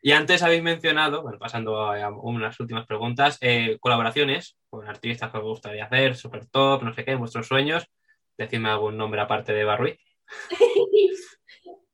Y 0.02 0.12
antes 0.12 0.44
habéis 0.44 0.64
mencionado, 0.64 1.22
bueno, 1.22 1.40
pasando 1.40 1.82
a, 1.82 2.10
unas 2.10 2.60
últimas 2.60 2.86
preguntas, 2.86 3.38
eh, 3.42 3.78
colaboraciones 3.80 4.58
con 4.70 4.88
artistas 4.88 5.32
que 5.32 5.38
os 5.38 5.44
gustaría 5.44 5.86
hacer, 5.86 6.16
super 6.16 6.46
top, 6.46 6.84
no 6.84 6.94
sé 6.94 7.04
qué, 7.04 7.16
vuestros 7.16 7.48
sueños. 7.48 7.88
Decidme 8.38 8.70
algún 8.70 8.98
nombre 8.98 9.20
aparte 9.20 9.54
de 9.54 9.62
Eva 9.62 9.76
Ruiz. 9.76 10.00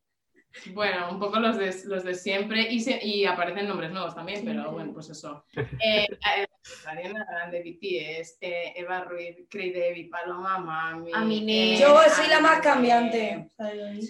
Bueno, 0.71 1.09
un 1.11 1.19
poco 1.19 1.39
los 1.39 1.57
de, 1.57 1.75
los 1.85 2.03
de 2.03 2.15
siempre 2.15 2.61
y, 2.71 2.79
se- 2.79 3.03
y 3.05 3.25
aparecen 3.25 3.67
nombres 3.67 3.91
nuevos 3.91 4.15
también, 4.15 4.43
pero 4.45 4.71
bueno, 4.71 4.93
pues 4.93 5.09
eso. 5.09 5.43
Eh, 5.55 6.07
eh, 6.09 6.47
Ariana 6.85 7.25
Grande, 7.29 7.61
BTS, 7.61 8.37
eh, 8.41 8.73
Eva 8.75 9.01
Ruiz, 9.01 9.35
Cray 9.49 9.71
Devi, 9.71 10.05
Paloma 10.05 10.59
Mami. 10.59 11.11
Aminé. 11.13 11.73
eh, 11.73 11.77
Yo 11.79 11.97
soy 12.09 12.27
la 12.27 12.39
más 12.39 12.61
cambiante. 12.61 13.49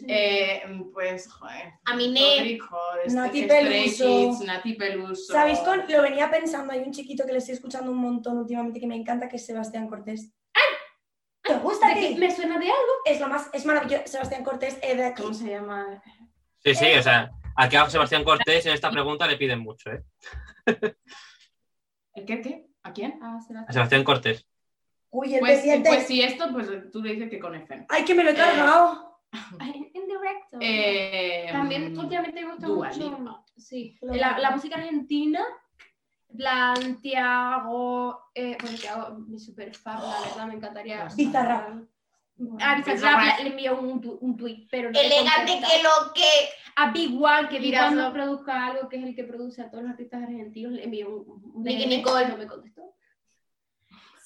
Eh, 0.08 0.62
pues, 0.94 1.32
joder. 1.32 1.74
Aminé. 1.86 2.54
Este, 3.06 3.16
Nati 3.16 3.44
Peluso. 3.44 4.06
Kids, 4.06 4.40
Nati 4.42 4.74
Peluso. 4.74 5.34
¿Sabéis? 5.34 5.60
Con, 5.60 5.84
lo 5.90 6.02
venía 6.02 6.30
pensando, 6.30 6.74
hay 6.74 6.80
un 6.82 6.92
chiquito 6.92 7.26
que 7.26 7.32
le 7.32 7.40
estoy 7.40 7.56
escuchando 7.56 7.92
un 7.92 7.98
montón 7.98 8.38
últimamente 8.38 8.80
que 8.80 8.88
me 8.88 8.96
encanta, 8.96 9.28
que 9.28 9.38
es 9.38 9.46
Sebastián 9.46 9.88
Cortés. 9.88 10.32
¿Te 11.46 11.56
gusta 11.56 11.90
¿De 11.94 12.00
qué? 12.00 12.16
¿Me 12.16 12.32
suena 12.34 12.58
de 12.58 12.68
algo? 12.68 12.94
Es 13.04 13.20
lo 13.20 13.28
más, 13.28 13.50
es 13.52 13.66
maravilloso. 13.66 14.04
Sebastián 14.06 14.44
Cortés 14.46 14.78
es 14.82 14.96
de 14.98 15.04
aquí. 15.04 15.22
¿Cómo 15.22 15.34
se 15.34 15.50
llama? 15.50 16.02
Sí, 16.64 16.76
sí, 16.76 16.86
o 16.98 17.04
sea, 17.04 17.32
aquí 17.56 17.76
a 17.76 17.90
Sebastián 17.90 18.24
Cortés 18.24 18.66
en 18.66 18.74
esta 18.74 18.90
pregunta 18.92 19.28
le 19.28 19.38
piden 19.38 19.60
mucho, 19.60 19.92
¿eh? 19.92 20.04
¿El 22.16 22.26
qué? 22.26 22.42
¿Qué? 22.42 22.68
¿A 22.84 22.94
quién? 22.94 23.20
A 23.24 23.40
Sebastián 23.72 24.04
Cortés. 24.04 24.48
Uy, 25.10 25.34
el 25.36 25.40
Pues, 25.42 25.58
pendiente. 25.60 25.90
pues 25.90 26.08
si 26.08 26.22
esto, 26.22 26.52
pues 26.52 26.68
tú 26.92 27.02
le 27.02 27.14
dices 27.14 27.30
que 27.30 27.40
con 27.40 27.54
FM. 27.56 27.86
Ay, 27.90 28.04
que 28.06 28.16
me 28.16 28.24
lo 28.24 28.32
he 28.32 28.36
cargado. 28.36 29.20
En 29.60 29.92
directo. 29.92 30.58
Eh, 30.60 31.48
También 31.52 31.98
últimamente 31.98 32.44
me 32.46 32.52
gusta 32.52 32.68
mucho. 32.68 33.44
Sí, 33.58 33.98
la, 34.02 34.38
la 34.40 34.52
música 34.52 34.76
argentina. 34.78 35.42
en 36.30 36.38
plan 36.38 37.02
Tiago, 37.02 38.30
eh, 38.34 38.58
bueno, 38.62 38.78
Tiago, 38.78 39.16
mi 39.28 39.40
super 39.40 39.74
fan, 39.76 40.00
la 40.02 40.20
verdad, 40.22 40.48
me 40.48 40.54
encantaría. 40.56 41.08
Bizarrap. 41.16 41.84
A 42.60 42.76
Bizarrap 42.76 42.96
Bizarrap. 42.96 43.40
le, 43.42 43.50
envió 43.50 43.80
un, 43.80 44.18
un 44.22 44.38
tweet, 44.38 44.68
pero 44.72 44.92
no 44.92 45.00
le 45.00 45.06
Elegante 45.06 45.54
que 45.60 45.84
lo 45.84 46.14
que. 46.14 46.24
A 46.76 46.92
Big 46.92 47.16
One, 47.22 47.50
que 47.50 47.60
Big 47.60 47.76
One 47.80 48.12
produzca 48.12 48.66
algo, 48.66 48.90
que 48.90 48.98
es 48.98 49.04
el 49.04 49.16
que 49.16 49.24
produce 49.24 49.62
a 49.62 49.70
todos 49.70 49.84
los 49.84 49.92
artistas 49.92 50.24
argentinos, 50.24 50.74
le 50.74 50.84
envió 50.86 51.10
un, 51.10 51.52
un 51.54 51.64
Nicky 51.64 51.86
Nicole. 51.86 52.28
no 52.28 52.38
me 52.38 52.48
contestó. 52.48 52.96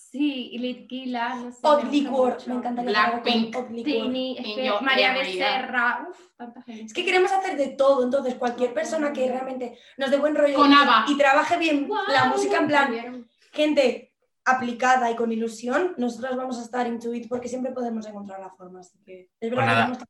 Sí, 0.09 0.51
y 0.53 0.59
Litquila, 0.59 1.35
no 1.35 1.51
sé. 1.51 1.57
Odd 1.61 1.91
Liquor. 1.91 2.37
Me 2.47 2.53
encantaría 2.55 2.91
Blackpink. 2.91 3.55
Tini, 3.83 4.37
es 4.37 4.45
que 4.45 4.61
Niño, 4.61 4.79
María. 4.81 5.11
Becerra, 5.13 6.07
uff, 6.09 6.19
tanta 6.37 6.61
gente. 6.61 6.85
Es 6.85 6.93
que 6.93 7.03
queremos 7.03 7.31
hacer 7.31 7.57
de 7.57 7.67
todo, 7.67 8.05
entonces 8.05 8.35
cualquier 8.35 8.73
persona 8.73 9.11
que 9.11 9.27
realmente 9.27 9.77
nos 9.97 10.09
dé 10.09 10.17
buen 10.17 10.33
rollo 10.33 10.55
Con 10.55 10.71
y- 10.71 11.17
trabaje 11.17 11.57
bien 11.57 11.89
la 12.07 12.25
música 12.25 12.57
en 12.57 12.67
plan 12.67 13.27
gente 13.51 14.06
aplicada 14.47 15.11
y 15.11 15.15
con 15.15 15.31
ilusión, 15.31 15.93
nosotros 15.97 16.37
vamos 16.37 16.57
a 16.57 16.63
estar 16.63 16.87
into 16.87 17.13
it 17.13 17.27
porque 17.27 17.49
siempre 17.49 17.73
podemos 17.73 18.07
encontrar 18.07 18.39
la 18.39 18.49
forma. 18.49 18.79
Así 18.79 18.97
que 19.03 19.29
es 19.39 19.51
verdad 19.51 19.87
Pues 19.89 19.99
que 19.99 20.05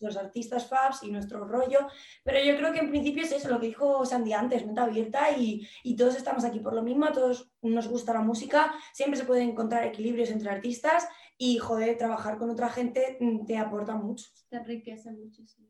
los 0.00 0.16
artistas 0.16 0.66
fabs 0.66 1.04
y 1.04 1.12
nuestro 1.12 1.44
rollo, 1.46 1.86
pero 2.24 2.42
yo 2.42 2.56
creo 2.56 2.72
que 2.72 2.80
en 2.80 2.90
principio 2.90 3.22
es 3.22 3.30
eso, 3.30 3.48
lo 3.48 3.60
que 3.60 3.68
dijo 3.68 4.04
Sandy 4.04 4.32
antes, 4.32 4.66
mente 4.66 4.80
abierta 4.80 5.30
y, 5.30 5.68
y 5.84 5.94
todos 5.94 6.16
estamos 6.16 6.44
aquí 6.44 6.58
por 6.58 6.74
lo 6.74 6.82
mismo, 6.82 7.06
a 7.06 7.12
todos 7.12 7.52
nos 7.62 7.86
gusta 7.86 8.12
la 8.12 8.20
música, 8.20 8.74
siempre 8.92 9.20
se 9.20 9.26
pueden 9.26 9.50
encontrar 9.50 9.84
equilibrios 9.84 10.30
entre 10.30 10.50
artistas 10.50 11.06
y, 11.38 11.58
joder, 11.58 11.96
trabajar 11.96 12.36
con 12.36 12.50
otra 12.50 12.68
gente 12.68 13.16
mm, 13.20 13.46
te 13.46 13.58
aporta 13.58 13.94
mucho. 13.94 14.26
Te 14.48 14.56
enriquece 14.56 15.12
mucho, 15.12 15.42
sí. 15.46 15.68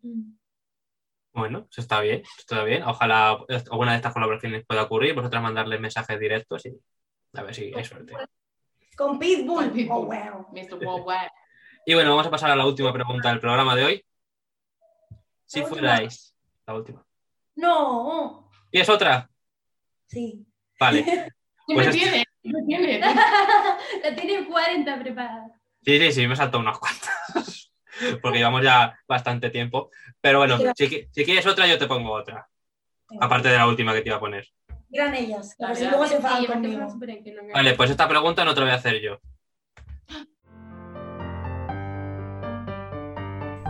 Bueno, 1.34 1.66
eso 1.70 1.80
está 1.80 2.00
bien, 2.00 2.20
eso 2.20 2.40
está 2.40 2.64
bien. 2.64 2.82
Ojalá 2.82 3.38
alguna 3.70 3.92
de 3.92 3.96
estas 3.96 4.12
colaboraciones 4.12 4.66
pueda 4.66 4.82
ocurrir, 4.82 5.14
vosotras 5.14 5.42
mandarles 5.42 5.80
mensajes 5.80 6.20
directos 6.20 6.66
y 6.66 6.78
a 7.34 7.42
ver 7.42 7.54
si 7.54 7.72
hay 7.74 7.84
suerte. 7.84 8.14
Con 8.96 9.18
Pitbull, 9.18 9.64
Con 9.66 9.72
Pitbull. 9.72 9.96
oh 9.98 10.04
wow. 10.06 10.48
Mr. 10.52 10.74
Worldwide. 10.84 11.30
Y 11.86 11.94
bueno, 11.94 12.10
vamos 12.10 12.26
a 12.26 12.30
pasar 12.30 12.50
a 12.50 12.56
la 12.56 12.66
última 12.66 12.92
pregunta 12.92 13.28
del 13.30 13.40
programa 13.40 13.74
de 13.74 13.84
hoy. 13.84 14.04
Si 15.46 15.60
La 15.60 15.66
última. 15.66 15.80
fuerais 15.88 16.36
la 16.66 16.74
última. 16.74 17.06
No, 17.56 18.48
¿Y 18.70 18.80
es 18.80 18.88
otra? 18.88 19.28
sí. 20.06 20.46
Vale. 20.78 21.04
¿Qué 21.66 21.74
Pues 21.74 21.86
me 21.86 21.92
es- 21.92 21.96
tiene? 21.98 22.24
¿Qué 22.42 22.48
me 22.52 22.62
tiene? 22.66 22.98
La 24.02 24.14
tiene 24.16 24.46
40 24.48 24.98
preparada. 25.00 25.60
Sí, 25.84 25.98
sí, 25.98 26.12
sí, 26.12 26.26
me 26.26 26.34
he 26.34 26.36
saltado 26.36 26.60
unas 26.60 26.78
cuantas. 26.78 27.72
Porque 28.22 28.38
llevamos 28.38 28.62
ya 28.62 28.98
bastante 29.06 29.50
tiempo. 29.50 29.90
Pero 30.20 30.38
bueno, 30.38 30.58
si 30.74 31.24
quieres 31.24 31.46
otra, 31.46 31.66
yo 31.66 31.78
te 31.78 31.86
pongo 31.86 32.12
otra. 32.12 32.48
Aparte 33.20 33.48
de 33.48 33.58
la 33.58 33.66
última 33.68 33.92
que 33.92 34.00
te 34.02 34.08
iba 34.08 34.16
a 34.16 34.20
poner. 34.20 34.48
Eran 34.92 35.14
ellas, 35.14 35.56
si 35.74 35.84
luego 35.84 36.06
se 36.06 36.16
enfadan 36.16 36.44
conmigo. 36.44 36.86
Vale, 37.54 37.74
pues 37.74 37.90
esta 37.90 38.06
pregunta 38.08 38.44
no 38.44 38.52
te 38.54 38.60
la 38.60 38.66
voy 38.66 38.72
a 38.74 38.76
hacer 38.76 39.00
yo. 39.00 39.18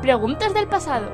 Preguntas 0.01 0.53
del 0.53 0.67
pasado. 0.69 1.09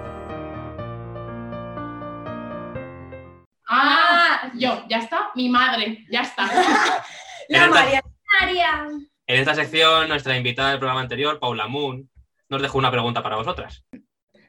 Ah, 3.68 4.51
yo, 4.55 4.82
ya 4.89 4.98
está. 4.98 5.30
Mi 5.35 5.48
madre, 5.51 6.06
ya 6.10 6.22
está. 6.22 6.47
La 7.48 7.64
Esta- 7.66 7.70
María. 7.70 8.02
María. 8.40 8.89
En 9.26 9.40
esta 9.40 9.55
sección, 9.55 10.09
nuestra 10.09 10.36
invitada 10.39 10.70
del 10.70 10.78
programa 10.78 11.02
anterior, 11.02 11.39
Paula 11.39 11.66
Moon, 11.66 12.09
nos 12.48 12.62
dejó 12.62 12.78
una 12.78 12.90
pregunta 12.90 13.22
para 13.22 13.36
vosotras. 13.36 13.85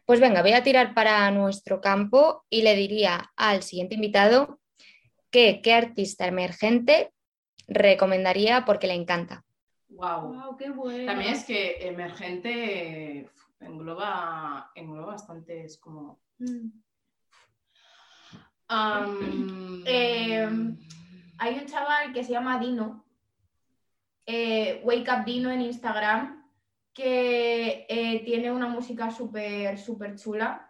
Pues 0.05 0.21
venga, 0.21 0.41
voy 0.41 0.53
a 0.53 0.63
tirar 0.63 0.93
para 0.93 1.29
nuestro 1.31 1.81
campo 1.81 2.45
y 2.49 2.61
le 2.61 2.75
diría 2.75 3.29
al 3.35 3.61
siguiente 3.61 3.95
invitado 3.95 4.59
que 5.31 5.61
qué 5.61 5.73
artista 5.73 6.27
emergente 6.27 7.11
recomendaría 7.67 8.65
porque 8.65 8.87
le 8.87 8.95
encanta. 8.95 9.45
Wow. 9.89 10.33
Wow, 10.33 10.57
qué 10.57 10.69
bueno. 10.69 11.05
También 11.05 11.33
es 11.33 11.43
que 11.45 11.87
emergente 11.87 13.29
engloba, 13.59 14.71
engloba 14.75 15.07
bastantes 15.07 15.77
como. 15.77 16.19
Mm. 16.37 16.69
Eh, 19.85 20.47
Hay 21.39 21.57
un 21.57 21.65
chaval 21.65 22.13
que 22.13 22.23
se 22.23 22.33
llama 22.33 22.59
Dino, 22.59 23.05
eh, 24.25 24.81
Wake 24.83 25.09
Up 25.09 25.25
Dino 25.25 25.49
en 25.49 25.61
Instagram, 25.61 26.47
que 26.93 27.87
eh, 27.89 28.21
tiene 28.25 28.51
una 28.51 28.67
música 28.67 29.09
súper, 29.09 29.79
súper 29.79 30.15
chula. 30.15 30.69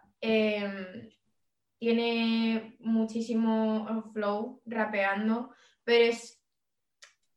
Eh, 1.80 1.86
tiene 1.86 2.76
muchísimo 2.80 4.04
flow 4.12 4.60
rapeando, 4.66 5.50
pero 5.82 6.04
es, 6.04 6.38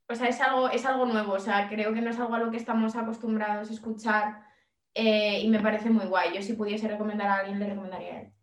o 0.10 0.16
sea, 0.16 0.28
es, 0.28 0.42
algo, 0.42 0.70
es 0.70 0.86
algo 0.86 1.06
nuevo. 1.06 1.34
O 1.34 1.40
sea, 1.40 1.70
creo 1.70 1.94
que 1.94 2.02
no 2.02 2.10
es 2.10 2.20
algo 2.20 2.36
a 2.36 2.40
lo 2.40 2.52
que 2.52 2.58
estamos 2.58 2.96
acostumbrados 2.96 3.70
a 3.70 3.74
escuchar 3.74 4.42
eh, 4.94 5.40
y 5.42 5.48
me 5.48 5.60
parece 5.60 5.90
muy 5.90 6.06
guay. 6.06 6.36
Yo 6.36 6.42
si 6.42 6.54
pudiese 6.54 6.88
recomendar 6.88 7.28
a 7.28 7.40
alguien, 7.40 7.60
le 7.60 7.68
recomendaría 7.68 8.14
a 8.14 8.22
él. 8.22 8.34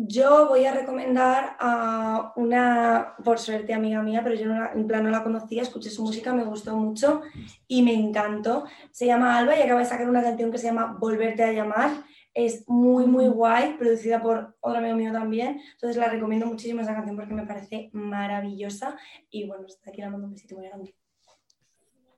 Yo 0.00 0.46
voy 0.48 0.64
a 0.64 0.72
recomendar 0.72 1.56
a 1.58 2.32
una, 2.36 3.14
por 3.24 3.40
suerte, 3.40 3.74
amiga 3.74 4.00
mía, 4.00 4.20
pero 4.22 4.36
yo 4.36 4.46
no 4.46 4.60
la, 4.60 4.72
en 4.72 4.86
plan 4.86 5.02
no 5.02 5.10
la 5.10 5.24
conocía, 5.24 5.62
escuché 5.62 5.90
su 5.90 6.04
música, 6.04 6.32
me 6.32 6.44
gustó 6.44 6.76
mucho 6.76 7.22
y 7.66 7.82
me 7.82 7.94
encantó. 7.94 8.64
Se 8.92 9.06
llama 9.06 9.36
Alba 9.36 9.56
y 9.56 9.62
acaba 9.62 9.80
de 9.80 9.86
sacar 9.86 10.08
una 10.08 10.22
canción 10.22 10.52
que 10.52 10.58
se 10.58 10.68
llama 10.68 10.96
Volverte 11.00 11.42
a 11.42 11.52
llamar. 11.52 11.90
Es 12.46 12.68
muy, 12.68 13.04
muy 13.06 13.26
guay, 13.26 13.74
producida 13.78 14.22
por 14.22 14.56
otro 14.60 14.78
amigo 14.78 14.94
mío 14.96 15.12
también. 15.12 15.60
Entonces 15.72 15.96
la 15.96 16.08
recomiendo 16.08 16.46
muchísimo 16.46 16.80
esa 16.82 16.94
canción 16.94 17.16
porque 17.16 17.34
me 17.34 17.44
parece 17.46 17.90
maravillosa. 17.92 18.96
Y 19.28 19.48
bueno, 19.48 19.64
desde 19.64 19.90
aquí 19.90 20.00
la 20.02 20.10
mando 20.10 20.26
un 20.28 20.34
besito 20.34 20.54
muy 20.56 20.68
grande. 20.68 20.94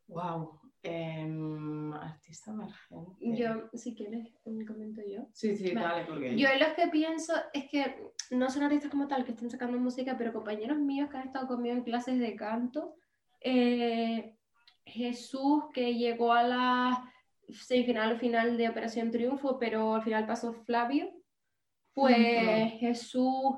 Wow. 0.09 0.61
Em, 0.83 1.93
artista 1.95 2.51
emergente. 2.51 3.17
Yo, 3.21 3.71
si 3.73 3.95
quieres, 3.95 4.29
me 4.45 4.67
comento 4.67 5.01
yo. 5.07 5.27
Sí, 5.33 5.57
sí, 5.57 5.75
Vale. 5.75 5.87
dale, 5.87 6.05
porque. 6.07 6.37
Yo 6.37 6.49
lo 6.59 6.75
que 6.75 6.89
pienso 6.89 7.33
es 7.55 7.71
que 7.71 7.97
no 8.31 8.51
son 8.51 8.65
artistas 8.65 8.91
como 8.91 9.09
tal 9.09 9.25
que 9.25 9.33
estén 9.33 9.51
sacando 9.51 9.79
música, 9.79 10.17
pero 10.19 10.33
compañeros 10.35 10.79
míos 10.79 11.09
que 11.11 11.17
han 11.17 11.27
estado 11.29 11.47
conmigo 11.47 11.75
en 11.77 11.83
clases 11.83 12.19
de 12.19 12.37
canto. 12.37 12.95
eh, 13.41 14.37
Jesús, 14.85 15.65
que 15.73 15.95
llegó 15.95 16.33
a 16.33 16.43
la 16.43 17.10
semifinal 17.53 18.13
o 18.13 18.19
final 18.19 18.57
de 18.57 18.69
Operación 18.69 19.11
Triunfo, 19.11 19.59
pero 19.59 19.95
al 19.95 20.03
final 20.03 20.27
pasó 20.27 20.53
Flavio. 20.53 21.11
Pues. 21.95 22.73
Jesús, 22.79 23.57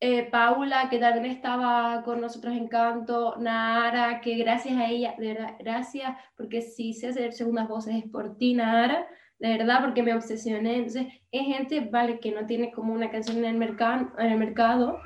eh, 0.00 0.28
Paula, 0.30 0.88
que 0.90 0.98
también 0.98 1.26
estaba 1.26 2.02
con 2.04 2.20
nosotros 2.20 2.54
en 2.54 2.68
canto, 2.68 3.36
Nara, 3.38 4.20
que 4.20 4.36
gracias 4.36 4.76
a 4.76 4.90
ella, 4.90 5.14
de 5.16 5.34
verdad, 5.34 5.54
gracias, 5.58 6.16
porque 6.36 6.60
si 6.60 6.92
sé 6.92 7.08
hacer 7.08 7.32
segundas 7.32 7.68
voces 7.68 7.96
es 7.96 8.10
por 8.10 8.36
ti, 8.36 8.54
Nara, 8.54 9.06
de 9.38 9.56
verdad, 9.56 9.80
porque 9.82 10.02
me 10.02 10.14
obsesioné. 10.14 10.76
Entonces, 10.76 11.06
es 11.30 11.46
gente, 11.46 11.80
vale, 11.80 12.18
que 12.20 12.32
no 12.32 12.46
tiene 12.46 12.70
como 12.72 12.92
una 12.92 13.10
canción 13.10 13.38
en 13.38 13.44
el, 13.44 13.56
mercado 13.56 14.12
en 14.18 14.32
el 14.32 14.38
mercado, 14.38 14.98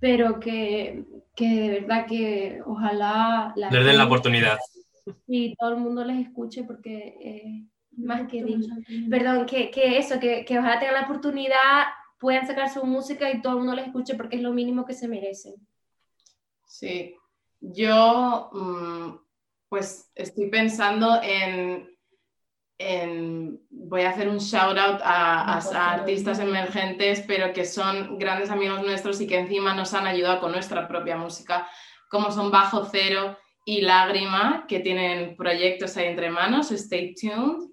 pero 0.00 0.40
que, 0.40 1.04
que 1.34 1.48
de 1.48 1.80
verdad 1.80 2.06
que 2.06 2.60
ojalá 2.64 3.52
la 3.56 3.70
Les 3.70 3.84
den 3.84 3.98
la 3.98 4.06
oportunidad. 4.06 4.58
y 5.26 5.54
todo 5.56 5.70
el 5.70 5.76
mundo 5.76 6.04
les 6.04 6.26
escuche 6.26 6.64
porque 6.64 7.16
eh, 7.20 7.66
más 7.96 8.28
que 8.28 8.42
digno. 8.44 8.76
Perdón, 9.10 9.46
que, 9.46 9.70
que 9.70 9.98
eso, 9.98 10.18
que, 10.20 10.44
que 10.44 10.58
ojalá 10.58 10.78
tengan 10.78 10.94
la 10.94 11.02
oportunidad, 11.02 11.84
puedan 12.18 12.46
sacar 12.46 12.68
su 12.70 12.84
música 12.84 13.30
y 13.30 13.40
todo 13.42 13.54
el 13.54 13.58
mundo 13.60 13.74
les 13.74 13.86
escuche 13.86 14.14
porque 14.14 14.36
es 14.36 14.42
lo 14.42 14.52
mínimo 14.52 14.84
que 14.84 14.94
se 14.94 15.08
merecen. 15.08 15.54
Sí, 16.66 17.14
yo 17.60 18.50
mm, 18.52 19.16
pues 19.68 20.10
estoy 20.14 20.48
pensando 20.50 21.20
en 21.22 21.88
en- 22.78 23.58
voy 23.70 24.02
a 24.02 24.10
hacer 24.10 24.28
un 24.28 24.36
shout 24.36 24.76
out 24.76 25.00
a, 25.02 25.54
a- 25.54 25.58
a 25.58 25.92
artistas 25.94 26.38
emergentes, 26.40 27.24
pero 27.26 27.52
que 27.54 27.64
son 27.64 28.18
grandes 28.18 28.50
amigos 28.50 28.82
nuestros 28.82 29.18
y 29.22 29.26
que 29.26 29.38
encima 29.38 29.72
nos 29.74 29.94
han 29.94 30.06
ayudado 30.06 30.40
con 30.40 30.52
nuestra 30.52 30.86
propia 30.86 31.16
música, 31.16 31.66
como 32.10 32.30
son 32.30 32.50
Bajo 32.50 32.84
Cero 32.84 33.38
y 33.64 33.80
Lágrima, 33.80 34.66
que 34.68 34.80
tienen 34.80 35.36
proyectos 35.36 35.96
ahí 35.96 36.04
entre 36.08 36.28
manos, 36.30 36.70
Stay 36.70 37.14
Tuned. 37.14 37.70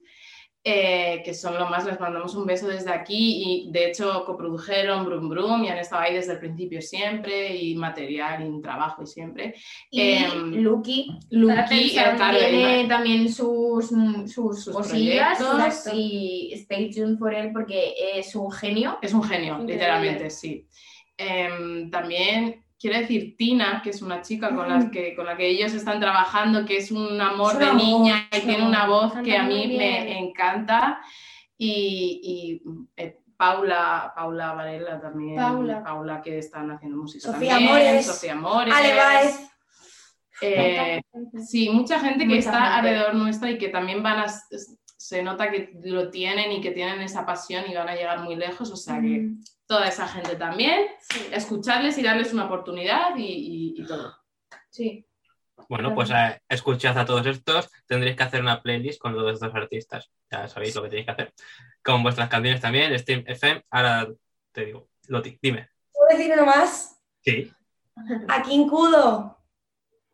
Eh, 0.65 1.21
que 1.25 1.33
son 1.33 1.55
lo 1.55 1.67
más, 1.67 1.85
les 1.85 1.99
mandamos 1.99 2.35
un 2.35 2.45
beso 2.45 2.67
desde 2.67 2.89
aquí 2.89 3.65
y 3.67 3.71
de 3.71 3.89
hecho 3.89 4.23
coprodujeron 4.25 5.03
Brum 5.05 5.27
Brum 5.27 5.63
y 5.65 5.67
han 5.67 5.77
estado 5.77 6.03
ahí 6.03 6.13
desde 6.13 6.33
el 6.33 6.39
principio 6.39 6.81
siempre 6.81 7.53
y 7.53 7.75
material 7.75 8.47
y 8.47 8.61
trabajo 8.61 9.03
y 9.03 9.07
siempre. 9.07 9.55
Y 9.91 10.01
Em, 10.01 10.53
Lucky, 10.63 11.19
Lucky, 11.31 11.97
eh, 11.97 12.13
claro, 12.15 12.37
tiene 12.37 12.85
también 12.87 13.27
sus, 13.27 13.89
sus, 14.27 14.63
Sus 14.63 14.73
cosillas 14.73 15.37
proyectos. 15.37 15.93
y 15.93 16.53
stay 16.53 16.89
tuned 16.91 17.17
for 17.17 17.33
él 17.33 17.51
porque 17.51 17.93
es 18.15 18.33
un 18.33 18.49
genio. 18.49 18.99
Es 19.01 19.13
un 19.13 19.23
genio, 19.23 19.59
literalmente, 19.59 20.29
sí. 20.29 20.65
Em, 21.17 21.91
también 21.91 22.62
quiero 22.83 22.99
decir 22.99 23.37
Tina, 23.37 23.79
que 23.81 23.91
es 23.91 24.01
una 24.01 24.21
chica 24.21 24.53
con, 24.53 24.67
las 24.67 24.91
que, 24.91 25.15
con 25.15 25.25
la 25.25 25.37
que 25.37 25.47
ellos 25.47 25.71
están 25.71 26.01
trabajando, 26.01 26.65
que 26.65 26.75
es 26.75 26.91
un 26.91 27.21
amor 27.21 27.57
de 27.57 27.73
niña 27.73 28.27
y 28.29 28.41
tiene 28.41 28.67
una 28.67 28.87
voz 28.87 29.13
que 29.23 29.37
a 29.37 29.43
mí 29.43 29.73
me 29.77 30.19
encanta. 30.19 30.99
Y, 31.57 32.61
y, 32.61 32.61
eh, 32.97 33.21
Paula, 33.37 34.11
Paula 34.13 34.51
Varela 34.51 34.99
también. 34.99 35.37
Paula. 35.37 36.21
que 36.21 36.37
están 36.37 36.71
haciendo 36.71 36.97
música 36.97 37.31
Sofía 37.31 37.51
también. 37.51 37.69
Amores. 37.69 38.05
Sofía 38.05 38.33
Amores. 38.33 38.73
Ale 38.73 38.95
Baez. 38.95 39.49
Eh, 40.41 41.01
sí, 41.47 41.69
mucha 41.69 42.01
gente 42.01 42.27
que 42.27 42.35
Mucha 42.35 42.39
está 42.39 42.59
gente. 42.63 42.73
alrededor 42.79 43.15
nuestra 43.15 43.49
y 43.49 43.57
que 43.57 43.69
también 43.69 44.03
van 44.03 44.19
a, 44.19 44.25
se 44.27 45.23
nota 45.23 45.49
que 45.49 45.71
lo 45.85 46.09
tienen 46.09 46.51
y 46.51 46.59
que 46.59 46.71
tienen 46.71 46.99
esa 46.99 47.25
pasión 47.25 47.63
y 47.69 47.75
van 47.75 47.87
a 47.87 47.95
llegar 47.95 48.19
muy 48.19 48.35
lejos, 48.35 48.69
o 48.71 48.75
sea 48.75 48.99
que 48.99 49.29
toda 49.73 49.87
esa 49.87 50.07
gente 50.07 50.35
también, 50.35 50.85
escucharles 51.31 51.97
y 51.97 52.03
darles 52.03 52.31
una 52.31 52.45
oportunidad 52.45 53.15
y, 53.17 53.23
y- 53.25 53.81
y 53.81 53.85
todo. 53.87 54.15
Sí. 54.69 55.03
Bueno, 55.67 55.95
pues 55.95 56.11
eh, 56.11 56.39
escuchad 56.47 56.95
a 56.99 57.05
todos 57.05 57.25
estos. 57.25 57.71
Tendréis 57.87 58.15
que 58.15 58.21
hacer 58.23 58.41
una 58.41 58.61
playlist 58.61 58.99
con 59.01 59.13
todos 59.15 59.33
estos 59.33 59.55
artistas. 59.55 60.11
Ya 60.29 60.47
sabéis 60.47 60.75
lo 60.75 60.83
que 60.83 60.89
tenéis 60.89 61.05
que 61.07 61.11
hacer. 61.13 61.33
Con 61.83 62.03
vuestras 62.03 62.29
canciones 62.29 62.61
también, 62.61 62.97
Steam 62.99 63.23
FM. 63.25 63.63
Ahora 63.71 64.07
te 64.51 64.65
digo, 64.65 64.89
Loti, 65.07 65.39
dime. 65.41 65.69
¿Puedo 65.91 66.09
decir 66.17 66.31
uno 66.33 66.45
más? 66.45 67.01
Sí. 67.21 67.51
A 68.27 68.43
King 68.43 68.67
Kudo. 68.67 69.39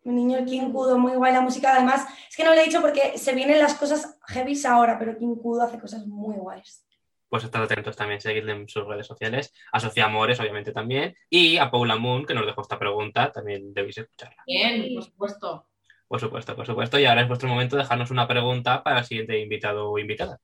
Mi 0.03 0.14
niño 0.14 0.38
el 0.38 0.45
King 0.45 0.72
Kudo, 0.72 0.98
muy 0.98 1.14
guay 1.14 1.34
la 1.34 1.41
música. 1.41 1.73
Además, 1.76 2.06
es 2.30 2.36
que 2.38 2.45
no 2.45 2.53
le 2.53 2.61
he 2.61 2.65
dicho 2.65 2.80
porque 2.81 3.18
se 3.18 3.34
vienen 3.36 3.60
las 3.60 3.73
cosas 3.73 4.18
heavy 4.27 4.57
ahora, 4.65 4.98
pero 4.98 5.18
King 5.18 5.36
Kudo 5.36 5.64
hace 5.64 5.80
cosas 5.80 6.06
muy 6.07 6.36
guays. 6.38 6.86
Pues 7.30 7.43
estad 7.43 7.64
atentos 7.64 7.95
también, 7.95 8.19
seguidle 8.19 8.53
en 8.53 8.68
sus 8.68 8.85
redes 8.85 9.06
sociales. 9.06 9.53
A 9.72 9.80
Sofía 9.80 10.06
Amores, 10.06 10.39
obviamente, 10.39 10.72
también. 10.72 11.15
Y 11.30 11.57
a 11.57 11.69
Paula 11.69 11.95
Moon, 11.95 12.26
que 12.26 12.34
nos 12.34 12.45
dejó 12.45 12.61
esta 12.61 12.80
pregunta, 12.80 13.31
también 13.31 13.72
debéis 13.73 13.99
escucharla. 13.99 14.43
Bien, 14.47 14.93
por 14.95 15.03
supuesto. 15.03 15.68
Por 16.07 16.19
supuesto, 16.19 16.56
por 16.56 16.65
supuesto. 16.65 16.97
Y 16.97 17.06
ahora 17.06 17.22
es 17.22 17.27
vuestro 17.27 17.47
momento 17.47 17.76
de 17.76 17.84
dejarnos 17.84 18.10
una 18.10 18.27
pregunta 18.27 18.84
para 18.84 18.99
el 18.99 19.06
siguiente 19.06 19.39
invitado 19.39 19.91
o 19.91 19.99
invitada. 19.99 20.39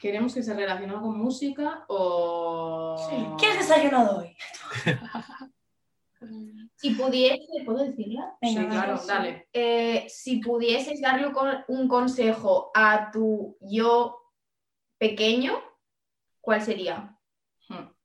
¿Queremos 0.00 0.34
que 0.34 0.42
se 0.42 0.54
relacione 0.54 0.94
con 0.94 1.18
música 1.18 1.84
o...? 1.88 3.36
¿Qué 3.40 3.46
has 3.46 3.58
desayunado 3.58 4.18
hoy? 4.18 4.36
Si 6.76 6.90
pudiese, 6.94 7.64
¿puedo 7.64 7.84
decirla? 7.84 8.36
Sí, 8.40 8.56
Venga, 8.56 8.70
claro, 8.70 9.00
dale. 9.06 9.48
Eh, 9.52 10.06
si 10.08 10.38
pudieses 10.38 11.00
darle 11.00 11.32
un 11.68 11.88
consejo 11.88 12.70
a 12.74 13.10
tu 13.12 13.56
yo 13.60 14.21
pequeño, 15.02 15.60
¿cuál 16.40 16.62
sería? 16.62 17.18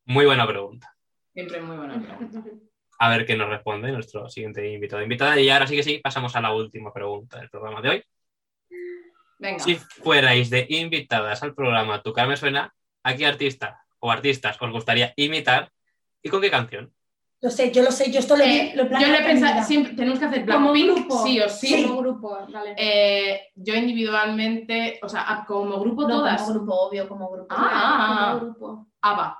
Muy 0.05 0.25
buena 0.25 0.47
pregunta. 0.47 0.97
Siempre 1.31 1.61
muy 1.61 1.77
buena 1.77 2.01
pregunta. 2.01 2.43
A 2.99 3.09
ver 3.09 3.27
qué 3.27 3.35
nos 3.35 3.49
responde 3.49 3.91
nuestro 3.91 4.27
siguiente 4.27 4.67
invitado 4.73 5.03
invitada. 5.03 5.39
Y 5.39 5.47
ahora 5.51 5.67
sí 5.67 5.75
que 5.75 5.83
sí, 5.83 5.99
pasamos 5.99 6.35
a 6.35 6.41
la 6.41 6.51
última 6.51 6.91
pregunta 6.91 7.37
del 7.37 7.51
programa 7.51 7.83
de 7.83 7.89
hoy. 7.89 8.03
Venga. 9.37 9.59
Si 9.59 9.75
fuerais 9.75 10.49
de 10.49 10.65
invitadas 10.69 11.43
al 11.43 11.53
programa 11.53 12.01
Tu 12.01 12.11
cara 12.11 12.29
me 12.29 12.35
suena, 12.35 12.73
¿a 13.03 13.15
qué 13.15 13.27
artista 13.27 13.85
o 13.99 14.09
artistas 14.09 14.59
os 14.59 14.71
gustaría 14.71 15.13
imitar 15.17 15.71
y 16.23 16.29
con 16.29 16.41
qué 16.41 16.49
canción? 16.49 16.91
Lo 17.39 17.51
sé, 17.51 17.71
yo 17.71 17.83
lo 17.83 17.91
sé, 17.91 18.11
yo 18.11 18.19
esto 18.19 18.35
lo, 18.35 18.43
Eh, 18.43 18.71
vi- 18.73 18.77
lo 18.77 18.83
he 18.85 18.89
yo 18.99 19.23
pensado, 19.23 19.63
siempre 19.63 19.93
tenemos 19.93 20.17
que 20.17 20.25
hacer 20.25 20.45
Como 20.47 20.71
Blackpink, 20.71 20.95
grupo. 20.97 21.23
sí 21.23 21.39
o 21.39 21.47
sí. 21.47 21.83
Como 21.85 22.01
grupo, 22.01 22.37
vale. 22.51 22.73
Eh, 22.77 23.41
yo 23.55 23.75
individualmente, 23.75 24.99
o 25.03 25.07
sea, 25.09 25.43
como 25.47 25.79
grupo 25.79 26.01
No, 26.03 26.07
todas. 26.17 26.41
como 26.41 26.53
grupo, 26.55 26.73
obvio, 26.75 27.07
como 27.07 27.29
grupo. 27.29 27.47
Ah, 27.55 28.37
Como 28.39 28.45
grupo. 28.53 28.87
ABBA. 29.01 29.37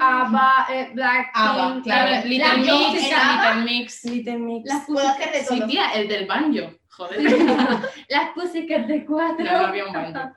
ABBA, 0.00 0.66
eh, 0.70 0.90
Blackpink, 0.94 1.36
ABBA, 1.36 1.82
claro. 1.82 2.26
Little 2.28 2.56
Mix, 2.56 2.94
Little 2.94 3.64
Mix. 3.64 4.04
Little 4.04 4.38
Mix. 4.38 4.68
Las 4.68 4.86
Puedo 4.86 5.06
hacer 5.08 5.32
de 5.32 5.40
Sí, 5.44 5.58
todo. 5.58 5.68
tía, 5.68 5.90
el 5.94 6.08
del 6.08 6.26
banjo. 6.26 6.70
Joder. 6.96 7.18
Las 8.08 8.30
Pussycat 8.34 8.86
de 8.86 9.04
cuatro. 9.04 9.44
No 9.44 9.66
había 9.66 9.84
un 9.86 9.92
banjo. 9.92 10.32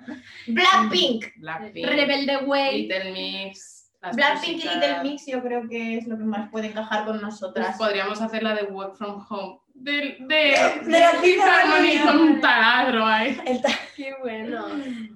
Blackpink. 0.48 1.26
Blackpink. 1.38 1.86
Rebelde 1.86 2.38
Way. 2.46 2.82
Little 2.88 3.12
Mix. 3.14 3.77
Blackpink 4.14 4.64
y. 4.64 4.68
Little 4.68 5.04
Mix 5.04 5.26
yo 5.26 5.42
creo 5.42 5.68
que 5.68 5.98
es 5.98 6.08
lo 6.08 6.18
que 6.18 6.24
más 6.24 6.50
puede 6.50 6.68
encajar 6.68 7.00
con 7.06 7.14
Pues 7.20 7.22
nosotras. 7.22 7.78
podríamos 7.78 8.22
hacer 8.22 8.44
la 8.44 8.54
de 8.56 8.64
Work 8.66 8.96
From 8.96 9.26
Home. 9.30 9.60
De, 9.74 10.18
de, 10.20 10.82
De 10.86 11.00
la 11.00 11.10
Fifth 11.22 11.40
Harmony 11.42 11.98
Harmony. 11.98 12.06
con 12.06 12.20
un 12.20 12.42
taladro 12.42 13.06
ahí. 13.06 13.38
El 13.46 13.62
ta- 13.62 13.70
Qué 13.96 14.14
bueno. 14.22 14.66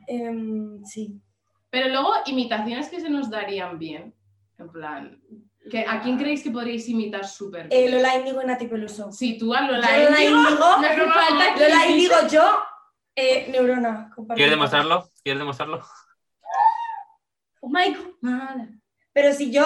Em, 0.08 0.84
sí. 0.86 1.20
Pero 1.70 1.88
luego, 1.90 2.12
imitaciones 2.26 2.90
que 2.90 3.00
se 3.00 3.10
nos 3.10 3.30
darían 3.30 3.80
bien. 3.80 4.14
En 4.60 4.70
plan, 4.70 5.20
que, 5.72 5.86
¿a 5.88 6.02
quién 6.02 6.18
creéis 6.18 6.44
que 6.44 6.52
podríais 6.52 6.88
imitar 6.90 7.26
súper 7.26 7.68
bien? 7.70 7.88
Eh, 7.88 7.92
Lola 7.92 8.16
Índigo 8.18 8.42
y 8.42 8.46
Nati 8.46 8.68
Peluso. 8.68 9.12
Sí, 9.12 9.38
tú 9.38 9.54
a 9.54 9.62
Lola 9.62 9.88
Yo 9.98 10.04
Lola. 10.10 10.24
Índigo, 10.24 10.78
me 10.80 10.88
hace 10.88 11.02
falta 11.06 11.56
Lola 11.58 11.88
Índigo, 11.88 12.16
yo, 12.32 12.60
eh, 13.16 13.48
Neurona. 13.52 14.12
¿Quieres 14.36 14.52
demostrarlo? 14.52 15.08
¿Quieres 15.24 15.40
demostrarlo? 15.40 15.82
Oh 17.62 17.70
my 17.70 17.94
god. 18.22 18.68
Pero 19.14 19.34
si 19.34 19.52
yo, 19.52 19.64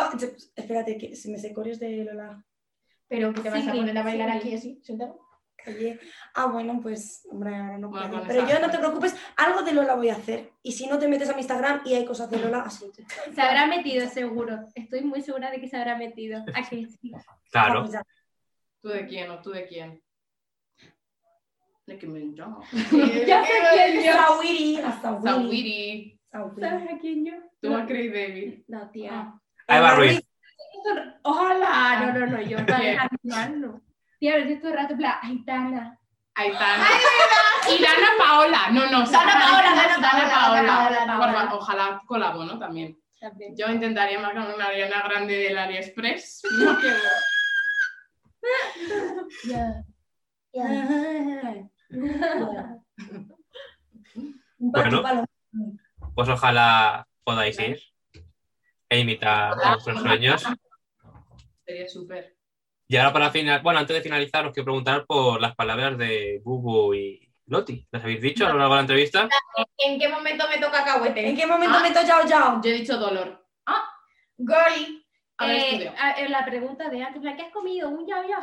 espérate, 0.56 0.98
que 0.98 1.16
se 1.16 1.30
me 1.30 1.38
sé 1.38 1.54
coreos 1.54 1.80
de 1.80 2.04
Lola. 2.04 2.44
Pero 3.08 3.34
que 3.34 3.42
te 3.42 3.50
vas 3.50 3.68
a 3.68 3.72
Sí, 3.72 3.78
poner 3.78 3.98
a 3.98 4.04
bailar 4.04 4.32
sí. 4.32 4.38
aquí 4.38 4.56
así. 4.56 4.82
Calle. 5.56 6.00
Ah, 6.36 6.46
bueno, 6.48 6.80
pues, 6.82 7.28
hombre, 7.32 7.56
ahora 7.56 7.78
no 7.80 7.90
Bueno, 7.90 8.08
puedo. 8.10 8.20
con 8.20 8.28
Pero 8.28 8.48
yo 8.48 8.60
no 8.60 8.70
te 8.70 8.78
preocupes, 8.78 9.16
algo 9.38 9.64
de 9.64 9.74
Lola 9.74 9.96
voy 9.96 10.10
a 10.10 10.16
hacer. 10.16 10.52
Y 10.62 10.72
si 10.74 10.86
no 10.88 11.00
te 11.00 11.08
metes 11.08 11.30
a 11.30 11.34
mi 11.34 11.40
Instagram 11.40 11.82
y 11.86 11.94
hay 11.96 12.06
cosas 12.06 12.30
de 12.30 12.38
Lola, 12.40 12.62
así. 12.62 12.86
Se 13.34 13.42
habrá 13.42 13.66
metido, 13.66 14.08
seguro. 14.10 14.60
Estoy 14.76 15.02
muy 15.02 15.22
segura 15.22 15.50
de 15.52 15.60
que 15.60 15.68
se 15.68 15.78
habrá 15.78 15.98
metido. 15.98 16.44
¿A 16.56 16.68
que 16.70 16.88
sí? 16.88 17.12
Claro. 17.52 17.86
¿Tú 18.82 18.90
de 18.90 19.08
quién 19.08 19.30
o 19.32 19.42
tú 19.42 19.52
de 19.52 19.66
quién? 19.66 20.02
Nicki 21.88 22.08
Minaj. 22.08 22.64
Ya 23.28 23.44
sé 23.44 23.52
quién 23.74 24.04
yo. 24.04 24.12
Sawiri. 24.14 24.80
Sawiri. 25.24 26.15
Sawiri. 26.36 26.62
¿Sabes 26.62 26.94
a 26.94 26.98
quién 27.00 27.26
yo? 27.26 27.34
Tú 27.62 27.76
a 27.76 27.86
Craig 27.86 28.12
David. 28.12 28.64
No, 28.68 28.90
tía. 28.92 29.34
Eva 29.68 29.96
Ruiz. 29.96 30.22
Ojalá. 31.24 32.14
No, 32.14 32.20
no, 32.20 32.26
no. 32.28 32.42
Yo 32.42 32.58
para 32.66 33.10
no. 33.24 33.82
Tía, 34.20 34.46
yo 34.46 34.60
todo 34.60 34.72
el 34.72 34.78
rato, 34.78 34.94
en 34.94 34.98
plan, 34.98 35.16
Aitana. 35.22 36.00
Aitana. 36.36 36.86
Y 37.70 37.82
Dana 37.82 38.08
Paola. 38.18 38.70
No, 38.72 38.90
no. 38.92 39.10
Dana 39.10 39.40
Paola, 39.40 39.76
Dana 39.76 39.98
Paola, 40.02 40.30
Paola. 40.30 40.90
Dana 40.92 41.20
Paola, 41.20 41.50
Ojalá 41.54 42.02
colabo, 42.06 42.44
¿no? 42.44 42.60
También. 42.60 43.00
También. 43.20 43.56
Yo 43.56 43.70
intentaría 43.70 44.20
marcar 44.20 44.54
una 44.54 44.66
Ariana 44.66 45.02
Grande 45.04 45.38
del 45.38 45.58
AliExpress. 45.58 46.42
Un 54.60 54.72
Bueno. 54.72 55.26
Pues 56.16 56.30
ojalá 56.30 57.08
podáis 57.24 57.60
ir 57.60 57.80
e 58.90 59.00
imitar 59.00 59.54
a 59.62 59.74
vuestros 59.74 60.02
sueños. 60.02 60.44
Sería 61.66 61.88
súper. 61.90 62.36
Y 62.88 62.98
ahora 62.98 63.14
para 63.14 63.32
final, 63.32 63.62
bueno, 63.62 63.80
antes 63.80 63.96
de 63.96 64.02
finalizar, 64.02 64.46
os 64.46 64.54
quiero 64.54 64.66
preguntar 64.66 65.06
por 65.06 65.42
las 65.42 65.56
palabras 65.56 65.98
de 65.98 66.40
Bubu 66.44 66.94
y 66.94 67.32
Loti. 67.48 67.88
¿Las 67.92 68.04
habéis 68.04 68.22
dicho 68.22 68.46
a 68.46 68.50
lo 68.50 68.60
largo 68.60 68.74
de 68.74 68.78
la 68.78 68.82
entrevista? 68.82 69.28
¿En 69.78 70.00
qué 70.00 70.08
momento 70.08 70.48
me 70.48 70.58
toca 70.60 70.80
¿En 70.80 70.86
cacahuete? 70.86 71.36
qué 71.36 71.46
momento 71.48 71.78
Ah. 71.80 71.82
meto 71.84 72.02
Yao 72.04 72.26
Yao? 72.28 72.62
Yo 72.64 72.70
he 72.70 72.74
dicho 72.74 72.98
dolor. 72.98 73.44
Girly. 74.38 75.02
A 75.38 75.48
ver, 75.48 75.56
Eh, 75.56 75.68
estudio. 75.70 75.94
a- 75.98 76.12
en 76.20 76.32
la 76.32 76.46
pregunta 76.46 76.90
de 76.90 77.04
antes, 77.04 77.22
la 77.24 77.36
que 77.36 77.42
has 77.44 77.52
comido 77.52 77.90
un 77.90 78.06
yao 78.08 78.24
yao. 78.28 78.42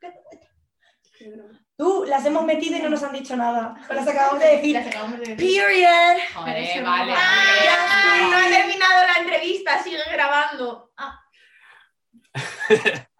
Tú, 1.78 2.04
las 2.08 2.24
hemos 2.24 2.44
metido 2.44 2.78
y 2.78 2.80
no 2.82 2.88
nos 2.88 3.02
han 3.02 3.12
dicho 3.12 3.36
nada. 3.36 3.74
Las 3.90 4.08
acabamos 4.08 4.40
de 4.40 4.46
decir. 4.56 4.74
Las 4.74 4.86
acabamos 4.86 5.18
de 5.20 5.34
decir. 5.34 5.60
Period. 5.62 6.16
Joder, 6.34 6.82
vale. 6.84 7.12
va. 7.12 7.18
Ah, 7.20 8.28
no 8.30 8.36
ha 8.38 8.48
terminado 8.48 9.06
la 9.06 9.20
entrevista, 9.20 9.82
sigue 9.82 9.98
grabando. 10.10 10.90
Ah, 10.96 11.20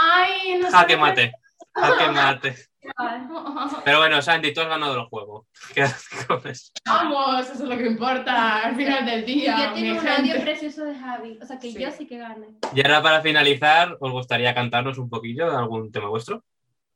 Ay, 0.00 0.58
no 0.60 0.70
sé. 0.70 0.76
Jaque 0.76 0.96
mate. 0.96 1.32
Jaque 1.74 2.08
mate. 2.10 2.56
Pero 3.84 3.98
bueno, 3.98 4.20
Sandy, 4.22 4.52
tú 4.54 4.62
has 4.62 4.68
ganado 4.68 4.94
el 4.98 5.04
juego. 5.06 5.46
Quédate 5.74 5.94
con 6.26 6.46
eso. 6.48 6.72
Vamos, 6.86 7.44
eso 7.50 7.52
es 7.64 7.68
lo 7.68 7.76
que 7.76 7.86
importa 7.86 8.62
al 8.62 8.74
final 8.74 9.04
del 9.06 9.28
Y 9.28 9.34
día. 9.40 9.56
yo 9.68 9.72
tengo 9.74 9.92
un 9.92 10.00
gente. 10.00 10.10
audio 10.32 10.40
precioso 10.42 10.84
de 10.84 10.98
Javi. 10.98 11.38
O 11.40 11.46
sea 11.46 11.58
que 11.58 11.70
Sí. 11.72 11.78
yo 11.78 11.90
sí 11.90 12.06
que 12.06 12.18
gane. 12.18 12.48
Y 12.74 12.80
ahora 12.84 13.02
para 13.02 13.20
finalizar, 13.20 13.96
¿os 14.00 14.10
gustaría 14.12 14.54
cantarnos 14.54 14.98
un 14.98 15.08
poquillo 15.08 15.50
de 15.50 15.56
algún 15.56 15.92
tema 15.92 16.08
vuestro? 16.08 16.42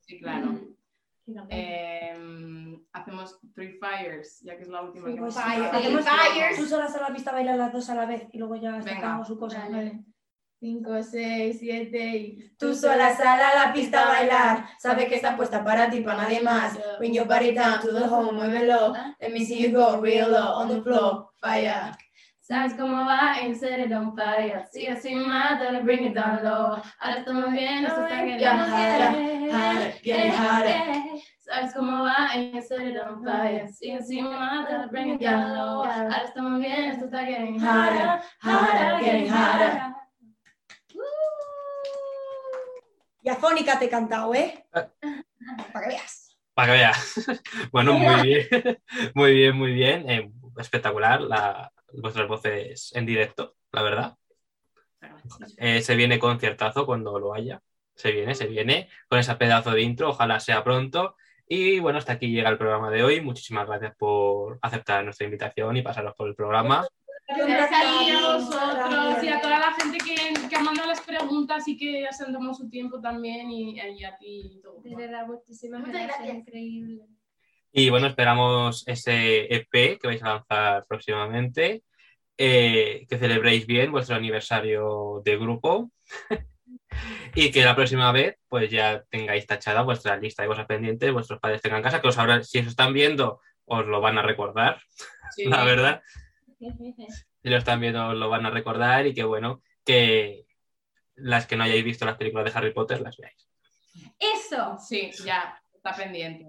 Sí, 0.07 0.19
claro. 0.21 0.59
Fíjate. 1.25 1.49
Eh, 1.51 2.79
hacemos 2.93 3.39
Three 3.55 3.79
Fires, 3.81 4.41
ya 4.43 4.57
que 4.57 4.63
es 4.63 4.69
la 4.69 4.83
última 4.83 5.07
que 5.07 5.17
Pues 5.17 5.35
hecho. 5.37 5.45
hacemos 5.73 6.05
Fires. 6.05 6.57
tú 6.59 6.67
solas 6.67 6.95
a 6.95 7.01
la 7.01 7.15
pista 7.15 7.33
bailar 7.33 7.57
las 7.57 7.73
dos 7.73 7.89
a 7.89 7.95
la 7.95 8.05
vez 8.07 8.27
y 8.33 8.39
luego 8.39 8.57
ya 8.57 8.81
sacamos 8.83 9.27
su 9.29 9.39
cosa. 9.39 9.67
Vale. 9.71 10.05
5, 10.61 11.03
6, 11.03 11.57
7 11.59 12.17
y... 12.17 12.57
Tú 12.57 12.75
sola 12.75 13.15
sal 13.15 13.39
a 13.41 13.67
la 13.67 13.73
pista 13.73 14.03
a 14.05 14.09
bailar, 14.09 14.67
sabe 14.79 15.07
que 15.07 15.17
está 15.17 15.37
puesta 15.37 15.63
para 15.63 15.91
ti, 15.91 16.01
para 16.01 16.23
nadie 16.23 16.41
más. 16.41 16.79
Bring 16.99 17.13
your 17.13 17.27
body 17.27 17.53
down 17.53 17.81
to 17.81 17.93
the 17.93 18.07
home, 18.07 18.33
muévelo. 18.33 18.95
Let 19.21 19.31
me 19.31 19.45
see 19.45 19.61
you 19.63 19.73
go 19.79 20.01
real 20.01 20.31
low 20.31 20.55
on 20.55 20.69
the 20.69 20.81
floor, 20.83 21.29
fire. 21.39 21.93
¿Sabes 22.45 22.75
cómo 22.75 23.07
va? 23.07 23.41
En 23.41 23.53
it 23.53 23.93
on 23.93 24.15
fire. 24.15 24.67
Sigue 24.71 24.91
así 24.91 25.15
más, 25.15 25.59
dale, 25.59 25.81
bring 25.81 26.05
it 26.05 26.15
down 26.15 26.45
low. 26.45 26.77
Ahora 26.99 27.17
estamos 27.21 27.51
bien, 27.53 27.87
esto 27.87 28.03
está 28.03 28.19
getting 28.19 28.39
Yeah, 28.39 28.59
harder, 28.59 29.51
harder, 29.51 29.93
getting 30.03 30.33
harder. 30.33 30.77
¿Sabes 31.39 31.73
cómo 31.73 32.05
va? 32.05 32.35
En 32.35 32.55
it 32.55 33.01
on 33.03 33.25
fire. 33.25 33.67
Sigue 33.73 33.95
así 33.97 34.21
más, 34.21 34.69
dale, 34.69 34.89
bring 34.89 35.15
it 35.15 35.23
down 35.23 35.55
low. 35.55 35.85
Ahora 35.85 36.19
estamos 36.23 36.61
bien, 36.61 36.85
esto 36.85 37.07
está 37.07 37.25
getting 37.25 37.59
Harder, 37.59 38.21
harder, 38.41 38.99
getting 39.03 39.31
harder. 39.31 39.95
Y 43.23 43.29
afónica 43.31 43.79
te 43.79 43.87
he 43.87 43.89
cantado, 43.89 44.35
¿eh? 44.35 44.67
Para 44.71 45.89
que 45.89 45.95
veas. 45.95 46.37
Para 46.53 46.67
que 46.67 46.73
veas. 46.73 47.43
bueno, 47.73 47.95
muy 47.95 48.23
bien. 48.23 48.47
muy 49.15 49.33
bien, 49.33 49.57
muy 49.57 49.73
bien. 49.73 50.11
Eh, 50.11 50.31
espectacular 50.59 51.23
la, 51.23 51.73
vuestras 52.01 52.29
voces 52.29 52.93
en 52.95 53.07
directo, 53.07 53.57
la 53.73 53.83
verdad. 53.83 54.17
Eh, 55.59 55.83
se 55.83 55.97
viene 55.97 56.19
conciertazo 56.19 56.87
cuando 56.87 57.19
lo 57.19 57.35
haya. 57.35 57.61
Se 57.95 58.11
viene, 58.11 58.35
se 58.35 58.47
viene 58.47 58.89
con 59.09 59.19
ese 59.19 59.35
pedazo 59.37 59.71
de 59.71 59.83
intro. 59.83 60.11
Ojalá 60.11 60.41
sea 60.41 60.65
pronto. 60.65 61.17
Y 61.47 61.79
bueno, 61.79 61.99
hasta 61.99 62.15
aquí 62.15 62.29
llega 62.29 62.49
el 62.51 62.59
programa 62.59 62.91
de 62.91 63.03
hoy. 63.03 63.21
Muchísimas 63.21 63.67
gracias 63.67 63.95
por 63.97 64.59
aceptar 64.63 65.05
nuestra 65.05 65.27
invitación 65.27 65.77
y 65.77 65.83
pasaros 65.83 66.15
por 66.17 66.29
el 66.29 66.35
programa. 66.35 66.87
Gracias 67.27 67.73
a 67.73 68.37
vosotros 68.37 69.25
y 69.25 69.29
a 69.29 69.41
toda 69.41 69.59
la 69.59 69.73
gente 69.73 69.99
que, 69.99 70.49
que 70.49 70.57
ha 70.57 70.61
mandado 70.61 70.89
las 70.89 71.01
preguntas 71.01 71.67
y 71.69 71.77
que 71.77 72.07
se 72.11 72.25
han 72.25 72.33
tomado 72.33 72.55
su 72.55 72.69
tiempo 72.69 73.01
también 73.01 73.51
y, 73.51 73.79
y 73.79 74.05
a 74.05 74.17
ti 74.17 74.57
y 74.57 74.61
todo. 74.61 74.81
De 74.83 74.95
verdad, 74.95 75.27
muchísimas 75.27 75.81
Muchas 75.81 75.95
gracias. 75.95 76.19
gracias. 76.19 76.37
Increíble. 76.37 77.07
Y 77.77 77.91
bueno, 77.91 78.07
esperamos 78.07 78.87
ese 78.87 79.53
EP 79.53 79.99
que 79.99 80.07
vais 80.07 80.23
a 80.23 80.29
lanzar 80.35 80.87
próximamente. 80.87 81.83
eh, 82.37 83.07
que 83.09 83.19
celebréis 83.19 83.65
bien 83.67 83.93
vuestro 83.93 84.17
aniversario 84.17 85.23
de 85.25 85.37
grupo. 85.37 85.91
y 87.35 87.51
que 87.51 87.65
la 87.65 87.75
próxima 87.77 88.11
vez, 88.13 88.37
pues 88.49 88.71
ya 88.71 89.05
tengáis 89.11 89.47
tachada 89.47 89.83
vuestra 89.83 90.17
lista 90.17 90.43
de 90.43 90.49
cosas 90.49 90.67
pendientes, 90.67 91.13
vuestros 91.13 91.39
padres 91.41 91.63
tengan 91.63 91.83
casa, 91.83 92.01
que 92.01 92.09
os 92.09 92.19
habrán, 92.19 92.45
si 92.45 92.59
os 92.61 92.67
están 92.69 92.93
viendo, 92.93 93.41
os 93.67 93.87
lo 93.87 94.01
van 94.01 94.19
a 94.19 94.23
recordar, 94.23 94.81
Sí. 95.35 95.45
la 95.47 95.65
verdad. 95.65 96.03
Si 97.43 97.51
lo 97.51 97.59
están 97.59 97.79
viendo, 97.81 98.09
os 98.09 98.17
lo 98.17 98.31
van 98.31 98.47
a 98.47 98.51
recordar 98.51 99.07
y 99.07 99.13
que 99.13 99.23
bueno, 99.25 99.61
que 99.85 100.47
las 101.15 101.47
que 101.47 101.57
no 101.57 101.65
hayáis 101.65 101.85
visto 101.85 102.07
las 102.07 102.17
películas 102.17 102.47
de 102.47 102.59
Harry 102.59 102.73
Potter 102.73 103.03
las 103.03 103.19
veáis. 103.19 103.49
Eso. 104.19 104.79
Sí, 104.79 105.11
ya, 105.27 105.61
está 105.75 105.95
pendiente. 105.95 106.47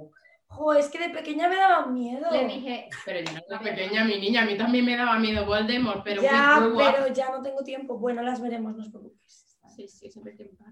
Jo, 0.56 0.73
es 0.73 0.88
que 0.90 0.99
de 0.99 1.10
pequeña 1.10 1.48
me 1.49 1.56
daba 1.57 1.86
miedo. 1.88 2.32
Le 2.32 2.45
dije, 2.48 2.90
Pero 3.06 3.19
yo 3.19 3.34
no 3.34 3.40
era 3.49 3.60
pequeña, 3.60 4.03
mi 4.06 4.18
niña, 4.19 4.44
a 4.44 4.45
mí 4.45 4.57
también 4.57 4.86
me 4.86 4.95
daba 4.95 5.19
miedo 5.19 5.45
Voldemort, 5.45 6.03
pero 6.03 6.22
ya, 6.22 6.60
grew 6.60 6.73
up. 6.80 6.91
pero 6.94 7.14
ya 7.14 7.30
no 7.30 7.41
tengo 7.41 7.64
tiempo. 7.64 7.98
Bueno, 7.98 8.22
las 8.22 8.41
veremos, 8.41 8.76
no 8.76 8.84
os 8.84 8.90
preocupéis. 8.90 9.57
sí, 9.76 9.88
sí, 9.88 10.10
siempre 10.10 10.34
tiempo. 10.34 10.64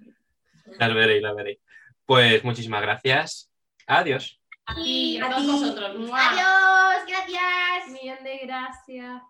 Las 0.79 0.93
veréis, 0.93 1.21
las 1.21 1.35
veréis. 1.35 1.59
Pues 2.05 2.43
muchísimas 2.43 2.81
gracias. 2.81 3.51
Adiós. 3.87 4.39
Y 4.77 5.19
a 5.19 5.25
A 5.25 5.29
todos 5.29 5.41
ti. 5.41 5.47
vosotros. 5.51 5.99
¡mua! 5.99 6.19
Adiós, 6.29 7.05
gracias. 7.07 7.89
Millón 7.91 8.23
de 8.23 8.37
gracias. 8.45 9.21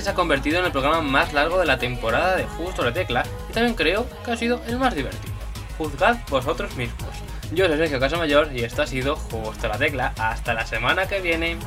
Este 0.00 0.08
se 0.08 0.12
ha 0.12 0.16
convertido 0.16 0.60
en 0.60 0.64
el 0.64 0.72
programa 0.72 1.02
más 1.02 1.34
largo 1.34 1.58
de 1.58 1.66
la 1.66 1.78
temporada 1.78 2.34
de 2.34 2.44
Justo 2.44 2.82
la 2.82 2.90
Tecla 2.90 3.22
y 3.50 3.52
también 3.52 3.74
creo 3.74 4.06
que 4.24 4.30
ha 4.30 4.36
sido 4.38 4.62
el 4.66 4.78
más 4.78 4.94
divertido. 4.94 5.34
Juzgad 5.76 6.16
vosotros 6.30 6.74
mismos. 6.74 7.10
Yo 7.52 7.66
soy 7.66 7.76
Sergio 7.76 8.00
Casamayor 8.00 8.48
y 8.50 8.64
esto 8.64 8.80
ha 8.80 8.86
sido 8.86 9.14
Justo 9.14 9.68
la 9.68 9.76
Tecla. 9.76 10.14
Hasta 10.16 10.54
la 10.54 10.64
semana 10.64 11.06
que 11.06 11.20
viene. 11.20 11.58